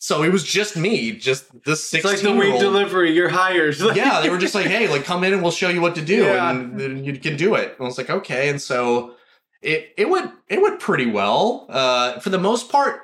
so 0.01 0.23
it 0.23 0.31
was 0.33 0.43
just 0.45 0.77
me, 0.77 1.13
just 1.13 1.45
this 1.65 1.81
It's 1.95 2.03
16 2.03 2.37
like 2.37 2.45
the 2.47 2.53
old. 2.53 2.61
delivery. 2.61 3.13
You're 3.13 3.29
hired. 3.29 3.77
yeah, 3.95 4.21
they 4.21 4.29
were 4.31 4.39
just 4.39 4.55
like, 4.55 4.67
"Hey, 4.67 4.89
like 4.89 5.05
come 5.05 5.23
in 5.25 5.33
and 5.33 5.43
we'll 5.43 5.53
show 5.53 5.69
you 5.69 5.81
what 5.81 5.95
to 5.95 6.03
do, 6.03 6.25
Yeah. 6.25 6.51
and 6.51 6.79
then 6.79 7.05
you 7.05 7.19
can 7.19 7.37
do 7.37 7.55
it." 7.55 7.73
And 7.77 7.81
I 7.81 7.85
was 7.85 7.99
like, 7.99 8.11
"Okay." 8.11 8.49
And 8.49 8.61
so 8.61 9.15
it 9.63 9.93
it 9.97 10.09
went 10.09 10.33
it 10.49 10.61
went 10.61 10.81
pretty 10.81 11.07
well. 11.07 11.67
Uh, 11.69 12.19
for 12.21 12.31
the 12.31 12.39
most 12.39 12.71
part, 12.71 13.01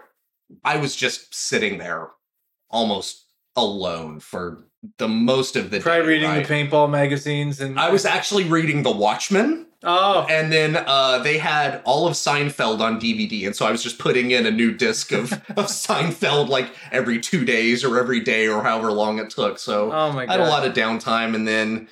I 0.64 0.76
was 0.76 0.94
just 0.96 1.34
sitting 1.34 1.78
there, 1.78 2.08
almost 2.70 3.26
alone 3.56 4.20
for 4.20 4.66
the 4.98 5.08
most 5.08 5.56
of 5.56 5.70
the 5.70 5.80
Probably 5.80 6.02
day. 6.02 6.08
reading 6.08 6.28
right? 6.30 6.46
the 6.46 6.54
paintball 6.54 6.90
magazines 6.90 7.60
and 7.60 7.78
I 7.78 7.90
was 7.90 8.04
actually 8.04 8.44
reading 8.44 8.82
The 8.82 8.90
Watchmen, 8.90 9.66
oh 9.84 10.26
and 10.28 10.52
then 10.52 10.76
uh, 10.76 11.18
they 11.20 11.38
had 11.38 11.80
all 11.84 12.06
of 12.08 12.14
Seinfeld 12.14 12.80
on 12.80 13.00
DVD, 13.00 13.46
and 13.46 13.54
so 13.54 13.64
I 13.64 13.70
was 13.70 13.82
just 13.82 13.98
putting 13.98 14.32
in 14.32 14.44
a 14.44 14.50
new 14.50 14.72
disc 14.72 15.12
of, 15.12 15.32
of 15.50 15.66
Seinfeld 15.66 16.48
like 16.48 16.70
every 16.90 17.20
two 17.20 17.44
days 17.44 17.84
or 17.84 17.98
every 17.98 18.20
day 18.20 18.48
or 18.48 18.62
however 18.62 18.90
long 18.92 19.18
it 19.18 19.30
took. 19.30 19.58
So 19.58 19.92
oh 19.92 20.12
my 20.12 20.24
I 20.24 20.32
had 20.32 20.40
a 20.40 20.48
lot 20.48 20.66
of 20.66 20.74
downtime, 20.74 21.34
and 21.36 21.46
then 21.46 21.88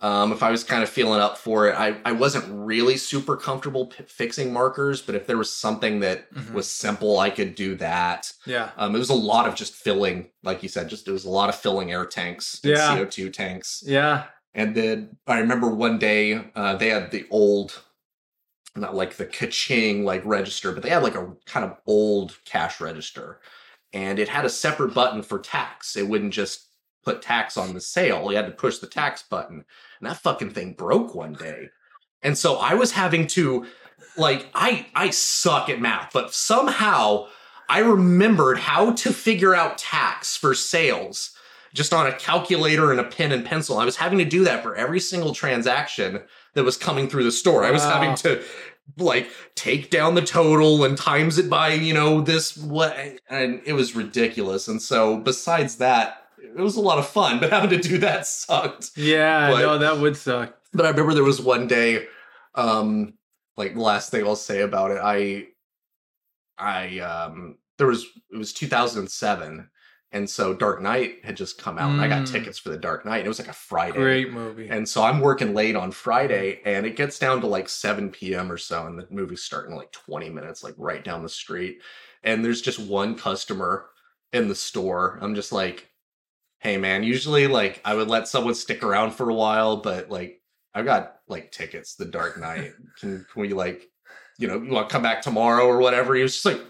um, 0.00 0.32
if 0.32 0.42
I 0.42 0.50
was 0.50 0.64
kind 0.64 0.82
of 0.82 0.88
feeling 0.88 1.20
up 1.20 1.38
for 1.38 1.68
it, 1.68 1.74
I, 1.74 1.96
I 2.04 2.12
wasn't 2.12 2.44
really 2.48 2.96
super 2.96 3.36
comfortable 3.36 3.86
p- 3.86 4.04
fixing 4.06 4.52
markers, 4.52 5.00
but 5.00 5.14
if 5.14 5.26
there 5.26 5.38
was 5.38 5.52
something 5.52 6.00
that 6.00 6.32
Mhm. 6.34 6.52
was 6.52 6.68
simple, 6.70 7.18
I 7.20 7.30
could 7.30 7.54
do 7.54 7.74
that. 7.76 8.32
yeah. 8.44 8.70
Um, 8.76 8.94
it 8.94 8.98
was 8.98 9.08
a 9.10 9.14
lot 9.14 9.46
of 9.48 9.54
just 9.54 9.74
filling, 9.74 10.30
like 10.42 10.62
you 10.62 10.68
said, 10.68 10.88
just 10.88 11.08
it 11.08 11.12
was 11.12 11.24
a 11.24 11.30
lot 11.30 11.48
of 11.48 11.54
filling 11.54 11.90
air 11.92 12.04
tanks, 12.06 12.60
and 12.62 12.72
Yeah. 12.72 12.96
CO2 12.96 13.30
tanks, 13.32 13.82
Yeah. 13.86 14.24
and 14.52 14.74
then 14.74 15.16
I 15.26 15.38
remember 15.38 15.68
one 15.68 15.98
day 15.98 16.44
uh, 16.54 16.74
they 16.76 16.90
had 16.90 17.10
the 17.10 17.26
old. 17.30 17.82
Not 18.76 18.96
like 18.96 19.16
the 19.16 19.26
ka-ching 19.26 20.04
like 20.04 20.22
register, 20.24 20.72
but 20.72 20.82
they 20.82 20.88
had 20.88 21.04
like 21.04 21.14
a 21.14 21.32
kind 21.46 21.64
of 21.64 21.76
old 21.86 22.36
cash 22.44 22.80
register. 22.80 23.40
and 23.92 24.18
it 24.18 24.28
had 24.28 24.44
a 24.44 24.48
separate 24.50 24.92
button 24.92 25.22
for 25.22 25.38
tax. 25.38 25.94
It 25.96 26.08
wouldn't 26.08 26.32
just 26.32 26.66
put 27.04 27.22
tax 27.22 27.56
on 27.56 27.74
the 27.74 27.80
sale. 27.80 28.30
You 28.30 28.36
had 28.36 28.46
to 28.46 28.52
push 28.52 28.78
the 28.78 28.86
tax 28.86 29.22
button. 29.22 29.64
And 30.00 30.10
that 30.10 30.18
fucking 30.18 30.50
thing 30.50 30.72
broke 30.72 31.14
one 31.14 31.34
day. 31.34 31.68
And 32.22 32.36
so 32.36 32.56
I 32.56 32.74
was 32.74 32.92
having 32.92 33.26
to 33.28 33.66
like 34.16 34.48
I 34.54 34.86
I 34.94 35.10
suck 35.10 35.68
at 35.68 35.80
math, 35.80 36.12
but 36.12 36.32
somehow 36.32 37.26
I 37.68 37.80
remembered 37.80 38.58
how 38.58 38.92
to 38.92 39.12
figure 39.12 39.54
out 39.54 39.78
tax 39.78 40.36
for 40.36 40.54
sales 40.54 41.30
just 41.74 41.92
on 41.92 42.06
a 42.06 42.12
calculator 42.12 42.92
and 42.92 43.00
a 43.00 43.04
pen 43.04 43.32
and 43.32 43.44
pencil. 43.44 43.78
I 43.78 43.84
was 43.84 43.96
having 43.96 44.18
to 44.18 44.24
do 44.24 44.44
that 44.44 44.62
for 44.62 44.76
every 44.76 45.00
single 45.00 45.34
transaction 45.34 46.22
that 46.54 46.64
was 46.64 46.76
coming 46.76 47.08
through 47.08 47.24
the 47.24 47.32
store. 47.32 47.64
I 47.64 47.72
was 47.72 47.82
having 47.82 48.14
to 48.16 48.42
like 48.98 49.28
take 49.54 49.90
down 49.90 50.14
the 50.14 50.22
total 50.22 50.84
and 50.84 50.96
times 50.96 51.38
it 51.38 51.50
by, 51.50 51.72
you 51.72 51.92
know, 51.94 52.20
this 52.20 52.56
what 52.56 52.96
and 53.28 53.60
it 53.66 53.72
was 53.72 53.96
ridiculous. 53.96 54.68
And 54.68 54.80
so 54.80 55.18
besides 55.18 55.76
that, 55.76 56.23
it 56.56 56.60
was 56.62 56.76
a 56.76 56.80
lot 56.80 56.98
of 56.98 57.06
fun, 57.06 57.40
but 57.40 57.50
having 57.50 57.70
to 57.70 57.88
do 57.88 57.98
that 57.98 58.26
sucked. 58.26 58.90
Yeah, 58.96 59.50
But- 59.50 59.60
no, 59.62 59.78
that 59.78 59.98
would 59.98 60.16
suck. 60.16 60.54
But 60.72 60.86
I 60.86 60.90
remember 60.90 61.14
there 61.14 61.22
was 61.24 61.40
one 61.40 61.66
day, 61.66 62.06
um, 62.54 63.14
like 63.56 63.74
the 63.74 63.80
last 63.80 64.10
thing 64.10 64.24
I'll 64.26 64.36
say 64.36 64.60
about 64.62 64.90
it, 64.90 64.98
I, 65.02 65.46
I, 66.58 66.98
um, 67.00 67.58
there 67.78 67.86
was 67.86 68.06
it 68.32 68.36
was 68.36 68.52
2007, 68.52 69.68
and 70.12 70.30
so 70.30 70.54
Dark 70.54 70.80
Knight 70.80 71.24
had 71.24 71.36
just 71.36 71.58
come 71.58 71.78
out, 71.78 71.90
and 71.90 72.00
I 72.00 72.06
got 72.08 72.22
Mm. 72.22 72.30
tickets 72.32 72.58
for 72.58 72.68
the 72.68 72.76
Dark 72.76 73.04
Knight. 73.04 73.18
And 73.18 73.26
it 73.26 73.28
was 73.28 73.40
like 73.40 73.48
a 73.48 73.52
Friday, 73.52 73.98
Great 73.98 74.32
movie. 74.32 74.68
and 74.68 74.88
so 74.88 75.02
I'm 75.02 75.18
working 75.20 75.54
late 75.54 75.74
on 75.74 75.90
Friday, 75.90 76.60
and 76.64 76.86
it 76.86 76.94
gets 76.96 77.18
down 77.18 77.40
to 77.40 77.46
like 77.48 77.68
7 77.68 78.10
p.m. 78.10 78.50
or 78.50 78.58
so, 78.58 78.86
and 78.86 78.96
the 78.98 79.06
movie's 79.10 79.42
starting 79.42 79.72
in 79.72 79.78
like 79.78 79.90
20 79.92 80.30
minutes, 80.30 80.62
like 80.62 80.74
right 80.76 81.02
down 81.02 81.22
the 81.24 81.28
street. 81.28 81.80
And 82.22 82.44
there's 82.44 82.62
just 82.62 82.78
one 82.78 83.16
customer 83.16 83.86
in 84.32 84.48
the 84.48 84.54
store. 84.54 85.18
I'm 85.20 85.34
just 85.34 85.50
like, 85.52 85.90
hey 86.64 86.78
man, 86.78 87.04
usually 87.04 87.46
like 87.46 87.80
I 87.84 87.94
would 87.94 88.08
let 88.08 88.26
someone 88.26 88.54
stick 88.54 88.82
around 88.82 89.12
for 89.12 89.30
a 89.30 89.34
while, 89.34 89.76
but 89.76 90.10
like 90.10 90.40
I've 90.74 90.84
got 90.86 91.18
like 91.28 91.52
tickets, 91.52 91.94
the 91.94 92.06
Dark 92.06 92.40
Knight. 92.40 92.72
Can, 92.98 93.24
can 93.32 93.40
we 93.42 93.50
like, 93.52 93.88
you 94.38 94.48
know, 94.48 94.60
you 94.60 94.72
want 94.72 94.88
to 94.88 94.92
come 94.92 95.02
back 95.02 95.22
tomorrow 95.22 95.66
or 95.66 95.78
whatever? 95.78 96.14
He 96.16 96.22
was 96.22 96.32
just 96.32 96.44
like, 96.44 96.60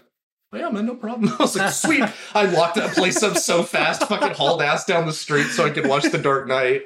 "Oh, 0.53 0.57
yeah, 0.57 0.69
man, 0.69 0.85
no 0.85 0.95
problem. 0.95 1.33
I 1.39 1.41
was 1.41 1.55
like, 1.57 1.71
sweet. 1.71 2.03
I 2.35 2.45
locked 2.45 2.75
that 2.75 2.93
place 2.93 3.23
up 3.23 3.37
so 3.37 3.63
fast, 3.63 4.03
fucking 4.03 4.35
hauled 4.35 4.61
ass 4.61 4.85
down 4.85 5.07
the 5.07 5.13
street 5.13 5.47
so 5.47 5.65
I 5.65 5.71
could 5.71 5.87
watch 5.87 6.03
the 6.03 6.19
Dark 6.19 6.47
Knight 6.47 6.83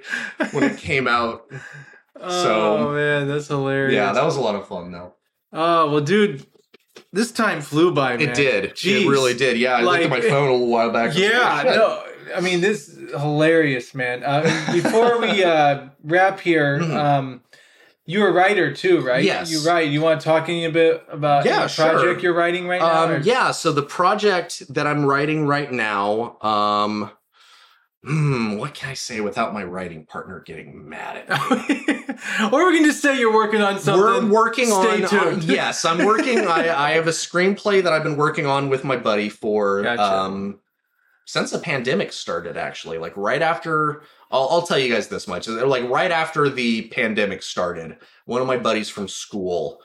when 0.52 0.64
it 0.64 0.78
came 0.78 1.08
out. 1.08 1.52
oh 2.22 2.44
so- 2.44 2.92
man, 2.94 3.28
that's 3.28 3.48
hilarious. 3.48 3.96
Yeah, 3.96 4.14
that 4.14 4.24
was 4.24 4.38
a 4.38 4.42
lot 4.42 4.56
of 4.56 4.68
fun 4.68 4.92
though. 4.92 5.16
Oh 5.52 5.92
well, 5.92 6.02
dude, 6.02 6.46
this 7.12 7.32
time 7.32 7.62
flew 7.62 7.92
by. 7.92 8.18
Man. 8.18 8.30
It 8.30 8.36
did. 8.36 8.72
Jeez. 8.76 9.06
It 9.06 9.10
really 9.10 9.34
did. 9.34 9.58
Yeah, 9.58 9.74
I 9.74 9.82
looked 9.82 10.04
at 10.04 10.10
my 10.10 10.22
phone 10.22 10.48
a 10.48 10.52
little 10.54 10.68
while 10.68 10.92
back. 10.92 11.10
Like, 11.10 11.18
Yeah, 11.18 11.40
"Oh, 11.42 11.64
shit." 11.64 11.76
no, 11.76 12.04
I 12.36 12.40
mean 12.42 12.62
this 12.62 12.88
is 12.90 13.12
hilarious, 13.12 13.94
man. 13.96 14.24
Uh, 14.24 14.42
before 14.72 15.20
we 15.20 15.44
uh, 15.56 15.88
wrap 16.04 16.40
here, 16.40 16.80
Mhm. 16.80 16.96
um, 16.96 17.42
you're 18.06 18.30
a 18.30 18.32
writer 18.32 18.74
too, 18.74 19.02
right? 19.02 19.24
Yes. 19.24 19.52
you 19.52 19.60
write. 19.68 19.90
You 19.90 20.02
want 20.02 20.20
to 20.20 20.26
talk 20.26 20.50
any 20.50 20.66
a 20.66 20.72
bit 20.72 21.04
about 21.12 21.46
Yeah, 21.46 21.68
the 21.68 21.74
project 21.74 22.02
sure. 22.02 22.20
you're 22.20 22.34
writing 22.34 22.68
right 22.68 22.82
now? 22.82 23.06
or- 23.06 23.16
Um, 23.18 23.22
yeah, 23.24 23.52
so 23.52 23.72
the 23.72 23.84
project 23.84 24.64
that 24.74 24.88
I'm 24.88 25.06
writing 25.06 25.46
right 25.46 25.72
now, 25.72 26.38
um, 26.42 27.12
hmm, 28.04 28.58
what 28.58 28.74
can 28.74 28.90
I 28.90 28.94
say 28.96 29.22
without 29.22 29.54
my 29.54 29.64
writing 29.64 30.06
partner 30.08 30.42
getting 30.46 30.90
mad 30.90 31.18
at 31.28 31.52
me? 31.70 31.86
or 32.52 32.66
we 32.68 32.78
can 32.78 32.86
just 32.86 33.02
say 33.02 33.20
you're 33.20 33.34
working 33.34 33.62
on 33.62 33.76
We're 33.76 33.80
something. 33.80 34.30
working 34.32 34.66
Stay 34.68 35.04
on. 35.04 35.10
tuned. 35.10 35.44
uh, 35.50 35.54
yes, 35.54 35.86
I'm 35.86 36.04
working. 36.06 36.48
I, 36.48 36.70
I 36.76 36.92
have 36.94 37.06
a 37.08 37.12
screenplay 37.26 37.84
that 37.84 37.94
I've 37.94 38.04
been 38.04 38.18
working 38.18 38.46
on 38.48 38.70
with 38.70 38.84
my 38.84 38.96
buddy 38.98 39.30
for 39.30 39.84
Gotcha. 39.84 40.02
um, 40.02 40.60
since 41.30 41.52
the 41.52 41.60
pandemic 41.60 42.12
started. 42.12 42.58
Actually, 42.58 42.98
like 42.98 43.16
right 43.16 43.42
after. 43.42 44.02
I'll, 44.32 44.48
I'll 44.50 44.62
tell 44.64 44.80
you 44.80 44.92
guys 44.92 45.08
this 45.08 45.28
much: 45.28 45.48
like 45.48 45.88
right 45.88 46.12
after 46.12 46.50
the 46.50 46.88
pandemic 46.88 47.44
started, 47.44 47.98
one 48.26 48.42
of 48.42 48.48
my 48.48 48.58
buddies 48.58 48.90
from 48.90 49.08
school 49.08 49.80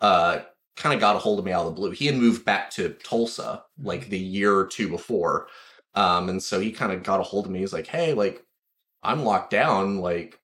uh, 0.00 0.40
kind 0.76 0.94
of 0.94 1.00
got 1.00 1.16
a 1.16 1.18
hold 1.18 1.38
of 1.38 1.44
me 1.46 1.52
out 1.52 1.66
of 1.66 1.74
the 1.74 1.80
blue. 1.80 1.90
He 1.90 2.06
had 2.06 2.16
moved 2.16 2.44
back 2.44 2.70
to 2.72 2.90
Tulsa 2.90 3.64
like 3.82 4.10
the 4.10 4.18
year 4.18 4.54
or 4.54 4.66
two 4.66 4.90
before, 4.90 5.48
um, 5.94 6.28
and 6.28 6.42
so 6.42 6.60
he 6.60 6.70
kind 6.70 6.92
of 6.92 7.02
got 7.02 7.20
a 7.20 7.24
hold 7.24 7.46
of 7.46 7.50
me. 7.50 7.60
He's 7.60 7.72
like, 7.72 7.86
"Hey, 7.86 8.12
like, 8.12 8.44
I'm 9.02 9.24
locked 9.24 9.50
down. 9.50 10.00
Like, 10.00 10.38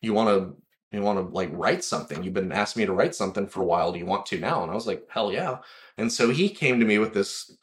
you 0.00 0.14
want 0.14 0.28
to 0.28 0.56
you 0.92 1.02
want 1.02 1.18
to 1.18 1.34
like 1.34 1.50
write 1.52 1.82
something 1.82 2.22
you've 2.22 2.34
been 2.34 2.52
asking 2.52 2.82
me 2.82 2.86
to 2.86 2.92
write 2.92 3.14
something 3.14 3.46
for 3.46 3.62
a 3.62 3.66
while 3.66 3.92
do 3.92 3.98
you 4.00 4.06
want 4.06 4.26
to 4.26 4.40
now 4.40 4.64
and 4.64 4.72
i 4.72 4.74
was 4.74 4.88
like 4.88 5.06
hell 5.08 5.32
yeah 5.32 5.58
and 5.98 6.12
so 6.12 6.30
he 6.30 6.48
came 6.48 6.80
to 6.80 6.86
me 6.86 6.98
with 6.98 7.14
this 7.14 7.56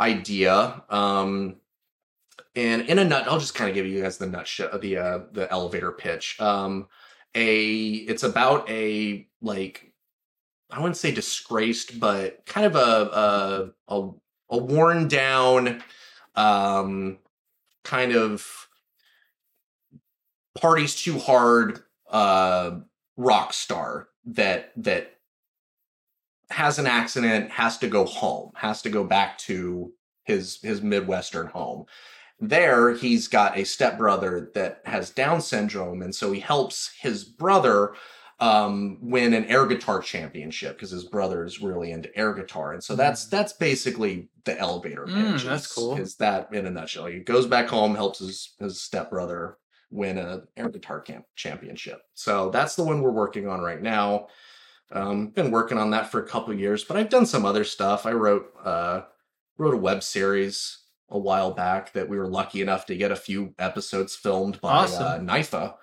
idea 0.00 0.82
um 0.90 1.54
and 2.54 2.82
in 2.82 2.98
a 2.98 3.04
nut 3.04 3.26
i'll 3.26 3.38
just 3.38 3.54
kind 3.54 3.70
of 3.70 3.74
give 3.74 3.86
you 3.86 4.02
guys 4.02 4.18
the 4.18 4.26
nutshell 4.26 4.78
the 4.78 4.96
uh 4.96 5.20
the 5.32 5.50
elevator 5.50 5.92
pitch. 5.92 6.40
Um 6.40 6.88
a 7.34 7.90
it's 7.90 8.22
about 8.22 8.68
a 8.68 9.26
like 9.40 9.92
i 10.70 10.78
wouldn't 10.78 10.96
say 10.96 11.12
disgraced 11.12 11.98
but 11.98 12.44
kind 12.46 12.66
of 12.66 12.76
a 12.76 13.72
a 13.88 13.94
a, 13.94 14.10
a 14.50 14.58
worn 14.58 15.08
down 15.08 15.82
um 16.34 17.18
kind 17.84 18.14
of 18.14 18.68
parties 20.60 20.94
too 20.94 21.18
hard 21.18 21.80
uh 22.10 22.72
rock 23.16 23.52
star 23.52 24.08
that 24.24 24.72
that 24.76 25.16
has 26.50 26.78
an 26.78 26.86
accident 26.86 27.50
has 27.50 27.78
to 27.78 27.88
go 27.88 28.04
home 28.04 28.52
has 28.54 28.82
to 28.82 28.90
go 28.90 29.02
back 29.04 29.38
to 29.38 29.90
his 30.24 30.60
his 30.62 30.82
midwestern 30.82 31.46
home 31.46 31.86
there 32.48 32.92
he's 32.94 33.28
got 33.28 33.56
a 33.56 33.64
stepbrother 33.64 34.50
that 34.54 34.80
has 34.84 35.10
down 35.10 35.40
syndrome 35.40 36.02
and 36.02 36.14
so 36.14 36.32
he 36.32 36.40
helps 36.40 36.92
his 37.00 37.24
brother 37.24 37.94
um 38.40 38.98
win 39.00 39.32
an 39.34 39.44
air 39.44 39.64
guitar 39.66 40.00
championship 40.00 40.74
because 40.76 40.90
his 40.90 41.04
brother 41.04 41.44
is 41.44 41.62
really 41.62 41.92
into 41.92 42.14
air 42.18 42.34
guitar 42.34 42.72
and 42.72 42.82
so 42.82 42.96
that's 42.96 43.26
that's 43.26 43.52
basically 43.52 44.28
the 44.44 44.58
elevator 44.58 45.06
Mm, 45.06 45.32
pitch 45.34 45.44
that's 45.44 45.66
is- 45.66 45.72
cool. 45.72 45.96
is 45.96 46.16
that 46.16 46.52
in 46.52 46.66
a 46.66 46.70
nutshell 46.70 47.06
he 47.06 47.20
goes 47.20 47.46
back 47.46 47.68
home 47.68 47.94
helps 47.94 48.18
his 48.18 48.54
his 48.58 48.80
stepbrother 48.80 49.58
win 49.90 50.18
a 50.18 50.42
air 50.56 50.70
guitar 50.70 51.00
camp 51.02 51.26
championship. 51.36 52.00
So 52.14 52.48
that's 52.48 52.76
the 52.76 52.82
one 52.82 53.02
we're 53.02 53.10
working 53.10 53.46
on 53.46 53.60
right 53.60 53.82
now. 53.82 54.28
Um, 54.90 55.28
been 55.28 55.50
working 55.50 55.76
on 55.76 55.90
that 55.90 56.10
for 56.10 56.22
a 56.22 56.26
couple 56.26 56.52
years, 56.54 56.82
but 56.82 56.96
I've 56.96 57.10
done 57.10 57.26
some 57.26 57.44
other 57.44 57.62
stuff. 57.62 58.06
I 58.06 58.12
wrote 58.12 58.46
uh, 58.64 59.02
wrote 59.58 59.74
a 59.74 59.78
web 59.78 60.02
series 60.02 60.78
a 61.12 61.18
while 61.18 61.52
back 61.52 61.92
that 61.92 62.08
we 62.08 62.16
were 62.18 62.28
lucky 62.28 62.60
enough 62.62 62.86
to 62.86 62.96
get 62.96 63.12
a 63.12 63.16
few 63.16 63.54
episodes 63.58 64.14
filmed 64.14 64.60
by 64.60 64.70
Awesome. 64.72 65.02
uh, 65.28 65.32
NIFA. 65.32 65.74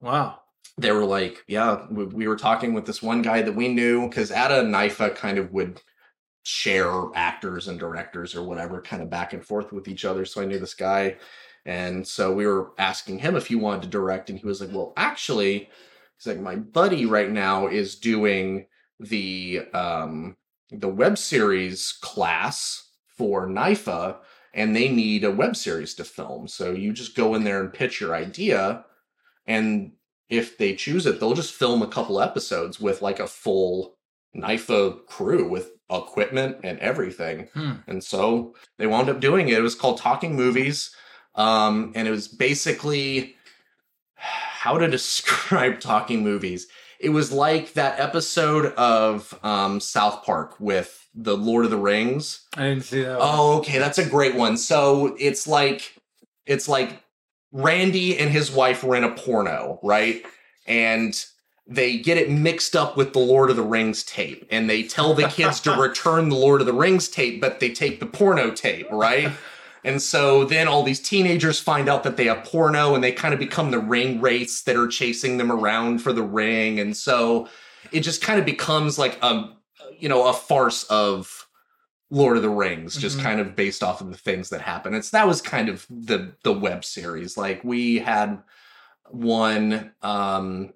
wow. 0.00 0.40
They 0.76 0.92
were 0.92 1.04
like, 1.04 1.42
yeah, 1.48 1.86
we, 1.90 2.04
we 2.04 2.28
were 2.28 2.36
talking 2.36 2.72
with 2.72 2.86
this 2.86 3.02
one 3.02 3.20
guy 3.20 3.42
that 3.42 3.54
we 3.54 3.66
knew 3.66 4.08
because 4.08 4.30
Ada 4.30 4.60
and 4.60 4.72
NIFA 4.72 5.16
kind 5.16 5.36
of 5.36 5.52
would 5.52 5.82
share 6.44 7.06
actors 7.14 7.66
and 7.66 7.78
directors 7.80 8.34
or 8.36 8.44
whatever 8.44 8.80
kind 8.80 9.02
of 9.02 9.10
back 9.10 9.32
and 9.32 9.44
forth 9.44 9.72
with 9.72 9.88
each 9.88 10.04
other. 10.04 10.24
So 10.24 10.40
I 10.40 10.44
knew 10.44 10.58
this 10.60 10.74
guy. 10.74 11.16
And 11.66 12.06
so 12.06 12.32
we 12.32 12.46
were 12.46 12.70
asking 12.78 13.18
him 13.18 13.34
if 13.36 13.48
he 13.48 13.56
wanted 13.56 13.82
to 13.82 13.88
direct, 13.88 14.30
and 14.30 14.38
he 14.38 14.46
was 14.46 14.60
like, 14.60 14.70
Well, 14.72 14.92
actually, 14.96 15.68
he's 16.16 16.26
like, 16.26 16.40
My 16.40 16.54
buddy 16.56 17.04
right 17.06 17.30
now 17.30 17.66
is 17.66 17.96
doing 17.96 18.66
the 19.00 19.62
um 19.74 20.36
the 20.70 20.88
web 20.88 21.18
series 21.18 21.92
class 22.00 22.88
for 23.16 23.46
NIFA, 23.48 24.16
and 24.58 24.74
they 24.74 24.88
need 24.88 25.22
a 25.22 25.30
web 25.30 25.54
series 25.54 25.94
to 25.94 26.04
film. 26.04 26.48
So 26.48 26.72
you 26.72 26.92
just 26.92 27.14
go 27.14 27.34
in 27.34 27.44
there 27.44 27.60
and 27.60 27.72
pitch 27.72 28.00
your 28.00 28.14
idea, 28.14 28.84
and 29.46 29.92
if 30.28 30.58
they 30.58 30.74
choose 30.74 31.06
it, 31.06 31.20
they'll 31.20 31.34
just 31.34 31.54
film 31.54 31.80
a 31.80 31.86
couple 31.86 32.20
episodes 32.20 32.80
with 32.80 33.00
like 33.00 33.20
a 33.20 33.26
full 33.28 33.96
NIFA 34.36 35.06
crew 35.06 35.48
with 35.48 35.70
equipment 35.90 36.58
and 36.64 36.78
everything. 36.80 37.48
Hmm. 37.54 37.72
And 37.86 38.02
so 38.02 38.54
they 38.78 38.86
wound 38.86 39.08
up 39.08 39.20
doing 39.20 39.48
it. 39.48 39.58
It 39.58 39.62
was 39.62 39.76
called 39.76 39.98
Talking 39.98 40.36
Movies. 40.36 40.94
Um, 41.34 41.92
and 41.94 42.08
it 42.08 42.10
was 42.10 42.28
basically 42.28 43.36
how 44.16 44.76
to 44.76 44.88
describe 44.88 45.80
talking 45.80 46.22
movies. 46.22 46.66
It 46.98 47.10
was 47.10 47.30
like 47.30 47.74
that 47.74 48.00
episode 48.00 48.72
of 48.74 49.38
um, 49.42 49.78
South 49.80 50.24
Park 50.24 50.58
with 50.58 51.08
the 51.14 51.36
Lord 51.36 51.64
of 51.64 51.70
the 51.70 51.76
Rings. 51.76 52.46
I 52.56 52.64
didn't 52.64 52.84
see 52.84 53.02
that. 53.02 53.18
one. 53.18 53.28
Oh, 53.30 53.58
okay, 53.58 53.78
that's 53.78 53.98
a 53.98 54.08
great 54.08 54.34
one. 54.34 54.56
So 54.56 55.16
it's 55.18 55.46
like 55.46 55.94
it's 56.46 56.68
like 56.68 57.02
Randy 57.52 58.18
and 58.18 58.30
his 58.30 58.50
wife 58.50 58.82
rent 58.82 59.04
a 59.04 59.10
porno, 59.10 59.78
right? 59.82 60.24
And 60.66 61.14
they 61.66 61.98
get 61.98 62.16
it 62.16 62.30
mixed 62.30 62.74
up 62.74 62.96
with 62.96 63.12
the 63.12 63.18
Lord 63.18 63.50
of 63.50 63.56
the 63.56 63.62
Rings 63.62 64.02
tape, 64.02 64.46
and 64.50 64.68
they 64.68 64.82
tell 64.82 65.14
the 65.14 65.28
kids 65.28 65.60
to 65.60 65.72
return 65.80 66.30
the 66.30 66.36
Lord 66.36 66.60
of 66.60 66.66
the 66.66 66.72
Rings 66.72 67.08
tape, 67.08 67.40
but 67.40 67.60
they 67.60 67.70
take 67.70 68.00
the 68.00 68.06
porno 68.06 68.50
tape, 68.50 68.90
right? 68.90 69.32
And 69.84 70.00
so 70.02 70.44
then 70.44 70.66
all 70.68 70.82
these 70.82 71.00
teenagers 71.00 71.60
find 71.60 71.88
out 71.88 72.02
that 72.02 72.16
they 72.16 72.26
have 72.26 72.44
porno 72.44 72.94
and 72.94 73.02
they 73.04 73.12
kind 73.12 73.32
of 73.32 73.40
become 73.40 73.70
the 73.70 73.76
Ringwraiths 73.80 74.64
that 74.64 74.76
are 74.76 74.88
chasing 74.88 75.36
them 75.38 75.52
around 75.52 76.00
for 76.00 76.12
the 76.12 76.22
ring. 76.22 76.80
And 76.80 76.96
so 76.96 77.48
it 77.92 78.00
just 78.00 78.20
kind 78.22 78.38
of 78.40 78.44
becomes 78.46 78.98
like 78.98 79.18
a 79.22 79.54
you 79.98 80.08
know, 80.08 80.28
a 80.28 80.32
farce 80.32 80.84
of 80.84 81.46
Lord 82.10 82.36
of 82.36 82.42
the 82.42 82.48
Rings, 82.50 82.96
just 82.96 83.18
Mhm. 83.18 83.22
kind 83.22 83.40
of 83.40 83.54
based 83.56 83.82
off 83.82 84.00
of 84.00 84.10
the 84.10 84.16
things 84.16 84.48
that 84.50 84.60
happen. 84.60 84.94
It's 84.94 85.10
that 85.10 85.26
was 85.26 85.40
kind 85.42 85.68
of 85.68 85.86
the 85.90 86.32
the 86.44 86.52
web 86.52 86.84
series. 86.84 87.36
Like 87.36 87.62
we 87.64 87.98
had 87.98 88.42
one 89.10 89.92
um 90.02 90.72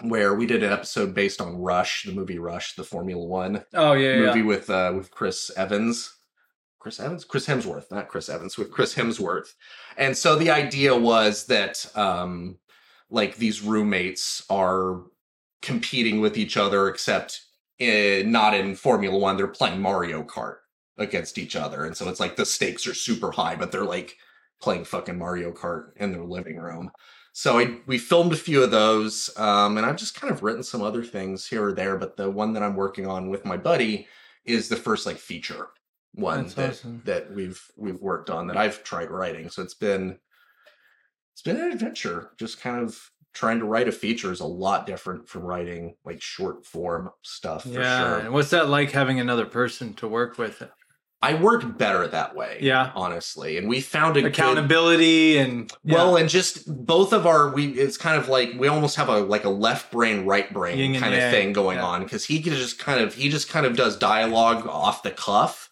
where 0.00 0.34
we 0.34 0.46
did 0.46 0.62
an 0.62 0.72
episode 0.72 1.14
based 1.14 1.40
on 1.40 1.56
Rush, 1.56 2.04
the 2.04 2.12
movie 2.12 2.38
Rush, 2.38 2.74
the 2.74 2.82
Formula 2.84 3.24
One 3.24 3.64
Oh 3.74 3.92
yeah, 3.92 4.14
yeah. 4.14 4.26
movie 4.26 4.42
with 4.42 4.68
uh 4.70 4.92
with 4.96 5.10
Chris 5.10 5.50
Evans. 5.56 6.13
Chris 6.84 7.00
Evans? 7.00 7.24
Chris 7.24 7.46
Hemsworth, 7.46 7.90
not 7.90 8.08
Chris 8.08 8.28
Evans, 8.28 8.58
with 8.58 8.70
Chris 8.70 8.94
Hemsworth. 8.94 9.54
And 9.96 10.14
so 10.14 10.36
the 10.36 10.50
idea 10.50 10.94
was 10.94 11.46
that 11.46 11.84
um 11.96 12.58
like 13.08 13.36
these 13.36 13.62
roommates 13.62 14.44
are 14.50 15.00
competing 15.62 16.20
with 16.20 16.36
each 16.36 16.58
other 16.58 16.88
except 16.88 17.40
in, 17.78 18.30
not 18.30 18.52
in 18.52 18.74
Formula 18.74 19.16
1, 19.16 19.36
they're 19.38 19.46
playing 19.46 19.80
Mario 19.80 20.22
Kart 20.24 20.56
against 20.98 21.38
each 21.38 21.56
other. 21.56 21.86
And 21.86 21.96
so 21.96 22.06
it's 22.10 22.20
like 22.20 22.36
the 22.36 22.44
stakes 22.44 22.86
are 22.86 22.92
super 22.92 23.30
high, 23.30 23.56
but 23.56 23.72
they're 23.72 23.82
like 23.82 24.18
playing 24.60 24.84
fucking 24.84 25.16
Mario 25.16 25.52
Kart 25.52 25.96
in 25.96 26.12
their 26.12 26.22
living 26.24 26.58
room. 26.58 26.90
So 27.32 27.58
I, 27.60 27.78
we 27.86 27.96
filmed 27.96 28.34
a 28.34 28.36
few 28.36 28.62
of 28.62 28.70
those, 28.70 29.30
um, 29.38 29.78
and 29.78 29.86
I've 29.86 29.96
just 29.96 30.20
kind 30.20 30.30
of 30.30 30.42
written 30.42 30.62
some 30.62 30.82
other 30.82 31.02
things 31.02 31.46
here 31.46 31.64
or 31.64 31.72
there. 31.72 31.96
But 31.96 32.18
the 32.18 32.28
one 32.28 32.52
that 32.52 32.62
I'm 32.62 32.76
working 32.76 33.06
on 33.06 33.30
with 33.30 33.46
my 33.46 33.56
buddy 33.56 34.06
is 34.44 34.68
the 34.68 34.76
first 34.76 35.06
like 35.06 35.16
feature 35.16 35.68
one 36.14 36.42
That's 36.42 36.54
that 36.54 36.70
awesome. 36.70 37.02
that 37.04 37.32
we've 37.32 37.60
we've 37.76 38.00
worked 38.00 38.30
on 38.30 38.46
that 38.48 38.56
I've 38.56 38.82
tried 38.84 39.10
writing. 39.10 39.50
So 39.50 39.62
it's 39.62 39.74
been 39.74 40.18
it's 41.32 41.42
been 41.42 41.56
an 41.56 41.72
adventure. 41.72 42.30
Just 42.38 42.60
kind 42.60 42.82
of 42.82 43.10
trying 43.32 43.58
to 43.58 43.64
write 43.64 43.88
a 43.88 43.92
feature 43.92 44.30
is 44.30 44.40
a 44.40 44.46
lot 44.46 44.86
different 44.86 45.28
from 45.28 45.42
writing 45.42 45.96
like 46.04 46.22
short 46.22 46.64
form 46.64 47.10
stuff. 47.22 47.66
yeah. 47.66 47.74
For 47.74 48.08
sure. 48.08 48.18
And 48.20 48.32
what's 48.32 48.50
that 48.50 48.68
like 48.68 48.92
having 48.92 49.18
another 49.18 49.44
person 49.46 49.94
to 49.94 50.08
work 50.08 50.38
with? 50.38 50.62
I 51.20 51.34
work 51.34 51.78
better 51.78 52.06
that 52.06 52.36
way. 52.36 52.58
Yeah. 52.60 52.92
honestly, 52.94 53.56
and 53.56 53.66
we 53.66 53.80
found 53.80 54.18
a 54.18 54.20
good- 54.20 54.30
Accountability 54.30 55.38
and 55.38 55.72
yeah. 55.82 55.94
Well, 55.94 56.16
and 56.16 56.28
just 56.28 56.66
both 56.86 57.12
of 57.14 57.26
our 57.26 57.48
we 57.48 57.68
it's 57.68 57.96
kind 57.96 58.18
of 58.18 58.28
like 58.28 58.52
we 58.58 58.68
almost 58.68 58.96
have 58.96 59.08
a 59.08 59.20
like 59.20 59.44
a 59.44 59.50
left 59.50 59.90
brain 59.90 60.26
right 60.26 60.52
brain 60.52 60.78
Yin 60.78 61.00
kind 61.00 61.14
of 61.14 61.20
yang, 61.20 61.30
thing 61.32 61.52
going 61.54 61.78
yeah. 61.78 61.84
on 61.84 62.04
because 62.04 62.24
he 62.26 62.40
just 62.40 62.78
kind 62.78 63.00
of 63.00 63.14
he 63.14 63.30
just 63.30 63.48
kind 63.48 63.64
of 63.66 63.74
does 63.74 63.96
dialogue 63.96 64.66
off 64.68 65.02
the 65.02 65.10
cuff 65.10 65.70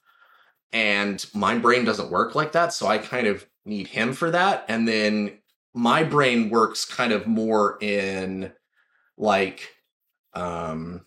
and 0.73 1.25
my 1.35 1.59
brain 1.59 1.85
doesn't 1.85 2.11
work 2.11 2.35
like 2.35 2.53
that 2.53 2.73
so 2.73 2.87
I 2.87 2.99
kind 2.99 3.27
of 3.27 3.47
need 3.65 3.89
him 3.89 4.13
for 4.13 4.31
that 4.31 4.65
and 4.69 4.87
then 4.89 5.39
my 5.75 6.03
brain 6.05 6.51
works 6.51 6.85
kind 6.85 7.13
of 7.13 7.27
more 7.27 7.79
in 7.81 8.53
like 9.17 9.69
um 10.35 11.03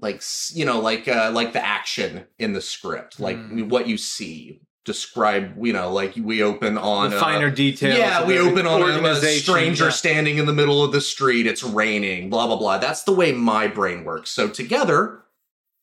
like 0.00 0.22
you 0.52 0.64
know 0.64 0.80
like 0.80 1.08
uh 1.08 1.30
like 1.32 1.52
the 1.52 1.64
action 1.64 2.24
in 2.38 2.52
the 2.52 2.60
script 2.60 3.18
like 3.20 3.36
Mm. 3.36 3.68
what 3.68 3.86
you 3.88 3.96
see 3.96 4.60
describe 4.84 5.54
you 5.64 5.72
know 5.72 5.92
like 5.92 6.14
we 6.16 6.42
open 6.42 6.76
on 6.78 7.10
the 7.10 7.16
a- 7.16 7.20
finer 7.20 7.50
details. 7.50 7.98
yeah, 7.98 8.24
we 8.24 8.38
open 8.38 8.66
on 8.66 8.82
a- 8.82 9.08
a 9.10 9.16
stranger 9.38 9.84
yeah. 9.86 9.90
standing 9.90 10.38
in 10.38 10.46
the 10.46 10.52
middle 10.52 10.84
of 10.84 10.92
the 10.92 11.00
street. 11.00 11.44
It's 11.46 11.64
raining. 11.64 12.30
Blah 12.30 12.46
blah 12.46 12.56
blah. 12.56 12.78
That's 12.78 13.02
the 13.02 13.12
way 13.12 13.32
my 13.32 13.66
brain 13.66 14.04
works. 14.04 14.30
So 14.30 14.48
together, 14.48 15.22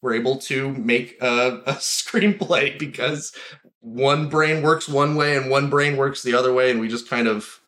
we're 0.04 0.14
able 0.14 0.38
to 0.38 0.70
make 0.74 1.18
a, 1.22 1.62
a 1.66 1.74
screenplay 1.80 2.78
because 2.78 3.34
one 3.80 4.28
brain 4.30 4.62
works 4.62 4.88
one 4.88 5.16
way 5.16 5.36
and 5.36 5.50
one 5.50 5.70
brain 5.70 5.96
works 5.98 6.22
the 6.22 6.36
other 6.36 6.54
way, 6.54 6.70
and 6.70 6.80
we 6.80 6.90
just 6.90 7.10
kind 7.10 7.28
of 7.28 7.62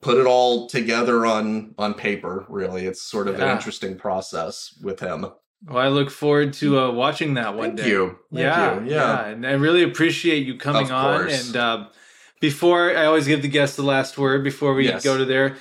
put 0.00 0.18
it 0.18 0.26
all 0.26 0.68
together 0.68 1.24
on 1.26 1.74
on 1.78 1.94
paper. 1.94 2.44
Really, 2.48 2.86
it's 2.86 3.02
sort 3.02 3.28
of 3.28 3.40
an 3.40 3.48
interesting 3.48 3.96
process 3.96 4.78
with 4.82 5.00
him. 5.00 5.26
Well, 5.66 5.78
I 5.78 5.88
look 5.88 6.10
forward 6.10 6.52
to 6.54 6.78
uh, 6.78 6.90
watching 6.92 7.34
that 7.34 7.56
one 7.56 7.74
day. 7.74 7.82
Thank 7.82 7.84
day. 7.84 7.88
you. 7.88 8.18
Thank 8.32 8.40
yeah, 8.42 8.80
you. 8.80 8.90
yeah, 8.90 9.26
and 9.26 9.46
I 9.46 9.52
really 9.52 9.82
appreciate 9.82 10.46
you 10.46 10.56
coming 10.56 10.92
on. 10.92 11.28
And 11.28 11.56
uh, 11.56 11.88
before 12.40 12.96
I 12.96 13.06
always 13.06 13.26
give 13.26 13.42
the 13.42 13.48
guests 13.48 13.74
the 13.76 13.82
last 13.82 14.18
word 14.18 14.44
before 14.44 14.74
we 14.74 14.84
Yes. 14.84 15.02
go 15.02 15.16
to 15.16 15.24
there. 15.24 15.56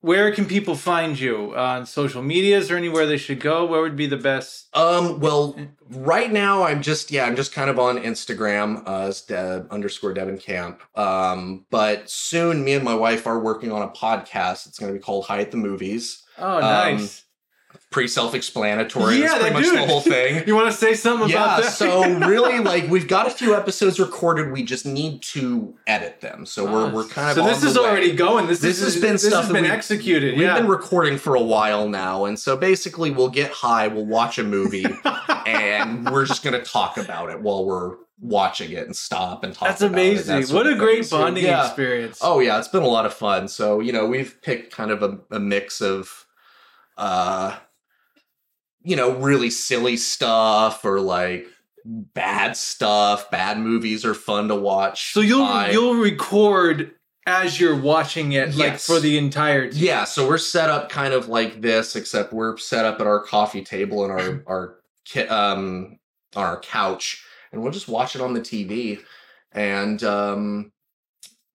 Where 0.00 0.30
can 0.32 0.46
people 0.46 0.76
find 0.76 1.18
you 1.18 1.56
on 1.56 1.84
social 1.84 2.22
medias 2.22 2.70
or 2.70 2.76
anywhere 2.76 3.04
they 3.04 3.16
should 3.16 3.40
go? 3.40 3.66
Where 3.66 3.80
would 3.80 3.96
be 3.96 4.06
the 4.06 4.16
best? 4.16 4.68
Um, 4.76 5.18
well, 5.18 5.58
right 5.90 6.30
now 6.32 6.62
I'm 6.62 6.82
just 6.82 7.10
yeah, 7.10 7.24
I'm 7.24 7.34
just 7.34 7.52
kind 7.52 7.68
of 7.68 7.78
on 7.80 7.98
Instagram 7.98 8.86
uh, 8.86 9.08
as 9.08 9.22
De- 9.22 9.66
underscore 9.70 10.14
Devin 10.14 10.38
Camp. 10.38 10.80
Um, 10.96 11.66
but 11.70 12.08
soon 12.08 12.62
me 12.64 12.74
and 12.74 12.84
my 12.84 12.94
wife 12.94 13.26
are 13.26 13.40
working 13.40 13.72
on 13.72 13.82
a 13.82 13.88
podcast. 13.88 14.66
It's 14.68 14.78
going 14.78 14.92
to 14.92 14.98
be 14.98 15.02
called 15.02 15.26
High 15.26 15.40
at 15.40 15.50
the 15.50 15.56
Movies. 15.56 16.22
Oh, 16.38 16.60
nice. 16.60 17.24
Pretty 17.90 18.08
self-explanatory. 18.08 19.14
Yeah, 19.16 19.28
That's 19.28 19.38
pretty 19.38 19.54
much 19.54 19.64
dude. 19.64 19.76
the 19.76 19.86
whole 19.86 20.00
thing. 20.02 20.42
you 20.46 20.54
want 20.54 20.70
to 20.70 20.76
say 20.76 20.92
something 20.92 21.30
yeah, 21.30 21.42
about 21.42 21.62
that? 21.62 21.72
so 21.72 22.02
really, 22.26 22.58
like 22.62 22.86
we've 22.88 23.08
got 23.08 23.26
a 23.26 23.30
few 23.30 23.54
episodes 23.56 23.98
recorded. 23.98 24.52
We 24.52 24.62
just 24.62 24.84
need 24.84 25.22
to 25.22 25.74
edit 25.86 26.20
them. 26.20 26.44
So 26.44 26.64
we're 26.70 26.84
Oh, 26.84 26.90
we're 26.90 27.06
kind 27.06 27.30
of 27.30 27.36
so 27.36 27.44
this 27.50 27.62
is 27.62 27.78
way. 27.78 27.84
already 27.86 28.12
going. 28.14 28.46
This, 28.46 28.60
This 28.60 28.78
is, 28.82 28.92
has 28.94 29.02
been 29.02 29.12
this 29.12 29.26
stuff 29.26 29.44
has 29.44 29.52
been 29.52 29.62
we've- 29.62 29.74
executed. 29.74 30.34
We've 30.36 30.42
yeah. 30.46 30.58
been 30.58 30.68
recording 30.68 31.16
for 31.16 31.34
a 31.34 31.40
while 31.42 31.88
now, 31.88 32.26
and 32.26 32.38
so 32.38 32.58
basically 32.58 33.10
we'll 33.10 33.30
get 33.30 33.50
high, 33.52 33.88
we'll 33.88 34.04
watch 34.06 34.38
a 34.38 34.44
movie, 34.44 34.84
and 35.46 36.10
we're 36.10 36.26
just 36.26 36.42
gonna 36.42 36.62
talk 36.62 36.98
about 36.98 37.30
it 37.30 37.40
while 37.40 37.64
we're 37.64 37.96
watching 38.20 38.70
it 38.72 38.84
and 38.84 38.94
stop 38.94 39.44
and 39.44 39.54
talk. 39.54 39.68
That's 39.68 39.80
about 39.80 39.92
amazing. 39.94 40.40
that 40.42 40.50
what 40.52 40.66
a 40.66 40.74
great 40.76 40.96
thing. 40.96 41.02
So, 41.04 41.18
bonding 41.20 41.44
yeah. 41.44 41.64
experience. 41.64 42.18
Oh 42.20 42.40
yeah, 42.40 42.58
it's 42.58 42.68
been 42.68 42.82
a 42.82 42.86
lot 42.88 43.06
of 43.06 43.14
fun. 43.14 43.48
So 43.48 43.80
you 43.80 43.92
know, 43.92 44.04
we've 44.06 44.42
picked 44.42 44.74
kind 44.74 44.90
of 44.90 45.02
a, 45.02 45.18
a 45.30 45.40
mix 45.40 45.80
of, 45.80 46.26
uh, 46.98 47.56
you 48.88 48.96
know, 48.96 49.10
really 49.12 49.50
silly 49.50 49.96
stuff 49.98 50.84
or 50.84 51.00
like 51.00 51.46
bad 51.84 52.56
stuff. 52.56 53.30
Bad 53.30 53.58
movies 53.58 54.04
are 54.04 54.14
fun 54.14 54.48
to 54.48 54.54
watch. 54.54 55.12
so 55.12 55.20
you'll 55.20 55.44
High. 55.44 55.70
you'll 55.70 55.94
record 55.96 56.92
as 57.26 57.60
you're 57.60 57.76
watching 57.78 58.32
it, 58.32 58.54
like 58.56 58.78
for 58.78 58.98
the 58.98 59.18
entire. 59.18 59.66
Yeah, 59.66 60.04
so 60.04 60.26
we're 60.26 60.38
set 60.38 60.70
up 60.70 60.88
kind 60.88 61.12
of 61.12 61.28
like 61.28 61.60
this, 61.60 61.94
except 61.96 62.32
we're 62.32 62.56
set 62.56 62.86
up 62.86 62.98
at 63.00 63.06
our 63.06 63.20
coffee 63.22 63.62
table 63.62 64.02
and 64.04 64.12
our 64.12 64.42
our 64.46 64.76
ki- 65.04 65.28
um 65.28 65.98
on 66.34 66.44
our 66.44 66.60
couch, 66.60 67.22
and 67.52 67.62
we'll 67.62 67.72
just 67.72 67.88
watch 67.88 68.14
it 68.16 68.22
on 68.22 68.32
the 68.32 68.40
TV, 68.40 69.00
and 69.52 70.02
um 70.02 70.72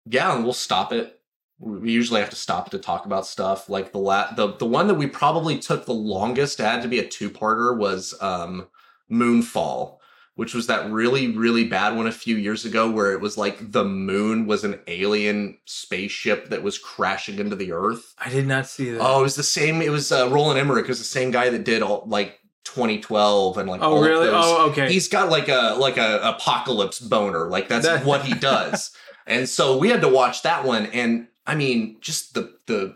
yeah, 0.05 0.35
and 0.35 0.43
we'll 0.43 0.51
stop 0.53 0.91
it. 0.91 1.20
We 1.63 1.91
usually 1.91 2.19
have 2.21 2.31
to 2.31 2.35
stop 2.35 2.71
to 2.71 2.79
talk 2.79 3.05
about 3.05 3.27
stuff. 3.27 3.69
Like 3.69 3.91
the 3.91 3.99
la- 3.99 4.33
the 4.33 4.53
the 4.57 4.65
one 4.65 4.87
that 4.87 4.95
we 4.95 5.05
probably 5.07 5.59
took 5.59 5.85
the 5.85 5.93
longest 5.93 6.59
it 6.59 6.63
had 6.63 6.81
to 6.81 6.87
be 6.87 6.97
a 6.99 7.07
two 7.07 7.29
parter 7.29 7.77
was 7.77 8.15
um 8.21 8.67
Moonfall. 9.11 9.97
Which 10.35 10.53
was 10.55 10.67
that 10.67 10.89
really, 10.89 11.27
really 11.35 11.65
bad 11.65 11.95
one 11.95 12.07
a 12.07 12.11
few 12.11 12.37
years 12.37 12.63
ago 12.65 12.89
where 12.89 13.11
it 13.11 13.19
was 13.19 13.37
like 13.37 13.71
the 13.73 13.83
moon 13.83 14.47
was 14.47 14.63
an 14.63 14.79
alien 14.87 15.57
spaceship 15.65 16.49
that 16.49 16.63
was 16.63 16.79
crashing 16.79 17.37
into 17.37 17.55
the 17.55 17.73
earth. 17.73 18.15
I 18.17 18.29
did 18.29 18.47
not 18.47 18.65
see 18.65 18.91
that. 18.91 19.01
Oh, 19.01 19.19
it 19.19 19.23
was 19.23 19.35
the 19.35 19.43
same. 19.43 19.81
It 19.81 19.89
was 19.91 20.09
uh, 20.11 20.29
Roland 20.31 20.57
Emmerich. 20.57 20.85
It 20.85 20.87
was 20.87 20.99
the 20.99 21.03
same 21.03 21.31
guy 21.31 21.49
that 21.49 21.65
did 21.65 21.83
all 21.83 22.05
like 22.07 22.39
2012 22.63 23.57
and 23.57 23.69
like 23.69 23.81
Oh, 23.83 24.01
really? 24.01 24.29
Oh, 24.31 24.69
okay. 24.71 24.91
He's 24.91 25.09
got 25.09 25.29
like 25.29 25.49
a 25.49 25.75
like 25.77 25.97
a 25.97 26.21
apocalypse 26.23 26.99
boner. 27.01 27.49
Like 27.49 27.67
that's 27.67 27.85
That- 27.85 28.05
what 28.05 28.23
he 28.23 28.33
does. 28.51 28.91
and 29.27 29.47
so 29.47 29.77
we 29.77 29.89
had 29.89 30.01
to 30.01 30.09
watch 30.09 30.43
that 30.43 30.63
one. 30.63 30.85
And 30.87 31.27
I 31.45 31.55
mean, 31.55 31.97
just 32.01 32.33
the 32.33 32.53
the 32.67 32.95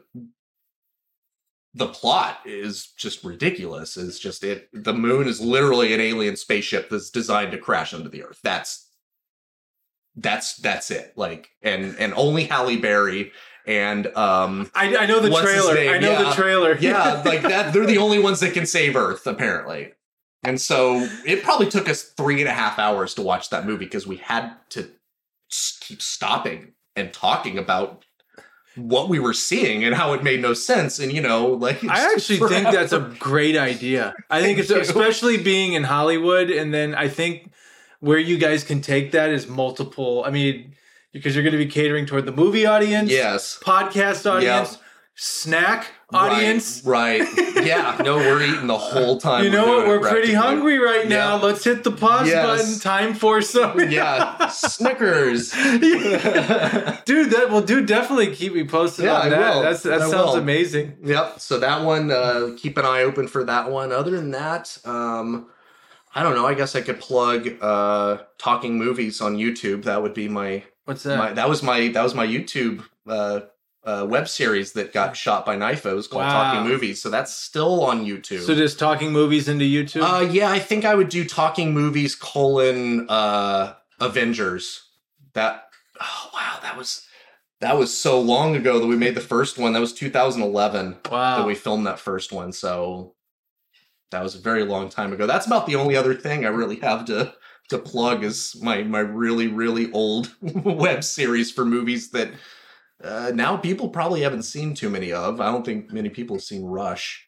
the 1.74 1.88
plot 1.88 2.40
is 2.46 2.88
just 2.96 3.24
ridiculous. 3.24 3.98
It's 3.98 4.20
just 4.20 4.44
it. 4.44 4.70
The 4.74 4.94
moon 4.94 5.28
is 5.28 5.42
literally 5.42 5.94
an 5.94 6.00
alien 6.00 6.36
spaceship 6.38 6.90
that's 6.90 7.10
designed 7.10 7.52
to 7.52 7.58
crash 7.58 7.94
into 7.94 8.10
the 8.10 8.24
earth. 8.24 8.40
That's 8.44 8.90
that's 10.16 10.56
that's 10.58 10.92
it. 10.92 11.14
Like 11.18 11.50
and 11.62 11.96
and 12.00 12.14
only 12.16 12.46
Halle 12.46 12.78
Berry 12.78 13.32
and 13.68 14.08
um 14.16 14.72
I, 14.74 14.96
I 14.96 15.06
know 15.06 15.20
the 15.20 15.30
trailer. 15.32 15.74
I 15.78 15.98
know 15.98 16.12
Yeah. 16.12 16.24
the 16.30 16.36
trailer. 16.36 16.78
yeah, 16.80 17.22
like 17.26 17.42
that. 17.42 17.74
They're 17.74 17.86
the 17.86 17.98
only 17.98 18.20
ones 18.20 18.40
that 18.40 18.54
can 18.54 18.66
save 18.66 18.96
Earth, 18.96 19.28
apparently. 19.28 19.92
And 20.44 20.62
so 20.62 21.10
it 21.26 21.44
probably 21.44 21.70
took 21.70 21.90
us 21.90 22.04
three 22.04 22.40
and 22.40 22.48
a 22.48 22.54
half 22.54 22.78
hours 22.78 23.16
to 23.16 23.24
watch 23.24 23.50
that 23.50 23.66
movie 23.66 23.86
because 23.86 24.06
we 24.06 24.18
had 24.18 24.54
to 24.70 24.92
keep 25.82 26.02
stopping 26.02 26.74
and 26.96 27.12
talking 27.12 27.58
about 27.58 28.05
what 28.76 29.10
we 29.10 29.20
were 29.20 29.34
seeing 29.34 29.84
and 29.84 29.96
how 29.96 30.14
it 30.14 30.24
made 30.24 30.42
no 30.42 30.54
sense. 30.54 31.00
And 31.00 31.12
you 31.12 31.22
know, 31.22 31.48
like 31.48 31.84
I 31.84 32.12
actually 32.14 32.40
think 32.40 32.72
that's 32.72 32.94
a 32.94 33.12
great 33.20 33.58
idea. 33.58 34.14
I 34.30 34.42
think 34.42 34.60
it's 34.60 34.70
you. 34.72 34.80
especially 34.80 35.38
being 35.38 35.74
in 35.74 35.84
Hollywood, 35.84 36.50
and 36.50 36.74
then 36.74 36.94
I 36.96 37.08
think 37.08 37.52
where 38.00 38.20
you 38.20 38.38
guys 38.38 38.64
can 38.64 38.82
take 38.82 39.12
that 39.12 39.30
is 39.30 39.48
multiple. 39.48 40.24
I 40.26 40.32
mean, 40.32 40.74
because 41.12 41.36
you're 41.36 41.44
going 41.44 41.54
to 41.54 41.58
be 41.58 41.68
catering 41.68 42.06
toward 42.06 42.26
the 42.26 42.32
movie 42.32 42.66
audience, 42.66 43.10
yes. 43.10 43.60
podcast 43.62 44.30
audience, 44.30 44.78
snack 45.18 45.88
audience. 46.14 46.82
Right. 46.86 47.22
right. 47.22 47.66
Yeah. 47.66 47.98
No, 48.06 48.18
we're 48.18 48.44
eating 48.44 48.68
the 48.68 48.78
whole 48.78 49.18
time. 49.20 49.44
You 49.46 49.50
know 49.50 49.66
what? 49.78 49.86
it 49.86 49.88
We're 49.88 50.00
pretty 50.10 50.34
hungry 50.34 50.78
right 50.78 51.08
now. 51.08 51.38
Yeah. 51.38 51.42
Let's 51.44 51.64
hit 51.64 51.84
the 51.84 51.92
pause 51.92 52.28
Yes. 52.28 52.46
button. 52.46 52.80
Time 52.80 53.14
for 53.16 53.42
some. 53.42 53.80
Yeah. 53.90 54.48
Snickers. 54.50 55.52
dude, 55.52 57.32
that 57.32 57.48
will 57.50 57.62
do. 57.62 57.86
Definitely 57.86 58.36
keep 58.36 58.54
me 58.54 58.64
posted 58.66 59.06
Yeah, 59.06 59.16
on 59.16 59.22
I 59.28 59.30
that. 59.30 59.56
will. 59.56 59.62
That's 59.64 59.84
that 59.84 59.94
I 60.02 60.10
sounds 60.10 60.14
will. 60.32 60.36
amazing. 60.36 60.98
Yep. 61.04 61.40
So 61.40 61.60
that 61.60 61.84
one, 61.84 62.12
uh, 62.12 62.50
keep 62.58 62.78
an 62.78 62.86
eye 62.86 63.02
open 63.04 63.28
for 63.28 63.44
that 63.46 63.72
one. 63.72 63.92
Other 63.92 64.12
than 64.12 64.32
that, 64.32 64.78
um, 64.86 65.48
I 66.14 66.24
don't 66.24 66.36
know. 66.36 66.46
I 66.46 66.54
guess 66.54 66.76
I 66.76 66.82
could 66.82 67.00
plug 67.00 67.50
uh, 67.62 68.18
talking 68.38 68.78
movies 68.78 69.22
on 69.22 69.38
YouTube. 69.38 69.84
That 69.84 70.02
would 70.02 70.14
be 70.14 70.28
my, 70.28 70.64
What's 70.86 71.04
that? 71.04 71.18
my 71.18 71.34
that 71.34 71.50
was 71.50 71.64
my 71.64 71.88
that 71.90 72.04
was 72.04 72.14
my 72.14 72.26
YouTube 72.28 72.84
uh, 73.08 73.42
uh, 73.86 74.06
web 74.10 74.28
series 74.28 74.74
that 74.74 74.92
got 74.92 75.16
shot 75.16 75.46
by 75.46 75.56
was 75.56 76.08
called 76.08 76.24
Wow. 76.24 76.54
Talking 76.54 76.70
Movies. 76.70 77.02
So 77.02 77.10
that's 77.10 77.34
still 77.34 77.84
on 77.84 78.06
YouTube. 78.06 78.42
so 78.42 78.56
just 78.56 78.80
talking 78.80 79.12
movies 79.12 79.48
into 79.48 79.66
YouTube. 79.66 80.02
uh, 80.02 80.22
yeah, 80.22 80.52
I 80.52 80.60
think 80.60 80.86
I 80.86 80.96
would 80.96 81.10
do 81.10 81.24
Talking 81.24 81.74
Movies 81.74 82.16
colon 82.16 83.08
uh, 83.10 83.74
Avengers. 84.00 84.82
That 85.34 85.70
oh 86.02 86.30
wow, 86.34 86.60
that 86.62 86.78
was 86.78 87.06
that 87.62 87.78
was 87.78 87.96
so 87.96 88.20
long 88.20 88.56
ago 88.56 88.80
that 88.80 88.88
we 88.88 88.96
made 88.96 89.16
the 89.16 89.22
first 89.22 89.58
one. 89.58 89.74
That 89.74 89.80
was 89.80 89.94
2011 89.94 90.98
wow. 91.12 91.38
that 91.38 91.48
we 91.48 91.56
filmed 91.56 91.86
that 91.88 92.00
first 92.00 92.32
one. 92.32 92.52
So 92.52 93.16
that 94.12 94.24
was 94.24 94.36
a 94.36 94.40
very 94.40 94.64
long 94.64 94.90
time 94.90 95.14
ago. 95.14 95.28
That's 95.28 95.46
about 95.46 95.66
the 95.66 95.76
only 95.76 95.96
other 95.96 96.14
thing 96.14 96.46
I 96.46 96.50
really 96.50 96.78
have 96.78 97.06
to 97.06 97.34
to 97.70 97.78
plug 97.78 98.24
is 98.24 98.56
my 98.62 98.84
my 98.84 99.00
really 99.00 99.48
really 99.48 99.92
old 99.92 100.34
web 100.42 101.04
series 101.04 101.52
for 101.52 101.66
movies 101.66 102.12
that 102.12 102.32
uh, 103.04 103.32
now 103.36 103.58
people 103.58 103.90
probably 103.90 104.22
haven't 104.22 104.44
seen 104.44 104.74
too 104.74 104.90
many 104.90 105.12
of. 105.12 105.40
I 105.42 105.52
don't 105.52 105.66
think 105.66 105.92
many 105.92 106.10
people 106.10 106.36
have 106.38 106.44
seen 106.44 106.64
Rush. 106.64 107.28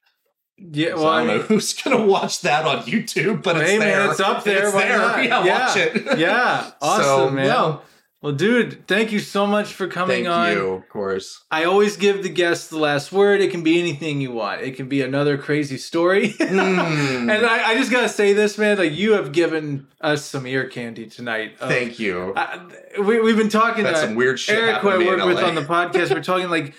yeah. 0.57 0.94
Well, 0.95 1.07
I 1.07 1.18
I 1.18 1.18
don't 1.19 1.27
know 1.27 1.38
mean, 1.39 1.45
who's 1.48 1.73
gonna 1.81 2.06
watch 2.06 2.41
that 2.41 2.65
on 2.65 2.84
YouTube, 2.84 3.44
but 3.44 3.57
it's 3.57 3.69
Hey, 3.69 3.80
man, 3.80 4.10
it's 4.10 4.19
up 4.19 4.44
there, 4.44 4.64
It's 4.65 4.72
there. 4.73 4.98
not? 4.98 5.23
Yeah, 5.23 5.44
Yeah. 5.45 5.68
watch 5.68 5.77
it. 5.77 6.18
yeah. 6.19 6.72
Awesome, 6.81 7.03
So, 7.03 7.30
man. 7.31 7.45
yeah. 7.45 7.77
Well, 8.19 8.34
dude, 8.34 8.88
thank 8.88 9.11
you 9.11 9.19
so 9.19 9.45
much 9.45 9.73
for 9.73 9.88
coming 9.88 10.27
on. 10.27 10.45
Thank 10.48 10.57
on. 10.60 10.64
you, 10.65 10.73
of 10.73 10.89
course. 10.89 11.44
I 11.52 11.65
always 11.65 11.98
give 11.98 12.23
the 12.23 12.30
guests 12.30 12.68
the 12.68 12.80
last 12.80 13.11
word. 13.11 13.41
It 13.41 13.52
can 13.52 13.61
be 13.61 13.80
anything 13.80 14.22
you 14.22 14.31
want. 14.31 14.61
It 14.61 14.76
can 14.76 14.89
be 14.89 15.03
another 15.03 15.38
crazy 15.38 15.77
story. 15.77 16.30
Mm. 16.39 17.31
and 17.31 17.45
I, 17.45 17.69
I 17.72 17.76
just 17.76 17.91
gotta 17.91 18.10
say 18.10 18.34
this, 18.34 18.57
man. 18.57 18.77
Like 18.80 18.94
you 18.94 19.14
have 19.14 19.31
given 19.31 19.88
us 20.02 20.26
some 20.26 20.48
ear 20.48 20.68
candy 20.68 21.06
tonight. 21.07 21.57
of- 21.60 21.69
Thank 21.69 21.99
you. 21.99 22.34
I, 22.35 22.60
we, 22.99 23.19
we've 23.22 23.38
been 23.38 23.49
talking. 23.49 23.84
That's 23.84 23.99
uh, 23.99 24.06
some 24.07 24.15
weird 24.15 24.39
shit. 24.39 24.57
Eric, 24.57 24.77
who 24.77 24.89
I 24.89 24.98
to 24.98 25.06
work 25.06 25.23
with 25.26 25.38
on 25.44 25.53
the 25.56 25.61
podcast, 25.61 26.11
we're 26.14 26.23
talking 26.23 26.49
like 26.49 26.73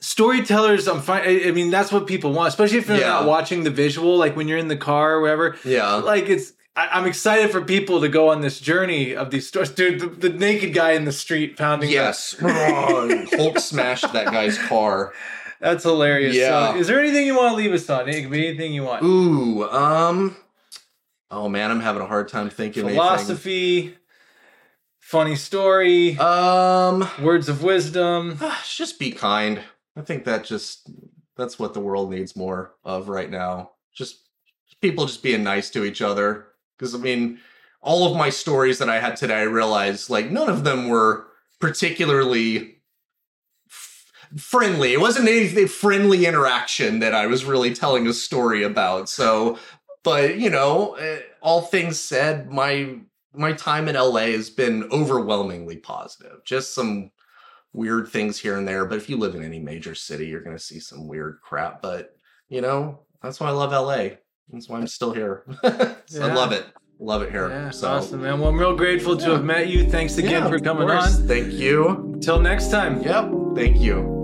storytellers. 0.00 0.88
I'm 0.88 1.00
fine. 1.00 1.22
I, 1.22 1.48
I 1.48 1.50
mean, 1.52 1.70
that's 1.70 1.92
what 1.92 2.06
people 2.06 2.32
want, 2.32 2.48
especially 2.48 2.78
if 2.78 2.88
you're 2.88 2.98
Yeah. 2.98 3.08
not 3.08 3.26
watching 3.26 3.64
the 3.64 3.70
visual. 3.70 4.16
Like 4.16 4.36
when 4.36 4.48
you're 4.48 4.58
in 4.58 4.68
the 4.68 4.76
car 4.76 5.14
or 5.14 5.20
whatever. 5.20 5.56
Yeah. 5.64 5.94
Like 5.96 6.28
it's. 6.28 6.52
I, 6.74 6.88
I'm 6.92 7.06
excited 7.06 7.50
for 7.50 7.60
people 7.62 8.00
to 8.00 8.08
go 8.08 8.28
on 8.28 8.40
this 8.40 8.58
journey 8.58 9.14
of 9.14 9.30
these 9.30 9.46
stories, 9.46 9.70
dude. 9.70 10.00
The, 10.00 10.06
the 10.06 10.28
naked 10.30 10.72
guy 10.72 10.92
in 10.92 11.04
the 11.04 11.12
street 11.12 11.56
pounding. 11.56 11.90
Yes. 11.90 12.34
Hulk 12.40 13.58
smashed 13.58 14.12
that 14.12 14.26
guy's 14.26 14.58
car. 14.58 15.12
that's 15.60 15.84
hilarious. 15.84 16.34
Yeah. 16.34 16.72
So, 16.72 16.78
is 16.78 16.86
there 16.86 16.98
anything 16.98 17.26
you 17.26 17.36
want 17.36 17.52
to 17.52 17.56
leave 17.56 17.72
us 17.72 17.88
on? 17.90 18.08
It 18.08 18.22
could 18.22 18.30
be 18.30 18.46
anything 18.48 18.72
you 18.72 18.84
want. 18.84 19.04
Ooh, 19.04 19.68
um 19.68 20.36
Oh 21.30 21.48
man, 21.48 21.70
I'm 21.70 21.80
having 21.80 22.02
a 22.02 22.06
hard 22.06 22.28
time 22.28 22.50
thinking 22.50 22.82
of 22.82 22.88
anything. 22.88 23.00
Philosophy, 23.00 23.96
funny 24.98 25.36
story, 25.36 26.18
Um 26.18 27.08
words 27.22 27.48
of 27.48 27.62
wisdom. 27.62 28.38
just 28.66 28.98
be 28.98 29.10
kind. 29.12 29.60
I 29.94 30.00
think 30.00 30.24
that 30.24 30.44
just 30.44 30.90
that's 31.36 31.58
what 31.58 31.74
the 31.74 31.80
world 31.80 32.10
needs 32.10 32.34
more 32.34 32.74
of 32.82 33.08
right 33.08 33.30
now. 33.30 33.72
Just 33.94 34.20
people 34.80 35.04
just 35.04 35.22
being 35.22 35.44
nice 35.44 35.68
to 35.70 35.84
each 35.84 36.00
other. 36.00 36.46
Because 36.82 36.96
I 36.96 36.98
mean, 36.98 37.38
all 37.80 38.10
of 38.10 38.16
my 38.16 38.28
stories 38.28 38.78
that 38.78 38.88
I 38.88 38.98
had 38.98 39.14
today, 39.14 39.36
I 39.36 39.42
realized 39.42 40.10
like 40.10 40.32
none 40.32 40.48
of 40.48 40.64
them 40.64 40.88
were 40.88 41.28
particularly 41.60 42.78
f- 43.68 44.10
friendly. 44.36 44.92
It 44.92 45.00
wasn't 45.00 45.28
any 45.28 45.68
friendly 45.68 46.26
interaction 46.26 46.98
that 46.98 47.14
I 47.14 47.28
was 47.28 47.44
really 47.44 47.72
telling 47.72 48.08
a 48.08 48.12
story 48.12 48.64
about. 48.64 49.08
So, 49.08 49.60
but 50.02 50.38
you 50.40 50.50
know, 50.50 50.94
eh, 50.94 51.20
all 51.40 51.60
things 51.60 52.00
said, 52.00 52.50
my 52.50 52.96
my 53.32 53.52
time 53.52 53.86
in 53.86 53.94
LA 53.94 54.32
has 54.32 54.50
been 54.50 54.88
overwhelmingly 54.90 55.76
positive. 55.76 56.44
Just 56.44 56.74
some 56.74 57.12
weird 57.72 58.08
things 58.08 58.40
here 58.40 58.58
and 58.58 58.66
there, 58.66 58.86
but 58.86 58.98
if 58.98 59.08
you 59.08 59.16
live 59.18 59.36
in 59.36 59.44
any 59.44 59.60
major 59.60 59.94
city, 59.94 60.26
you're 60.26 60.42
going 60.42 60.56
to 60.56 60.62
see 60.62 60.80
some 60.80 61.06
weird 61.06 61.38
crap, 61.44 61.80
but 61.80 62.16
you 62.48 62.60
know, 62.60 62.98
that's 63.22 63.38
why 63.38 63.46
I 63.46 63.52
love 63.52 63.70
LA. 63.70 64.16
That's 64.52 64.68
why 64.68 64.78
I'm 64.78 64.86
still 64.86 65.12
here. 65.12 65.44
So 66.06 66.22
I 66.28 66.32
love 66.34 66.52
it. 66.52 66.66
Love 66.98 67.22
it 67.22 67.30
here. 67.30 67.48
Yeah, 67.48 67.70
so 67.70 67.88
awesome, 67.88 68.22
man. 68.22 68.38
Well, 68.38 68.50
I'm 68.50 68.58
real 68.58 68.76
grateful 68.76 69.16
to 69.16 69.24
Yeah. 69.26 69.32
have 69.32 69.44
met 69.44 69.68
you. 69.68 69.90
Thanks 69.90 70.18
again 70.18 70.44
Yeah, 70.44 70.48
for 70.48 70.60
coming 70.60 70.88
on. 70.88 71.08
Thank 71.26 71.52
you. 71.54 72.18
Till 72.22 72.38
next 72.40 72.70
time. 72.70 73.02
Yep. 73.02 73.32
Thank 73.56 73.80
you. 73.80 74.21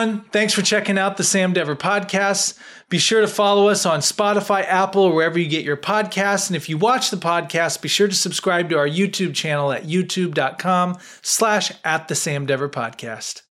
Everyone, 0.00 0.24
thanks 0.30 0.54
for 0.54 0.62
checking 0.62 0.98
out 0.98 1.16
the 1.16 1.24
Sam 1.24 1.52
Dever 1.52 1.76
podcast. 1.76 2.58
Be 2.88 2.98
sure 2.98 3.20
to 3.20 3.28
follow 3.28 3.68
us 3.68 3.84
on 3.84 4.00
Spotify, 4.00 4.64
Apple, 4.64 5.12
wherever 5.12 5.38
you 5.38 5.48
get 5.48 5.64
your 5.64 5.76
podcasts. 5.76 6.48
And 6.48 6.56
if 6.56 6.68
you 6.68 6.78
watch 6.78 7.10
the 7.10 7.16
podcast, 7.16 7.82
be 7.82 7.88
sure 7.88 8.08
to 8.08 8.14
subscribe 8.14 8.70
to 8.70 8.78
our 8.78 8.88
YouTube 8.88 9.34
channel 9.34 9.72
at 9.72 9.84
youtube.com 9.84 10.98
slash 11.22 11.72
at 11.84 12.08
the 12.08 12.14
Sam 12.14 12.46
Dever 12.46 12.68
podcast. 12.68 13.49